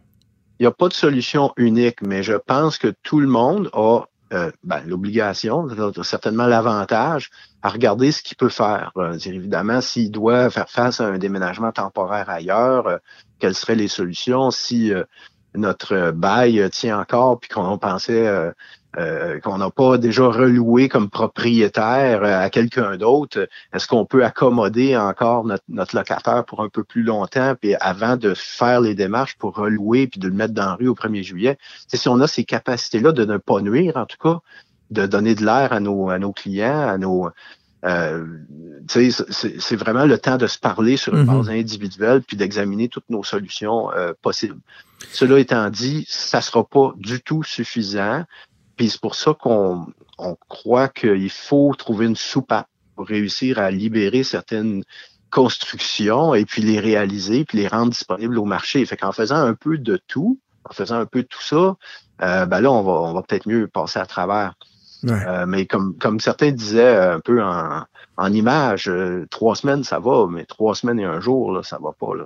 Il 0.61 0.63
n'y 0.63 0.67
a 0.69 0.73
pas 0.73 0.89
de 0.89 0.93
solution 0.93 1.53
unique, 1.57 2.01
mais 2.03 2.23
je 2.23 2.35
pense 2.35 2.79
que 2.79 2.95
tout 3.03 3.19
le 3.19 3.27
monde 3.27 3.71
a 3.73 4.03
euh, 4.33 4.53
ben, 4.63 4.81
l'obligation, 4.87 5.67
certainement 6.05 6.47
l'avantage 6.47 7.31
à 7.63 7.69
regarder 7.69 8.13
ce 8.13 8.23
qu'il 8.23 8.37
peut 8.37 8.49
faire. 8.49 8.93
Euh, 8.97 9.19
évidemment, 9.19 9.81
s'il 9.81 10.11
doit 10.13 10.51
faire 10.51 10.71
face 10.71 11.01
à 11.01 11.07
un 11.07 11.19
déménagement 11.19 11.73
temporaire 11.73 12.31
ailleurs, 12.31 12.87
euh, 12.87 12.99
quelles 13.41 13.57
seraient 13.57 13.75
les 13.75 13.89
solutions? 13.89 14.51
Si 14.51 14.93
notre 15.55 16.13
bail 16.13 16.69
tient 16.71 17.01
encore 17.01 17.41
puis 17.41 17.49
qu'on 17.49 17.79
pensait 17.79 18.53
euh, 18.99 19.39
qu'on 19.41 19.59
n'a 19.59 19.71
pas 19.71 19.99
déjà 19.99 20.27
reloué 20.27 20.89
comme 20.89 21.11
propriétaire 21.11 22.25
euh, 22.25 22.41
à 22.41 22.51
quelqu'un 22.51 22.97
d'autre, 22.97 23.49
est-ce 23.73 23.87
qu'on 23.87 24.05
peut 24.05 24.25
accommoder 24.25 24.97
encore 24.97 25.45
notre, 25.45 25.97
locataire 25.97 26.45
pour 26.45 26.61
un 26.61 26.69
peu 26.69 26.83
plus 26.83 27.03
longtemps, 27.03 27.55
puis 27.61 27.75
avant 27.81 28.17
de 28.17 28.35
faire 28.35 28.81
les 28.81 28.95
démarches 28.95 29.37
pour 29.37 29.55
relouer 29.55 30.09
puis 30.09 30.19
de 30.19 30.27
le 30.27 30.35
mettre 30.35 30.55
dans 30.55 30.67
la 30.67 30.75
rue 30.75 30.89
au 30.89 30.95
1er 30.95 31.23
juillet? 31.23 31.59
C'est 31.87 31.99
si 31.99 32.09
on 32.09 32.21
a 32.21 32.27
ces 32.27 32.45
capacités-là 32.45 33.13
de 33.13 33.25
ne 33.25 33.37
pas 33.37 33.61
nuire, 33.61 33.97
en 33.97 34.07
tout 34.07 34.19
cas, 34.21 34.41
de 34.91 35.07
donner 35.07 35.37
de 35.37 35.45
l'air 35.45 35.73
à 35.73 35.79
nos, 35.79 36.11
à 36.11 36.19
nos 36.19 36.33
clients, 36.33 36.89
à 36.89 36.99
nos, 36.99 37.31
euh, 37.85 38.27
c'est 38.89 39.77
vraiment 39.77 40.05
le 40.05 40.19
temps 40.19 40.37
de 40.37 40.47
se 40.47 40.59
parler 40.59 40.97
sur 40.97 41.15
une 41.15 41.25
mm-hmm. 41.25 41.39
base 41.39 41.51
individuelle 41.51 42.23
puis 42.23 42.37
d'examiner 42.37 42.89
toutes 42.89 43.09
nos 43.09 43.23
solutions 43.23 43.91
euh, 43.93 44.13
possibles. 44.21 44.61
Cela 45.13 45.39
étant 45.39 45.71
dit, 45.71 46.05
ça 46.09 46.41
sera 46.43 46.65
pas 46.65 46.93
du 46.97 47.23
tout 47.23 47.43
suffisant. 47.43 48.25
Puis 48.81 48.89
c'est 48.89 49.01
pour 49.03 49.15
ça 49.15 49.35
qu'on 49.35 49.89
on 50.17 50.37
croit 50.49 50.89
qu'il 50.89 51.29
faut 51.29 51.75
trouver 51.77 52.07
une 52.07 52.17
soupape 52.17 52.67
pour 52.97 53.07
réussir 53.07 53.59
à 53.59 53.71
libérer 53.71 54.23
certaines 54.23 54.85
constructions 55.29 56.35
et 56.35 56.47
puis 56.47 56.63
les 56.63 56.81
réaliser, 56.81 57.45
puis 57.45 57.59
les 57.59 57.69
rendre 57.69 57.91
disponibles 57.91 58.39
au 58.39 58.47
marché. 58.47 58.83
Fait 58.87 58.97
qu'en 58.97 59.13
faisant 59.13 59.37
un 59.37 59.53
peu 59.53 59.77
de 59.77 60.01
tout, 60.09 60.39
en 60.65 60.73
faisant 60.73 60.97
un 60.97 61.05
peu 61.05 61.21
de 61.21 61.27
tout 61.29 61.43
ça, 61.43 61.77
euh, 62.23 62.47
ben 62.47 62.63
là, 62.63 62.73
on 62.73 62.83
va, 62.83 62.93
on 62.93 63.13
va 63.13 63.23
peut-être 63.23 63.47
mieux 63.47 63.69
passer 63.69 63.99
à 63.99 64.07
travers. 64.07 64.55
Euh, 65.05 65.45
mais 65.45 65.67
comme, 65.67 65.99
comme 65.99 66.19
certains 66.19 66.51
disaient 66.51 66.97
un 66.97 67.21
peu 67.21 67.43
en, 67.43 67.85
en 68.17 68.33
image, 68.33 68.89
euh, 68.89 69.27
trois 69.29 69.57
semaines, 69.57 69.85
ça 69.85 69.99
va, 69.99 70.27
mais 70.27 70.47
trois 70.47 70.75
semaines 70.75 71.01
et 71.01 71.05
un 71.05 71.21
jour, 71.21 71.53
là, 71.53 71.63
ça 71.63 71.79
va 71.83 71.93
pas. 71.93 72.15
Là. 72.17 72.25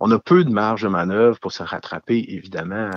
On 0.00 0.10
a 0.10 0.18
peu 0.18 0.42
de 0.42 0.50
marge 0.50 0.82
de 0.82 0.88
manœuvre 0.88 1.38
pour 1.38 1.52
se 1.52 1.62
rattraper, 1.62 2.24
évidemment. 2.26 2.90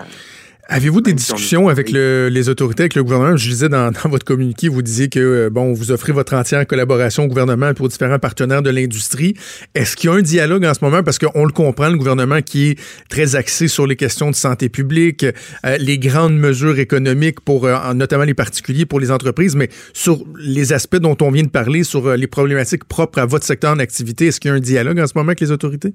Avez-vous 0.74 1.01
des 1.01 1.11
discussions 1.11 1.67
avec 1.67 1.91
les 1.91 2.47
autorités, 2.47 2.84
avec 2.84 2.95
le 2.95 3.03
gouvernement? 3.03 3.36
Je 3.36 3.49
disais 3.49 3.67
dans, 3.69 3.91
votre 4.05 4.24
communiqué, 4.24 4.69
vous 4.69 4.82
disiez 4.82 5.09
que 5.09 5.19
euh, 5.19 5.49
bon, 5.49 5.74
vous 5.74 5.91
offrez 5.91 6.13
votre 6.13 6.34
entière 6.34 6.65
collaboration 6.65 7.26
au 7.26 7.28
gouvernement 7.28 7.74
pour 7.74 7.89
différents 7.89 8.19
partenaires 8.19 8.61
de 8.61 8.69
l'industrie. 8.69 9.34
Est-ce 9.76 9.97
qu'il 9.97 10.09
y 10.09 10.13
a 10.13 10.15
un 10.15 10.22
dialogue 10.22 10.63
en 10.63 10.74
ce 10.74 10.80
moment? 10.82 11.03
Parce 11.03 11.19
qu'on 11.19 11.43
le 11.43 11.51
comprend, 11.51 11.89
le 11.89 11.97
gouvernement 11.97 12.41
qui 12.41 12.69
est 12.69 12.80
très 13.09 13.36
axé 13.36 13.67
sur 13.67 13.86
les 13.86 13.97
questions 13.97 14.32
de 14.32 14.36
santé 14.36 14.69
publique, 14.69 15.26
euh, 15.65 15.76
les 15.78 15.99
grandes 15.99 16.38
mesures 16.38 16.80
économiques 16.80 17.41
pour 17.41 17.65
euh, 17.65 17.93
notamment 17.93 18.24
les 18.24 18.34
particuliers, 18.34 18.86
pour 18.86 19.01
les 19.01 19.11
entreprises, 19.11 19.57
mais 19.57 19.67
sur 19.91 20.24
les 20.39 20.72
aspects 20.72 20.99
dont 20.99 21.17
on 21.19 21.32
vient 21.32 21.43
de 21.43 21.49
parler, 21.49 21.84
sur 21.84 22.15
les 22.15 22.28
problématiques 22.28 22.86
propres 22.86 23.19
à 23.19 23.26
votre 23.26 23.45
secteur 23.45 23.76
d'activité, 23.76 24.28
est-ce 24.28 24.39
qu'il 24.39 24.47
y 24.47 24.53
a 24.53 24.55
un 24.55 24.61
dialogue 24.61 25.01
en 25.01 25.07
ce 25.07 25.11
moment 25.15 25.28
avec 25.28 25.41
les 25.41 25.51
autorités? 25.51 25.93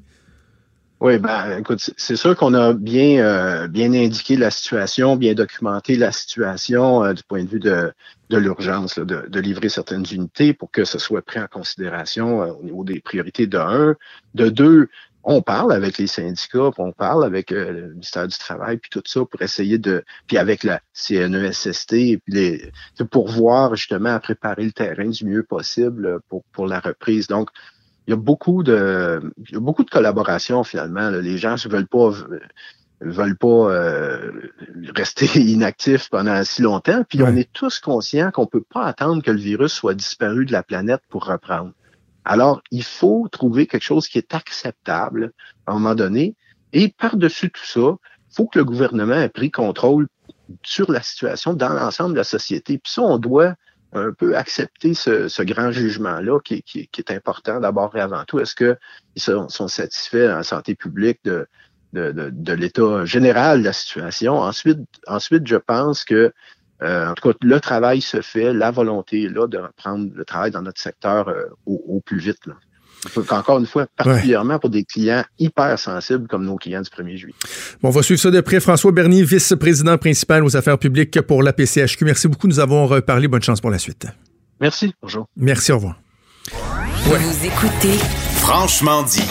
Oui, 0.98 1.18
ben, 1.18 1.58
écoute, 1.58 1.90
c'est 1.98 2.16
sûr 2.16 2.34
qu'on 2.34 2.54
a 2.54 2.72
bien, 2.72 3.18
euh, 3.22 3.68
bien 3.68 3.92
indiqué 3.92 4.34
la 4.38 4.50
situation, 4.50 5.16
bien 5.16 5.34
documenté 5.34 5.94
la 5.94 6.10
situation 6.10 7.04
euh, 7.04 7.12
du 7.12 7.22
point 7.22 7.44
de 7.44 7.48
vue 7.50 7.60
de, 7.60 7.92
de 8.30 8.38
l'urgence, 8.38 8.98
de, 8.98 9.26
de, 9.28 9.40
livrer 9.40 9.68
certaines 9.68 10.06
unités 10.10 10.54
pour 10.54 10.70
que 10.70 10.86
ce 10.86 10.98
soit 10.98 11.20
pris 11.20 11.38
en 11.38 11.48
considération 11.48 12.42
euh, 12.42 12.46
au 12.46 12.62
niveau 12.62 12.82
des 12.82 13.00
priorités 13.00 13.46
de 13.46 13.58
un. 13.58 13.94
De 14.32 14.48
deux, 14.48 14.88
on 15.22 15.42
parle 15.42 15.74
avec 15.74 15.98
les 15.98 16.06
syndicats, 16.06 16.70
on 16.78 16.92
parle 16.92 17.26
avec 17.26 17.50
le 17.50 17.90
ministère 17.90 18.26
du 18.26 18.38
Travail, 18.38 18.78
puis 18.78 18.88
tout 18.88 19.02
ça 19.04 19.20
pour 19.20 19.42
essayer 19.42 19.76
de, 19.76 20.02
puis 20.26 20.38
avec 20.38 20.64
la 20.64 20.80
CNESST, 20.94 21.88
puis 21.88 22.22
les, 22.28 22.72
pour 23.10 23.28
voir 23.28 23.76
justement 23.76 24.14
à 24.14 24.20
préparer 24.20 24.64
le 24.64 24.72
terrain 24.72 25.08
du 25.08 25.26
mieux 25.26 25.42
possible 25.42 26.20
pour, 26.30 26.42
pour 26.52 26.66
la 26.66 26.80
reprise. 26.80 27.26
Donc, 27.26 27.50
il 28.06 28.10
y 28.10 28.12
a 28.12 28.16
beaucoup 28.16 28.62
de, 28.62 29.20
il 29.48 29.54
y 29.54 29.56
a 29.56 29.60
beaucoup 29.60 29.84
de 29.84 29.90
collaboration 29.90 30.62
finalement. 30.64 31.10
Les 31.10 31.38
gens 31.38 31.56
ne 31.62 31.70
veulent 31.70 31.88
pas 31.88 32.12
veulent 33.00 33.36
pas 33.36 33.70
euh, 33.70 34.32
rester 34.94 35.26
inactifs 35.40 36.08
pendant 36.08 36.42
si 36.44 36.62
longtemps. 36.62 37.02
Puis 37.08 37.22
on 37.22 37.36
est 37.36 37.52
tous 37.52 37.78
conscients 37.80 38.30
qu'on 38.30 38.46
peut 38.46 38.62
pas 38.62 38.84
attendre 38.84 39.22
que 39.22 39.30
le 39.30 39.38
virus 39.38 39.72
soit 39.72 39.94
disparu 39.94 40.46
de 40.46 40.52
la 40.52 40.62
planète 40.62 41.02
pour 41.08 41.26
reprendre. 41.26 41.72
Alors, 42.24 42.62
il 42.70 42.82
faut 42.82 43.28
trouver 43.30 43.66
quelque 43.66 43.84
chose 43.84 44.08
qui 44.08 44.18
est 44.18 44.34
acceptable 44.34 45.32
à 45.66 45.72
un 45.72 45.74
moment 45.74 45.94
donné. 45.94 46.34
Et 46.72 46.88
par-dessus 46.88 47.50
tout 47.50 47.64
ça, 47.64 47.96
il 48.30 48.34
faut 48.34 48.46
que 48.46 48.58
le 48.58 48.64
gouvernement 48.64 49.14
ait 49.14 49.28
pris 49.28 49.50
contrôle 49.50 50.08
sur 50.62 50.90
la 50.90 51.02
situation 51.02 51.54
dans 51.54 51.68
l'ensemble 51.68 52.12
de 52.12 52.18
la 52.18 52.24
société. 52.24 52.78
Puis 52.78 52.92
ça, 52.92 53.02
on 53.02 53.18
doit 53.18 53.54
un 53.96 54.12
peu 54.12 54.36
accepter 54.36 54.94
ce, 54.94 55.42
grand 55.42 55.70
jugement-là 55.70 56.40
qui, 56.40 56.62
est 56.96 57.10
important 57.10 57.60
d'abord 57.60 57.96
et 57.96 58.00
avant 58.00 58.24
tout. 58.24 58.38
Est-ce 58.38 58.54
qu'ils 58.54 58.76
sont, 59.16 59.48
sont, 59.48 59.68
satisfaits 59.68 60.32
en 60.32 60.42
santé 60.42 60.74
publique 60.74 61.20
de, 61.24 61.46
l'état 61.92 63.04
général 63.04 63.60
de 63.60 63.64
la 63.64 63.72
situation? 63.72 64.34
Ensuite, 64.34 64.80
ensuite 65.06 65.46
je 65.46 65.56
pense 65.56 66.04
que 66.04 66.32
euh, 66.82 67.08
en 67.08 67.14
tout 67.14 67.30
cas, 67.30 67.38
le 67.40 67.60
travail 67.60 68.00
se 68.02 68.20
fait, 68.20 68.52
la 68.52 68.70
volonté 68.70 69.28
là 69.28 69.46
de 69.46 69.58
reprendre 69.58 70.10
le 70.14 70.24
travail 70.24 70.50
dans 70.50 70.62
notre 70.62 70.80
secteur 70.80 71.28
euh, 71.28 71.46
au, 71.64 72.00
plus 72.04 72.18
vite. 72.18 72.40
Encore 73.30 73.58
une 73.58 73.66
fois, 73.66 73.86
particulièrement 73.96 74.58
pour 74.58 74.70
des 74.70 74.84
clients 74.84 75.24
hyper 75.38 75.78
sensibles 75.78 76.26
comme 76.28 76.44
nos 76.44 76.56
clients 76.56 76.82
du 76.82 76.90
1er 76.90 77.16
juillet. 77.16 77.34
Bon, 77.82 77.88
on 77.88 77.92
va 77.92 78.02
suivre 78.02 78.20
ça 78.20 78.30
de 78.30 78.40
près. 78.40 78.60
François 78.60 78.92
Bernier, 78.92 79.22
vice-président 79.22 79.98
principal 79.98 80.44
aux 80.44 80.56
affaires 80.56 80.78
publiques 80.78 81.20
pour 81.22 81.42
la 81.42 81.52
PCHQ. 81.52 82.04
Merci 82.04 82.28
beaucoup. 82.28 82.46
Nous 82.48 82.60
avons 82.60 82.86
reparlé. 82.86 83.28
Bonne 83.28 83.42
chance 83.42 83.60
pour 83.60 83.70
la 83.70 83.78
suite. 83.78 84.06
Merci. 84.60 84.94
Bonjour. 85.02 85.26
Merci. 85.36 85.72
Au 85.72 85.76
revoir. 85.76 86.00
Vous 87.04 87.46
écoutez 87.46 87.98
Franchement 88.36 89.02
dit. 89.02 89.22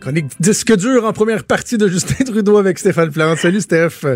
Chronique 0.00 0.40
disque 0.40 0.74
dur 0.74 1.04
en 1.04 1.12
première 1.12 1.44
partie 1.44 1.76
de 1.76 1.86
Justin 1.86 2.24
Trudeau 2.24 2.56
avec 2.56 2.78
Stéphane 2.78 3.10
Plante. 3.10 3.38
Salut 3.38 3.60
Steph. 3.60 4.06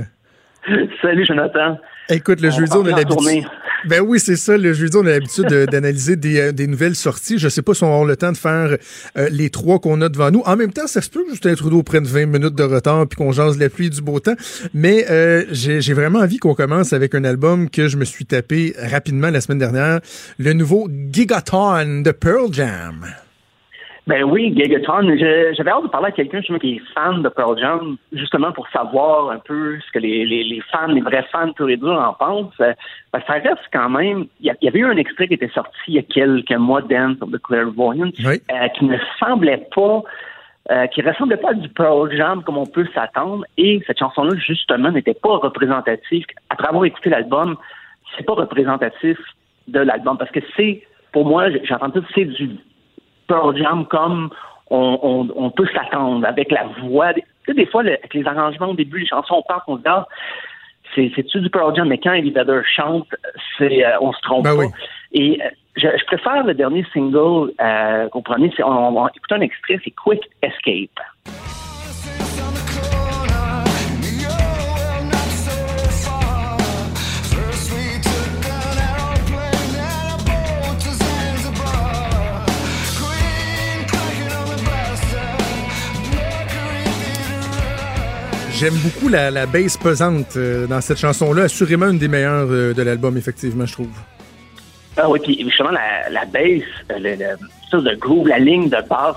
Salut, 1.03 1.25
Jonathan. 1.27 1.79
Écoute, 2.09 2.41
le 2.41 2.51
jeudi, 2.51 2.73
on 2.75 2.87
a 2.87 2.91
l'habitude. 2.91 3.45
Ben 3.85 4.01
oui, 4.01 4.21
c'est 4.21 4.37
ça. 4.37 4.57
Le 4.57 4.73
jeudi, 4.73 4.97
on 4.97 5.07
a 5.07 5.11
l'habitude 5.11 5.47
d'analyser 5.47 6.17
euh, 6.25 6.53
des, 6.53 6.67
nouvelles 6.67 6.95
sorties. 6.95 7.39
Je 7.39 7.49
sais 7.49 7.63
pas 7.63 7.75
si 7.75 7.83
on 7.83 7.93
aura 7.93 8.07
le 8.07 8.17
temps 8.17 8.31
de 8.31 8.37
faire 8.37 8.77
euh, 9.19 9.29
les 9.31 9.51
trois 9.51 9.81
qu'on 9.81 10.01
a 10.03 10.09
devant 10.09 10.31
nous. 10.31 10.43
En 10.47 10.57
même 10.57 10.73
temps, 10.73 10.87
ça 10.87 11.01
se 11.01 11.11
peut 11.11 11.25
que 11.25 11.31
Justin 11.31 11.55
Trudeau 11.55 11.83
prenne 11.83 12.05
20 12.05 12.27
minutes 12.27 12.55
de 12.55 12.63
retard 12.63 13.07
puis 13.09 13.17
qu'on 13.17 13.33
jase 13.33 13.59
la 13.59 13.69
pluie 13.69 13.91
du 13.91 14.01
beau 14.01 14.21
temps. 14.21 14.37
Mais 14.73 15.07
euh, 15.11 15.45
j'ai 15.51 15.95
vraiment 15.95 16.21
envie 16.21 16.39
qu'on 16.39 16.55
commence 16.55 16.93
avec 16.93 17.15
un 17.15 17.25
album 17.25 17.69
que 17.69 17.89
je 17.89 17.97
me 17.97 18.05
suis 18.05 18.25
tapé 18.25 18.75
rapidement 18.79 19.31
la 19.31 19.41
semaine 19.41 19.59
dernière. 19.59 20.01
Le 20.39 20.53
nouveau 20.53 20.89
Gigaton 21.11 22.03
de 22.03 22.11
Pearl 22.13 22.53
Jam. 22.53 23.07
Ben 24.09 24.25
oui, 24.25 24.53
Gigaton. 24.57 25.17
J'avais 25.17 25.71
hâte 25.71 25.85
de 25.85 25.89
parler 25.89 26.09
à 26.09 26.11
quelqu'un 26.11 26.41
qui 26.41 26.75
est 26.75 26.83
fan 26.93 27.23
de 27.23 27.29
Pearl 27.29 27.57
Jam, 27.57 27.97
justement 28.13 28.51
pour 28.51 28.69
savoir 28.71 29.31
un 29.31 29.39
peu 29.39 29.79
ce 29.79 29.93
que 29.93 30.01
les, 30.01 30.25
les, 30.27 30.43
les 30.43 30.61
fans, 30.73 30.89
les 30.89 31.01
vrais 31.01 31.25
fans 31.31 31.53
pur 31.53 31.69
et 31.71 31.77
dur 31.77 31.93
en 31.93 32.13
pensent. 32.15 32.53
Ben, 32.59 32.75
ça 33.27 33.35
reste 33.35 33.63
quand 33.73 33.91
même. 33.91 34.27
Il 34.41 34.53
y, 34.61 34.69
avait 34.69 34.81
eu 34.81 34.87
un 34.87 34.97
extrait 34.97 35.29
qui 35.29 35.35
était 35.35 35.51
sorti 35.51 35.79
il 35.87 35.95
y 35.95 35.99
a 36.01 36.03
quelques 36.03 36.51
mois, 36.51 36.83
Dance 36.83 37.19
of 37.21 37.31
the 37.31 37.41
Clairvoyant, 37.41 38.11
euh, 38.25 38.69
qui 38.77 38.85
ne 38.85 38.97
semblait 39.21 39.69
pas. 39.75 40.03
Euh, 40.71 40.87
qui 40.87 41.03
ressemblait 41.03 41.39
pas 41.39 41.51
à 41.51 41.55
du 41.55 41.69
Pearl 41.69 42.09
Jam 42.17 42.43
comme 42.45 42.57
on 42.57 42.67
peut 42.67 42.87
s'attendre. 42.95 43.45
Et 43.57 43.83
cette 43.87 43.99
chanson-là, 43.99 44.37
justement, 44.37 44.91
n'était 44.91 45.15
pas 45.15 45.37
représentative. 45.39 46.25
Après 46.51 46.69
avoir 46.69 46.85
écouté 46.85 47.11
l'album, 47.11 47.57
c'est 48.17 48.25
pas 48.25 48.35
représentatif 48.35 49.19
de 49.67 49.81
l'album 49.81 50.19
parce 50.19 50.31
que 50.31 50.41
c'est, 50.57 50.83
pour 51.13 51.25
moi, 51.27 51.51
j'ai 51.51 51.75
entendu 51.75 52.01
c'est 52.15 52.27
du 52.27 52.51
Pearl 53.33 53.57
Jam 53.57 53.87
comme 53.87 54.29
on, 54.69 55.51
peut 55.57 55.67
s'attendre 55.75 56.27
avec 56.27 56.51
la 56.51 56.65
voix. 56.83 57.15
Tu 57.15 57.23
sais, 57.47 57.55
des 57.55 57.67
fois, 57.67 57.81
avec 57.81 58.13
les 58.13 58.27
arrangements 58.27 58.69
au 58.69 58.75
début, 58.75 59.01
les 59.01 59.07
chansons, 59.07 59.37
on 59.37 59.43
part, 59.43 59.65
on 59.69 59.77
se 59.77 59.83
dit, 59.83 59.89
ah, 59.89 60.07
c'est-tu 60.95 61.41
du 61.41 61.49
Pearl 61.49 61.75
Jam? 61.75 61.89
Mais 61.89 61.99
quand 61.99 62.13
Eddie 62.13 62.31
Vedder 62.31 62.61
chante, 62.77 63.09
c'est, 63.57 63.85
euh, 63.85 63.99
on 64.03 64.13
se 64.13 64.21
trompe 64.21 64.45
ben 64.45 64.57
pas. 64.57 64.77
Et 65.13 65.41
euh, 65.43 65.49
je, 65.77 66.05
préfère 66.05 66.45
le 66.45 66.53
dernier 66.53 66.85
single 66.93 67.53
euh, 67.61 68.09
qu'on 68.11 68.23
prenait, 68.23 68.51
c'est, 68.55 68.63
on, 68.63 68.99
on, 68.99 69.09
écoute 69.09 69.33
un 69.33 69.41
extrait, 69.41 69.81
c'est 69.83 69.93
Quick 69.93 70.29
Escape. 70.43 71.01
J'aime 88.63 88.75
beaucoup 88.75 89.09
la, 89.09 89.29
la 89.33 89.45
pesante 89.49 90.37
euh, 90.37 90.69
dans 90.69 90.81
cette 90.81 90.99
chanson-là. 90.99 91.43
Assurément 91.47 91.89
une 91.89 91.99
des 91.99 92.07
meilleures 92.07 92.47
euh, 92.49 92.73
de 92.73 92.83
l'album, 92.83 93.17
effectivement, 93.17 93.67
je 93.67 93.73
trouve. 93.73 93.91
Ah 94.97 95.11
oui, 95.11 95.19
puis 95.21 95.37
justement, 95.43 95.73
la, 95.73 96.09
la 96.09 96.25
bass, 96.27 96.63
euh, 96.93 96.99
le, 97.01 97.81
le, 97.81 97.97
groove, 97.97 98.29
la 98.29 98.39
ligne 98.39 98.69
de 98.69 98.81
basse, 98.89 99.17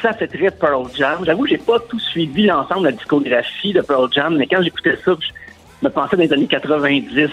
ça 0.00 0.12
fait 0.12 0.28
très 0.28 0.52
Pearl 0.52 0.86
Jam. 0.94 1.24
J'avoue, 1.26 1.48
j'ai 1.48 1.58
pas 1.58 1.80
tout 1.80 1.98
suivi 1.98 2.46
l'ensemble 2.46 2.82
de 2.82 2.86
la 2.86 2.92
discographie 2.92 3.72
de 3.72 3.80
Pearl 3.80 4.08
Jam, 4.12 4.36
mais 4.36 4.46
quand 4.46 4.62
j'écoutais 4.62 4.96
ça, 5.04 5.16
je 5.20 5.88
me 5.88 5.90
pensais 5.90 6.16
dans 6.16 6.22
les 6.22 6.32
années 6.32 6.46
90. 6.46 7.28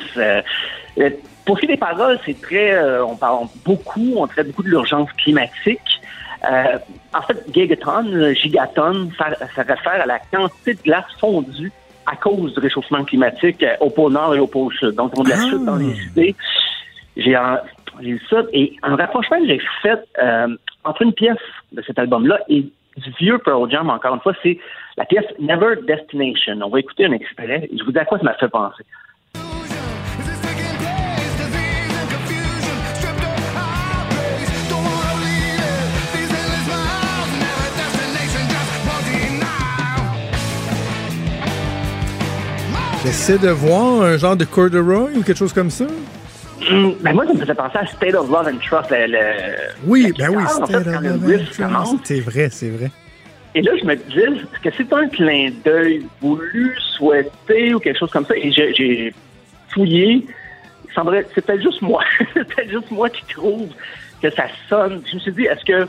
pour 1.46 1.56
ce 1.56 1.60
qui 1.60 1.66
est 1.68 1.76
des 1.76 1.78
paroles, 1.78 2.18
c'est 2.26 2.42
très, 2.42 3.00
on 3.02 3.16
parle 3.16 3.46
beaucoup, 3.64 4.14
on 4.16 4.26
traite 4.26 4.48
beaucoup 4.48 4.64
de 4.64 4.70
l'urgence 4.70 5.12
climatique. 5.24 5.97
Euh, 6.44 6.78
en 7.14 7.22
fait, 7.22 7.44
gigaton, 7.54 8.34
gigaton, 8.34 9.10
ça, 9.18 9.30
réfère 9.58 10.02
à 10.02 10.06
la 10.06 10.20
quantité 10.20 10.76
de 10.76 10.82
glace 10.82 11.06
fondue 11.20 11.72
à 12.06 12.16
cause 12.16 12.54
du 12.54 12.60
réchauffement 12.60 13.04
climatique 13.04 13.62
euh, 13.64 13.76
au 13.82 13.90
pôle 13.90 14.14
Nord 14.14 14.36
et 14.36 14.40
au 14.40 14.48
pôle 14.48 14.74
Sud. 14.74 14.92
Donc, 14.92 15.18
on 15.18 15.24
de 15.24 15.30
la 15.30 15.38
chute 15.38 15.66
dans 15.66 15.76
les 15.76 15.94
ah. 15.94 16.12
idées. 16.12 16.36
J'ai 17.18 17.36
eu 18.02 18.22
ça. 18.30 18.44
Et 18.54 18.76
un 18.84 18.96
rapprochement 18.96 19.40
que 19.40 19.48
j'ai 19.48 19.62
fait 19.82 20.00
euh, 20.22 20.56
entre 20.84 21.02
une 21.02 21.14
pièce 21.14 21.38
de 21.72 21.82
cet 21.82 22.00
album-là 22.00 22.40
et 22.48 22.62
du 22.98 23.12
vieux 23.20 23.38
Pearl 23.40 23.70
Jam, 23.70 23.90
encore 23.90 24.16
une 24.16 24.22
fois, 24.22 24.34
c'est 24.42 24.58
la 24.98 25.06
pièce 25.06 25.26
Never 25.40 25.76
Destination. 25.86 26.60
On 26.64 26.70
va 26.70 26.80
écouter 26.80 27.06
un 27.06 27.12
extrait. 27.12 27.70
Je 27.76 27.84
vous 27.84 27.92
dis 27.92 28.00
à 28.00 28.06
quoi 28.06 28.18
ça 28.20 28.24
m'a 28.24 28.34
fait 28.36 28.50
penser. 28.50 28.84
J'essaie 43.08 43.38
de 43.38 43.48
voir 43.48 44.02
un 44.02 44.18
genre 44.18 44.36
de 44.36 44.44
corduroy 44.44 45.12
ou 45.16 45.24
quelque 45.24 45.38
chose 45.38 45.54
comme 45.54 45.70
ça. 45.70 45.86
Hmm, 46.70 46.92
ben 47.00 47.14
moi, 47.14 47.26
ça 47.26 47.34
me 47.36 47.40
faisait 47.40 47.54
penser 47.54 47.78
à 47.78 47.86
State 47.86 48.14
of 48.16 48.30
Love 48.30 48.50
and 48.50 48.58
Trust. 48.58 48.94
oui, 49.86 50.12
ben 50.20 50.30
oui, 50.36 50.44
State 50.46 50.76
of 50.76 50.86
Love 50.86 51.06
and 51.06 51.46
Trust. 51.54 52.02
C'est 52.04 52.20
vrai, 52.20 52.50
c'est 52.52 52.70
vrai. 52.70 52.92
Et 53.56 53.62
là, 53.62 53.72
je 53.80 53.86
me 53.86 53.96
disais, 53.96 54.24
est-ce 54.24 54.62
que 54.62 54.76
c'est 54.76 54.92
un 54.92 55.08
clin 55.08 55.52
d'œil 55.64 56.06
voulu, 56.20 56.76
souhaité 56.98 57.74
ou 57.74 57.80
quelque 57.80 57.98
chose 57.98 58.12
comme 58.12 58.26
ça? 58.26 58.36
Et 58.36 58.52
j'ai 58.52 59.14
fouillé. 59.70 60.26
C'est 60.94 61.46
peut-être 61.46 61.62
juste 61.62 61.82
moi. 61.82 62.04
c'est 62.34 62.46
peut-être 62.46 62.72
juste 62.72 62.92
moi 62.92 63.10
qui 63.10 63.24
trouve 63.34 63.70
que 64.22 64.30
ça 64.32 64.48
sonne. 64.68 65.02
Je 65.10 65.16
me 65.16 65.20
suis 65.22 65.32
dit, 65.32 65.46
est-ce 65.46 65.64
que 65.64 65.88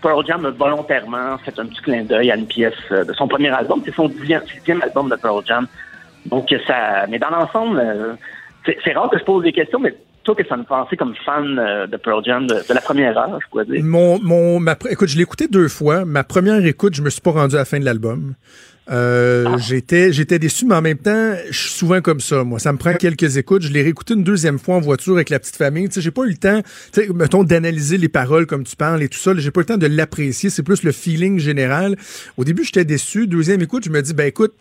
Pearl 0.00 0.24
Jam 0.26 0.46
a 0.46 0.50
volontairement 0.52 1.36
fait 1.36 1.58
un 1.58 1.66
petit 1.66 1.82
clin 1.82 2.04
d'œil 2.04 2.30
à 2.30 2.36
une 2.36 2.46
pièce 2.46 2.72
euh, 2.92 3.04
de 3.04 3.12
son 3.12 3.28
premier 3.28 3.50
album? 3.50 3.82
C'est 3.84 3.94
son 3.94 4.08
dixième 4.08 4.80
album 4.80 5.10
de 5.10 5.16
Pearl 5.16 5.42
Jam. 5.44 5.66
Donc, 6.26 6.54
ça. 6.66 7.06
Mais 7.08 7.18
dans 7.18 7.30
l'ensemble, 7.30 7.78
euh, 7.78 8.14
c'est 8.84 8.92
rare 8.92 9.10
que 9.10 9.18
je 9.18 9.24
pose 9.24 9.44
des 9.44 9.52
questions, 9.52 9.78
mais 9.78 9.94
toi, 10.24 10.34
que 10.34 10.46
ça 10.46 10.56
me 10.56 10.64
pensait 10.64 10.96
comme 10.96 11.14
fan 11.24 11.58
euh, 11.58 11.86
de 11.86 11.96
Pearl 11.96 12.22
Jam 12.24 12.46
de, 12.46 12.56
la 12.68 12.80
première 12.80 13.16
heure, 13.16 13.38
je 13.42 13.48
pourrais 13.48 13.64
dire? 13.64 13.82
Mon, 13.84 14.20
mon, 14.20 14.58
ma, 14.60 14.76
écoute, 14.90 15.08
je 15.08 15.16
l'ai 15.16 15.22
écouté 15.22 15.46
deux 15.48 15.68
fois. 15.68 16.04
Ma 16.04 16.24
première 16.24 16.64
écoute, 16.66 16.94
je 16.94 17.02
me 17.02 17.10
suis 17.10 17.20
pas 17.20 17.30
rendu 17.30 17.54
à 17.54 17.58
la 17.58 17.64
fin 17.64 17.78
de 17.78 17.84
l'album. 17.84 18.34
Euh, 18.88 19.44
ah. 19.48 19.56
J'étais 19.58 20.12
j'étais 20.12 20.38
déçu, 20.38 20.64
mais 20.64 20.76
en 20.76 20.82
même 20.82 20.98
temps, 20.98 21.34
je 21.50 21.58
suis 21.58 21.70
souvent 21.70 22.00
comme 22.00 22.20
ça. 22.20 22.44
Moi, 22.44 22.58
ça 22.58 22.72
me 22.72 22.78
prend 22.78 22.94
quelques 22.94 23.36
écoutes. 23.36 23.62
Je 23.62 23.72
l'ai 23.72 23.82
réécouté 23.82 24.14
une 24.14 24.22
deuxième 24.22 24.58
fois 24.58 24.76
en 24.76 24.80
voiture 24.80 25.14
avec 25.14 25.30
la 25.30 25.38
petite 25.38 25.56
famille. 25.56 25.88
Tu 25.88 25.94
sais, 25.94 26.00
j'ai 26.00 26.10
pas 26.12 26.22
eu 26.22 26.30
le 26.30 26.36
temps, 26.36 26.60
tu 26.92 27.02
sais, 27.02 27.08
mettons, 27.12 27.42
d'analyser 27.42 27.98
les 27.98 28.08
paroles 28.08 28.46
comme 28.46 28.64
tu 28.64 28.76
parles 28.76 29.02
et 29.02 29.08
tout 29.08 29.18
ça. 29.18 29.32
J'ai 29.36 29.50
pas 29.50 29.60
eu 29.60 29.62
le 29.62 29.66
temps 29.66 29.76
de 29.76 29.86
l'apprécier. 29.86 30.50
C'est 30.50 30.62
plus 30.62 30.82
le 30.82 30.92
feeling 30.92 31.38
général. 31.38 31.96
Au 32.36 32.44
début, 32.44 32.64
j'étais 32.64 32.84
déçu. 32.84 33.26
Deuxième 33.26 33.60
écoute, 33.60 33.84
je 33.84 33.90
me 33.90 34.00
dis, 34.02 34.14
ben 34.14 34.26
écoute, 34.26 34.54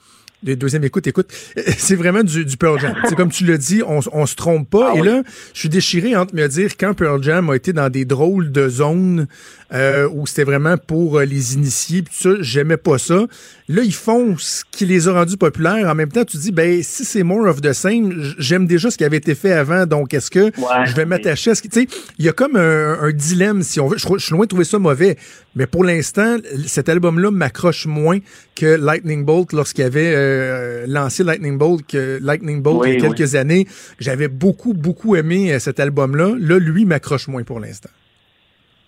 deuxième 0.44 0.84
écoute, 0.84 1.08
écoute, 1.08 1.32
c'est 1.78 1.96
vraiment 1.96 2.24
du, 2.24 2.46
du 2.46 2.58
Pearl 2.58 2.80
Jam. 2.80 2.96
C'est 3.08 3.16
comme 3.16 3.32
tu 3.32 3.46
l'as 3.46 3.58
dit, 3.58 3.82
on, 3.86 4.00
on 4.12 4.26
se 4.26 4.36
trompe 4.36 4.70
pas. 4.70 4.92
Ah 4.94 4.98
et 4.98 5.02
là, 5.02 5.24
je 5.54 5.60
suis 5.60 5.70
déchiré 5.70 6.16
entre 6.16 6.36
me 6.36 6.48
dire 6.48 6.78
quand 6.78 6.94
Pearl 6.94 7.22
Jam 7.24 7.50
a 7.50 7.56
été 7.56 7.74
dans 7.74 7.90
des 7.90 8.06
drôles 8.06 8.52
de 8.52 8.70
zones 8.70 9.28
euh, 9.74 10.08
où 10.12 10.28
c'était 10.28 10.44
vraiment 10.44 10.78
pour 10.78 11.18
euh, 11.18 11.26
les 11.26 11.56
initiés, 11.56 12.04
tout 12.04 12.14
ça, 12.14 12.30
j'aimais 12.42 12.78
pas 12.78 12.98
ça. 12.98 13.26
Là, 13.68 13.82
ils 13.84 13.93
font 13.93 14.36
ce 14.38 14.63
qui 14.72 14.86
les 14.86 15.07
a 15.07 15.13
rendus 15.13 15.38
populaires. 15.38 15.89
En 15.89 15.95
même 15.95 16.11
temps, 16.11 16.24
tu 16.24 16.38
dis, 16.38 16.51
ben 16.51 16.84
si 16.84 17.03
c'est 17.03 17.24
more 17.24 17.47
of 17.47 17.61
the 17.61 17.74
same, 17.74 18.36
j'aime 18.38 18.68
déjà 18.68 18.91
ce 18.91 18.97
qui 18.97 19.03
avait 19.03 19.18
été 19.18 19.34
fait 19.34 19.53
avant, 19.53 19.88
donc 19.88 20.13
est-ce 20.13 20.30
que 20.30 20.51
je 20.86 20.95
vais 20.95 21.05
m'attacher 21.05 21.49
à 21.49 21.55
ce 21.55 21.63
qui, 21.63 21.70
tu 21.70 21.82
sais, 21.82 21.88
il 22.20 22.26
y 22.26 22.30
a 22.30 22.32
comme 22.32 22.55
un, 22.57 23.11
dilemme 23.11 23.63
si 23.63 23.80
on 23.80 23.88
veut. 23.88 23.97
Je, 23.97 24.05
suis 24.20 24.34
loin 24.34 24.43
de 24.43 24.49
trouver 24.49 24.66
ça 24.66 24.78
mauvais, 24.78 25.16
mais 25.55 25.66
pour 25.66 25.84
l'instant, 25.84 26.38
cet 26.66 26.89
album-là 26.89 27.32
m'accroche 27.32 27.88
moins 27.88 28.20
que 28.55 28.78
Lightning 28.80 29.26
Bolt 29.26 29.51
lorsqu'il 29.51 29.84
avait 29.84 30.13
euh, 30.16 30.86
lancé 30.88 31.24
Lightning 31.24 31.57
Bolt, 31.57 31.88
que 31.88 32.20
Lightning 32.22 32.61
Bolt 32.61 32.84
il 32.86 32.93
y 32.93 32.97
a 32.97 32.99
quelques 32.99 33.34
années. 33.34 33.66
J'avais 33.99 34.28
beaucoup, 34.28 34.74
beaucoup 34.74 35.16
aimé 35.16 35.57
cet 35.57 35.80
album-là. 35.80 36.36
Là, 36.38 36.59
lui 36.59 36.86
m'accroche 36.86 37.28
moins 37.28 37.43
pour 37.43 37.59
l'instant. 37.59 37.89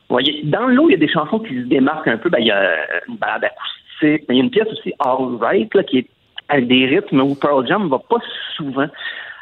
Voyez, 0.10 0.42
dans 0.46 0.68
l'eau, 0.68 0.90
il 0.90 0.94
y 0.94 0.96
a 0.96 1.00
des 1.00 1.12
chansons 1.12 1.40
qui 1.40 1.56
se 1.56 1.68
démarquent 1.68 2.08
un 2.08 2.18
peu. 2.18 2.30
Ben, 2.30 2.40
il 2.40 2.48
y 2.48 2.52
a 2.52 2.78
une 3.08 3.18
balade 3.18 3.44
acoustique, 3.44 3.87
mais 4.02 4.22
il 4.30 4.36
y 4.36 4.40
a 4.40 4.44
une 4.44 4.50
pièce 4.50 4.68
aussi 4.72 4.94
All 5.00 5.38
Right 5.40 5.74
là, 5.74 5.84
qui 5.84 6.00
est 6.00 6.08
avec 6.50 6.68
des 6.68 6.86
rythmes 6.86 7.22
où 7.22 7.36
Pearl 7.36 7.68
Jam 7.68 7.90
va 7.90 8.00
pas 8.00 8.20
souvent. 8.56 8.88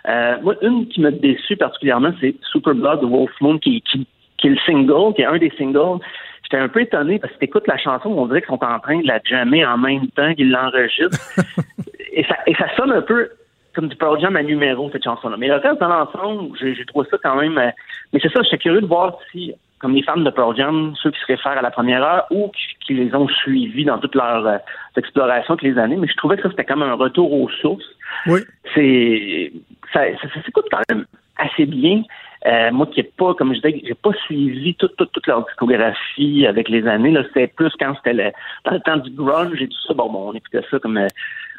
Euh, 0.08 0.36
moi, 0.41 0.56
une 0.62 0.88
qui 0.88 1.01
m'a 1.01 1.12
déçu 1.12 1.56
particulièrement, 1.58 2.12
c'est 2.20 2.36
Super 2.51 2.76
Blood 2.76 3.01
de 3.01 3.06
Wolf 3.06 3.32
Moon, 3.41 3.58
qui, 3.58 3.82
qui, 3.82 4.08
qui 4.38 4.47
est 4.47 4.51
le 4.51 4.58
single, 4.66 5.14
qui 5.16 5.22
est 5.22 5.26
un 5.26 5.38
des 5.38 5.51
singles. 5.58 5.99
J'étais 6.43 6.58
un 6.58 6.68
peu 6.68 6.82
étonné 6.82 7.18
parce 7.18 7.34
que 7.34 7.39
t'écoutes 7.39 7.68
la 7.68 7.78
chanson, 7.78 8.10
on 8.10 8.28
dirait 8.28 8.41
qu'ils 8.41 8.49
sont 8.49 8.64
en 8.64 8.80
train 8.80 8.99
de 8.99 9.08
la 9.08 9.20
jammer 9.24 9.66
en 9.66 9.78
même 9.78 10.08
temps 10.10 10.34
qu'ils 10.36 10.51
l'enregistrent. 10.51 11.20
et, 12.14 12.24
ça, 12.24 12.38
et 12.45 12.53
ça 12.56 12.68
sonne 12.76 12.91
un 12.91 13.01
peu 13.01 13.30
comme 13.74 13.88
du 13.89 13.95
Pearl 13.95 14.20
Jam 14.22 14.36
à 14.36 14.43
numéro, 14.43 14.89
cette 14.91 15.03
chanson-là. 15.03 15.38
Mais 15.38 15.47
le 15.47 15.56
reste, 15.56 15.80
dans 15.80 15.89
l'ensemble, 15.89 16.58
j'ai 16.60 16.86
trouvé 16.86 17.08
ça 17.12 17.18
quand 17.22 17.36
même... 17.36 17.58
Euh, 17.58 17.72
mais 18.14 18.20
c'est 18.22 18.32
ça, 18.32 18.41
j'étais 18.43 18.60
curieux 18.60 18.82
de 18.82 18.86
voir 18.86 19.18
si 19.32 19.53
comme 19.86 19.93
les 19.93 20.01
fans 20.01 20.17
de 20.17 20.31
Pearl 20.31 20.57
Jam, 20.57 20.95
ceux 20.99 21.11
qui 21.11 21.19
se 21.19 21.27
réfèrent 21.27 21.59
à 21.59 21.61
la 21.61 21.69
première 21.69 22.03
heure 22.03 22.25
ou 22.31 22.51
qui, 22.88 22.95
les 22.95 23.13
ont 23.13 23.27
suivis 23.27 23.86
dans 23.86 23.99
toutes 23.99 24.15
leurs 24.15 24.47
euh, 24.47 24.57
explorations 24.97 25.55
toutes 25.55 25.61
les 25.61 25.77
années. 25.77 25.95
Mais 25.95 26.07
je 26.07 26.15
trouvais 26.15 26.38
que 26.38 26.41
ça, 26.41 26.49
c'était 26.49 26.65
comme 26.65 26.81
un 26.81 26.95
retour 26.95 27.31
aux 27.31 27.47
sources. 27.61 27.86
Oui. 28.25 28.39
C'est, 28.73 29.53
ça, 29.93 30.01
s'écoute 30.43 30.65
quand 30.71 30.81
même 30.89 31.05
assez 31.38 31.67
bien. 31.67 32.01
Euh, 32.47 32.71
moi 32.71 32.88
qui 32.88 32.99
n'ai 32.99 33.03
pas, 33.15 33.36
comme 33.36 33.53
je 33.53 33.61
disais, 33.61 33.79
j'ai 33.86 33.93
pas 33.93 34.13
suivi 34.25 34.73
toute, 34.73 34.95
toute, 34.95 35.11
toute 35.11 35.27
leur 35.27 35.45
discographie 35.45 36.47
avec 36.47 36.67
les 36.67 36.88
années. 36.88 37.11
Là, 37.11 37.21
c'était 37.27 37.45
plus 37.45 37.71
quand 37.79 37.93
c'était 37.97 38.13
le, 38.13 38.31
dans 38.63 38.71
le 38.71 38.79
temps 38.79 38.97
du 38.97 39.11
grunge 39.11 39.61
et 39.61 39.67
tout 39.67 39.81
ça. 39.88 39.93
Bon, 39.93 40.11
bon 40.11 40.31
on 40.31 40.33
écoutait 40.33 40.65
ça 40.71 40.79
comme 40.79 40.97
euh, 40.97 41.07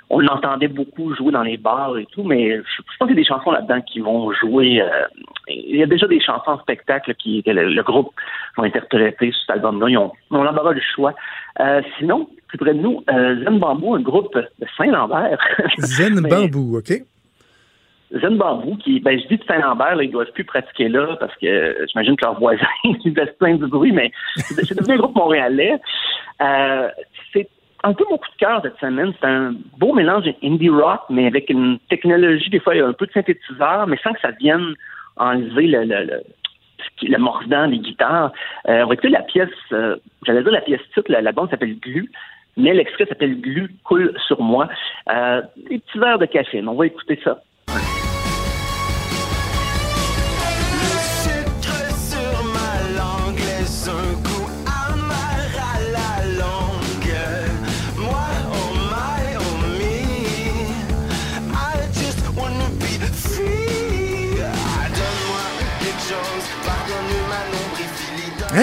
on 0.08 0.20
l'entendait 0.20 0.68
beaucoup 0.68 1.14
jouer 1.14 1.32
dans 1.32 1.42
les 1.42 1.56
bars 1.56 1.96
et 1.98 2.06
tout, 2.06 2.22
mais 2.22 2.56
je, 2.56 2.82
pense 2.98 3.08
qu'il 3.08 3.16
y 3.16 3.20
a 3.20 3.22
des 3.22 3.24
chansons 3.24 3.50
là-dedans 3.50 3.80
qui 3.80 4.00
vont 4.00 4.32
jouer. 4.32 4.80
Euh, 4.80 5.04
il 5.48 5.76
y 5.76 5.82
a 5.82 5.86
déjà 5.86 6.06
des 6.06 6.20
chansons 6.20 6.52
en 6.52 6.60
spectacle 6.60 7.14
qui, 7.16 7.42
que 7.42 7.50
le, 7.50 7.82
groupe 7.82 8.12
vont 8.56 8.64
interpréter 8.64 9.32
sur 9.32 9.40
cet 9.40 9.50
album-là. 9.56 9.88
Ils 9.88 9.98
ont, 9.98 10.12
on 10.30 10.44
aura 10.44 10.72
le 10.72 10.80
choix. 10.94 11.14
Euh, 11.60 11.82
sinon, 11.98 12.28
plus 12.46 12.58
près 12.58 12.74
de 12.74 12.80
nous, 12.80 13.02
euh, 13.10 13.44
Zen 13.44 13.58
Bambou, 13.58 13.94
un 13.94 14.00
groupe 14.00 14.32
de 14.34 14.66
Saint-Lambert. 14.76 15.38
Zen 15.78 16.20
Bambou, 16.20 16.78
OK. 16.78 16.92
Zen 18.12 18.36
Bambou, 18.36 18.76
qui, 18.76 19.00
ben, 19.00 19.18
je 19.18 19.26
dis 19.26 19.38
de 19.38 19.44
Saint-Lambert, 19.44 20.00
ils 20.00 20.10
doivent 20.12 20.30
plus 20.30 20.44
pratiquer 20.44 20.88
là 20.88 21.16
parce 21.18 21.34
que 21.36 21.84
j'imagine 21.90 22.14
que 22.14 22.24
leurs 22.24 22.38
voisins 22.38 22.64
ils 22.84 23.12
se 23.12 23.36
plaignent 23.38 23.58
du 23.58 23.66
bruit, 23.66 23.90
mais 23.90 24.12
c'est 24.36 24.78
devenu 24.78 24.94
un 24.94 24.98
groupe 24.98 25.16
montréalais. 25.16 25.80
Un 27.86 27.92
peu 27.92 28.04
mon 28.10 28.18
coup 28.18 28.30
de 28.32 28.38
cœur 28.38 28.60
cette 28.62 28.78
semaine. 28.78 29.12
C'est 29.20 29.26
un 29.26 29.54
beau 29.78 29.92
mélange 29.94 30.24
indie 30.42 30.68
rock, 30.68 31.02
mais 31.08 31.26
avec 31.26 31.48
une 31.50 31.78
technologie, 31.88 32.50
des 32.50 32.60
fois, 32.60 32.74
il 32.74 32.78
y 32.78 32.80
a 32.80 32.86
un 32.86 32.92
peu 32.92 33.06
de 33.06 33.12
synthétiseur, 33.12 33.86
mais 33.86 33.96
sans 34.02 34.12
que 34.12 34.20
ça 34.20 34.32
vienne 34.32 34.74
enlever 35.16 35.66
le, 35.66 35.84
le, 35.84 36.04
le 36.04 36.22
le 37.02 37.18
mordant 37.18 37.68
des 37.68 37.78
guitares. 37.78 38.32
Euh, 38.68 38.82
on 38.82 38.86
va 38.86 38.94
écouter 38.94 39.08
la 39.08 39.22
pièce, 39.22 39.48
euh, 39.72 39.96
j'allais 40.24 40.42
dire 40.42 40.52
la 40.52 40.60
pièce 40.60 40.80
titre, 40.94 41.10
la, 41.10 41.32
bande 41.32 41.50
s'appelle 41.50 41.78
Glu, 41.78 42.10
mais 42.56 42.72
l'extrait 42.72 43.06
s'appelle 43.06 43.40
Glu, 43.40 43.70
coule 43.84 44.14
sur 44.26 44.40
moi. 44.40 44.68
Euh, 45.10 45.42
des 45.68 45.78
petits 45.78 45.98
verres 45.98 46.18
de 46.18 46.26
café, 46.26 46.62
on 46.66 46.74
va 46.74 46.86
écouter 46.86 47.20
ça. 47.22 47.42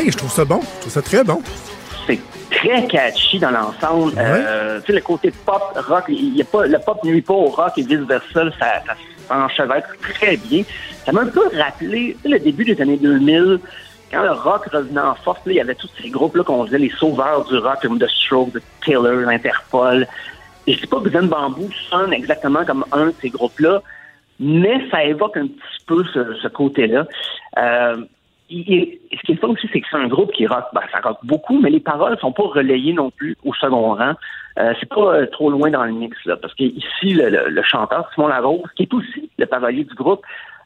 Hey, 0.04 0.12
je 0.12 0.18
trouve 0.18 0.32
ça 0.32 0.44
bon. 0.44 0.60
Je 0.60 0.80
trouve 0.82 0.92
ça 0.92 1.02
très 1.02 1.24
bon. 1.24 1.42
C'est 2.06 2.20
très 2.52 2.86
catchy 2.88 3.40
dans 3.40 3.52
l'ensemble. 3.52 4.12
Euh, 4.18 4.82
tu 4.82 4.88
sais, 4.88 4.94
le 4.94 5.00
côté 5.00 5.32
pop, 5.46 5.62
rock, 5.88 6.04
y 6.10 6.42
a 6.42 6.44
pas, 6.44 6.68
le 6.68 6.78
pop 6.78 7.02
nuit 7.06 7.22
pas 7.22 7.34
au 7.34 7.46
rock 7.46 7.72
et 7.78 7.84
vice-versa. 7.84 8.52
Ça, 8.60 8.84
ça 8.86 8.96
s'enchevêtre 9.30 9.88
très 10.02 10.36
bien. 10.36 10.64
Ça 11.06 11.14
m'a 11.14 11.22
un 11.22 11.28
peu 11.28 11.50
rappelé 11.58 12.18
le 12.26 12.38
début 12.38 12.66
des 12.66 12.82
années 12.82 12.98
2000 12.98 13.62
quand 14.12 14.24
le 14.24 14.32
rock 14.34 14.66
revenait 14.74 15.00
en 15.00 15.16
force, 15.16 15.40
il 15.46 15.54
y 15.54 15.62
avait 15.62 15.74
tous 15.74 15.90
ces 16.02 16.10
groupes-là 16.10 16.44
qu'on 16.44 16.66
faisait 16.66 16.80
les 16.80 16.92
sauveurs 17.00 17.46
du 17.46 17.58
rock, 17.58 17.78
comme 17.82 17.98
The 17.98 18.10
Stroke, 18.10 18.52
The 18.52 18.62
Killer, 18.84 19.24
Interpol. 19.26 20.06
Et 20.68 20.74
je 20.74 20.82
sais 20.82 20.88
pas 20.88 21.00
que 21.00 21.10
Zen 21.10 21.28
Bamboo 21.28 21.70
sonne 21.90 22.12
exactement 22.12 22.66
comme 22.66 22.84
un 22.92 23.08
de 23.08 23.14
ces 23.22 23.30
groupes-là, 23.30 23.82
mais 24.38 24.82
ça 24.92 25.02
évoque 25.06 25.38
un 25.38 25.48
petit 25.48 25.86
peu 25.88 26.04
ce, 26.14 26.48
côté-là. 26.50 27.08
Euh, 27.58 28.06
ce 28.50 29.22
qui 29.26 29.32
est 29.32 29.44
aussi, 29.44 29.70
c'est 29.72 29.82
que 29.82 29.88
c'est 29.90 29.98
un 29.98 30.08
groupe 30.08 30.32
qui 30.32 30.46
rock, 30.48 30.66
ben, 30.74 30.82
ça 30.92 31.00
rock 31.00 31.18
beaucoup, 31.24 31.60
mais 31.60 31.70
les 31.70 31.80
paroles 31.80 32.18
sont 32.20 32.32
pas 32.32 32.44
relayées 32.44 32.94
non 32.94 33.10
plus 33.10 33.36
au 33.44 33.54
second 33.54 33.96
rang. 33.96 34.14
Euh, 34.60 34.74
c'est 34.80 34.90
pas 34.90 35.16
euh, 35.16 35.26
trop 35.28 35.50
loin 35.50 35.72
dans 35.72 35.84
le 35.84 35.94
mix, 35.94 36.16
là, 36.26 36.38
parce 36.38 36.54
qu'ici, 36.54 37.14
le, 37.14 37.50
le, 37.50 37.64
chanteur, 37.64 38.10
Simon 38.14 38.28
Larose, 38.28 38.70
qui 38.76 38.84
est 38.84 38.94
aussi 38.94 39.30
le 39.40 39.46
parolier 39.46 39.84
du 39.84 39.96
groupe, 39.96 40.22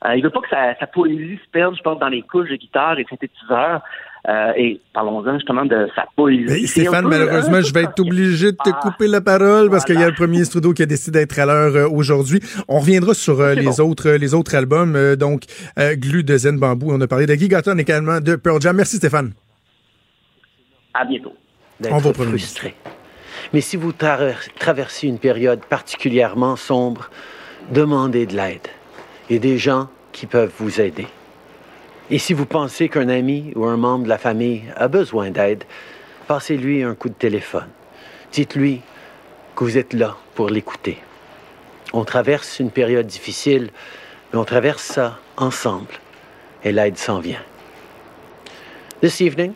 euh, 0.05 0.15
il 0.15 0.23
veut 0.23 0.29
pas 0.29 0.41
que 0.41 0.49
sa, 0.49 0.75
sa 0.75 0.87
poésie 0.87 1.37
se 1.37 1.49
perde, 1.51 1.75
je 1.75 1.81
pense, 1.81 1.99
dans 1.99 2.09
les 2.09 2.21
couches 2.21 2.49
de 2.49 2.55
guitare 2.55 2.99
et 2.99 3.05
synthétiseurs. 3.09 3.81
Euh, 4.27 4.51
et 4.57 4.81
parlons-en 4.93 5.35
justement 5.35 5.63
de 5.63 5.87
sa 5.95 6.05
poésie. 6.15 6.67
Stéphane, 6.67 7.07
malheureusement, 7.07 7.61
je 7.61 7.73
vais 7.73 7.83
être 7.83 7.99
obligé 8.01 8.51
de 8.51 8.57
te 8.57 8.69
ah. 8.73 8.79
couper 8.81 9.07
la 9.07 9.21
parole 9.21 9.69
parce 9.69 9.85
qu'il 9.85 9.97
y 9.97 10.03
a 10.03 10.07
le 10.07 10.15
premier 10.15 10.43
studio 10.43 10.73
qui 10.73 10.83
a 10.83 10.85
décidé 10.85 11.19
d'être 11.19 11.39
à 11.39 11.45
l'heure 11.45 11.75
euh, 11.75 11.89
aujourd'hui. 11.89 12.41
On 12.67 12.79
reviendra 12.79 13.13
sur 13.13 13.39
euh, 13.39 13.53
les 13.53 13.79
autres 13.79 14.09
les 14.09 14.33
autres 14.33 14.55
albums. 14.55 15.15
donc, 15.15 15.43
Glu 15.77 16.23
de 16.23 16.37
Zen 16.37 16.59
Bambou. 16.59 16.91
On 16.91 16.99
a 16.99 17.07
parlé 17.07 17.25
de 17.25 17.33
Gigaton 17.35 17.77
également 17.77 18.19
de 18.19 18.35
Pearl 18.35 18.61
Jam. 18.61 18.75
Merci 18.75 18.97
Stéphane. 18.97 19.31
À 20.93 21.05
bientôt. 21.05 21.33
On 21.89 21.97
va 21.97 22.13
frustré. 22.13 22.73
Mais 23.53 23.61
si 23.61 23.77
vous 23.77 23.93
traversez 23.93 25.07
une 25.07 25.19
période 25.19 25.61
particulièrement 25.69 26.55
sombre, 26.57 27.09
demandez 27.71 28.25
de 28.25 28.35
l'aide. 28.35 28.67
A 29.31 29.37
des 29.37 29.57
gens 29.57 29.87
qui 30.11 30.25
peuvent 30.25 30.53
vous 30.57 30.81
aider. 30.81 31.07
Et 32.09 32.19
si 32.19 32.33
vous 32.33 32.45
pensez 32.45 32.87
qu'un 32.87 33.09
ami 33.09 33.51
ou 33.55 33.65
un 33.65 33.75
membre 33.75 34.05
de 34.05 34.09
la 34.09 34.17
famille 34.17 34.63
a 34.75 34.87
besoin 34.87 35.29
d'aide, 35.29 35.65
passez-lui 36.27 36.83
un 36.83 36.95
coup 36.95 37.09
de 37.09 37.13
téléphone. 37.13 37.67
Dites-lui 38.31 38.81
que 39.55 39.63
vous 39.65 39.77
êtes 39.77 39.93
là 39.93 40.15
pour 40.33 40.49
l'écouter. 40.49 40.99
On 41.91 42.05
traverse 42.05 42.59
une 42.59 42.71
période 42.71 43.07
difficile, 43.07 43.71
mais 44.31 44.39
on 44.39 44.45
traverse 44.45 44.83
ça 44.83 45.19
ensemble. 45.35 45.99
Et 46.63 46.71
l'aide 46.71 46.97
s'en 46.97 47.19
vient. 47.19 47.43
This 49.01 49.19
evening, 49.21 49.53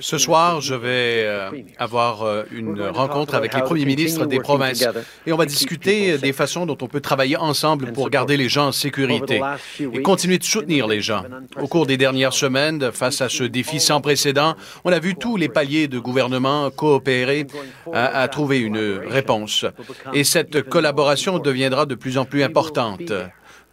ce 0.00 0.18
soir, 0.18 0.60
je 0.60 0.74
vais 0.74 1.24
euh, 1.24 1.50
avoir 1.78 2.22
euh, 2.22 2.44
une 2.52 2.82
rencontre 2.82 3.34
avec 3.34 3.54
les 3.54 3.62
premiers 3.62 3.84
ministres 3.84 4.26
des 4.26 4.40
provinces 4.40 4.84
et 5.26 5.32
on 5.32 5.36
va 5.36 5.46
discuter 5.46 6.18
des 6.18 6.32
façons 6.32 6.66
dont 6.66 6.78
on 6.80 6.86
peut 6.86 7.00
travailler 7.00 7.36
ensemble 7.36 7.92
pour 7.92 8.10
garder 8.10 8.36
les 8.36 8.48
gens 8.48 8.68
en 8.68 8.72
sécurité 8.72 9.40
et 9.80 10.02
continuer 10.02 10.38
de 10.38 10.44
soutenir 10.44 10.86
les 10.86 11.00
gens. 11.00 11.24
Au 11.60 11.68
cours 11.68 11.86
des 11.86 11.96
dernières 11.96 12.32
semaines, 12.32 12.92
face 12.92 13.20
à 13.20 13.28
ce 13.28 13.44
défi 13.44 13.80
sans 13.80 14.00
précédent, 14.00 14.54
on 14.84 14.92
a 14.92 14.98
vu 14.98 15.14
tous 15.14 15.36
les 15.36 15.48
paliers 15.48 15.88
de 15.88 15.98
gouvernement 15.98 16.70
coopérer 16.70 17.46
à, 17.92 18.20
à 18.22 18.28
trouver 18.28 18.58
une 18.60 19.00
réponse. 19.06 19.64
Et 20.12 20.24
cette 20.24 20.62
collaboration 20.62 21.38
deviendra 21.38 21.86
de 21.86 21.94
plus 21.94 22.18
en 22.18 22.24
plus 22.24 22.42
importante. 22.42 23.12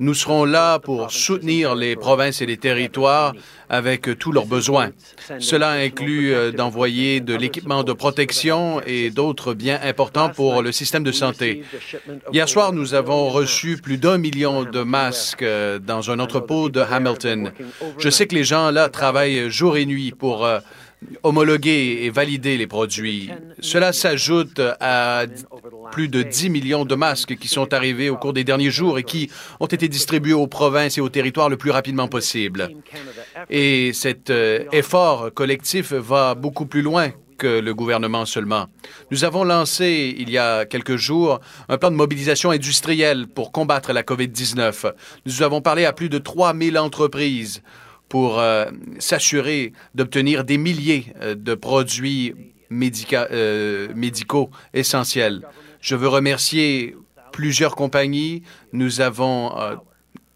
Nous 0.01 0.13
serons 0.13 0.45
là 0.45 0.79
pour 0.79 1.11
soutenir 1.11 1.75
les 1.75 1.97
provinces 1.97 2.41
et 2.41 2.45
les 2.45 2.55
territoires 2.55 3.33
avec 3.67 4.17
tous 4.17 4.31
leurs 4.31 4.45
besoins. 4.45 4.91
Cela 5.39 5.71
inclut 5.71 6.33
euh, 6.33 6.53
d'envoyer 6.53 7.19
de 7.19 7.35
l'équipement 7.35 7.83
de 7.83 7.91
protection 7.91 8.81
et 8.87 9.09
d'autres 9.09 9.53
biens 9.53 9.77
importants 9.83 10.29
pour 10.29 10.61
le 10.61 10.71
système 10.71 11.03
de 11.03 11.11
santé. 11.11 11.63
Hier 12.31 12.47
soir, 12.47 12.71
nous 12.71 12.93
avons 12.93 13.27
reçu 13.27 13.75
plus 13.75 13.97
d'un 13.97 14.17
million 14.17 14.63
de 14.63 14.81
masques 14.83 15.43
euh, 15.43 15.79
dans 15.79 16.09
un 16.11 16.19
entrepôt 16.19 16.69
de 16.69 16.79
Hamilton. 16.79 17.51
Je 17.97 18.09
sais 18.09 18.25
que 18.25 18.35
les 18.35 18.45
gens 18.45 18.71
là 18.71 18.87
travaillent 18.87 19.49
jour 19.51 19.75
et 19.75 19.85
nuit 19.85 20.11
pour 20.11 20.45
euh, 20.45 20.59
homologuer 21.23 21.99
et 22.03 22.09
valider 22.09 22.57
les 22.57 22.67
produits. 22.67 23.29
Cela 23.61 23.93
s'ajoute 23.93 24.61
à 24.79 25.25
plus 25.91 26.07
de 26.07 26.23
10 26.23 26.49
millions 26.49 26.85
de 26.85 26.95
masques 26.95 27.35
qui 27.37 27.47
sont 27.47 27.73
arrivés 27.73 28.09
au 28.09 28.17
cours 28.17 28.33
des 28.33 28.43
derniers 28.43 28.71
jours 28.71 28.99
et 28.99 29.03
qui 29.03 29.29
ont 29.59 29.65
été 29.65 29.87
distribués 29.87 30.33
aux 30.33 30.47
provinces 30.47 30.97
et 30.97 31.01
aux 31.01 31.09
territoires 31.09 31.49
le 31.49 31.57
plus 31.57 31.71
rapidement 31.71 32.07
possible. 32.07 32.69
Et 33.49 33.93
cet 33.93 34.29
euh, 34.29 34.65
effort 34.71 35.33
collectif 35.33 35.93
va 35.93 36.35
beaucoup 36.35 36.65
plus 36.65 36.81
loin 36.81 37.11
que 37.37 37.47
le 37.47 37.73
gouvernement 37.73 38.25
seulement. 38.25 38.67
Nous 39.11 39.23
avons 39.23 39.45
lancé, 39.45 40.13
il 40.19 40.29
y 40.29 40.37
a 40.37 40.65
quelques 40.65 40.97
jours, 40.97 41.39
un 41.69 41.77
plan 41.77 41.89
de 41.89 41.95
mobilisation 41.95 42.51
industrielle 42.51 43.27
pour 43.27 43.51
combattre 43.51 43.93
la 43.93 44.03
COVID-19. 44.03 44.93
Nous 45.25 45.41
avons 45.41 45.61
parlé 45.61 45.85
à 45.85 45.93
plus 45.93 46.09
de 46.09 46.17
3 46.17 46.53
000 46.53 46.75
entreprises 46.75 47.63
pour 48.09 48.39
euh, 48.39 48.65
s'assurer 48.97 49.71
d'obtenir 49.95 50.43
des 50.43 50.57
milliers 50.57 51.13
euh, 51.21 51.35
de 51.35 51.53
produits 51.53 52.33
euh, 52.71 53.87
médicaux 53.95 54.49
essentiels. 54.73 55.47
Je 55.79 55.95
veux 55.95 56.07
remercier 56.07 56.95
plusieurs 57.31 57.75
compagnies. 57.75 58.43
Nous 58.73 58.99
avons 58.99 59.53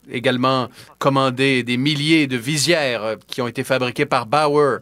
également 0.09 0.69
commandé 0.99 1.63
des 1.63 1.75
milliers 1.75 2.27
de 2.27 2.37
visières 2.37 3.17
qui 3.27 3.41
ont 3.41 3.47
été 3.47 3.63
fabriquées 3.65 4.05
par 4.05 4.25
Bauer, 4.25 4.79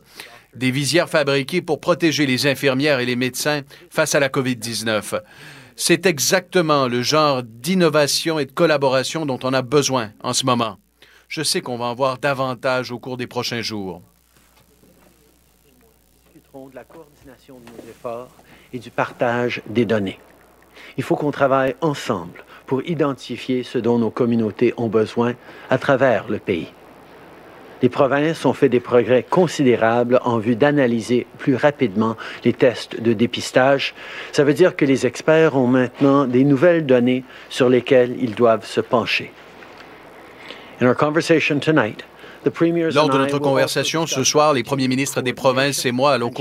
des 0.53 0.69
visières 0.69 1.09
fabriquées 1.09 1.61
pour 1.61 1.79
protéger 1.79 2.27
les 2.27 2.45
infirmières 2.45 2.99
et 2.99 3.05
les 3.07 3.15
médecins 3.15 3.61
face 3.89 4.13
à 4.13 4.19
la 4.19 4.29
COVID-19. 4.29 5.19
C'est 5.75 6.05
exactement 6.05 6.87
le 6.87 7.01
genre 7.01 7.41
d'innovation 7.41 8.37
et 8.37 8.45
de 8.45 8.51
collaboration 8.51 9.25
dont 9.25 9.39
on 9.41 9.53
a 9.53 9.63
besoin 9.63 10.11
en 10.21 10.33
ce 10.33 10.45
moment 10.45 10.77
je 11.31 11.43
sais 11.43 11.61
qu'on 11.61 11.77
va 11.77 11.85
en 11.85 11.95
voir 11.95 12.17
davantage 12.17 12.91
au 12.91 12.99
cours 12.99 13.15
des 13.15 13.25
prochains 13.25 13.61
jours. 13.61 14.01
Nous 16.53 16.69
de 16.69 16.75
la 16.75 16.83
coordination 16.83 17.55
de 17.59 17.71
nos 17.71 17.89
efforts 17.89 18.27
et 18.73 18.79
du 18.79 18.91
partage 18.91 19.61
des 19.65 19.85
données. 19.85 20.19
Il 20.97 21.03
faut 21.03 21.15
qu'on 21.15 21.31
travaille 21.31 21.75
ensemble 21.79 22.43
pour 22.65 22.83
identifier 22.83 23.63
ce 23.63 23.77
dont 23.77 23.97
nos 23.97 24.11
communautés 24.11 24.73
ont 24.75 24.89
besoin 24.89 25.35
à 25.69 25.77
travers 25.77 26.27
le 26.27 26.39
pays. 26.39 26.67
Les 27.81 27.87
provinces 27.87 28.45
ont 28.45 28.51
fait 28.51 28.67
des 28.67 28.81
progrès 28.81 29.23
considérables 29.23 30.19
en 30.25 30.37
vue 30.37 30.57
d'analyser 30.57 31.25
plus 31.37 31.55
rapidement 31.55 32.17
les 32.43 32.51
tests 32.51 32.99
de 32.99 33.13
dépistage. 33.13 33.95
Ça 34.33 34.43
veut 34.43 34.53
dire 34.53 34.75
que 34.75 34.83
les 34.83 35.05
experts 35.05 35.55
ont 35.55 35.67
maintenant 35.67 36.25
des 36.25 36.43
nouvelles 36.43 36.85
données 36.85 37.23
sur 37.49 37.69
lesquelles 37.69 38.17
ils 38.21 38.35
doivent 38.35 38.65
se 38.65 38.81
pencher. 38.81 39.31
Lors 42.93 43.09
de 43.09 43.17
notre 43.17 43.37
conversation 43.37 44.07
ce 44.07 44.23
soir, 44.23 44.53
les 44.53 44.63
premiers 44.63 44.87
ministres 44.87 45.21
des 45.21 45.33
provinces 45.33 45.85
et 45.85 45.91
moi 45.91 46.13
allons, 46.13 46.31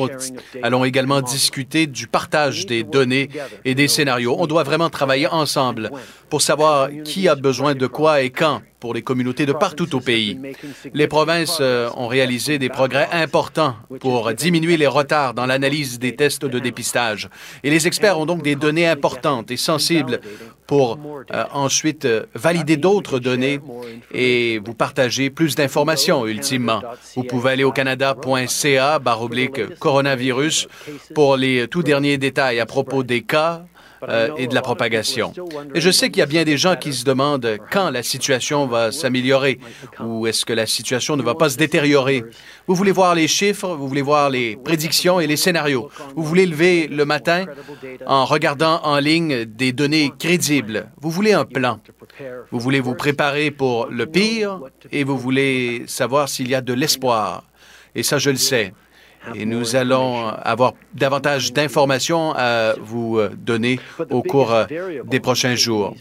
allons, 0.62 0.84
également 0.84 1.20
discuter 1.20 1.86
du 1.86 2.06
partage 2.06 2.64
des 2.64 2.82
données 2.82 3.28
et 3.66 3.74
des 3.74 3.86
scénarios. 3.86 4.34
On 4.38 4.46
doit 4.46 4.62
vraiment 4.62 4.88
travailler 4.88 5.26
ensemble 5.26 5.90
pour 6.30 6.40
savoir 6.40 6.88
qui 7.04 7.28
a 7.28 7.34
besoin 7.34 7.74
de 7.74 7.86
quoi 7.86 8.22
et 8.22 8.30
quand 8.30 8.62
pour 8.80 8.94
les 8.94 9.02
communautés 9.02 9.46
de 9.46 9.52
partout 9.52 9.94
au 9.94 10.00
pays. 10.00 10.38
Les 10.94 11.06
provinces 11.06 11.58
euh, 11.60 11.90
ont 11.96 12.08
réalisé 12.08 12.58
des 12.58 12.70
progrès 12.70 13.08
importants 13.12 13.76
pour 14.00 14.32
diminuer 14.32 14.76
les 14.76 14.86
retards 14.86 15.34
dans 15.34 15.46
l'analyse 15.46 15.98
des 15.98 16.16
tests 16.16 16.46
de 16.46 16.58
dépistage. 16.58 17.28
Et 17.62 17.70
les 17.70 17.86
experts 17.86 18.18
ont 18.18 18.26
donc 18.26 18.42
des 18.42 18.56
données 18.56 18.88
importantes 18.88 19.50
et 19.50 19.56
sensibles 19.56 20.20
pour 20.66 20.98
euh, 21.34 21.44
ensuite 21.52 22.04
euh, 22.04 22.26
valider 22.34 22.76
d'autres 22.76 23.18
données 23.18 23.60
et 24.14 24.60
vous 24.64 24.74
partager 24.74 25.28
plus 25.28 25.56
d'informations 25.56 26.26
ultimement. 26.26 26.80
Vous 27.16 27.24
pouvez 27.24 27.50
aller 27.50 27.64
au 27.64 27.72
canada.ca 27.72 28.98
baroblique 29.00 29.78
coronavirus 29.78 30.68
pour 31.14 31.36
les 31.36 31.66
tout 31.68 31.82
derniers 31.82 32.18
détails 32.18 32.60
à 32.60 32.66
propos 32.66 33.02
des 33.02 33.22
cas, 33.22 33.64
euh, 34.08 34.30
et 34.36 34.46
de 34.46 34.54
la 34.54 34.62
propagation. 34.62 35.32
Et 35.74 35.80
je 35.80 35.90
sais 35.90 36.10
qu'il 36.10 36.20
y 36.20 36.22
a 36.22 36.26
bien 36.26 36.44
des 36.44 36.56
gens 36.56 36.76
qui 36.76 36.92
se 36.92 37.04
demandent 37.04 37.58
quand 37.70 37.90
la 37.90 38.02
situation 38.02 38.66
va 38.66 38.92
s'améliorer 38.92 39.58
ou 40.00 40.26
est-ce 40.26 40.44
que 40.44 40.52
la 40.52 40.66
situation 40.66 41.16
ne 41.16 41.22
va 41.22 41.34
pas 41.34 41.50
se 41.50 41.56
détériorer. 41.56 42.24
Vous 42.66 42.74
voulez 42.74 42.92
voir 42.92 43.14
les 43.14 43.28
chiffres, 43.28 43.68
vous 43.74 43.88
voulez 43.88 44.02
voir 44.02 44.30
les 44.30 44.56
prédictions 44.56 45.20
et 45.20 45.26
les 45.26 45.36
scénarios. 45.36 45.90
Vous 46.16 46.22
voulez 46.22 46.46
lever 46.46 46.88
le 46.88 47.04
matin 47.04 47.44
en 48.06 48.24
regardant 48.24 48.80
en 48.84 48.98
ligne 48.98 49.44
des 49.44 49.72
données 49.72 50.12
crédibles. 50.18 50.90
Vous 51.00 51.10
voulez 51.10 51.32
un 51.32 51.44
plan. 51.44 51.80
Vous 52.50 52.60
voulez 52.60 52.80
vous 52.80 52.94
préparer 52.94 53.50
pour 53.50 53.86
le 53.86 54.06
pire 54.06 54.60
et 54.92 55.04
vous 55.04 55.18
voulez 55.18 55.84
savoir 55.86 56.28
s'il 56.28 56.48
y 56.48 56.54
a 56.54 56.60
de 56.60 56.72
l'espoir. 56.72 57.44
Et 57.94 58.02
ça, 58.02 58.18
je 58.18 58.30
le 58.30 58.36
sais 58.36 58.72
et 59.34 59.44
nous 59.44 59.76
allons 59.76 60.28
avoir 60.28 60.74
davantage 60.94 61.52
d'informations 61.52 62.32
à 62.34 62.74
vous 62.80 63.18
euh, 63.18 63.30
donner 63.36 63.78
au 64.10 64.22
cours 64.22 64.52
euh, 64.52 64.64
des 65.04 65.20
prochains 65.20 65.54
jours. 65.54 65.94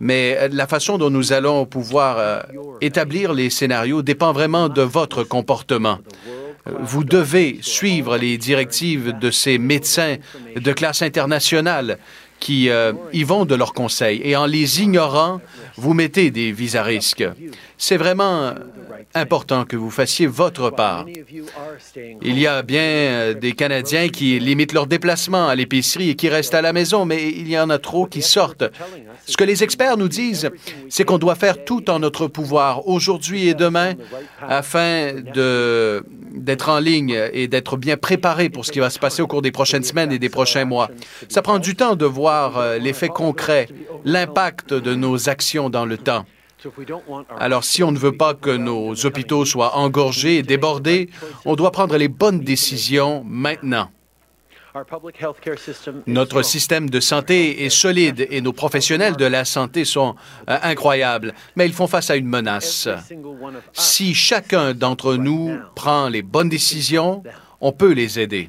Mais 0.00 0.36
euh, 0.38 0.48
la 0.50 0.66
façon 0.66 0.98
dont 0.98 1.10
nous 1.10 1.32
allons 1.32 1.66
pouvoir 1.66 2.46
établir 2.80 3.32
les 3.32 3.50
scénarios 3.50 4.02
dépend 4.02 4.32
vraiment 4.32 4.68
de 4.68 4.82
votre 4.82 5.24
comportement. 5.24 5.98
Vous 6.66 7.04
devez 7.04 7.58
suivre 7.62 8.16
les 8.18 8.36
directives 8.36 9.18
de 9.18 9.30
ces 9.30 9.58
médecins 9.58 10.16
de 10.54 10.72
classe 10.72 11.02
internationale 11.02 11.98
qui 12.38 12.70
y 13.12 13.24
vont 13.24 13.44
de 13.44 13.54
leurs 13.54 13.74
conseils. 13.74 14.20
Et 14.24 14.36
en 14.36 14.46
les 14.46 14.82
ignorant, 14.82 15.40
vous 15.76 15.94
mettez 15.94 16.30
des 16.30 16.52
vis 16.52 16.76
à 16.76 16.82
risque. 16.82 17.24
C'est 17.76 17.96
vraiment 17.96 18.54
important 19.14 19.64
que 19.64 19.76
vous 19.76 19.90
fassiez 19.90 20.26
votre 20.26 20.70
part. 20.70 21.06
Il 22.22 22.38
y 22.38 22.46
a 22.46 22.62
bien 22.62 22.80
euh, 22.80 23.34
des 23.34 23.52
Canadiens 23.52 24.08
qui 24.08 24.38
limitent 24.38 24.72
leurs 24.72 24.86
déplacements 24.86 25.48
à 25.48 25.54
l'épicerie 25.54 26.10
et 26.10 26.14
qui 26.14 26.28
restent 26.28 26.54
à 26.54 26.62
la 26.62 26.72
maison, 26.72 27.04
mais 27.04 27.28
il 27.28 27.48
y 27.48 27.58
en 27.58 27.70
a 27.70 27.78
trop 27.78 28.06
qui 28.06 28.22
sortent. 28.22 28.64
Ce 29.26 29.36
que 29.36 29.44
les 29.44 29.62
experts 29.62 29.96
nous 29.96 30.08
disent, 30.08 30.50
c'est 30.88 31.04
qu'on 31.04 31.18
doit 31.18 31.34
faire 31.34 31.64
tout 31.64 31.90
en 31.90 31.98
notre 31.98 32.26
pouvoir, 32.26 32.86
aujourd'hui 32.86 33.48
et 33.48 33.54
demain, 33.54 33.94
afin 34.46 35.12
d'être 35.14 36.68
en 36.68 36.78
ligne 36.78 37.18
et 37.32 37.48
d'être 37.48 37.76
bien 37.76 37.96
préparé 37.96 38.48
pour 38.48 38.64
ce 38.64 38.72
qui 38.72 38.80
va 38.80 38.90
se 38.90 38.98
passer 38.98 39.22
au 39.22 39.26
cours 39.26 39.42
des 39.42 39.52
prochaines 39.52 39.84
semaines 39.84 40.12
et 40.12 40.18
des 40.18 40.28
prochains 40.28 40.64
mois. 40.64 40.90
Ça 41.28 41.42
prend 41.42 41.58
du 41.58 41.74
temps 41.74 41.96
de 41.96 42.04
voir 42.06 42.27
euh, 42.28 42.78
l'effet 42.78 43.08
concret, 43.08 43.68
l'impact 44.04 44.74
de 44.74 44.94
nos 44.94 45.28
actions 45.28 45.70
dans 45.70 45.84
le 45.84 45.98
temps. 45.98 46.24
Alors, 47.38 47.64
si 47.64 47.82
on 47.82 47.92
ne 47.92 47.98
veut 47.98 48.16
pas 48.16 48.34
que 48.34 48.50
nos 48.50 48.94
hôpitaux 49.06 49.44
soient 49.44 49.76
engorgés 49.76 50.38
et 50.38 50.42
débordés, 50.42 51.08
on 51.44 51.54
doit 51.54 51.70
prendre 51.70 51.96
les 51.96 52.08
bonnes 52.08 52.40
décisions 52.40 53.24
maintenant. 53.24 53.90
Notre 56.06 56.42
système 56.42 56.90
de 56.90 57.00
santé 57.00 57.64
est 57.64 57.70
solide 57.70 58.26
et 58.30 58.40
nos 58.40 58.52
professionnels 58.52 59.16
de 59.16 59.24
la 59.24 59.44
santé 59.44 59.84
sont 59.84 60.14
euh, 60.48 60.58
incroyables, 60.62 61.34
mais 61.56 61.66
ils 61.66 61.72
font 61.72 61.86
face 61.86 62.10
à 62.10 62.16
une 62.16 62.28
menace. 62.28 62.88
Si 63.72 64.14
chacun 64.14 64.74
d'entre 64.74 65.14
nous 65.14 65.56
prend 65.74 66.08
les 66.08 66.22
bonnes 66.22 66.48
décisions, 66.48 67.22
on 67.60 67.72
peut 67.72 67.92
les 67.92 68.20
aider. 68.20 68.48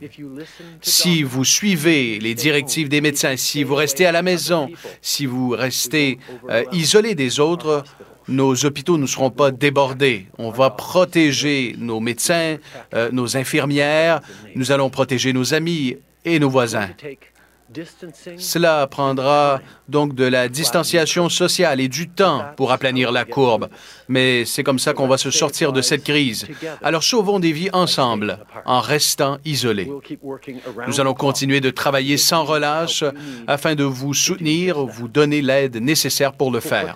Si 0.81 1.23
vous 1.23 1.43
suivez 1.43 2.19
les 2.19 2.35
directives 2.35 2.89
des 2.89 3.01
médecins, 3.01 3.35
si 3.37 3.63
vous 3.63 3.75
restez 3.75 4.05
à 4.05 4.11
la 4.11 4.21
maison, 4.21 4.69
si 5.01 5.25
vous 5.25 5.49
restez 5.49 6.19
euh, 6.49 6.63
isolé 6.71 7.15
des 7.15 7.39
autres, 7.39 7.83
nos 8.27 8.53
hôpitaux 8.65 8.97
ne 8.97 9.07
seront 9.07 9.31
pas 9.31 9.51
débordés. 9.51 10.27
On 10.37 10.51
va 10.51 10.69
protéger 10.69 11.75
nos 11.79 11.99
médecins, 11.99 12.57
euh, 12.93 13.09
nos 13.11 13.35
infirmières, 13.35 14.21
nous 14.55 14.71
allons 14.71 14.89
protéger 14.89 15.33
nos 15.33 15.53
amis 15.53 15.97
et 16.23 16.39
nos 16.39 16.49
voisins. 16.49 16.89
Cela 18.37 18.87
prendra 18.87 19.61
donc 19.87 20.15
de 20.15 20.25
la 20.25 20.49
distanciation 20.49 21.29
sociale 21.29 21.79
et 21.79 21.87
du 21.87 22.09
temps 22.09 22.43
pour 22.57 22.71
aplanir 22.71 23.11
la 23.11 23.25
courbe, 23.25 23.69
mais 24.07 24.45
c'est 24.45 24.63
comme 24.63 24.79
ça 24.79 24.93
qu'on 24.93 25.07
va 25.07 25.17
se 25.17 25.31
sortir 25.31 25.71
de 25.71 25.81
cette 25.81 26.03
crise. 26.03 26.47
Alors 26.81 27.03
sauvons 27.03 27.39
des 27.39 27.51
vies 27.51 27.69
ensemble 27.73 28.39
en 28.65 28.79
restant 28.79 29.37
isolés. 29.45 29.91
Nous 30.87 30.99
allons 30.99 31.13
continuer 31.13 31.61
de 31.61 31.69
travailler 31.69 32.17
sans 32.17 32.43
relâche 32.43 33.03
afin 33.47 33.75
de 33.75 33.83
vous 33.83 34.13
soutenir, 34.13 34.85
vous 34.85 35.07
donner 35.07 35.41
l'aide 35.41 35.77
nécessaire 35.77 36.33
pour 36.33 36.51
le 36.51 36.59
faire 36.59 36.93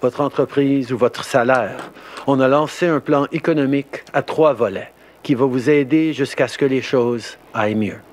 votre 0.00 0.20
entreprise 0.20 0.92
ou 0.92 0.98
votre 0.98 1.24
salaire. 1.24 1.90
On 2.26 2.40
a 2.40 2.48
lancé 2.48 2.86
un 2.86 3.00
plan 3.00 3.26
économique 3.32 4.04
à 4.12 4.22
trois 4.22 4.52
volets 4.52 4.92
qui 5.22 5.34
va 5.34 5.46
vous 5.46 5.70
aider 5.70 6.12
jusqu'à 6.12 6.48
ce 6.48 6.58
que 6.58 6.64
les 6.64 6.82
choses 6.82 7.36
aillent 7.54 7.74
mieux. 7.74 8.05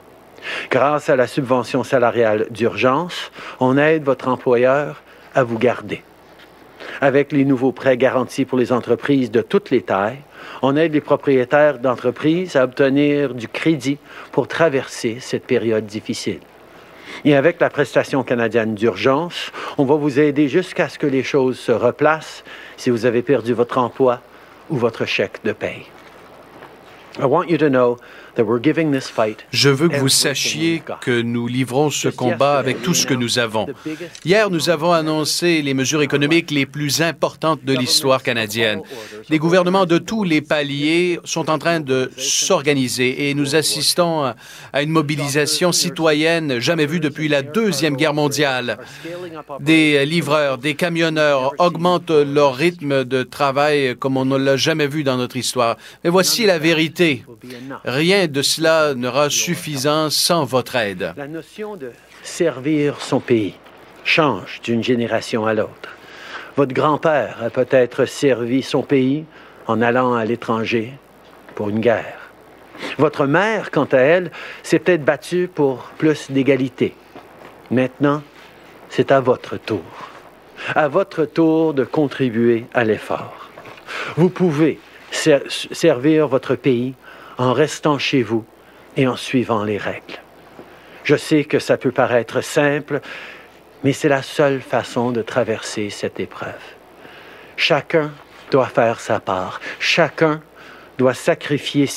Grâce 0.70 1.10
à 1.10 1.16
la 1.16 1.28
subvention 1.28 1.84
salariale 1.84 2.48
d'urgence, 2.50 3.32
on 3.60 3.78
aide 3.78 4.04
votre 4.04 4.28
employeur 4.28 5.02
à 5.36 5.44
vous 5.44 5.58
garder. 5.58 6.04
Avec 7.02 7.32
les 7.32 7.46
nouveaux 7.46 7.72
prêts 7.72 7.98
garantis 7.98 8.46
pour 8.46 8.58
les 8.58 8.72
entreprises 8.72 9.32
de 9.32 9.42
toutes 9.42 9.70
les 9.72 9.82
tailles, 9.82 10.20
on 10.62 10.76
aide 10.76 10.94
les 10.94 11.02
propriétaires 11.02 11.80
d'entreprises 11.80 12.56
à 12.56 12.64
obtenir 12.64 13.34
du 13.34 13.48
crédit 13.48 13.98
pour 14.32 14.48
traverser 14.48 15.18
cette 15.20 15.46
période 15.46 15.86
difficile. 15.86 16.40
Et 17.26 17.36
avec 17.36 17.60
la 17.60 17.70
prestation 17.70 18.24
canadienne 18.24 18.76
d'urgence, 18.76 19.52
on 19.78 19.86
va 19.86 19.96
vous 19.96 20.20
aider 20.20 20.48
jusqu'à 20.48 20.90
ce 20.90 20.98
que 20.98 21.08
les 21.08 21.24
choses 21.24 21.60
se 21.60 21.72
replacent 21.72 22.44
si 22.78 22.90
vous 22.90 23.06
avez 23.06 23.22
perdu 23.22 23.54
votre 23.54 23.78
emploi 23.78 24.22
ou 24.70 24.78
votre 24.78 25.06
chèque 25.06 25.44
de 25.44 25.54
know 27.70 27.98
je 29.52 29.70
veux 29.70 29.90
que 29.90 29.98
vous 29.98 30.10
sachiez 30.10 30.82
que 31.02 31.22
nous 31.22 31.48
livrons 31.48 31.90
ce 31.90 32.10
combat 32.10 32.58
avec 32.58 32.82
tout 32.82 32.94
ce 32.94 33.06
que 33.06 33.14
nous 33.14 33.38
avons. 33.38 33.68
Hier, 34.26 34.50
nous 34.50 34.70
avons 34.70 34.92
annoncé 34.92 35.62
les 35.62 35.74
mesures 35.74 36.02
économiques 36.02 36.50
les 36.50 36.66
plus 36.66 37.02
importantes 37.02 37.64
de 37.64 37.74
l'histoire 37.74 38.24
canadienne. 38.24 38.82
Les 39.30 39.38
gouvernements 39.38 39.86
de 39.86 40.00
tous 40.00 40.24
les 40.24 40.42
paliers 40.42 41.20
sont 41.24 41.50
en 41.50 41.60
train 41.60 41.80
de 41.80 42.12
s'organiser 42.18 43.30
et 43.30 43.34
nous 43.36 43.56
assistons 43.56 44.34
à 44.74 44.82
une 44.82 44.90
mobilisation 44.90 45.72
citoyenne 45.72 46.60
jamais 46.60 46.88
vue 46.88 47.00
depuis 47.00 47.28
la 47.28 47.44
Deuxième 47.44 47.96
Guerre 47.96 48.14
mondiale. 48.14 48.80
Des 49.60 50.06
livreurs, 50.06 50.58
des 50.58 50.74
camionneurs 50.74 51.54
augmentent 51.60 52.10
leur 52.10 52.56
rythme 52.56 53.04
de 53.04 53.24
travail 53.24 53.96
comme 53.98 54.18
on 54.18 54.26
ne 54.26 54.38
l'a 54.38 54.58
jamais 54.58 54.88
vu 54.88 55.04
dans 55.04 55.18
notre 55.18 55.38
histoire. 55.38 55.78
Mais 56.04 56.10
voici 56.10 56.46
la 56.46 56.58
vérité. 56.58 57.24
Rien 57.86 58.23
de 58.28 58.42
cela 58.42 58.94
n'aura 58.94 59.30
suffisant 59.30 60.10
sans 60.10 60.46
votre 60.46 60.76
aide. 60.76 61.14
La 61.18 61.28
notion 61.28 61.76
de 61.76 61.92
servir 62.24 63.02
son 63.02 63.20
pays 63.20 63.56
change 64.04 64.62
d'une 64.64 64.84
génération 64.84 65.46
à 65.46 65.54
l'autre. 65.54 65.98
Votre 66.56 66.74
grand-père 66.74 67.38
a 67.44 67.50
peut-être 67.50 68.06
servi 68.06 68.62
son 68.62 68.84
pays 68.84 69.26
en 69.68 69.82
allant 69.82 70.14
à 70.14 70.26
l'étranger 70.26 70.94
pour 71.56 71.70
une 71.70 71.80
guerre. 71.80 72.20
Votre 72.98 73.26
mère, 73.26 73.72
quant 73.72 73.88
à 73.92 73.98
elle, 73.98 74.32
s'est 74.62 74.80
peut-être 74.80 75.06
battue 75.06 75.50
pour 75.54 75.92
plus 75.98 76.30
d'égalité. 76.32 76.96
Maintenant, 77.72 78.22
c'est 78.90 79.12
à 79.12 79.20
votre 79.20 79.58
tour. 79.58 79.82
À 80.76 80.88
votre 80.88 81.26
tour 81.26 81.74
de 81.74 81.84
contribuer 81.84 82.66
à 82.74 82.84
l'effort. 82.84 83.50
Vous 84.16 84.30
pouvez 84.30 84.80
servir 85.12 86.28
votre 86.28 86.56
pays 86.56 86.94
en 87.38 87.54
restant 87.54 87.98
chez 87.98 88.24
vous 88.24 88.46
et 88.98 89.08
en 89.08 89.16
suivant 89.16 89.64
les 89.64 89.78
règles. 89.78 90.20
Je 91.04 91.16
sais 91.16 91.44
que 91.44 91.60
ça 91.60 91.78
peut 91.78 91.92
paraître 91.92 92.42
simple, 92.42 93.02
mais 93.84 93.94
c'est 93.94 94.10
la 94.10 94.22
seule 94.22 94.62
façon 94.62 95.12
de 95.12 95.22
traverser 95.22 95.90
cette 95.90 96.20
épreuve. 96.20 96.54
Chacun 97.58 98.12
doit 98.52 98.68
faire 98.68 99.00
sa 99.00 99.20
part. 99.20 99.60
Chacun 99.80 100.42
doit 100.98 101.14
sacrifier, 101.14 101.88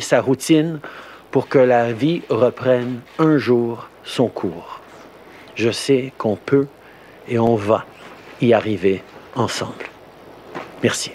sa 0.00 0.20
routine 0.20 0.80
pour 1.30 1.48
que 1.48 1.58
la 1.58 1.92
vie 1.92 2.22
reprenne 2.28 3.00
un 3.18 3.38
jour 3.38 3.88
son 4.04 4.28
cours. 4.28 4.80
Je 5.54 5.70
sais 5.70 6.12
qu'on 6.18 6.36
peut 6.36 6.68
et 7.28 7.38
on 7.38 7.56
va 7.56 7.84
y 8.40 8.52
arriver 8.52 9.02
ensemble. 9.34 9.86
Merci. 10.82 11.12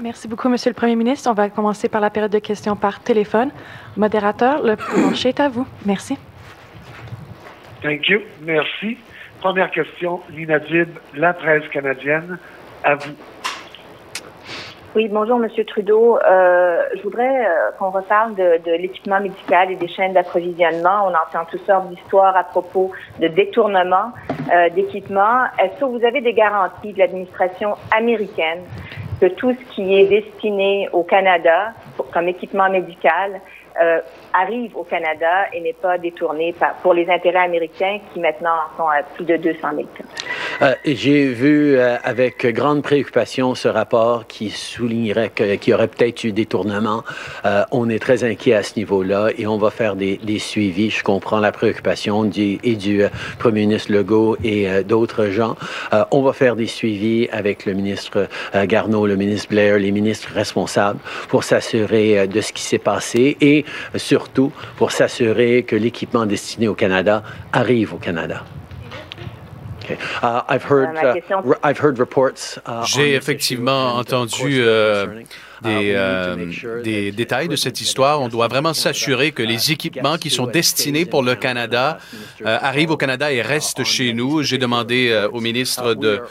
Merci 0.00 0.28
beaucoup, 0.28 0.48
Monsieur 0.50 0.70
le 0.70 0.74
Premier 0.74 0.94
ministre. 0.94 1.30
On 1.30 1.34
va 1.34 1.48
commencer 1.48 1.88
par 1.88 2.02
la 2.02 2.10
période 2.10 2.30
de 2.30 2.38
questions 2.38 2.76
par 2.76 3.00
téléphone. 3.00 3.50
Modérateur, 3.96 4.62
le 4.62 4.76
plancher 4.76 5.30
est 5.30 5.40
à 5.40 5.48
vous. 5.48 5.66
Merci. 5.86 6.18
Thank 7.82 8.08
you. 8.08 8.20
Merci. 8.42 8.98
Première 9.40 9.70
question, 9.70 10.20
Lina 10.30 10.58
Dib, 10.58 10.88
La 11.14 11.32
Presse 11.32 11.66
canadienne, 11.72 12.38
à 12.84 12.96
vous. 12.96 13.12
Oui, 14.94 15.08
bonjour, 15.08 15.38
Monsieur 15.38 15.64
Trudeau. 15.64 16.18
Euh, 16.18 16.82
je 16.96 17.02
voudrais 17.02 17.46
euh, 17.46 17.70
qu'on 17.78 17.90
reparle 17.90 18.34
de, 18.34 18.58
de 18.64 18.72
l'équipement 18.72 19.20
médical 19.20 19.70
et 19.70 19.76
des 19.76 19.88
chaînes 19.88 20.14
d'approvisionnement. 20.14 21.06
On 21.06 21.10
entend 21.10 21.46
toutes 21.50 21.66
sortes 21.66 21.88
d'histoires 21.90 22.34
à 22.34 22.44
propos 22.44 22.92
de 23.20 23.28
détournement 23.28 24.12
euh, 24.52 24.70
d'équipements. 24.70 25.44
Est-ce 25.58 25.80
que 25.80 25.84
vous 25.84 26.02
avez 26.02 26.22
des 26.22 26.32
garanties 26.32 26.94
de 26.94 26.98
l'administration 26.98 27.76
américaine 27.94 28.60
que 29.20 29.26
tout 29.26 29.52
ce 29.52 29.74
qui 29.74 29.94
est 29.98 30.06
destiné 30.06 30.88
au 30.92 31.02
Canada 31.02 31.72
comme 32.12 32.28
équipement 32.28 32.68
médical 32.70 33.40
euh, 33.80 34.00
arrive 34.36 34.76
au 34.76 34.84
Canada 34.84 35.46
et 35.52 35.60
n'est 35.60 35.72
pas 35.72 35.98
détourné 35.98 36.54
pour 36.82 36.94
les 36.94 37.08
intérêts 37.08 37.44
américains 37.44 37.98
qui 38.12 38.20
maintenant 38.20 38.50
en 38.50 38.76
sont 38.76 38.88
à 38.88 39.02
plus 39.02 39.24
de 39.24 39.36
200 39.36 39.58
000 39.74 39.88
euh, 40.62 40.74
J'ai 40.84 41.26
vu 41.26 41.76
euh, 41.76 41.96
avec 42.02 42.46
grande 42.46 42.82
préoccupation 42.82 43.54
ce 43.54 43.68
rapport 43.68 44.26
qui 44.26 44.50
soulignerait 44.50 45.30
qu'il 45.30 45.68
y 45.68 45.74
aurait 45.74 45.88
peut-être 45.88 46.24
eu 46.24 46.32
détournement. 46.32 47.02
Euh, 47.44 47.64
on 47.70 47.88
est 47.88 47.98
très 47.98 48.24
inquiet 48.24 48.54
à 48.54 48.62
ce 48.62 48.76
niveau-là 48.76 49.30
et 49.36 49.46
on 49.46 49.58
va 49.58 49.70
faire 49.70 49.96
des, 49.96 50.18
suivis. 50.38 50.90
Je 50.90 51.02
comprends 51.02 51.40
la 51.40 51.52
préoccupation 51.52 52.24
du, 52.24 52.58
et 52.62 52.76
du 52.76 53.02
premier 53.38 53.62
ministre 53.62 53.92
Legault 53.92 54.36
et 54.44 54.82
d'autres 54.84 55.26
gens. 55.26 55.56
on 56.10 56.22
va 56.22 56.32
faire 56.32 56.56
des 56.56 56.66
suivis 56.66 57.28
avec 57.32 57.64
le 57.64 57.72
ministre 57.72 58.28
Garneau, 58.64 59.06
le 59.06 59.16
ministre 59.16 59.48
Blair, 59.48 59.78
les 59.78 59.92
ministres 59.92 60.28
responsables 60.34 60.98
pour 61.28 61.44
s'assurer 61.44 62.26
de 62.26 62.40
ce 62.40 62.52
qui 62.52 62.62
s'est 62.62 62.78
passé 62.78 63.36
et 63.40 63.64
surtout 64.26 64.52
pour 64.76 64.92
s'assurer 64.92 65.62
que 65.62 65.76
l'équipement 65.76 66.26
destiné 66.26 66.68
au 66.68 66.74
Canada 66.74 67.22
arrive 67.52 67.94
au 67.94 67.98
Canada. 67.98 68.44
J'ai 72.84 73.14
effectivement 73.14 73.94
entendu 73.94 74.58
euh, 74.58 75.22
des, 75.62 75.92
euh, 75.94 76.82
des 76.82 77.12
détails 77.12 77.48
de 77.48 77.56
cette 77.56 77.80
histoire. 77.80 78.20
On 78.20 78.28
doit 78.28 78.48
vraiment 78.48 78.74
s'assurer 78.74 79.32
que 79.32 79.42
les 79.42 79.72
équipements 79.72 80.16
qui 80.16 80.30
sont 80.30 80.46
destinés 80.46 81.06
pour 81.06 81.22
le 81.22 81.34
Canada 81.34 81.98
euh, 82.44 82.58
arrivent 82.60 82.90
au 82.90 82.96
Canada 82.96 83.32
et 83.32 83.42
restent 83.42 83.84
chez 83.84 84.12
nous. 84.12 84.42
J'ai 84.42 84.58
demandé 84.58 85.08
euh, 85.10 85.28
au 85.28 85.40
ministre 85.40 85.94
de 85.94 86.22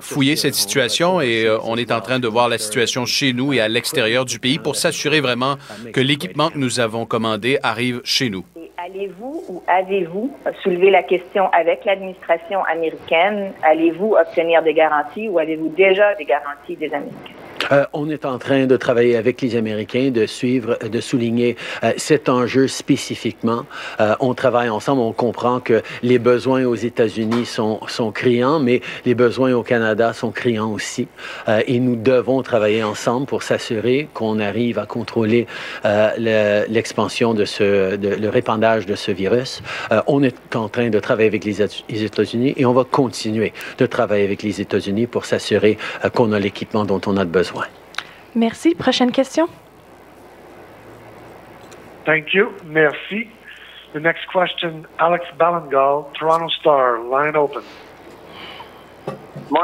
fouiller 0.00 0.36
cette 0.36 0.54
situation 0.54 1.20
et 1.20 1.48
on 1.64 1.76
est 1.76 1.92
en 1.92 2.00
train 2.00 2.18
de 2.18 2.28
voir 2.28 2.48
la 2.48 2.58
situation 2.58 3.06
chez 3.06 3.32
nous 3.32 3.52
et 3.52 3.60
à 3.60 3.68
l'extérieur 3.68 4.24
du 4.24 4.38
pays 4.38 4.58
pour 4.58 4.76
s'assurer 4.76 5.20
vraiment 5.20 5.56
que 5.92 6.00
l'équipement 6.00 6.50
que 6.50 6.58
nous 6.58 6.80
avons 6.80 7.06
commandé 7.06 7.58
arrive 7.62 8.00
chez 8.04 8.30
nous. 8.30 8.44
Allez-vous 8.84 9.44
ou 9.48 9.62
avez-vous 9.66 10.30
soulevé 10.62 10.90
la 10.90 11.02
question 11.02 11.48
avec 11.52 11.84
l'administration 11.84 12.62
américaine? 12.64 13.52
Allez-vous 13.62 14.14
obtenir 14.14 14.62
des 14.62 14.74
garanties 14.74 15.28
ou 15.28 15.38
avez-vous 15.38 15.68
déjà 15.70 16.14
des 16.16 16.26
garanties 16.26 16.76
des 16.76 16.92
Américains? 16.92 17.43
Euh, 17.72 17.84
on 17.92 18.08
est 18.10 18.24
en 18.24 18.38
train 18.38 18.66
de 18.66 18.76
travailler 18.76 19.16
avec 19.16 19.40
les 19.40 19.56
Américains, 19.56 20.10
de 20.10 20.26
suivre, 20.26 20.78
de 20.80 21.00
souligner 21.00 21.56
euh, 21.82 21.92
cet 21.96 22.28
enjeu 22.28 22.68
spécifiquement. 22.68 23.64
Euh, 24.00 24.14
on 24.20 24.34
travaille 24.34 24.68
ensemble, 24.68 25.00
on 25.00 25.12
comprend 25.12 25.60
que 25.60 25.82
les 26.02 26.18
besoins 26.18 26.64
aux 26.64 26.74
États-Unis 26.74 27.46
sont, 27.46 27.80
sont 27.88 28.10
criants, 28.10 28.60
mais 28.60 28.80
les 29.04 29.14
besoins 29.14 29.52
au 29.52 29.62
Canada 29.62 30.12
sont 30.12 30.30
criants 30.30 30.70
aussi. 30.70 31.08
et 31.66 31.78
nous 31.80 31.96
devons 31.96 32.42
travailler 32.42 32.82
ensemble 32.82 33.26
pour 33.26 33.42
s'assurer 33.42 34.08
qu'on 34.12 34.38
arrive 34.38 34.78
à 34.78 34.86
contrôler 34.86 35.46
l'expansion 36.18 37.34
de 37.34 37.44
ce, 37.44 37.96
le 37.96 38.28
répandage 38.28 38.86
de 38.86 38.94
ce 38.94 39.10
virus. 39.10 39.62
on 40.06 40.22
est 40.22 40.56
en 40.56 40.68
train 40.68 40.90
de 40.90 40.98
travailler 40.98 41.28
avec 41.28 41.44
les 41.44 41.62
États-Unis 41.62 42.54
et 42.56 42.64
on 42.66 42.72
va 42.72 42.84
continuer 42.84 43.52
de 43.78 43.86
travailler 43.86 44.24
avec 44.24 44.42
les 44.42 44.60
États-Unis 44.60 45.06
pour 45.06 45.24
s'assurer 45.24 45.78
qu'on 46.14 46.32
a 46.32 46.38
l'équipement 46.38 46.84
dont 46.84 47.00
on 47.06 47.16
a 47.16 47.24
besoin. 47.24 47.53
Merci. 48.34 48.74
Prochaine 48.74 49.12
question. 49.12 49.48
Thank 52.04 52.34
you. 52.34 52.52
Merci. 52.64 53.30
The 53.94 54.00
next 54.00 54.26
question, 54.26 54.86
Alex 54.98 55.24
Ballingal, 55.38 56.12
Toronto 56.14 56.48
Star, 56.48 56.98
line 56.98 57.36
open. 57.36 57.62
Uh, 59.50 59.56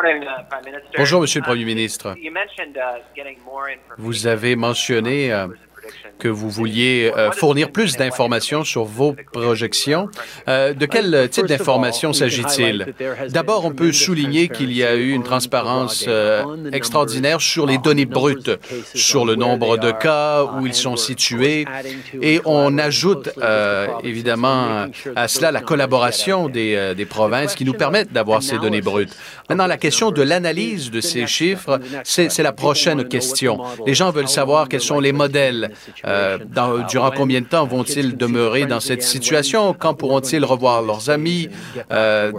Bonjour, 0.97 1.21
Monsieur 1.21 1.41
le 1.41 1.45
Premier 1.47 1.65
ministre. 1.65 2.15
Uh, 2.17 2.31
Vous 3.99 4.27
avez 4.27 4.55
mentionné 4.55 5.33
euh, 5.33 5.49
que 6.21 6.29
vous 6.29 6.51
vouliez 6.51 7.11
euh, 7.17 7.33
fournir 7.33 7.73
plus 7.73 7.97
d'informations 7.97 8.62
sur 8.62 8.85
vos 8.85 9.17
projections. 9.33 10.09
Euh, 10.49 10.73
de 10.75 10.87
quel 10.87 11.29
type 11.31 11.47
d'informations 11.47 12.12
s'agit-il? 12.12 12.95
D'abord, 13.31 13.65
on 13.65 13.73
peut 13.73 13.93
souligner 13.93 14.49
qu'il 14.49 14.73
y 14.73 14.85
a 14.85 14.95
eu 14.95 15.11
une 15.11 15.25
transparence 15.25 16.05
euh, 16.07 16.71
extraordinaire 16.73 17.41
sur 17.41 17.67
les 17.67 17.79
données 17.79 18.05
brutes, 18.05 18.51
sur 18.95 19.25
le 19.25 19.35
nombre 19.35 19.79
de 19.79 19.91
cas, 19.91 20.45
où 20.45 20.67
ils 20.67 20.75
sont 20.75 20.97
situés, 20.97 21.65
et 22.21 22.41
on 22.45 22.79
ajoute 22.79 23.31
évidemment 24.05 24.87
à 25.17 25.29
cela 25.29 25.51
la 25.51 25.61
collaboration 25.61 26.49
des, 26.49 26.95
des 26.95 27.07
provinces 27.07 27.55
qui 27.55 27.65
nous 27.65 27.73
permettent 27.73 28.12
d'avoir 28.12 28.43
ces 28.43 28.59
données 28.59 28.83
brutes. 28.83 29.17
Maintenant, 29.49 29.67
la 29.67 29.79
question 29.79 30.11
de 30.11 30.23
l'analyse 30.23 30.91
de 30.91 31.01
ces 31.01 31.27
chiffres, 31.27 31.81
c'est 32.05 32.43
la 32.43 32.53
prochaine 32.53 33.09
question. 33.09 33.59
Les 33.87 33.95
gens 33.95 34.11
veulent 34.11 34.29
savoir 34.29 34.69
quels 34.69 34.81
sont 34.81 35.01
les 35.01 35.12
modèles 35.12 35.71
euh, 36.05 36.39
durant 36.89 37.11
combien 37.11 37.40
de 37.40 37.47
temps 37.47 37.66
vont-ils 37.66 38.16
demeurer 38.16 38.66
dans 38.66 38.81
cette 38.81 39.02
situation? 39.02 39.74
Quand 39.74 39.94
pourront-ils 39.94 40.44
revoir 40.44 40.82
leurs 40.82 41.11
amis? 41.11 41.48
Euh, 41.93 42.32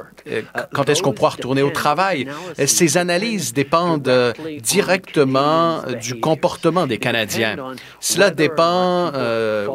quand 0.74 0.90
est-ce 0.90 1.02
qu'on 1.02 1.14
pourra 1.14 1.32
retourner 1.32 1.62
au 1.62 1.72
travail? 1.72 2.28
Ces 2.66 2.98
analyses 2.98 3.54
dépendent 3.54 4.34
directement 4.62 5.82
du 6.02 6.20
comportement 6.20 6.88
des 6.88 6.98
Canadiens? 6.98 7.56
Cela 8.00 8.30
dépend, 8.30 9.12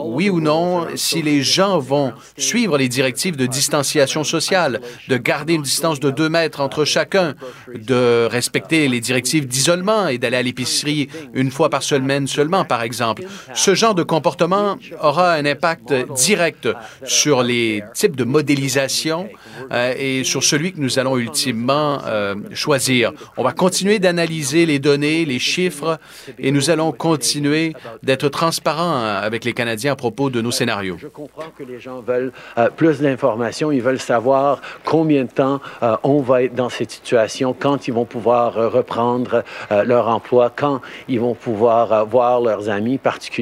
oui 0.05 0.30
ou 0.30 0.40
non, 0.40 0.86
si 0.94 1.22
les 1.22 1.43
gens 1.43 1.78
vont 1.78 2.12
suivre 2.36 2.78
les 2.78 2.88
directives 2.88 3.36
de 3.36 3.47
distanciation 3.47 4.24
sociale, 4.24 4.80
de 5.09 5.16
garder 5.16 5.55
une 5.55 5.62
distance 5.62 6.01
de 6.01 6.10
deux 6.10 6.28
mètres 6.28 6.60
entre 6.60 6.84
chacun, 6.84 7.34
de 7.74 8.26
respecter 8.30 8.88
les 8.88 9.01
directives 9.01 9.47
d'isolement 9.47 10.09
et 10.09 10.18
d'aller 10.18 10.36
à 10.36 10.43
l'épicerie 10.43 11.09
une 11.34 11.51
fois 11.51 11.70
par 11.70 11.82
semaine 11.82 12.26
seulement, 12.26 12.64
par 12.64 12.82
exemple. 12.82 13.22
Ce 13.57 13.74
genre 13.74 13.95
de 13.95 14.03
comportement 14.03 14.77
aura 15.03 15.33
un 15.33 15.47
impact 15.47 15.95
direct 16.15 16.69
sur 17.05 17.43
les 17.43 17.83
types 17.95 18.15
de 18.15 18.24
modélisation 18.24 19.28
euh, 19.73 19.95
et 19.97 20.24
sur 20.24 20.45
celui 20.45 20.74
que 20.74 20.78
nous 20.78 20.99
allons 20.99 21.16
ultimement 21.16 22.01
euh, 22.05 22.35
choisir. 22.53 23.12
On 23.39 23.43
va 23.43 23.53
continuer 23.53 23.99
d'analyser 23.99 24.66
les 24.66 24.78
données, 24.78 25.24
les 25.24 25.39
chiffres, 25.39 25.99
et 26.39 26.53
nous 26.53 26.69
allons 26.69 26.93
continuer 26.93 27.73
d'être 28.03 28.28
transparents 28.28 28.99
avec 28.99 29.47
les 29.47 29.55
Canadiens 29.55 29.93
à 29.93 29.97
propos 29.97 30.28
de 30.28 30.43
nos 30.43 30.51
scénarios. 30.51 30.99
Je 31.01 31.09
comprends 31.09 31.51
que 31.57 31.62
les 31.62 31.81
gens 31.81 32.01
veulent 32.01 32.33
euh, 32.59 32.69
plus 32.69 33.01
d'informations, 33.01 33.73
ils 33.73 33.83
veulent 33.83 33.99
savoir 33.99 34.61
combien 34.85 35.24
de 35.24 35.31
temps 35.31 35.61
on 36.03 36.20
va 36.20 36.43
être 36.43 36.55
dans 36.55 36.69
cette 36.69 36.91
situation, 36.91 37.57
quand 37.59 37.89
ils 37.89 37.95
vont 37.95 38.05
pouvoir 38.05 38.53
reprendre 38.55 39.45
leur 39.70 40.09
emploi, 40.09 40.53
quand 40.55 40.83
ils 41.09 41.20
vont 41.20 41.35
pouvoir 41.35 42.05
voir 42.05 42.43
leurs 42.43 42.69
amis, 42.69 42.99
particulièrement 42.99 43.35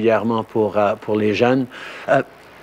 pour, 0.48 0.78
pour 1.00 1.16
les 1.16 1.34
jeunes 1.34 1.66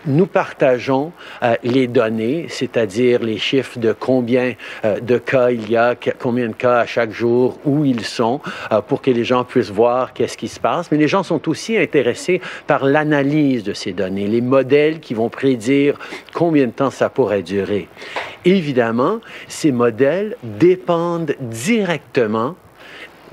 nous 0.05 0.25
partageons 0.25 1.11
euh, 1.43 1.55
les 1.63 1.87
données, 1.87 2.47
c'est-à-dire 2.49 3.21
les 3.21 3.37
chiffres 3.37 3.79
de 3.79 3.93
combien 3.93 4.53
euh, 4.83 4.99
de 4.99 5.17
cas 5.17 5.51
il 5.51 5.69
y 5.69 5.75
a, 5.75 5.95
combien 6.19 6.47
de 6.47 6.53
cas 6.53 6.79
à 6.79 6.85
chaque 6.85 7.11
jour, 7.11 7.59
où 7.65 7.85
ils 7.85 8.05
sont, 8.05 8.41
euh, 8.71 8.81
pour 8.81 9.01
que 9.01 9.11
les 9.11 9.23
gens 9.23 9.43
puissent 9.43 9.69
voir 9.69 10.13
qu'est-ce 10.13 10.37
qui 10.37 10.47
se 10.47 10.59
passe. 10.59 10.91
Mais 10.91 10.97
les 10.97 11.07
gens 11.07 11.23
sont 11.23 11.47
aussi 11.49 11.77
intéressés 11.77 12.41
par 12.67 12.85
l'analyse 12.85 13.63
de 13.63 13.73
ces 13.73 13.93
données, 13.93 14.27
les 14.27 14.41
modèles 14.41 14.99
qui 14.99 15.13
vont 15.13 15.29
prédire 15.29 15.97
combien 16.33 16.67
de 16.67 16.71
temps 16.71 16.91
ça 16.91 17.09
pourrait 17.09 17.43
durer. 17.43 17.87
Évidemment, 18.45 19.19
ces 19.47 19.71
modèles 19.71 20.35
dépendent 20.43 21.35
directement 21.39 22.55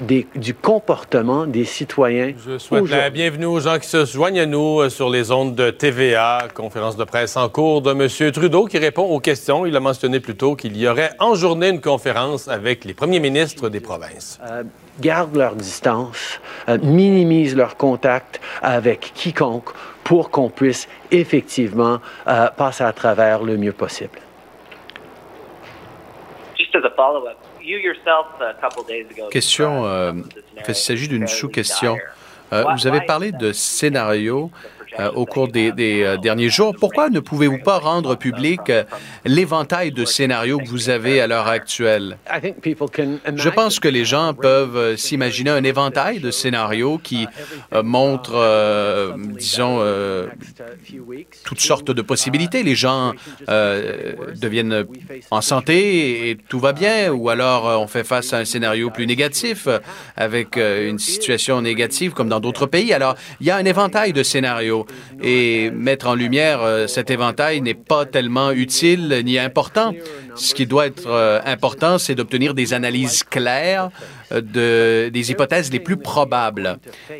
du 0.00 0.54
comportement 0.54 1.46
des 1.46 1.64
citoyens. 1.64 2.32
Je 2.46 2.58
souhaite 2.58 2.88
la 2.88 3.10
bienvenue 3.10 3.46
aux 3.46 3.58
gens 3.58 3.78
qui 3.78 3.88
se 3.88 4.04
joignent 4.04 4.40
à 4.40 4.46
nous 4.46 4.80
euh, 4.80 4.90
sur 4.90 5.10
les 5.10 5.32
ondes 5.32 5.56
de 5.56 5.70
TVA, 5.70 6.46
conférence 6.54 6.96
de 6.96 7.04
presse 7.04 7.36
en 7.36 7.48
cours 7.48 7.82
de 7.82 7.90
M. 7.90 8.32
Trudeau 8.32 8.66
qui 8.66 8.78
répond 8.78 9.02
aux 9.02 9.18
questions. 9.18 9.66
Il 9.66 9.74
a 9.74 9.80
mentionné 9.80 10.20
plus 10.20 10.36
tôt 10.36 10.54
qu'il 10.54 10.76
y 10.76 10.86
aurait 10.86 11.10
en 11.18 11.34
journée 11.34 11.70
une 11.70 11.80
conférence 11.80 12.46
avec 12.46 12.84
les 12.84 12.94
premiers 12.94 13.18
ministres 13.18 13.68
des 13.68 13.80
provinces. 13.80 14.38
Euh, 14.48 14.62
gardent 15.00 15.36
leur 15.36 15.56
distance, 15.56 16.40
euh, 16.68 16.78
minimisent 16.80 17.56
leur 17.56 17.76
contact 17.76 18.40
avec 18.62 19.12
quiconque 19.14 19.70
pour 20.04 20.30
qu'on 20.30 20.48
puisse 20.48 20.88
effectivement 21.10 21.98
passer 22.56 22.82
à 22.82 22.92
travers 22.92 23.42
le 23.42 23.58
mieux 23.58 23.72
possible. 23.72 24.18
Just 26.56 26.74
as 26.74 26.84
a 26.86 26.90
follow-up, 26.96 27.36
Question, 29.30 29.84
euh, 29.86 30.12
il 30.66 30.74
s'agit 30.74 31.08
d'une 31.08 31.26
sous-question. 31.26 31.98
Euh, 32.52 32.64
vous 32.74 32.86
avez 32.86 33.02
parlé 33.02 33.32
de 33.32 33.52
scénarios 33.52 34.50
euh, 35.00 35.10
au 35.12 35.26
cours 35.26 35.46
des, 35.48 35.72
euh, 35.78 36.16
derniers 36.16 36.48
jours. 36.48 36.74
Pourquoi 36.78 37.08
ne 37.08 37.20
pouvez-vous 37.20 37.58
pas 37.58 37.78
rendre 37.78 38.16
public 38.16 38.68
euh, 38.68 38.82
l'éventail 39.24 39.92
de 39.92 40.04
scénarios 40.04 40.58
que 40.58 40.66
vous 40.66 40.90
avez 40.90 41.20
à 41.20 41.28
l'heure 41.28 41.46
actuelle? 41.46 42.18
Je 43.36 43.48
pense 43.48 43.78
que 43.78 43.86
les 43.86 44.04
gens 44.04 44.34
peuvent 44.34 44.96
s'imaginer 44.96 45.50
un 45.50 45.62
éventail 45.62 46.18
de 46.18 46.30
scénarios 46.32 46.98
qui 46.98 47.26
montrent, 47.82 49.14
disons, 49.36 49.82
toutes 51.44 51.60
sortes 51.60 51.90
de 51.90 52.02
possibilités. 52.02 52.62
Les 52.62 52.74
gens 52.74 53.12
deviennent 53.46 54.84
en 55.30 55.40
santé 55.40 56.30
et 56.30 56.36
tout 56.36 56.58
va 56.58 56.72
bien, 56.72 57.12
ou 57.12 57.28
alors 57.28 57.80
on 57.80 57.86
fait 57.86 58.04
face 58.04 58.32
à 58.32 58.38
un 58.38 58.44
scénario 58.44 58.90
plus 58.90 59.06
négatif 59.06 59.68
avec 60.16 60.56
une 60.56 60.98
situation 60.98 61.60
négative 61.62 62.12
comme 62.12 62.28
dans 62.28 62.40
d'autres 62.40 62.66
pays. 62.66 62.92
Alors, 62.92 63.14
il 63.40 63.46
y 63.46 63.50
a 63.50 63.56
un 63.56 63.64
éventail 63.64 64.12
de 64.12 64.22
scénarios 64.22 64.86
et 65.22 65.70
mettre 65.70 66.06
en 66.08 66.14
lumière 66.14 66.62
euh, 66.62 66.86
cet 66.86 67.10
éventail 67.10 67.60
n'est 67.60 67.74
pas 67.74 68.06
tellement 68.06 68.50
utile 68.52 69.22
ni 69.24 69.38
important. 69.38 69.92
Ce 70.38 70.54
qui 70.54 70.66
doit 70.66 70.86
être 70.86 71.06
euh, 71.06 71.40
important, 71.44 71.98
c'est 71.98 72.14
d'obtenir 72.14 72.54
des 72.54 72.72
analyses 72.72 73.22
claires 73.24 73.90
de, 74.30 75.08
des 75.12 75.30
hypothèses 75.30 75.72
les 75.72 75.80
plus 75.80 75.96
probables. 75.96 76.78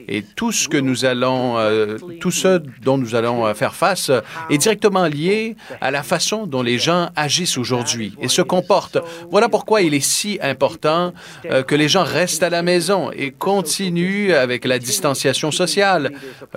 Et 0.09 0.23
tout 0.23 0.53
ce 0.53 0.69
que 0.69 0.77
nous 0.77 1.05
allons, 1.05 1.59
euh, 1.59 1.99
tout 2.21 2.31
ce 2.31 2.61
dont 2.83 2.99
nous 2.99 3.15
allons 3.15 3.47
euh, 3.47 3.55
faire 3.55 3.75
face 3.75 4.11
est 4.51 4.59
directement 4.59 5.07
lié 5.07 5.57
à 5.81 5.91
la 5.91 6.03
façon 6.03 6.47
dont 6.47 6.63
les 6.63 6.79
gens 6.79 7.11
agissent 7.17 7.59
aujourd'hui 7.59 8.15
et 8.21 8.29
se 8.29 8.43
comportent. 8.43 8.99
Voilà 9.31 9.49
pourquoi 9.49 9.83
il 9.83 9.95
est 9.95 10.05
si 10.05 10.39
important 10.43 11.13
euh, 11.47 11.63
que 11.63 11.75
les 11.75 11.89
gens 11.89 12.05
restent 12.05 12.43
à 12.43 12.51
la 12.51 12.63
maison 12.63 13.11
et 13.13 13.31
continuent 13.31 14.33
avec 14.33 14.65
la 14.65 14.79
distanciation 14.79 15.51
sociale, 15.51 16.13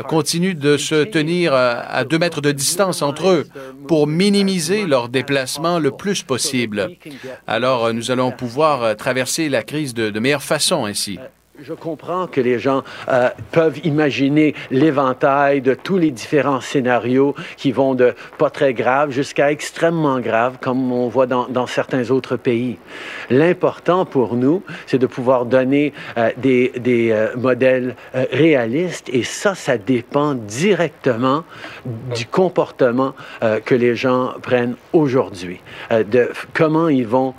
continuent 0.07 0.55
de 0.55 0.77
se 0.77 1.03
tenir 1.03 1.53
à 1.53 2.03
deux 2.03 2.17
mètres 2.17 2.41
de 2.41 2.51
distance 2.51 3.01
entre 3.01 3.29
eux 3.29 3.47
pour 3.87 4.07
minimiser 4.07 4.85
leurs 4.85 5.09
déplacements 5.09 5.79
le 5.79 5.91
plus 5.91 6.23
possible. 6.23 6.50
Alors, 7.47 7.93
nous 7.93 8.11
allons 8.11 8.31
pouvoir 8.31 8.95
traverser 8.95 9.49
la 9.49 9.63
crise 9.63 9.93
de, 9.93 10.09
de 10.09 10.19
meilleure 10.19 10.43
façon 10.43 10.85
ainsi. 10.85 11.17
Je 11.63 11.73
comprends 11.73 12.25
que 12.25 12.41
les 12.41 12.57
gens 12.57 12.81
euh, 13.07 13.29
peuvent 13.51 13.79
imaginer 13.83 14.55
l'éventail 14.71 15.61
de 15.61 15.75
tous 15.75 15.99
les 15.99 16.09
différents 16.09 16.59
scénarios 16.59 17.35
qui 17.55 17.71
vont 17.71 17.93
de 17.93 18.15
pas 18.39 18.49
très 18.49 18.73
grave 18.73 19.11
jusqu'à 19.11 19.51
extrêmement 19.51 20.19
grave, 20.21 20.57
comme 20.59 20.91
on 20.91 21.07
voit 21.07 21.27
dans, 21.27 21.67
certains 21.67 22.09
autres 22.09 22.35
pays. 22.35 22.77
L'important 23.29 24.05
pour 24.05 24.35
nous, 24.35 24.63
c'est 24.87 24.97
de 24.97 25.05
pouvoir 25.05 25.45
donner 25.45 25.93
euh, 26.17 26.31
des, 26.37 26.71
des 26.79 27.11
euh, 27.11 27.35
modèles 27.37 27.95
réalistes 28.13 29.09
et 29.13 29.21
ça, 29.23 29.53
ça 29.53 29.77
dépend 29.77 30.33
directement 30.33 31.43
du 32.15 32.25
comportement 32.25 33.13
que 33.65 33.75
les 33.75 33.95
gens 33.95 34.33
prennent 34.41 34.75
aujourd'hui, 34.93 35.59
de 35.91 36.29
comment 36.53 36.89
ils 36.89 37.07
vont 37.07 37.33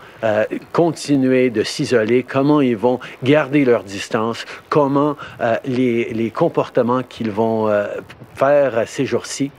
continuer 0.73 1.51
de 1.51 1.63
s'isoler, 1.63 2.23
comment 2.23 2.61
ils 2.61 2.77
vont 2.77 3.01
garder 3.23 3.65
leur 3.65 3.83
distance 3.85 4.47
comment 4.69 5.17
euh, 5.41 5.57
les, 5.65 6.31
comportements 6.31 7.03
qu'ils 7.03 7.31
vont 7.31 7.69
euh, 7.69 7.87
faire 8.35 8.87
ces 8.87 9.05
jours-ci 9.05 9.51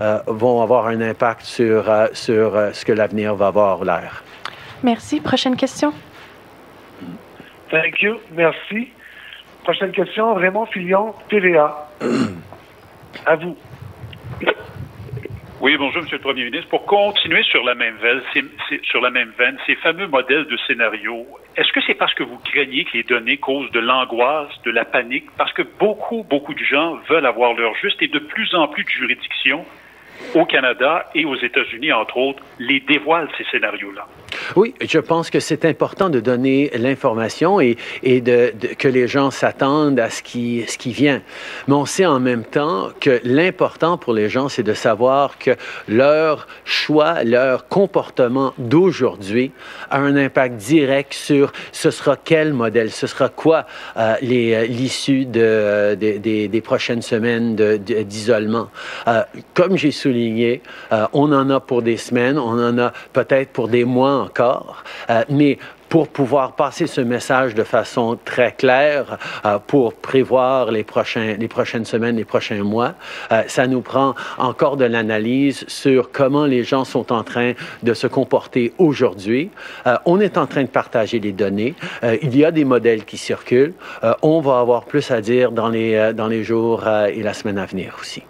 euh, 0.00 0.18
vont 0.26 0.62
avoir 0.62 0.88
un 0.88 1.00
impact 1.00 1.42
sur, 1.42 1.84
sur 2.12 2.52
ce 2.72 2.84
que 2.84 2.92
l'avenir 2.92 3.34
va 3.34 3.48
avoir 3.48 3.84
l'air. 3.84 4.22
Merci. 4.82 5.20
Prochaine 5.20 5.56
question. 5.56 5.92
Thank 7.70 8.00
you. 8.02 8.16
Merci. 8.32 8.90
Prochaine 9.64 9.90
question, 9.92 10.34
Raymond 10.34 10.66
Fillon, 10.66 11.14
TVA. 11.28 11.88
à 13.26 13.36
vous. 13.36 13.56
Oui, 15.58 15.74
bonjour, 15.78 16.02
Monsieur 16.02 16.18
le 16.18 16.22
Premier 16.22 16.44
ministre. 16.44 16.68
Pour 16.68 16.84
continuer 16.84 17.42
sur 17.44 17.64
la 17.64 17.74
même 17.74 17.96
veine, 17.96 18.20
ces 19.66 19.74
fameux 19.76 20.06
modèles 20.06 20.44
de 20.44 20.56
scénario, 20.66 21.26
est-ce 21.56 21.72
que 21.72 21.80
c'est 21.86 21.94
parce 21.94 22.12
que 22.12 22.22
vous 22.22 22.36
craignez 22.38 22.84
que 22.84 22.92
les 22.92 23.04
données 23.04 23.38
causent 23.38 23.70
de 23.70 23.80
l'angoisse, 23.80 24.50
de 24.66 24.70
la 24.70 24.84
panique, 24.84 25.24
parce 25.38 25.54
que 25.54 25.62
beaucoup, 25.62 26.24
beaucoup 26.24 26.52
de 26.52 26.62
gens 26.62 26.96
veulent 27.08 27.24
avoir 27.24 27.54
leur 27.54 27.74
juste 27.76 28.02
et 28.02 28.08
de 28.08 28.18
plus 28.18 28.54
en 28.54 28.68
plus 28.68 28.84
de 28.84 28.90
juridictions 28.90 29.64
au 30.34 30.44
Canada 30.44 31.08
et 31.14 31.24
aux 31.24 31.36
États-Unis, 31.36 31.90
entre 31.90 32.18
autres, 32.18 32.42
les 32.58 32.80
dévoilent 32.80 33.30
ces 33.38 33.44
scénarios-là? 33.44 34.06
Oui, 34.54 34.74
je 34.80 34.98
pense 34.98 35.30
que 35.30 35.40
c'est 35.40 35.64
important 35.64 36.08
de 36.08 36.20
donner 36.20 36.70
l'information 36.74 37.60
et, 37.60 37.76
que 38.02 38.88
les 38.88 39.08
gens 39.08 39.30
s'attendent 39.30 39.98
à 39.98 40.10
ce 40.10 40.22
qui, 40.22 40.64
vient. 40.92 41.22
Mais 41.68 41.74
on 41.74 41.86
sait 41.86 42.06
en 42.06 42.20
même 42.20 42.44
temps 42.44 42.90
que 43.00 43.20
l'important 43.24 43.98
pour 43.98 44.12
les 44.12 44.28
gens, 44.28 44.48
c'est 44.48 44.62
de 44.62 44.74
savoir 44.74 45.38
que 45.38 45.56
leur 45.88 46.46
choix, 46.64 47.24
leur 47.24 47.68
comportement 47.68 48.54
d'aujourd'hui 48.58 49.50
a 49.90 49.98
un 49.98 50.16
impact 50.16 50.56
direct 50.56 51.12
sur 51.12 51.52
ce 51.72 51.90
sera 51.90 52.16
quel 52.16 52.52
modèle, 52.52 52.90
ce 52.90 53.06
sera 53.06 53.28
quoi 53.28 53.66
euh, 53.96 54.14
euh, 54.22 54.66
l'issue 54.66 55.24
de, 55.24 55.94
des 55.94 56.60
prochaines 56.60 57.02
semaines 57.02 57.56
d'isolement. 57.56 58.68
Euh, 59.08 59.22
comme 59.54 59.76
j'ai 59.76 59.90
souligné, 59.90 60.62
euh, 60.92 61.06
on 61.12 61.32
en 61.32 61.50
a 61.50 61.60
pour 61.60 61.82
des 61.82 61.96
semaines, 61.96 62.38
on 62.38 62.58
en 62.58 62.78
a 62.78 62.92
peut-être 63.12 63.50
pour 63.50 63.68
des 63.68 63.84
mois 63.84 64.22
encore, 64.22 64.35
euh, 64.40 65.22
mais 65.28 65.58
pour 65.88 66.08
pouvoir 66.08 66.56
passer 66.56 66.86
ce 66.86 67.00
message 67.00 67.54
de 67.54 67.62
façon 67.62 68.18
très 68.24 68.52
claire, 68.52 69.18
euh, 69.44 69.58
pour 69.64 69.94
prévoir 69.94 70.70
les, 70.70 70.84
prochains, 70.84 71.36
les 71.38 71.48
prochaines 71.48 71.84
semaines, 71.84 72.16
les 72.16 72.24
prochains 72.24 72.62
mois, 72.62 72.94
euh, 73.32 73.42
ça 73.46 73.66
nous 73.66 73.80
prend 73.80 74.14
encore 74.38 74.76
de 74.76 74.84
l'analyse 74.84 75.64
sur 75.68 76.10
comment 76.10 76.46
les 76.46 76.64
gens 76.64 76.84
sont 76.84 77.12
en 77.12 77.22
train 77.22 77.52
de 77.82 77.94
se 77.94 78.06
comporter 78.06 78.72
aujourd'hui. 78.78 79.50
Euh, 79.86 79.96
on 80.04 80.20
est 80.20 80.38
en 80.38 80.46
train 80.46 80.62
de 80.62 80.68
partager 80.68 81.20
les 81.20 81.32
données. 81.32 81.74
il 82.22 82.36
y 82.36 82.44
a 82.44 82.50
des 82.50 82.64
modèles 82.64 83.04
qui 83.04 83.16
circulent. 83.16 83.74
on 84.22 84.40
va 84.40 84.60
avoir 84.60 84.84
plus 84.84 85.10
à 85.10 85.20
dire 85.20 85.52
dans 85.52 85.68
les 85.68 86.44
jours 86.44 86.84
et 86.86 87.22
la 87.22 87.34
semaine 87.34 87.58
à 87.58 87.66
venir 87.66 87.96
aussi. 88.00 88.22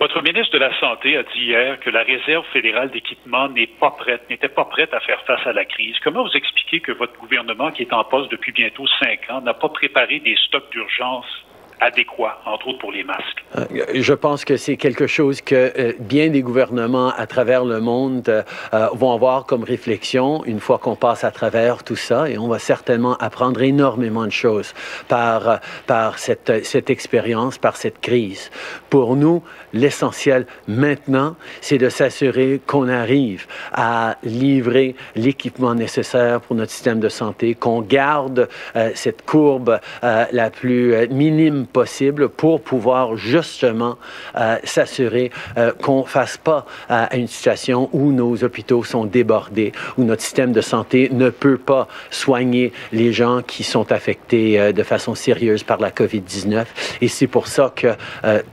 Votre 0.00 0.22
ministre 0.22 0.52
de 0.52 0.58
la 0.58 0.78
Santé 0.80 1.16
a 1.16 1.22
dit 1.22 1.44
hier 1.46 1.78
que 1.78 1.88
la 1.88 2.02
réserve 2.02 2.44
fédérale 2.52 2.90
d'équipement 2.90 3.48
n'est 3.48 3.68
pas 3.68 3.92
prête, 3.92 4.28
n'était 4.28 4.48
pas 4.48 4.64
prête 4.64 4.92
à 4.92 5.00
faire 5.00 5.20
face 5.24 5.46
à 5.46 5.52
la 5.52 5.64
crise. 5.64 5.96
Comment 6.02 6.24
vous 6.24 6.36
expliquez 6.36 6.80
que 6.80 6.92
votre 6.92 7.16
gouvernement, 7.18 7.70
qui 7.70 7.82
est 7.82 7.92
en 7.92 8.02
poste 8.02 8.30
depuis 8.30 8.52
bientôt 8.52 8.86
cinq 8.98 9.30
ans, 9.30 9.40
n'a 9.40 9.54
pas 9.54 9.68
préparé 9.68 10.18
des 10.18 10.36
stocks 10.36 10.70
d'urgence 10.72 11.43
adéquat, 11.84 12.40
entre 12.46 12.68
autres 12.68 12.78
pour 12.78 12.92
les 12.92 13.04
masques? 13.04 13.44
Euh, 13.56 13.64
je 13.94 14.14
pense 14.14 14.44
que 14.44 14.56
c'est 14.56 14.76
quelque 14.76 15.06
chose 15.06 15.40
que 15.40 15.72
euh, 15.78 15.92
bien 16.00 16.28
des 16.30 16.42
gouvernements 16.42 17.10
à 17.10 17.26
travers 17.26 17.64
le 17.64 17.80
monde 17.80 18.28
euh, 18.28 18.88
vont 18.94 19.12
avoir 19.12 19.44
comme 19.44 19.64
réflexion 19.64 20.44
une 20.44 20.60
fois 20.60 20.78
qu'on 20.78 20.96
passe 20.96 21.24
à 21.24 21.30
travers 21.30 21.84
tout 21.84 21.96
ça 21.96 22.28
et 22.28 22.38
on 22.38 22.48
va 22.48 22.58
certainement 22.58 23.16
apprendre 23.16 23.62
énormément 23.62 24.24
de 24.24 24.32
choses 24.32 24.72
par, 25.08 25.60
par 25.86 26.18
cette, 26.18 26.64
cette 26.64 26.90
expérience, 26.90 27.58
par 27.58 27.76
cette 27.76 28.00
crise. 28.00 28.50
Pour 28.88 29.16
nous, 29.16 29.42
l'essentiel 29.72 30.46
maintenant, 30.66 31.36
c'est 31.60 31.78
de 31.78 31.88
s'assurer 31.88 32.60
qu'on 32.66 32.88
arrive 32.88 33.46
à 33.72 34.16
livrer 34.22 34.94
l'équipement 35.16 35.74
nécessaire 35.74 36.40
pour 36.40 36.56
notre 36.56 36.72
système 36.72 37.00
de 37.00 37.08
santé, 37.08 37.54
qu'on 37.54 37.82
garde 37.82 38.48
cette 38.94 39.24
courbe 39.24 39.78
la 40.02 40.50
plus 40.50 41.08
minime 41.08 41.66
possible 41.74 42.30
pour 42.30 42.62
pouvoir 42.62 43.16
justement 43.16 43.98
euh, 44.36 44.56
s'assurer 44.64 45.30
euh, 45.58 45.72
qu'on 45.72 46.02
ne 46.02 46.06
fasse 46.06 46.38
pas 46.38 46.64
euh, 46.90 47.04
une 47.12 47.26
situation 47.26 47.90
où 47.92 48.12
nos 48.12 48.42
hôpitaux 48.44 48.84
sont 48.84 49.04
débordés, 49.04 49.72
où 49.98 50.04
notre 50.04 50.22
système 50.22 50.52
de 50.52 50.60
santé 50.62 51.10
ne 51.12 51.28
peut 51.28 51.58
pas 51.58 51.88
soigner 52.10 52.72
les 52.92 53.12
gens 53.12 53.42
qui 53.42 53.64
sont 53.64 53.90
affectés 53.92 54.72
de 54.72 54.82
façon 54.82 55.14
sérieuse 55.14 55.64
par 55.64 55.80
la 55.80 55.90
COVID-19. 55.90 56.64
Et 57.00 57.08
c'est 57.08 57.26
pour 57.26 57.48
ça 57.48 57.72
que 57.74 57.88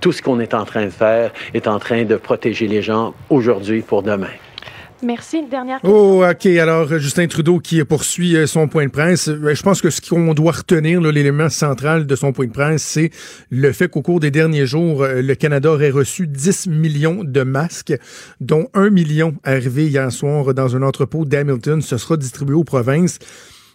tout 0.02 0.12
ce 0.12 0.22
qu'on 0.22 0.40
est 0.40 0.56
en 0.56 0.66
train 0.66 0.86
de 0.86 0.90
faire 0.90 1.32
est 1.54 1.68
en 1.68 1.78
train 1.78 2.04
de 2.04 2.16
protéger 2.16 2.68
les 2.68 2.82
gens 2.82 3.14
aujourd'hui 3.30 3.82
pour 3.82 4.02
demain. 4.02 4.36
Merci. 5.04 5.44
Dernière 5.50 5.82
question. 5.82 6.20
Oh, 6.20 6.26
OK. 6.26 6.46
Alors, 6.46 6.88
Justin 7.00 7.28
Trudeau 7.28 7.60
qui 7.60 7.84
poursuit 7.84 8.36
euh, 8.36 8.48
son 8.48 8.68
point 8.68 8.86
de 8.86 8.92
presse. 8.92 9.28
Euh, 9.28 9.54
je 9.54 9.64
pense 9.64 9.82
que 9.82 9.90
ce 9.90 10.02
qu'on 10.02 10.34
doit 10.34 10.52
retenir, 10.52 11.02
l'élément 11.02 11.50
central 11.50 12.06
de 12.06 12.16
son 12.16 12.34
point 12.34 12.46
de 12.46 12.52
presse, 12.52 12.84
c'est 12.84 13.10
le 13.50 13.72
fait 13.72 13.88
qu'au 13.88 14.02
cours 14.02 14.20
des 14.20 14.32
derniers 14.32 14.66
jours, 14.66 15.04
euh, 15.04 15.22
le 15.22 15.36
Canada 15.36 15.72
aurait 15.72 15.90
reçu 15.90 16.28
10 16.28 16.68
millions 16.68 17.24
de 17.24 17.44
masques, 17.44 17.94
dont 18.40 18.68
1 18.74 18.90
million 18.90 19.34
arrivé 19.44 19.88
hier 19.88 20.12
soir 20.12 20.54
dans 20.54 20.76
un 20.76 20.84
entrepôt 20.84 21.26
d'Hamilton. 21.26 21.82
Ce 21.82 21.98
sera 21.98 22.18
distribué 22.18 22.56
aux 22.56 22.64
provinces. 22.64 23.20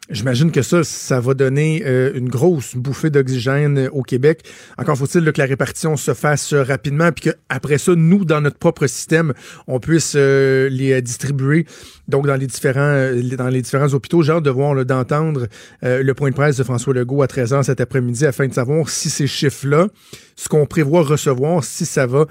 J'imagine 0.09 0.53
que 0.53 0.63
ça, 0.63 0.85
ça 0.85 1.19
va 1.19 1.35
donner 1.35 1.83
euh, 1.85 2.13
une 2.15 2.29
grosse 2.29 2.77
bouffée 2.77 3.11
d'oxygène 3.11 3.79
euh, 3.79 3.91
au 3.91 4.03
Québec. 4.03 4.43
Encore 4.79 4.97
faut-il 4.97 5.33
que 5.33 5.41
la 5.41 5.47
répartition 5.47 5.97
se 5.97 6.15
fasse 6.15 6.53
euh, 6.53 6.63
rapidement, 6.63 7.11
puis 7.11 7.31
qu'après 7.31 7.79
ça, 7.79 7.93
nous, 7.97 8.25
dans 8.25 8.41
notre 8.41 8.59
propre 8.59 8.87
système, 8.87 9.33
on 9.67 9.81
puisse 9.81 10.15
les 10.15 11.03
distribuer 11.03 11.67
donc 12.09 12.27
dans 12.27 12.37
les 12.37 12.47
différents 12.47 13.11
dans 13.37 13.49
les 13.49 13.63
différents 13.63 13.93
hôpitaux. 13.93 14.23
J'ai 14.23 14.33
hâte 14.33 14.45
de 14.45 14.51
voir, 14.51 14.85
d'entendre 14.85 15.47
le 15.83 16.13
point 16.13 16.31
de 16.31 16.35
presse 16.35 16.57
de 16.57 16.65
François 16.65 16.95
Legault 16.95 17.23
à 17.23 17.27
13h 17.27 17.65
cet 17.65 17.81
après-midi 17.81 18.27
afin 18.27 18.47
de 18.47 18.53
savoir 18.53 18.89
si 18.89 19.11
ces 19.11 19.27
chiffres-là, 19.27 19.89
ce 20.37 20.49
qu'on 20.49 20.67
prévoit 20.67 21.03
recevoir, 21.03 21.65
si 21.65 21.87
ça 21.87 22.07
va 22.07 22.27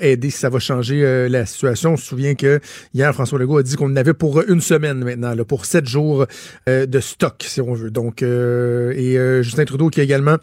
aider, 0.00 0.30
si 0.30 0.38
ça 0.38 0.48
va 0.48 0.58
changer 0.58 1.28
la 1.28 1.46
situation. 1.46 1.92
On 1.92 1.96
se 1.96 2.06
souvient 2.06 2.34
que 2.34 2.60
hier, 2.94 3.12
François 3.12 3.38
Legault 3.38 3.58
a 3.58 3.62
dit 3.62 3.76
qu'on 3.76 3.90
en 3.90 3.96
avait 3.96 4.14
pour 4.14 4.42
une 4.42 4.60
semaine 4.60 5.04
maintenant, 5.04 5.34
là, 5.34 5.44
pour 5.44 5.66
sept 5.66 5.86
jours 5.86 6.26
de 6.66 7.00
stock, 7.00 7.42
si 7.46 7.60
on 7.60 7.74
veut. 7.74 7.90
Donc, 7.90 8.22
euh, 8.22 8.92
et 8.96 9.18
euh, 9.18 9.42
Justin 9.42 9.64
Trudeau 9.64 9.88
qui 9.90 10.00
a 10.00 10.02
également 10.02 10.36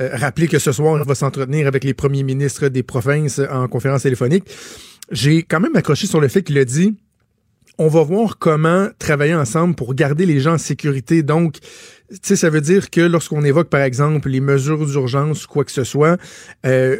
euh, 0.00 0.10
rappelé 0.12 0.48
que 0.48 0.58
ce 0.58 0.72
soir, 0.72 0.98
il 0.98 1.06
va 1.06 1.14
s'entretenir 1.14 1.66
avec 1.66 1.84
les 1.84 1.94
premiers 1.94 2.22
ministres 2.22 2.68
des 2.68 2.82
provinces 2.82 3.40
en 3.50 3.68
conférence 3.68 4.02
téléphonique. 4.02 4.44
J'ai 5.10 5.42
quand 5.42 5.60
même 5.60 5.76
accroché 5.76 6.06
sur 6.06 6.20
le 6.20 6.28
fait 6.28 6.42
qu'il 6.42 6.58
a 6.58 6.64
dit 6.64 6.96
on 7.78 7.88
va 7.88 8.02
voir 8.02 8.38
comment 8.38 8.88
travailler 8.98 9.34
ensemble 9.34 9.74
pour 9.74 9.94
garder 9.94 10.26
les 10.26 10.40
gens 10.40 10.54
en 10.54 10.58
sécurité. 10.58 11.22
Donc, 11.22 11.58
tu 12.10 12.18
sais, 12.22 12.36
ça 12.36 12.50
veut 12.50 12.60
dire 12.60 12.90
que 12.90 13.00
lorsqu'on 13.00 13.44
évoque, 13.44 13.68
par 13.68 13.82
exemple, 13.82 14.28
les 14.28 14.40
mesures 14.40 14.86
d'urgence, 14.86 15.46
quoi 15.46 15.64
que 15.64 15.72
ce 15.72 15.84
soit, 15.84 16.18
euh, 16.66 16.96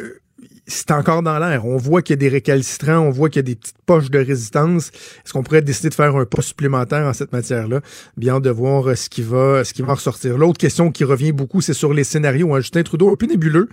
c'est 0.67 0.91
encore 0.91 1.21
dans 1.21 1.37
l'air. 1.37 1.65
On 1.65 1.77
voit 1.77 2.01
qu'il 2.01 2.13
y 2.13 2.17
a 2.17 2.17
des 2.17 2.29
récalcitrants, 2.29 2.99
on 2.99 3.11
voit 3.11 3.29
qu'il 3.29 3.39
y 3.39 3.39
a 3.39 3.43
des 3.43 3.55
petites 3.55 3.77
poches 3.85 4.09
de 4.09 4.17
résistance. 4.17 4.89
Est-ce 5.23 5.31
qu'on 5.31 5.43
pourrait 5.43 5.61
décider 5.61 5.89
de 5.89 5.93
faire 5.93 6.15
un 6.15 6.25
pas 6.25 6.41
supplémentaire 6.41 7.05
en 7.05 7.13
cette 7.13 7.31
matière-là? 7.31 7.81
Bien 8.17 8.39
de 8.39 8.49
voir 8.49 8.89
euh, 8.89 8.95
ce 8.95 9.09
qui 9.09 9.21
va, 9.21 9.63
ce 9.63 9.73
qui 9.73 9.83
va 9.83 9.93
ressortir. 9.93 10.37
L'autre 10.37 10.57
question 10.57 10.91
qui 10.91 11.03
revient 11.03 11.31
beaucoup, 11.31 11.61
c'est 11.61 11.73
sur 11.73 11.93
les 11.93 12.03
scénarios. 12.03 12.53
Hein. 12.53 12.59
Justin 12.59 12.83
Trudeau, 12.83 13.11
un 13.11 13.15
peu 13.15 13.27
nébuleux. 13.27 13.69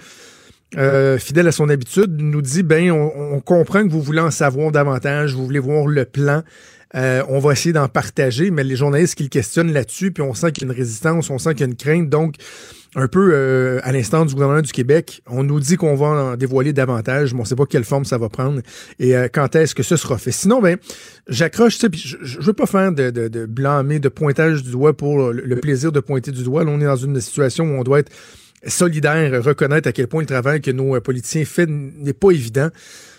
Euh, 0.78 1.18
fidèle 1.18 1.46
à 1.48 1.52
son 1.52 1.68
habitude, 1.68 2.20
nous 2.22 2.40
dit 2.40 2.62
ben 2.62 2.90
on, 2.90 3.40
comprend 3.40 3.86
que 3.86 3.92
vous 3.92 4.00
voulez 4.00 4.20
en 4.20 4.30
savoir 4.30 4.72
davantage, 4.72 5.34
vous 5.34 5.44
voulez 5.44 5.58
voir 5.58 5.86
le 5.86 6.04
plan. 6.06 6.42
Euh, 6.94 7.23
on 7.28 7.39
va 7.39 7.52
essayer 7.52 7.73
d'en 7.73 7.89
partager, 7.89 8.51
mais 8.51 8.64
les 8.64 8.77
journalistes 8.77 9.14
qui 9.14 9.23
le 9.23 9.28
questionnent 9.28 9.73
là-dessus, 9.73 10.10
puis 10.12 10.23
on 10.23 10.35
sent 10.35 10.52
qu'il 10.52 10.64
y 10.64 10.70
a 10.70 10.73
une 10.73 10.78
résistance, 10.78 11.31
on 11.31 11.39
sent 11.39 11.55
qu'il 11.55 11.60
y 11.60 11.64
a 11.64 11.66
une 11.66 11.77
crainte. 11.77 12.09
Donc, 12.09 12.36
un 12.94 13.09
peu 13.09 13.31
euh, 13.32 13.81
à 13.85 13.93
l'instant 13.93 14.27
du 14.27 14.35
gouvernement 14.35 14.60
du 14.60 14.73
Québec, 14.73 15.23
on 15.27 15.43
nous 15.43 15.60
dit 15.60 15.77
qu'on 15.77 15.94
va 15.94 16.06
en 16.06 16.36
dévoiler 16.36 16.74
davantage, 16.74 17.32
mais 17.32 17.40
on 17.40 17.43
ne 17.44 17.48
sait 17.48 17.56
pas 17.56 17.64
quelle 17.64 17.85
forme 17.85 18.05
ça 18.05 18.19
va 18.19 18.28
prendre 18.28 18.60
et 18.98 19.16
euh, 19.16 19.28
quand 19.32 19.56
est-ce 19.56 19.74
que 19.74 19.82
ce 19.82 19.97
sera 19.97 20.19
fait. 20.19 20.32
Sinon, 20.32 20.60
ben, 20.60 20.77
j'accroche, 21.27 21.78
tu 21.78 21.86
sais, 21.86 22.16
je, 22.23 22.39
ne 22.39 22.43
veux 22.43 22.52
pas 22.52 22.66
faire 22.66 22.93
de, 22.93 23.10
de, 23.10 23.28
de, 23.28 23.47
blâmer, 23.47 23.98
de 23.98 24.10
pointage 24.10 24.62
du 24.62 24.73
doigt 24.73 24.94
pour 24.94 25.32
le, 25.32 25.56
plaisir 25.56 25.90
de 25.90 26.01
pointer 26.01 26.32
du 26.32 26.44
doigt. 26.44 26.64
Là, 26.64 26.70
on 26.70 26.81
est 26.81 26.85
dans 26.85 26.97
une 26.97 27.19
situation 27.20 27.64
où 27.64 27.78
on 27.78 27.82
doit 27.82 28.01
être 28.01 28.12
solidaire, 28.66 29.43
reconnaître 29.43 29.89
à 29.89 29.93
quel 29.93 30.06
point 30.06 30.20
le 30.20 30.27
travail 30.27 30.60
que 30.60 30.70
nos 30.70 31.01
politiciens 31.01 31.44
font 31.44 31.66
n'est 31.69 32.12
pas 32.12 32.31
évident. 32.31 32.69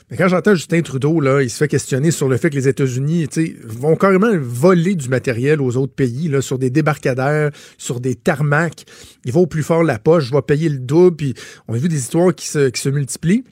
Mais 0.09 0.17
quand 0.17 0.27
j'entends 0.27 0.55
Justin 0.55 0.81
Trudeau, 0.81 1.19
là, 1.19 1.41
il 1.41 1.49
se 1.49 1.57
fait 1.57 1.67
questionner 1.67 2.11
sur 2.11 2.29
le 2.29 2.37
fait 2.37 2.49
que 2.49 2.55
les 2.55 2.67
États-Unis 2.67 3.27
vont 3.63 3.95
carrément 3.95 4.31
voler 4.37 4.95
du 4.95 5.09
matériel 5.09 5.61
aux 5.61 5.77
autres 5.77 5.93
pays, 5.93 6.27
là, 6.27 6.41
sur 6.41 6.59
des 6.59 6.69
débarcadères, 6.69 7.51
sur 7.77 7.99
des 7.99 8.15
tarmacs. 8.15 8.85
Ils 9.25 9.31
vont 9.31 9.41
au 9.41 9.47
plus 9.47 9.63
fort 9.63 9.83
la 9.83 9.99
poche, 9.99 10.25
je 10.25 10.33
vais 10.33 10.41
payer 10.41 10.69
le 10.69 10.79
double. 10.79 11.33
On 11.67 11.73
a 11.73 11.77
vu 11.77 11.87
des 11.87 11.97
histoires 11.97 12.33
qui 12.35 12.47
se, 12.47 12.69
qui 12.69 12.81
se 12.81 12.89
multiplient. 12.89 13.43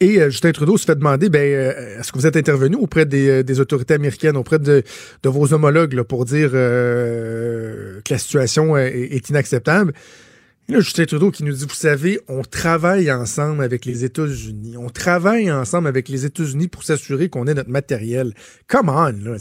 Et 0.00 0.20
euh, 0.20 0.30
Justin 0.30 0.52
Trudeau 0.52 0.76
se 0.76 0.84
fait 0.84 0.94
demander, 0.94 1.28
ben, 1.28 1.40
euh, 1.40 1.98
est-ce 1.98 2.12
que 2.12 2.18
vous 2.18 2.26
êtes 2.26 2.36
intervenu 2.36 2.76
auprès 2.76 3.04
des, 3.04 3.28
euh, 3.28 3.42
des, 3.42 3.58
autorités 3.58 3.94
américaines, 3.94 4.36
auprès 4.36 4.58
de, 4.58 4.82
de 5.22 5.28
vos 5.28 5.52
homologues 5.52 6.02
pour 6.02 6.24
dire 6.24 6.52
que 6.52 8.00
la 8.08 8.18
situation 8.18 8.76
est 8.76 9.28
inacceptable? 9.28 9.92
Et 10.70 10.74
là, 10.74 10.80
Justin 10.80 11.06
Trudeau 11.06 11.30
qui 11.30 11.44
nous 11.44 11.52
dit, 11.54 11.64
vous 11.64 11.74
savez, 11.74 12.20
on 12.28 12.42
travaille 12.42 13.10
ensemble 13.10 13.64
avec 13.64 13.86
les 13.86 14.04
États-Unis. 14.04 14.76
On 14.76 14.90
travaille 14.90 15.50
ensemble 15.50 15.88
avec 15.88 16.10
les 16.10 16.26
États-Unis 16.26 16.68
pour 16.68 16.82
s'assurer 16.82 17.30
qu'on 17.30 17.46
ait 17.46 17.54
notre 17.54 17.70
matériel. 17.70 18.34
Come 18.66 18.90
on, 18.90 19.12
là 19.12 19.38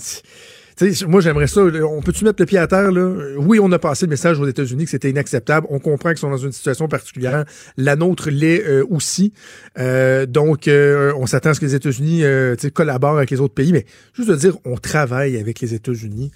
moi, 1.08 1.22
j'aimerais 1.22 1.48
ça. 1.48 1.62
On 1.62 2.02
peut-tu 2.02 2.24
mettre 2.24 2.42
le 2.42 2.46
pied 2.46 2.58
à 2.58 2.68
terre, 2.68 2.92
là? 2.92 3.12
Oui, 3.38 3.60
on 3.60 3.72
a 3.72 3.80
passé 3.80 4.06
le 4.06 4.12
message 4.12 4.40
aux 4.40 4.46
États-Unis 4.46 4.86
que 4.86 4.92
c'était 4.92 5.10
inacceptable. 5.10 5.66
On 5.70 5.80
comprend 5.80 6.10
qu'ils 6.10 6.20
sont 6.20 6.30
dans 6.30 6.38
une 6.38 6.52
situation 6.52 6.88
particulière. 6.88 7.46
La 7.78 7.96
nôtre 7.96 8.30
l'est 8.30 8.64
euh, 8.64 8.86
aussi. 8.90 9.34
Euh, 9.80 10.26
donc, 10.26 10.68
euh, 10.68 11.14
on 11.18 11.26
s'attend 11.26 11.50
à 11.50 11.54
ce 11.56 11.60
que 11.60 11.66
les 11.66 11.76
États-Unis 11.76 12.24
collaborent 12.74 13.18
avec 13.18 13.32
les 13.32 13.40
autres 13.40 13.56
pays. 13.56 13.74
Mais 13.74 13.86
juste 14.14 14.30
de 14.30 14.36
dire, 14.36 14.58
on 14.66 14.78
travaille 14.78 15.38
avec 15.38 15.60
les 15.62 15.74
États-Unis. 15.74 16.32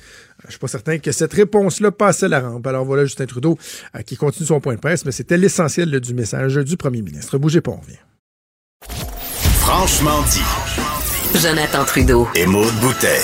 Je 0.45 0.51
suis 0.51 0.59
pas 0.59 0.68
certain 0.68 0.97
que 0.97 1.11
cette 1.11 1.34
réponse-là 1.34 1.91
passait 1.91 2.27
la 2.27 2.39
rampe. 2.41 2.65
Alors 2.68 2.85
voilà 2.85 3.05
Justin 3.05 3.26
Trudeau 3.26 3.57
qui 4.05 4.18
continue 4.18 4.47
son 4.47 4.59
point 4.59 4.76
de 4.76 4.80
presse, 4.80 5.05
mais 5.05 5.11
c'était 5.11 5.38
l'essentiel 5.38 5.99
du 5.99 6.13
message 6.13 6.55
du 6.55 6.77
premier 6.77 7.01
ministre. 7.01 7.38
Bougez 7.38 7.61
pas, 7.61 7.72
on 7.72 7.80
revient. 7.80 7.97
Franchement 9.59 10.22
dit. 10.31 11.39
Jonathan 11.39 11.85
Trudeau. 11.85 12.27
Et 12.35 12.45
Maude 12.45 12.73
Boutet. 12.81 13.22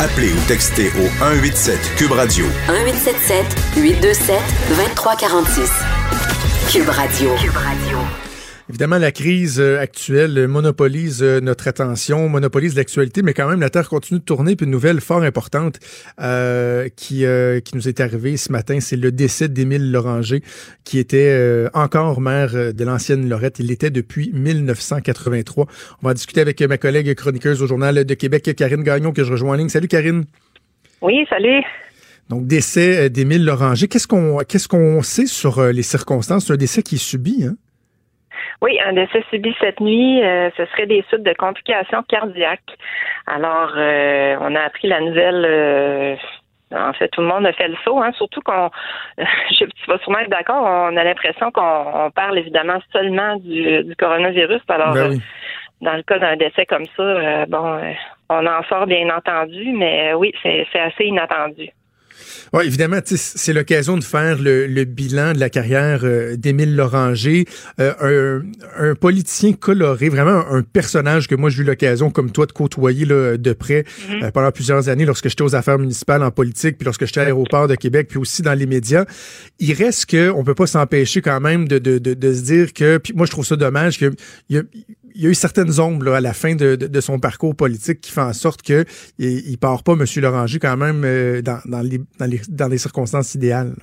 Appelez 0.00 0.32
ou 0.32 0.40
textez 0.48 0.88
au 0.98 1.06
187 1.18 1.78
Cube 1.96 2.12
Radio. 2.12 2.46
1877 2.68 3.44
827 3.76 4.40
2346. 4.70 5.70
Cube 6.72 6.88
Radio. 6.88 7.34
Cube 7.36 7.56
Radio. 7.56 8.29
Évidemment, 8.70 8.98
la 8.98 9.10
crise 9.10 9.58
euh, 9.58 9.80
actuelle 9.80 10.46
monopolise 10.46 11.24
euh, 11.24 11.40
notre 11.40 11.66
attention, 11.66 12.28
monopolise 12.28 12.76
l'actualité, 12.76 13.20
mais 13.20 13.34
quand 13.34 13.48
même, 13.48 13.58
la 13.58 13.68
Terre 13.68 13.88
continue 13.88 14.20
de 14.20 14.24
tourner. 14.24 14.54
Puis 14.54 14.64
une 14.64 14.70
nouvelle 14.70 15.00
fort 15.00 15.24
importante 15.24 15.80
euh, 16.20 16.88
qui, 16.94 17.24
qui 17.64 17.76
nous 17.76 17.88
est 17.88 17.98
arrivée 17.98 18.36
ce 18.36 18.52
matin, 18.52 18.78
c'est 18.78 18.94
le 18.94 19.10
décès 19.10 19.48
d'Émile 19.48 19.90
Loranger, 19.90 20.40
qui 20.84 21.00
était 21.00 21.66
encore 21.74 22.20
maire 22.20 22.72
de 22.72 22.84
l'ancienne 22.84 23.28
Lorette. 23.28 23.58
Il 23.58 23.66
l'était 23.66 23.90
depuis 23.90 24.30
1983. 24.32 25.66
On 26.02 26.06
va 26.06 26.14
discuter 26.14 26.40
avec 26.40 26.62
ma 26.62 26.78
collègue 26.78 27.12
chroniqueuse 27.16 27.60
au 27.62 27.66
Journal 27.66 28.04
de 28.04 28.14
Québec, 28.14 28.54
Karine 28.56 28.84
Gagnon, 28.84 29.10
que 29.10 29.24
je 29.24 29.32
rejoins 29.32 29.54
en 29.54 29.56
ligne. 29.56 29.68
Salut, 29.68 29.88
Karine. 29.88 30.26
Oui, 31.02 31.26
salut. 31.28 31.62
Donc, 32.28 32.46
décès 32.46 33.10
d'Émile 33.10 33.44
Loranger. 33.44 33.88
Qu'est-ce 33.88 34.06
qu'on 34.06 34.38
qu'est-ce 34.46 34.68
qu'on 34.68 35.02
sait 35.02 35.26
sur 35.26 35.60
les 35.60 35.82
circonstances? 35.82 36.46
C'est 36.46 36.52
un 36.52 36.56
décès 36.56 36.84
qui 36.84 36.94
est 36.94 36.98
subi, 36.98 37.44
hein? 37.44 37.56
Oui, 38.62 38.78
un 38.84 38.92
décès 38.92 39.24
subi 39.30 39.54
cette 39.60 39.80
nuit, 39.80 40.22
euh, 40.22 40.50
ce 40.56 40.66
serait 40.66 40.86
des 40.86 41.02
suites 41.08 41.22
de 41.22 41.32
complications 41.32 42.02
cardiaques. 42.08 42.76
Alors, 43.26 43.72
euh, 43.76 44.36
on 44.40 44.54
a 44.54 44.60
appris 44.60 44.88
la 44.88 45.00
nouvelle. 45.00 45.44
Euh, 45.46 46.16
en 46.72 46.92
fait, 46.92 47.08
tout 47.08 47.20
le 47.20 47.26
monde 47.26 47.46
a 47.46 47.52
fait 47.52 47.66
le 47.66 47.76
saut, 47.84 48.00
hein, 48.00 48.12
surtout 48.12 48.40
qu'on, 48.42 48.70
je, 49.18 49.64
tu 49.64 49.86
vas 49.88 49.98
sûrement 49.98 50.20
être 50.20 50.30
d'accord, 50.30 50.62
on 50.62 50.96
a 50.96 51.02
l'impression 51.02 51.50
qu'on 51.50 52.12
parle 52.14 52.38
évidemment 52.38 52.78
seulement 52.92 53.36
du, 53.36 53.92
coronavirus. 53.98 54.62
Alors, 54.68 54.94
ben 54.94 55.18
dans 55.80 55.94
le 55.96 56.02
cas 56.02 56.18
d'un 56.18 56.36
décès 56.36 56.66
comme 56.66 56.84
ça, 56.96 57.46
bon, 57.46 57.80
on 58.28 58.46
en 58.46 58.62
sort 58.64 58.86
bien 58.86 59.08
entendu, 59.08 59.72
mais 59.72 60.12
oui, 60.14 60.32
c'est 60.42 60.66
assez 60.78 61.06
inattendu. 61.06 61.70
Oui, 62.52 62.64
évidemment, 62.66 62.98
c'est 63.04 63.52
l'occasion 63.52 63.96
de 63.96 64.02
faire 64.02 64.38
le, 64.40 64.84
bilan 64.84 65.32
de 65.32 65.38
la 65.38 65.50
carrière 65.50 66.00
euh, 66.02 66.36
d'Émile 66.36 66.74
Loranger, 66.74 67.44
euh, 67.80 68.40
un, 68.76 68.94
politicien 68.94 69.52
coloré, 69.52 70.08
vraiment 70.08 70.44
un, 70.50 70.62
personnage 70.62 71.28
que 71.28 71.34
moi 71.34 71.50
j'ai 71.50 71.62
eu 71.62 71.64
l'occasion, 71.64 72.10
comme 72.10 72.32
toi, 72.32 72.46
de 72.46 72.52
côtoyer 72.52 73.04
là, 73.04 73.36
de 73.36 73.52
près 73.52 73.82
mm-hmm. 73.82 74.24
euh, 74.24 74.30
pendant 74.32 74.50
plusieurs 74.50 74.88
années 74.88 75.04
lorsque 75.04 75.28
j'étais 75.28 75.42
aux 75.42 75.54
affaires 75.54 75.78
municipales 75.78 76.22
en 76.22 76.30
politique, 76.30 76.76
puis 76.76 76.84
lorsque 76.84 77.06
j'étais 77.06 77.20
à 77.20 77.24
l'aéroport 77.24 77.68
de 77.68 77.76
Québec, 77.76 78.08
puis 78.08 78.18
aussi 78.18 78.42
dans 78.42 78.54
les 78.54 78.66
médias. 78.66 79.04
Il 79.58 79.72
reste 79.72 80.06
que 80.06 80.30
on 80.30 80.42
peut 80.42 80.54
pas 80.54 80.66
s'empêcher 80.66 81.22
quand 81.22 81.40
même 81.40 81.68
de, 81.68 81.78
de, 81.78 81.98
de, 81.98 82.32
se 82.32 82.42
dire 82.42 82.72
que, 82.72 82.98
puis 82.98 83.12
moi 83.14 83.26
je 83.26 83.30
trouve 83.30 83.46
ça 83.46 83.56
dommage 83.56 84.00
y 84.48 84.56
a, 84.56 84.62
il 85.14 85.22
y 85.22 85.26
a 85.26 85.30
eu 85.30 85.34
certaines 85.34 85.80
ombres 85.80 86.12
à 86.12 86.20
la 86.20 86.32
fin 86.32 86.54
de, 86.54 87.00
son 87.00 87.18
parcours 87.18 87.56
politique 87.56 88.00
qui 88.00 88.12
font 88.12 88.22
en 88.22 88.32
sorte 88.32 88.62
qu'il 88.62 88.84
il 89.18 89.58
part 89.58 89.82
pas, 89.82 89.92
M. 89.92 90.04
Loranger, 90.16 90.58
quand 90.58 90.76
même, 90.76 91.02
euh, 91.04 91.42
dans, 91.42 91.60
dans, 91.64 91.80
les, 91.80 91.98
dans, 92.18 92.26
les, 92.26 92.40
dans 92.48 92.68
les 92.68 92.78
circonstances 92.78 93.34
idéales. 93.34 93.74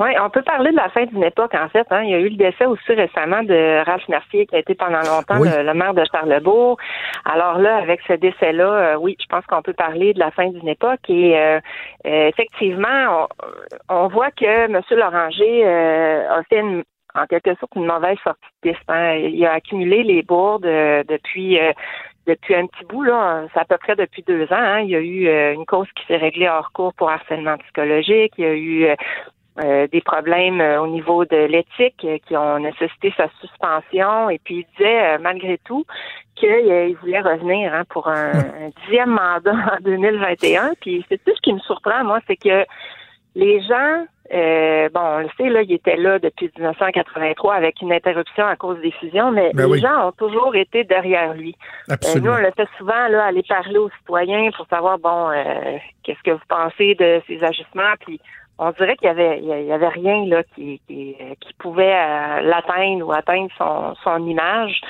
Oui, 0.00 0.10
on 0.22 0.30
peut 0.30 0.42
parler 0.42 0.70
de 0.70 0.76
la 0.76 0.88
fin 0.90 1.06
d'une 1.06 1.24
époque, 1.24 1.54
en 1.54 1.68
fait. 1.70 1.84
Hein. 1.90 2.02
Il 2.04 2.10
y 2.10 2.14
a 2.14 2.20
eu 2.20 2.28
le 2.28 2.36
décès 2.36 2.66
aussi 2.66 2.92
récemment 2.92 3.42
de 3.42 3.84
Ralph 3.84 4.06
Mercier, 4.08 4.46
qui 4.46 4.54
a 4.54 4.60
été 4.60 4.76
pendant 4.76 5.00
longtemps 5.00 5.40
le, 5.40 5.74
maire 5.74 5.92
de 5.92 6.04
Charlebourg. 6.12 6.76
Alors 7.24 7.58
là, 7.58 7.78
avec 7.78 8.00
ce 8.06 8.12
décès-là, 8.12 8.72
euh, 8.72 8.96
oui, 8.96 9.16
je 9.20 9.26
pense 9.26 9.44
qu'on 9.46 9.60
peut 9.60 9.72
parler 9.72 10.14
de 10.14 10.20
la 10.20 10.30
fin 10.30 10.48
d'une 10.50 10.68
époque. 10.68 11.00
Et 11.08 11.36
euh, 11.36 11.58
effectivement, 12.04 13.26
on, 13.88 14.06
voit 14.06 14.30
que 14.30 14.66
M. 14.66 14.80
Loranger 14.90 15.66
a 15.66 16.42
fait 16.48 16.60
une, 16.60 16.84
en 17.18 17.26
quelque 17.26 17.54
sorte 17.56 17.74
une 17.76 17.86
mauvaise 17.86 18.18
sortie 18.22 18.40
de 18.62 18.70
piste. 18.70 18.84
Hein. 18.88 19.14
Il 19.14 19.44
a 19.46 19.52
accumulé 19.52 20.02
les 20.02 20.22
bourdes 20.22 20.66
euh, 20.66 21.02
depuis 21.08 21.58
euh, 21.58 21.72
depuis 22.26 22.54
un 22.54 22.66
petit 22.66 22.84
bout, 22.84 23.04
là, 23.04 23.44
c'est 23.54 23.60
à 23.60 23.64
peu 23.64 23.78
près 23.78 23.96
depuis 23.96 24.22
deux 24.22 24.44
ans. 24.44 24.46
Hein. 24.50 24.80
Il 24.80 24.90
y 24.90 24.96
a 24.96 25.00
eu 25.00 25.28
euh, 25.28 25.54
une 25.54 25.64
cause 25.64 25.88
qui 25.96 26.04
s'est 26.06 26.18
réglée 26.18 26.46
hors 26.46 26.72
cours 26.72 26.92
pour 26.92 27.08
harcèlement 27.08 27.56
psychologique. 27.56 28.34
Il 28.36 28.44
y 28.44 28.46
a 28.46 28.54
eu 28.54 28.86
des 29.90 30.00
problèmes 30.02 30.60
au 30.60 30.86
niveau 30.86 31.24
de 31.24 31.36
l'éthique 31.36 32.06
qui 32.26 32.36
ont 32.36 32.60
nécessité 32.60 33.12
sa 33.16 33.28
suspension. 33.40 34.30
Et 34.30 34.38
puis 34.38 34.58
il 34.58 34.66
disait 34.76 35.18
malgré 35.18 35.58
tout 35.64 35.84
qu'il 36.36 36.96
voulait 37.00 37.20
revenir 37.20 37.74
hein, 37.74 37.82
pour 37.88 38.06
un, 38.06 38.30
un, 38.34 38.70
dixième 38.84 39.10
mandat 39.10 39.56
en 39.72 39.80
2021. 39.80 40.74
Puis 40.80 41.04
c'est 41.08 41.18
tout 41.24 41.32
ce 41.34 41.40
qui 41.40 41.52
me 41.52 41.58
surprend, 41.60 42.04
moi, 42.04 42.20
c'est 42.28 42.36
que 42.36 42.64
les 43.38 43.62
gens 43.62 44.04
euh, 44.34 44.90
bon, 44.92 45.00
on 45.00 45.18
le 45.20 45.28
sait, 45.38 45.48
là, 45.48 45.62
il 45.62 45.72
était 45.72 45.96
là 45.96 46.18
depuis 46.18 46.50
1983 46.58 47.54
avec 47.54 47.80
une 47.80 47.92
interruption 47.92 48.46
à 48.46 48.56
cause 48.56 48.78
des 48.80 48.90
fusions, 48.90 49.30
mais 49.30 49.52
ben 49.54 49.72
les 49.72 49.80
gens 49.80 50.08
ont 50.08 50.12
toujours 50.12 50.54
été 50.54 50.84
derrière 50.84 51.32
lui. 51.32 51.56
Euh, 51.90 51.96
nous, 52.20 52.30
on 52.30 52.36
le 52.36 52.50
fait 52.54 52.68
souvent, 52.76 53.08
là, 53.08 53.24
aller 53.24 53.42
parler 53.42 53.78
aux 53.78 53.88
citoyens 54.00 54.50
pour 54.54 54.66
savoir, 54.66 54.98
bon, 54.98 55.30
euh, 55.30 55.78
qu'est-ce 56.02 56.22
que 56.22 56.32
vous 56.32 56.46
pensez 56.46 56.94
de 56.96 57.22
ces 57.26 57.42
ajustements, 57.42 57.94
puis 58.00 58.20
on 58.58 58.70
dirait 58.72 58.96
qu'il 58.96 59.06
y 59.06 59.10
avait, 59.10 59.38
il 59.40 59.66
y 59.66 59.72
avait 59.72 59.88
rien 59.88 60.26
là 60.26 60.42
qui, 60.54 60.80
qui, 60.86 61.16
pouvait 61.58 62.42
l'atteindre 62.42 63.06
ou 63.06 63.12
atteindre 63.12 63.48
son, 63.56 63.94
son 64.02 64.26
image. 64.26 64.80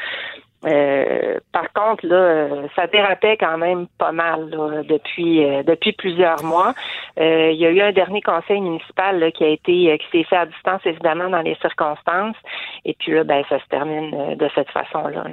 Euh, 0.66 1.38
par 1.52 1.72
contre, 1.72 2.04
là, 2.04 2.48
ça 2.74 2.88
dérapait 2.88 3.36
quand 3.38 3.58
même 3.58 3.86
pas 3.96 4.10
mal 4.10 4.50
depuis 4.88 5.44
euh, 5.44 5.62
depuis 5.62 5.92
plusieurs 5.92 6.42
mois. 6.42 6.74
Euh, 7.20 7.50
il 7.52 7.60
y 7.60 7.66
a 7.66 7.70
eu 7.70 7.80
un 7.80 7.92
dernier 7.92 8.20
conseil 8.22 8.60
municipal 8.60 9.30
qui 9.36 9.44
a 9.44 9.48
été 9.48 9.98
qui 9.98 10.18
s'est 10.18 10.24
fait 10.24 10.36
à 10.36 10.46
distance 10.46 10.80
évidemment 10.84 11.30
dans 11.30 11.42
les 11.42 11.56
circonstances. 11.60 12.36
Et 12.84 12.96
puis 12.98 13.12
là, 13.12 13.22
ben 13.22 13.44
ça 13.48 13.60
se 13.60 13.68
termine 13.68 14.36
de 14.36 14.48
cette 14.54 14.70
façon-là. 14.70 15.26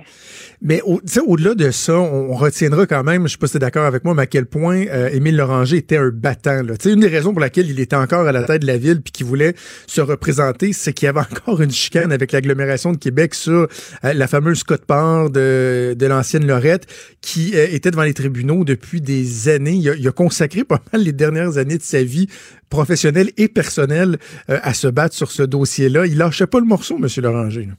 Mais 0.62 0.82
au, 0.84 1.00
au-delà 1.28 1.56
de 1.56 1.72
ça, 1.72 1.94
on, 1.94 2.34
retiendra 2.36 2.86
quand 2.86 3.04
même, 3.04 3.28
je 3.28 3.34
sais 3.34 3.38
pas 3.38 3.48
si 3.48 3.54
tu 3.54 3.58
es 3.58 3.60
d'accord 3.60 3.86
avec 3.86 4.04
moi, 4.04 4.14
mais 4.14 4.24
à 4.24 4.28
quel 4.28 4.46
point 4.46 4.82
Émile 5.14 5.38
Loranger 5.38 5.78
était 5.78 5.98
un 5.98 6.10
battant. 6.14 6.62
Une 6.86 7.00
des 7.00 7.08
raisons 7.08 7.32
pour 7.32 7.40
laquelle 7.40 7.70
il 7.70 7.80
était 7.80 7.96
encore 7.96 8.28
à 8.28 8.32
la 8.32 8.44
tête 8.44 8.62
de 8.62 8.68
la 8.68 8.78
ville 8.78 9.02
puis 9.02 9.12
qu'il 9.12 9.26
voulait 9.26 9.54
se 9.88 10.02
représenter, 10.02 10.74
c'est 10.74 10.94
qu'il 10.94 11.06
y 11.06 11.10
avait 11.10 11.20
encore 11.32 11.62
une 11.62 11.72
chicane 11.72 12.12
avec 12.12 12.32
l'agglomération 12.32 12.92
de 12.92 12.98
Québec 12.98 13.34
sur 13.34 13.68
la 14.04 14.28
fameuse 14.28 14.64
cote 14.64 14.86
de, 15.30 15.96
l'ancienne 16.02 16.46
Lorette 16.46 16.88
qui 17.22 17.56
euh, 17.56 17.68
était 17.72 17.92
devant 17.92 18.04
les 18.04 18.14
tribunaux 18.14 18.64
depuis 18.64 19.02
des 19.02 19.50
années. 19.50 19.74
Il 19.76 20.08
a, 20.08 20.12
consacré 20.12 20.64
pas 20.64 20.82
mal 20.92 21.04
les 21.04 21.14
dernières 21.14 21.58
années 21.58 21.78
de 21.78 21.84
sa 21.84 22.04
vie 22.04 22.28
professionnelle 22.70 23.32
et 23.38 23.48
personnelle 23.48 24.18
euh, 24.50 24.60
à 24.62 24.74
se 24.74 24.88
battre 24.88 25.16
sur 25.16 25.32
ce 25.32 25.44
dossier-là. 25.44 26.06
Il 26.06 26.18
lâchait 26.18 26.48
pas 26.48 26.60
le 26.60 26.66
morceau, 26.66 26.98
M. 26.98 27.08
Loranger. 27.24 27.70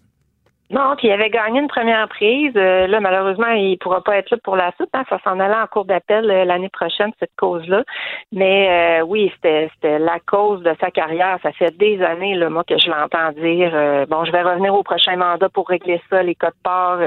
Non, 0.70 0.96
puis 0.96 1.08
il 1.08 1.12
avait 1.12 1.30
gagné 1.30 1.60
une 1.60 1.68
première 1.68 2.08
prise. 2.08 2.52
Euh, 2.56 2.86
là, 2.86 3.00
malheureusement, 3.00 3.50
il 3.50 3.78
pourra 3.78 4.02
pas 4.02 4.16
être 4.16 4.30
là 4.30 4.36
pour 4.42 4.56
la 4.56 4.72
suite. 4.72 4.90
Hein. 4.94 5.04
Ça 5.08 5.18
s'en 5.22 5.38
allait 5.38 5.54
en 5.54 5.66
cours 5.66 5.84
d'appel 5.84 6.26
l'année 6.26 6.68
prochaine, 6.68 7.12
cette 7.20 7.34
cause-là. 7.36 7.84
Mais 8.32 9.00
oui, 9.02 9.32
c'était 9.34 9.98
la 9.98 10.18
cause 10.20 10.62
de 10.62 10.74
sa 10.80 10.90
carrière. 10.90 11.38
Ça 11.42 11.52
fait 11.52 11.76
des 11.76 12.02
années, 12.02 12.34
là, 12.34 12.50
moi, 12.50 12.64
que 12.64 12.78
je 12.78 12.90
l'entends 12.90 13.32
dire 13.32 14.06
bon, 14.08 14.24
je 14.24 14.32
vais 14.32 14.42
revenir 14.42 14.74
au 14.74 14.82
prochain 14.82 15.16
mandat 15.16 15.48
pour 15.48 15.68
régler 15.68 16.00
ça, 16.10 16.22
les 16.22 16.34
codes 16.34 16.52
parts. 16.62 17.00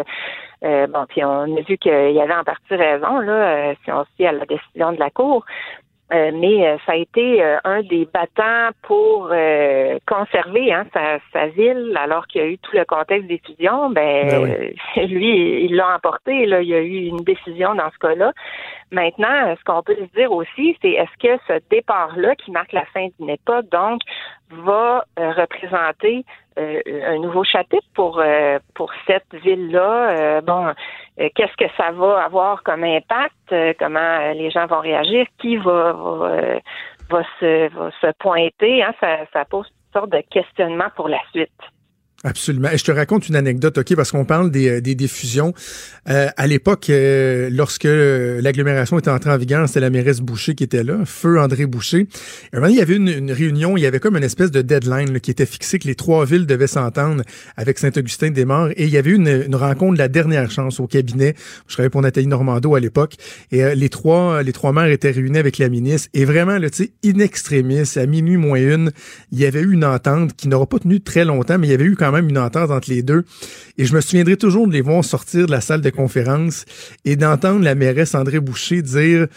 Euh, 0.64 0.88
bon, 0.88 1.06
puis 1.07 1.23
on 1.23 1.44
a 1.57 1.61
vu 1.61 1.77
qu'il 1.77 1.91
avait 1.91 2.36
en 2.36 2.44
partie 2.44 2.76
raison, 2.76 3.19
là, 3.19 3.31
euh, 3.31 3.73
si 3.84 3.91
on 3.91 4.03
se 4.03 4.23
à 4.26 4.31
la 4.31 4.45
décision 4.45 4.91
de 4.91 4.99
la 4.99 5.10
Cour. 5.10 5.45
Euh, 6.11 6.31
mais 6.34 6.77
ça 6.86 6.94
a 6.94 6.95
été 6.95 7.44
un 7.64 7.84
des 7.84 8.07
battants 8.11 8.69
pour 8.81 9.31
conserver 10.07 10.73
hein, 10.73 10.86
sa, 11.34 11.48
ville, 11.48 11.95
alors 11.95 12.26
qu'il 12.27 12.41
y 12.41 12.44
a 12.44 12.48
eu 12.48 12.57
tout 12.57 12.76
le 12.76 12.86
contexte 12.86 13.27
des 13.27 13.41
fusions. 13.45 13.90
Ben, 13.91 14.27
ben 14.95 15.07
lui, 15.07 15.65
il 15.65 15.76
l'a 15.76 15.95
emporté. 15.95 16.45
Là, 16.45 16.61
il 16.61 16.69
y 16.69 16.73
a 16.73 16.81
eu 16.81 17.06
une 17.06 17.23
décision 17.23 17.76
dans 17.76 17.91
ce 17.91 17.98
cas-là. 17.99 18.34
Maintenant, 18.91 19.55
ce 19.55 19.63
qu'on 19.63 19.83
peut 19.83 19.95
se 19.95 20.15
dire 20.19 20.31
aussi, 20.31 20.75
c'est 20.81 20.91
est-ce 20.91 21.17
que 21.21 21.41
ce 21.47 21.59
départ-là, 21.69 22.35
qui 22.35 22.51
marque 22.51 22.71
la 22.73 22.85
fin 22.85 23.07
d'une 23.19 23.29
époque, 23.29 23.69
donc, 23.69 24.01
va 24.49 25.03
représenter 25.17 26.25
euh, 26.57 26.81
un 27.05 27.19
nouveau 27.19 27.43
chapitre 27.43 27.85
pour 27.93 28.19
euh, 28.19 28.59
pour 28.73 28.91
cette 29.05 29.33
ville-là? 29.33 30.09
Euh, 30.09 30.41
bon, 30.41 30.73
qu'est-ce 31.17 31.55
que 31.55 31.71
ça 31.77 31.91
va 31.91 32.23
avoir 32.23 32.63
comme 32.63 32.83
impact? 32.83 33.53
Comment 33.77 34.31
les 34.33 34.49
gens 34.49 34.65
vont 34.65 34.79
réagir? 34.79 35.25
Qui 35.37 35.57
va 35.57 35.93
va, 35.93 37.23
se 37.39 37.69
va 37.69 37.91
se 38.01 38.11
pointer? 38.19 38.83
Hein? 38.83 38.93
ça, 38.99 39.19
ça 39.31 39.45
pose 39.45 39.67
toutes 39.67 39.93
sortes 39.93 40.11
de 40.11 40.23
questionnements 40.29 40.89
pour 40.95 41.09
la 41.09 41.19
suite. 41.31 41.51
Absolument. 42.25 42.69
Et 42.69 42.77
je 42.77 42.83
te 42.83 42.91
raconte 42.91 43.29
une 43.29 43.37
anecdote, 43.37 43.77
OK, 43.77 43.95
parce 43.95 44.11
qu'on 44.11 44.25
parle 44.25 44.51
des, 44.51 44.67
euh, 44.67 44.81
des 44.81 44.93
diffusions. 44.93 45.53
Euh, 46.09 46.27
à 46.35 46.47
l'époque, 46.47 46.89
euh, 46.89 47.49
lorsque 47.49 47.87
l'agglomération 47.87 48.99
était 48.99 49.09
entrée 49.09 49.31
en 49.31 49.37
vigueur, 49.37 49.65
c'était 49.69 49.79
la 49.79 49.89
mairesse 49.89 50.19
Boucher 50.19 50.53
qui 50.53 50.65
était 50.65 50.83
là, 50.83 51.05
feu 51.05 51.39
André 51.39 51.65
Boucher. 51.65 52.07
un 52.51 52.57
moment, 52.57 52.69
il 52.69 52.75
y 52.75 52.81
avait 52.81 52.97
une, 52.97 53.31
réunion, 53.31 53.77
il 53.77 53.83
y 53.83 53.85
avait 53.85 54.01
comme 54.01 54.17
une 54.17 54.23
espèce 54.23 54.51
de 54.51 54.61
deadline 54.61 55.21
qui 55.21 55.31
était 55.31 55.45
fixé, 55.45 55.79
que 55.79 55.87
les 55.87 55.95
trois 55.95 56.25
villes 56.25 56.45
devaient 56.45 56.67
s'entendre 56.67 57.23
avec 57.55 57.79
Saint-Augustin-des-Morts. 57.79 58.71
Et 58.75 58.83
il 58.83 58.89
y 58.89 58.97
avait 58.97 59.11
eu 59.11 59.15
une, 59.15 59.55
rencontre 59.55 59.93
de 59.93 59.99
la 59.99 60.09
dernière 60.09 60.51
chance 60.51 60.81
au 60.81 60.87
cabinet. 60.87 61.35
Je 61.67 61.73
travaillais 61.73 61.89
pour 61.89 62.01
Nathalie 62.01 62.27
Normando 62.27 62.75
à 62.75 62.81
l'époque. 62.81 63.15
Et 63.51 63.75
les 63.75 63.89
trois 63.89 64.43
les 64.43 64.53
trois 64.53 64.73
maires 64.73 64.87
étaient 64.87 65.11
réunis 65.11 65.37
avec 65.37 65.57
la 65.57 65.69
ministre. 65.69 66.09
Et 66.13 66.25
vraiment, 66.25 66.59
tu 66.59 66.69
sais, 66.71 66.91
in 67.05 67.19
extremis, 67.19 67.83
à 67.95 68.05
minuit 68.05 68.37
moins 68.37 68.59
une, 68.59 68.91
il 69.31 69.39
y 69.39 69.45
avait 69.45 69.61
eu 69.61 69.73
une 69.73 69.85
entente 69.85 70.35
qui 70.35 70.47
n'aura 70.47 70.65
pas 70.65 70.79
tenu 70.79 71.01
très 71.01 71.25
longtemps, 71.25 71.57
mais 71.57 71.67
il 71.67 71.71
y 71.71 71.73
avait 71.73 71.85
eu 71.85 71.95
quand 71.95 72.09
même 72.11 72.30
une 72.30 72.38
entente 72.38 72.72
entre 72.72 72.90
les 72.90 73.03
deux. 73.03 73.23
Et 73.77 73.86
je 73.86 73.95
me 73.95 74.02
souviendrai 74.02 74.38
toujours 74.38 74.68
de 74.68 74.73
les 74.73 74.81
voir 74.81 75.03
sortir 75.03 75.45
de 75.45 75.52
la 75.52 75.61
salle 75.61 75.81
de 75.81 75.90
conférence 75.90 76.65
et 77.06 77.15
d'entendre 77.15 77.64
la 77.64 77.76
mairesse 77.76 78.15
André 78.15 78.40
Boucher 78.40 78.81
dire 78.81 79.27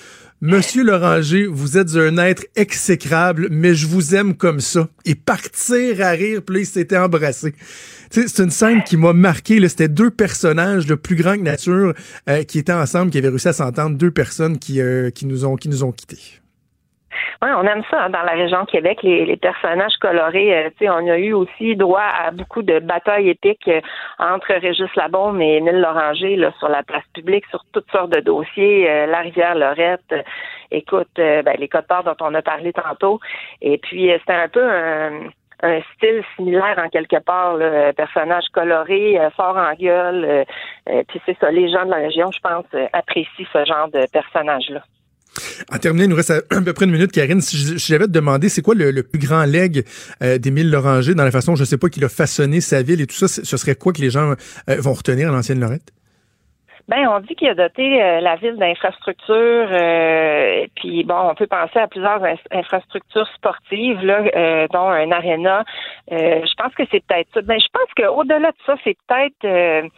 Monsieur 0.44 0.82
Loranger, 0.82 1.46
vous 1.46 1.78
êtes 1.78 1.94
un 1.94 2.18
être 2.18 2.44
exécrable, 2.56 3.46
mais 3.52 3.76
je 3.76 3.86
vous 3.86 4.16
aime 4.16 4.34
comme 4.34 4.58
ça. 4.58 4.88
Et 5.04 5.14
partir 5.14 6.00
à 6.00 6.10
rire, 6.10 6.42
puis 6.44 6.56
là, 6.56 6.60
il 6.62 6.66
s'était 6.66 6.98
embrassé. 6.98 7.54
C'est 8.10 8.40
une 8.40 8.50
scène 8.50 8.82
qui 8.82 8.96
m'a 8.96 9.12
marqué. 9.12 9.66
C'était 9.68 9.88
deux 9.88 10.10
personnages 10.10 10.84
de 10.84 10.96
plus 10.96 11.14
grand 11.14 11.36
que 11.36 11.42
nature 11.42 11.94
euh, 12.28 12.42
qui 12.42 12.58
étaient 12.58 12.72
ensemble, 12.72 13.12
qui 13.12 13.18
avaient 13.18 13.28
réussi 13.28 13.46
à 13.46 13.52
s'entendre, 13.52 13.96
deux 13.96 14.10
personnes 14.10 14.58
qui, 14.58 14.80
euh, 14.80 15.10
qui, 15.10 15.26
nous 15.26 15.44
ont, 15.44 15.54
qui 15.54 15.68
nous 15.68 15.84
ont 15.84 15.92
quittés. 15.92 16.41
Oui, 17.42 17.48
on 17.56 17.64
aime 17.64 17.82
ça 17.90 18.04
hein, 18.04 18.10
dans 18.10 18.22
la 18.22 18.32
région 18.32 18.64
Québec, 18.64 19.02
les, 19.02 19.36
personnages 19.36 19.96
colorés. 20.00 20.66
Euh, 20.66 20.70
on 20.82 21.08
a 21.08 21.18
eu 21.18 21.32
aussi 21.32 21.76
droit 21.76 22.02
à 22.02 22.30
beaucoup 22.30 22.62
de 22.62 22.78
batailles 22.78 23.30
épiques 23.30 23.68
euh, 23.68 23.80
entre 24.18 24.52
Régis 24.54 24.94
Labaume 24.96 25.40
et 25.40 25.56
Émile 25.56 25.80
Loranger 25.80 26.50
sur 26.58 26.68
la 26.68 26.82
place 26.82 27.04
publique, 27.14 27.44
sur 27.46 27.64
toutes 27.72 27.90
sortes 27.90 28.10
de 28.10 28.20
dossiers, 28.20 28.88
euh, 28.88 29.06
la 29.06 29.20
rivière 29.20 29.54
Lorette, 29.54 30.14
écoute, 30.70 31.08
ben, 31.16 31.54
les 31.58 31.68
codes 31.68 31.84
dont 32.04 32.16
on 32.20 32.34
a 32.34 32.42
parlé 32.42 32.72
tantôt. 32.72 33.20
Et 33.60 33.78
puis, 33.78 34.10
c'était 34.20 34.32
un 34.32 34.48
peu 34.48 34.64
un 35.64 35.80
style 35.94 36.22
similaire 36.36 36.78
en 36.78 36.88
quelque 36.88 37.20
part, 37.22 37.56
là, 37.56 37.92
personnage 37.92 38.46
coloré, 38.52 39.18
fort 39.36 39.56
en 39.56 39.74
gueule. 39.74 40.44
puis 40.86 41.20
c'est 41.26 41.36
ça, 41.38 41.50
les 41.50 41.70
gens 41.70 41.84
de 41.84 41.90
la 41.90 41.96
région, 41.96 42.30
je 42.30 42.40
pense, 42.40 42.64
apprécient 42.92 43.46
ce 43.52 43.64
genre 43.64 43.88
de 43.88 44.06
personnage-là. 44.10 44.82
En 45.70 45.78
terminant, 45.78 46.04
il 46.04 46.10
nous 46.10 46.16
reste 46.16 46.30
à, 46.50 46.60
peu 46.60 46.72
près 46.72 46.84
une 46.84 46.92
minute, 46.92 47.12
Karine. 47.12 47.40
Si 47.40 47.78
j'avais 47.78 48.06
te 48.06 48.10
demander, 48.10 48.48
c'est 48.48 48.62
quoi 48.62 48.74
le, 48.74 49.02
plus 49.02 49.18
grand 49.18 49.44
leg 49.44 49.84
euh, 50.22 50.38
d'Émile 50.38 50.70
Loranger 50.70 51.14
dans 51.14 51.24
la 51.24 51.30
façon, 51.30 51.56
je 51.56 51.64
sais 51.64 51.78
pas, 51.78 51.88
qu'il 51.88 52.04
a 52.04 52.08
façonné 52.08 52.60
sa 52.60 52.82
ville 52.82 53.00
et 53.00 53.06
tout 53.06 53.16
ça, 53.16 53.28
ce 53.28 53.56
serait 53.56 53.74
quoi 53.74 53.92
que 53.92 54.00
les 54.00 54.10
gens 54.10 54.34
euh, 54.68 54.76
vont 54.80 54.92
retenir 54.92 55.28
à 55.28 55.32
l'ancienne 55.32 55.60
Lorette? 55.60 55.92
Ben, 56.88 57.06
on 57.08 57.20
dit 57.20 57.34
qu'il 57.36 57.48
a 57.48 57.54
doté 57.54 58.02
euh, 58.02 58.20
la 58.20 58.34
ville 58.36 58.56
d'infrastructures, 58.56 59.68
euh, 59.70 60.66
puis 60.74 61.04
bon, 61.04 61.30
on 61.30 61.34
peut 61.34 61.46
penser 61.46 61.78
à 61.78 61.86
plusieurs 61.86 62.20
infrastructures 62.50 63.28
sportives, 63.36 64.04
là, 64.04 64.22
euh, 64.34 64.66
dont 64.72 64.88
un 64.88 65.10
aréna. 65.12 65.64
je 66.10 66.54
pense 66.56 66.74
que 66.74 66.82
c'est 66.90 67.04
peut-être 67.06 67.28
ça. 67.34 67.42
Ben, 67.42 67.58
je 67.60 67.68
pense 67.72 67.88
qu'au-delà 67.96 68.50
de 68.50 68.56
ça, 68.66 68.74
c'est 68.82 68.96
peut-être 69.06 69.88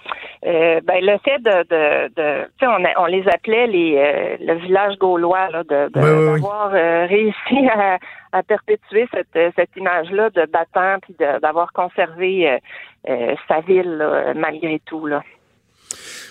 ben, 0.84 1.04
le 1.04 1.18
fait 1.18 1.38
de, 1.38 1.62
de, 1.70 2.14
de 2.14 2.44
tu 2.58 2.66
sais, 2.66 2.66
on, 2.66 3.02
on, 3.02 3.06
les 3.06 3.26
appelait 3.28 3.66
les 3.66 4.36
le 4.40 4.54
village 4.54 4.96
gaulois, 4.98 5.48
là, 5.50 5.64
de, 5.64 5.88
d'avoir 5.88 6.70
réussi 6.70 7.68
à, 7.72 7.98
à, 8.32 8.42
perpétuer 8.42 9.08
cette, 9.10 9.54
cette 9.56 9.74
image-là 9.76 10.28
de 10.30 10.44
battant, 10.46 10.98
puis 11.00 11.16
d'avoir 11.40 11.72
conservé 11.72 12.58
sa 13.48 13.60
ville 13.60 14.32
malgré 14.34 14.80
tout, 14.86 15.06
là. 15.06 15.22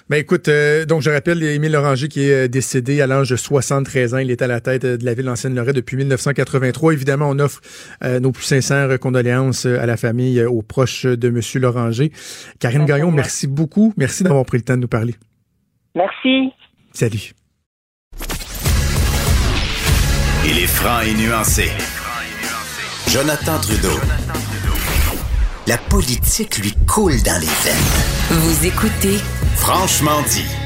Ben 0.10 0.18
écoute, 0.18 0.50
euh, 0.50 0.86
donc 0.86 1.02
je 1.02 1.10
rappelle 1.10 1.42
Émile 1.42 1.72
Loranger 1.72 2.10
qui 2.10 2.28
est 2.28 2.46
euh, 2.46 2.48
décédé 2.50 3.00
à 3.00 3.08
l'âge 3.08 3.30
de 3.30 3.38
73 3.38 4.14
ans. 4.14 4.18
Il 4.18 4.32
est 4.32 4.42
à 4.42 4.48
la 4.48 4.60
tête 4.60 4.84
euh, 4.84 4.98
de 4.98 5.06
la 5.06 5.14
ville 5.14 5.26
d'ancienne 5.26 5.56
Lorette 5.56 5.76
depuis 5.76 5.96
1983. 5.96 6.92
Évidemment, 6.92 7.30
on 7.30 7.40
offre 7.40 7.62
nos 8.02 8.32
plus 8.32 8.44
sincères 8.44 9.00
condoléances 9.00 9.66
à 9.66 9.86
la 9.86 9.98
famille, 9.98 10.44
aux 10.44 10.62
proches 10.62 11.06
de 11.06 11.30
Monsieur 11.30 11.60
Loranger. 11.60 12.12
Karine 12.60 12.86
Gagnon, 12.86 13.12
merci 13.12 13.48
beaucoup. 13.48 13.94
Merci 13.98 14.24
d'avoir 14.24 14.46
pris 14.46 14.58
le 14.58 14.64
temps 14.64 14.76
de 14.76 14.82
nous 14.82 14.88
parler. 14.88 15.16
Merci. 15.96 16.52
Salut. 16.92 17.32
Il 20.46 20.60
est 20.60 20.68
franc 20.68 21.02
et 21.02 21.14
nuancé. 21.14 21.70
Jonathan 23.08 23.60
Trudeau. 23.60 24.00
La 25.66 25.78
politique 25.78 26.58
lui 26.58 26.74
coule 26.88 27.22
dans 27.24 27.40
les 27.40 27.48
veines. 27.48 28.42
Vous 28.42 28.66
écoutez 28.66 29.20
Franchement 29.64 30.22
dit. 30.24 30.63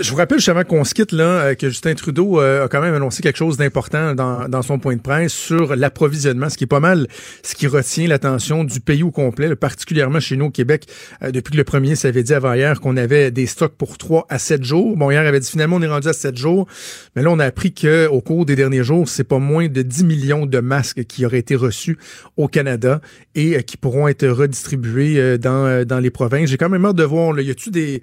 Je 0.00 0.10
vous 0.10 0.16
rappelle 0.16 0.38
justement 0.38 0.64
qu'on 0.64 0.82
se 0.84 0.94
quitte 0.94 1.12
là, 1.12 1.42
euh, 1.42 1.54
que 1.54 1.68
Justin 1.68 1.94
Trudeau 1.94 2.40
euh, 2.40 2.64
a 2.64 2.68
quand 2.68 2.80
même 2.80 2.94
annoncé 2.94 3.22
quelque 3.22 3.36
chose 3.36 3.58
d'important 3.58 4.14
dans, 4.14 4.48
dans, 4.48 4.62
son 4.62 4.78
point 4.78 4.96
de 4.96 5.02
presse 5.02 5.34
sur 5.34 5.76
l'approvisionnement, 5.76 6.48
ce 6.48 6.56
qui 6.56 6.64
est 6.64 6.66
pas 6.66 6.80
mal 6.80 7.06
ce 7.42 7.54
qui 7.54 7.66
retient 7.66 8.08
l'attention 8.08 8.64
du 8.64 8.80
pays 8.80 9.02
au 9.02 9.10
complet, 9.10 9.54
particulièrement 9.56 10.18
chez 10.18 10.36
nous 10.36 10.46
au 10.46 10.50
Québec. 10.50 10.86
Euh, 11.22 11.32
depuis 11.32 11.52
que 11.52 11.58
le 11.58 11.64
premier 11.64 11.96
s'avait 11.96 12.22
dit 12.22 12.32
avant-hier 12.32 12.80
qu'on 12.80 12.96
avait 12.96 13.30
des 13.30 13.44
stocks 13.44 13.74
pour 13.76 13.98
3 13.98 14.24
à 14.30 14.38
7 14.38 14.64
jours. 14.64 14.96
Bon, 14.96 15.10
hier, 15.10 15.20
avait 15.20 15.40
dit 15.40 15.50
finalement 15.50 15.76
on 15.76 15.82
est 15.82 15.86
rendu 15.88 16.08
à 16.08 16.14
7 16.14 16.34
jours, 16.34 16.66
mais 17.14 17.22
là 17.22 17.30
on 17.30 17.38
a 17.38 17.44
appris 17.44 17.74
qu'au 17.74 18.20
cours 18.22 18.46
des 18.46 18.56
derniers 18.56 18.84
jours, 18.84 19.06
c'est 19.06 19.24
pas 19.24 19.38
moins 19.38 19.68
de 19.68 19.82
10 19.82 20.04
millions 20.04 20.46
de 20.46 20.60
masques 20.60 21.04
qui 21.04 21.26
auraient 21.26 21.40
été 21.40 21.56
reçus 21.56 21.98
au 22.38 22.48
Canada 22.48 23.02
et 23.34 23.62
qui 23.64 23.76
pourront 23.76 24.08
être 24.08 24.26
redistribués 24.26 25.36
dans, 25.36 25.84
dans 25.84 25.98
les 25.98 26.10
provinces. 26.10 26.48
J'ai 26.48 26.56
quand 26.56 26.70
même 26.70 26.86
hâte 26.86 26.96
de 26.96 27.04
voir, 27.04 27.34
là, 27.34 27.42
y 27.42 27.50
a-tu 27.50 27.70
des 27.70 28.02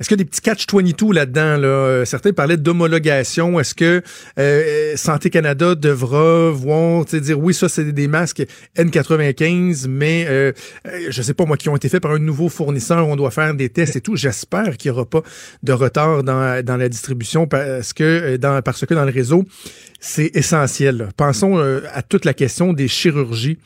est-ce 0.00 0.08
qu'il 0.08 0.18
y 0.18 0.20
a 0.20 0.24
des 0.24 0.28
petits 0.28 0.40
catch-22 0.40 1.12
là-dedans? 1.12 1.56
Là? 1.58 1.68
Euh, 1.68 2.04
certains 2.04 2.32
parlaient 2.32 2.56
d'homologation. 2.56 3.60
Est-ce 3.60 3.74
que 3.74 4.02
euh, 4.38 4.96
Santé 4.96 5.30
Canada 5.30 5.74
devra 5.74 6.50
voir, 6.50 7.04
dire 7.04 7.38
oui, 7.38 7.52
ça, 7.54 7.68
c'est 7.68 7.92
des 7.92 8.08
masques 8.08 8.42
N95, 8.76 9.86
mais 9.88 10.26
euh, 10.28 10.52
je 11.08 11.22
sais 11.22 11.34
pas 11.34 11.44
moi, 11.44 11.56
qui 11.56 11.68
ont 11.68 11.76
été 11.76 11.88
faits 11.88 12.02
par 12.02 12.12
un 12.12 12.18
nouveau 12.18 12.48
fournisseur, 12.48 13.06
on 13.06 13.16
doit 13.16 13.30
faire 13.30 13.54
des 13.54 13.68
tests 13.68 13.96
et 13.96 14.00
tout. 14.00 14.16
J'espère 14.16 14.76
qu'il 14.76 14.90
n'y 14.90 14.96
aura 14.96 15.08
pas 15.08 15.22
de 15.62 15.72
retard 15.72 16.24
dans, 16.24 16.64
dans 16.64 16.76
la 16.76 16.88
distribution 16.88 17.46
parce 17.46 17.92
que 17.92 18.36
dans, 18.36 18.62
parce 18.62 18.84
que 18.86 18.94
dans 18.94 19.04
le 19.04 19.12
réseau, 19.12 19.44
c'est 20.00 20.34
essentiel. 20.34 21.10
Pensons 21.16 21.58
à 21.58 22.02
toute 22.02 22.24
la 22.24 22.34
question 22.34 22.72
des 22.72 22.88
chirurgies. 22.88 23.58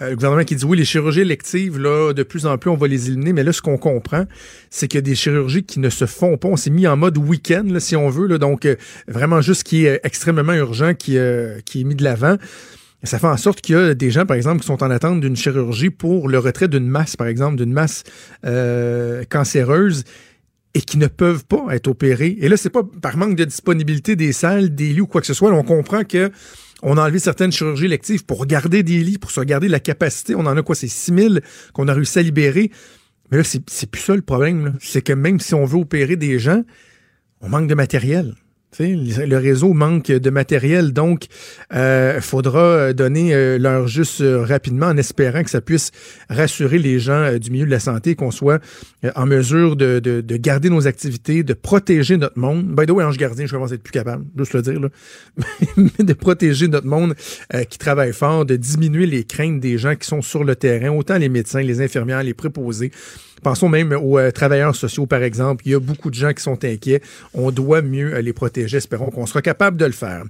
Euh, 0.00 0.10
le 0.10 0.16
gouvernement 0.16 0.44
qui 0.44 0.56
dit 0.56 0.64
oui, 0.64 0.76
les 0.76 0.84
chirurgies 0.84 1.20
électives, 1.20 1.78
là, 1.78 2.12
de 2.12 2.22
plus 2.22 2.46
en 2.46 2.58
plus, 2.58 2.70
on 2.70 2.76
va 2.76 2.88
les 2.88 3.08
éliminer. 3.08 3.32
Mais 3.32 3.44
là, 3.44 3.52
ce 3.52 3.62
qu'on 3.62 3.78
comprend, 3.78 4.24
c'est 4.70 4.88
qu'il 4.88 4.98
y 4.98 5.00
a 5.00 5.02
des 5.02 5.14
chirurgies 5.14 5.64
qui 5.64 5.80
ne 5.80 5.90
se 5.90 6.06
font 6.06 6.36
pas. 6.36 6.48
On 6.48 6.56
s'est 6.56 6.70
mis 6.70 6.86
en 6.86 6.96
mode 6.96 7.18
week-end, 7.18 7.66
si 7.78 7.96
on 7.96 8.08
veut. 8.08 8.38
Donc, 8.38 8.64
euh, 8.64 8.76
vraiment 9.08 9.40
juste 9.40 9.60
ce 9.60 9.64
qui 9.64 9.86
est 9.86 10.00
extrêmement 10.04 10.54
urgent 10.54 10.94
qui, 10.94 11.18
euh, 11.18 11.60
qui 11.64 11.82
est 11.82 11.84
mis 11.84 11.94
de 11.94 12.04
l'avant. 12.04 12.36
Ça 13.04 13.18
fait 13.18 13.26
en 13.26 13.36
sorte 13.36 13.60
qu'il 13.60 13.74
y 13.74 13.78
a 13.78 13.94
des 13.94 14.12
gens, 14.12 14.26
par 14.26 14.36
exemple, 14.36 14.60
qui 14.60 14.66
sont 14.66 14.82
en 14.84 14.90
attente 14.90 15.20
d'une 15.20 15.34
chirurgie 15.34 15.90
pour 15.90 16.28
le 16.28 16.38
retrait 16.38 16.68
d'une 16.68 16.86
masse, 16.86 17.16
par 17.16 17.26
exemple, 17.26 17.56
d'une 17.56 17.72
masse 17.72 18.04
cancéreuse 19.28 20.04
et 20.74 20.80
qui 20.80 20.98
ne 20.98 21.06
peuvent 21.06 21.44
pas 21.44 21.66
être 21.70 21.88
opérés. 21.88 22.36
Et 22.40 22.48
là, 22.48 22.56
c'est 22.56 22.70
pas 22.70 22.82
par 22.82 23.16
manque 23.16 23.36
de 23.36 23.44
disponibilité 23.44 24.16
des 24.16 24.32
salles, 24.32 24.74
des 24.74 24.92
lits 24.92 25.00
ou 25.02 25.06
quoi 25.06 25.20
que 25.20 25.26
ce 25.26 25.34
soit. 25.34 25.52
on 25.52 25.62
comprend 25.62 26.04
que 26.04 26.30
on 26.82 26.96
a 26.96 27.02
enlevé 27.02 27.18
certaines 27.18 27.52
chirurgies 27.52 27.86
électives 27.86 28.24
pour 28.24 28.44
garder 28.46 28.82
des 28.82 28.98
lits, 28.98 29.18
pour 29.18 29.30
se 29.30 29.40
garder 29.40 29.68
la 29.68 29.80
capacité. 29.80 30.34
On 30.34 30.46
en 30.46 30.56
a 30.56 30.62
quoi? 30.62 30.74
C'est 30.74 30.88
6 30.88 31.14
000 31.14 31.34
qu'on 31.72 31.88
a 31.88 31.94
réussi 31.94 32.18
à 32.18 32.22
libérer. 32.22 32.70
Mais 33.30 33.38
là, 33.38 33.44
c'est 33.44 33.90
plus 33.90 34.02
ça 34.02 34.14
le 34.14 34.22
problème. 34.22 34.76
C'est 34.80 35.02
que 35.02 35.12
même 35.12 35.40
si 35.40 35.54
on 35.54 35.64
veut 35.64 35.78
opérer 35.78 36.16
des 36.16 36.38
gens, 36.38 36.62
on 37.40 37.48
manque 37.48 37.68
de 37.68 37.74
matériel 37.74 38.34
le 38.78 39.36
réseau 39.36 39.74
manque 39.74 40.06
de 40.06 40.30
matériel, 40.30 40.92
donc 40.92 41.26
il 41.70 41.76
euh, 41.76 42.20
faudra 42.20 42.92
donner 42.92 43.34
euh, 43.34 43.58
leur 43.58 43.86
juste 43.86 44.20
euh, 44.20 44.42
rapidement 44.42 44.86
en 44.86 44.96
espérant 44.96 45.42
que 45.42 45.50
ça 45.50 45.60
puisse 45.60 45.90
rassurer 46.30 46.78
les 46.78 46.98
gens 46.98 47.36
du 47.38 47.50
milieu 47.50 47.66
de 47.66 47.70
la 47.70 47.80
santé, 47.80 48.14
qu'on 48.14 48.30
soit 48.30 48.62
en 49.14 49.26
mesure 49.26 49.76
de, 49.76 49.98
de, 50.00 50.36
garder 50.36 50.70
nos 50.70 50.86
activités, 50.86 51.42
de 51.42 51.54
protéger 51.54 52.16
notre 52.16 52.38
monde. 52.38 52.64
By 52.74 52.86
the 52.86 52.90
way, 52.90 53.04
Ange 53.04 53.18
Gardien, 53.18 53.46
je 53.46 53.52
commence 53.52 53.72
à 53.72 53.74
être 53.74 53.82
plus 53.82 53.92
capable, 53.92 54.24
juste 54.36 54.54
le 54.54 54.62
dire, 54.62 54.80
là. 54.80 54.88
mais 55.76 56.04
de 56.04 56.12
protéger 56.12 56.68
notre 56.68 56.86
monde 56.86 57.14
qui 57.68 57.78
travaille 57.78 58.12
fort, 58.12 58.44
de 58.44 58.56
diminuer 58.56 59.06
les 59.06 59.24
craintes 59.24 59.60
des 59.60 59.78
gens 59.78 59.94
qui 59.94 60.06
sont 60.06 60.22
sur 60.22 60.44
le 60.44 60.56
terrain, 60.56 60.90
autant 60.90 61.18
les 61.18 61.28
médecins, 61.28 61.60
les 61.60 61.80
infirmières, 61.80 62.22
les 62.22 62.34
préposés. 62.34 62.90
Pensons 63.42 63.68
même 63.68 63.92
aux 63.92 64.18
euh, 64.18 64.30
travailleurs 64.30 64.76
sociaux, 64.76 65.06
par 65.06 65.22
exemple. 65.22 65.62
Il 65.66 65.72
y 65.72 65.74
a 65.74 65.80
beaucoup 65.80 66.10
de 66.10 66.14
gens 66.14 66.32
qui 66.32 66.42
sont 66.42 66.64
inquiets. 66.64 67.02
On 67.34 67.50
doit 67.50 67.82
mieux 67.82 68.18
les 68.20 68.32
protéger. 68.32 68.76
Espérons 68.76 69.10
qu'on 69.10 69.26
sera 69.26 69.42
capable 69.42 69.76
de 69.76 69.84
le 69.84 69.92
faire. 69.92 70.22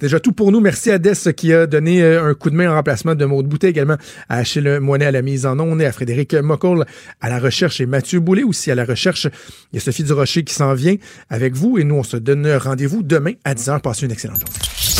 Déjà 0.00 0.20
tout 0.20 0.32
pour 0.32 0.52
nous. 0.52 0.60
Merci 0.60 0.90
à 0.90 0.98
Des 0.98 1.12
qui 1.36 1.52
a 1.52 1.66
donné 1.66 2.02
euh, 2.02 2.30
un 2.30 2.34
coup 2.34 2.50
de 2.50 2.56
main 2.56 2.70
en 2.70 2.74
remplacement 2.74 3.14
de 3.14 3.24
Maud 3.24 3.46
Boutet, 3.46 3.70
également 3.70 3.96
à 4.28 4.38
Achille 4.38 4.78
Moinet 4.80 5.06
à 5.06 5.10
la 5.10 5.22
mise 5.22 5.46
en 5.46 5.58
onde 5.58 5.82
et 5.82 5.86
à 5.86 5.92
Frédéric 5.92 6.34
Mocoll 6.34 6.84
à 7.20 7.28
la 7.28 7.38
recherche 7.38 7.80
et 7.80 7.86
Mathieu 7.86 8.20
Boulet 8.20 8.42
aussi 8.42 8.70
à 8.70 8.74
la 8.74 8.84
recherche. 8.84 9.26
Il 9.72 9.76
y 9.76 9.78
a 9.78 9.80
Sophie 9.80 10.04
Durocher 10.04 10.44
qui 10.44 10.54
s'en 10.54 10.74
vient 10.74 10.96
avec 11.28 11.54
vous 11.54 11.78
et 11.78 11.84
nous, 11.84 11.96
on 11.96 12.02
se 12.02 12.16
donne 12.16 12.50
rendez-vous 12.56 13.02
demain 13.02 13.32
à 13.44 13.54
10h. 13.54 13.80
Passez 13.80 14.06
une 14.06 14.12
excellente 14.12 14.40
journée. 14.40 14.99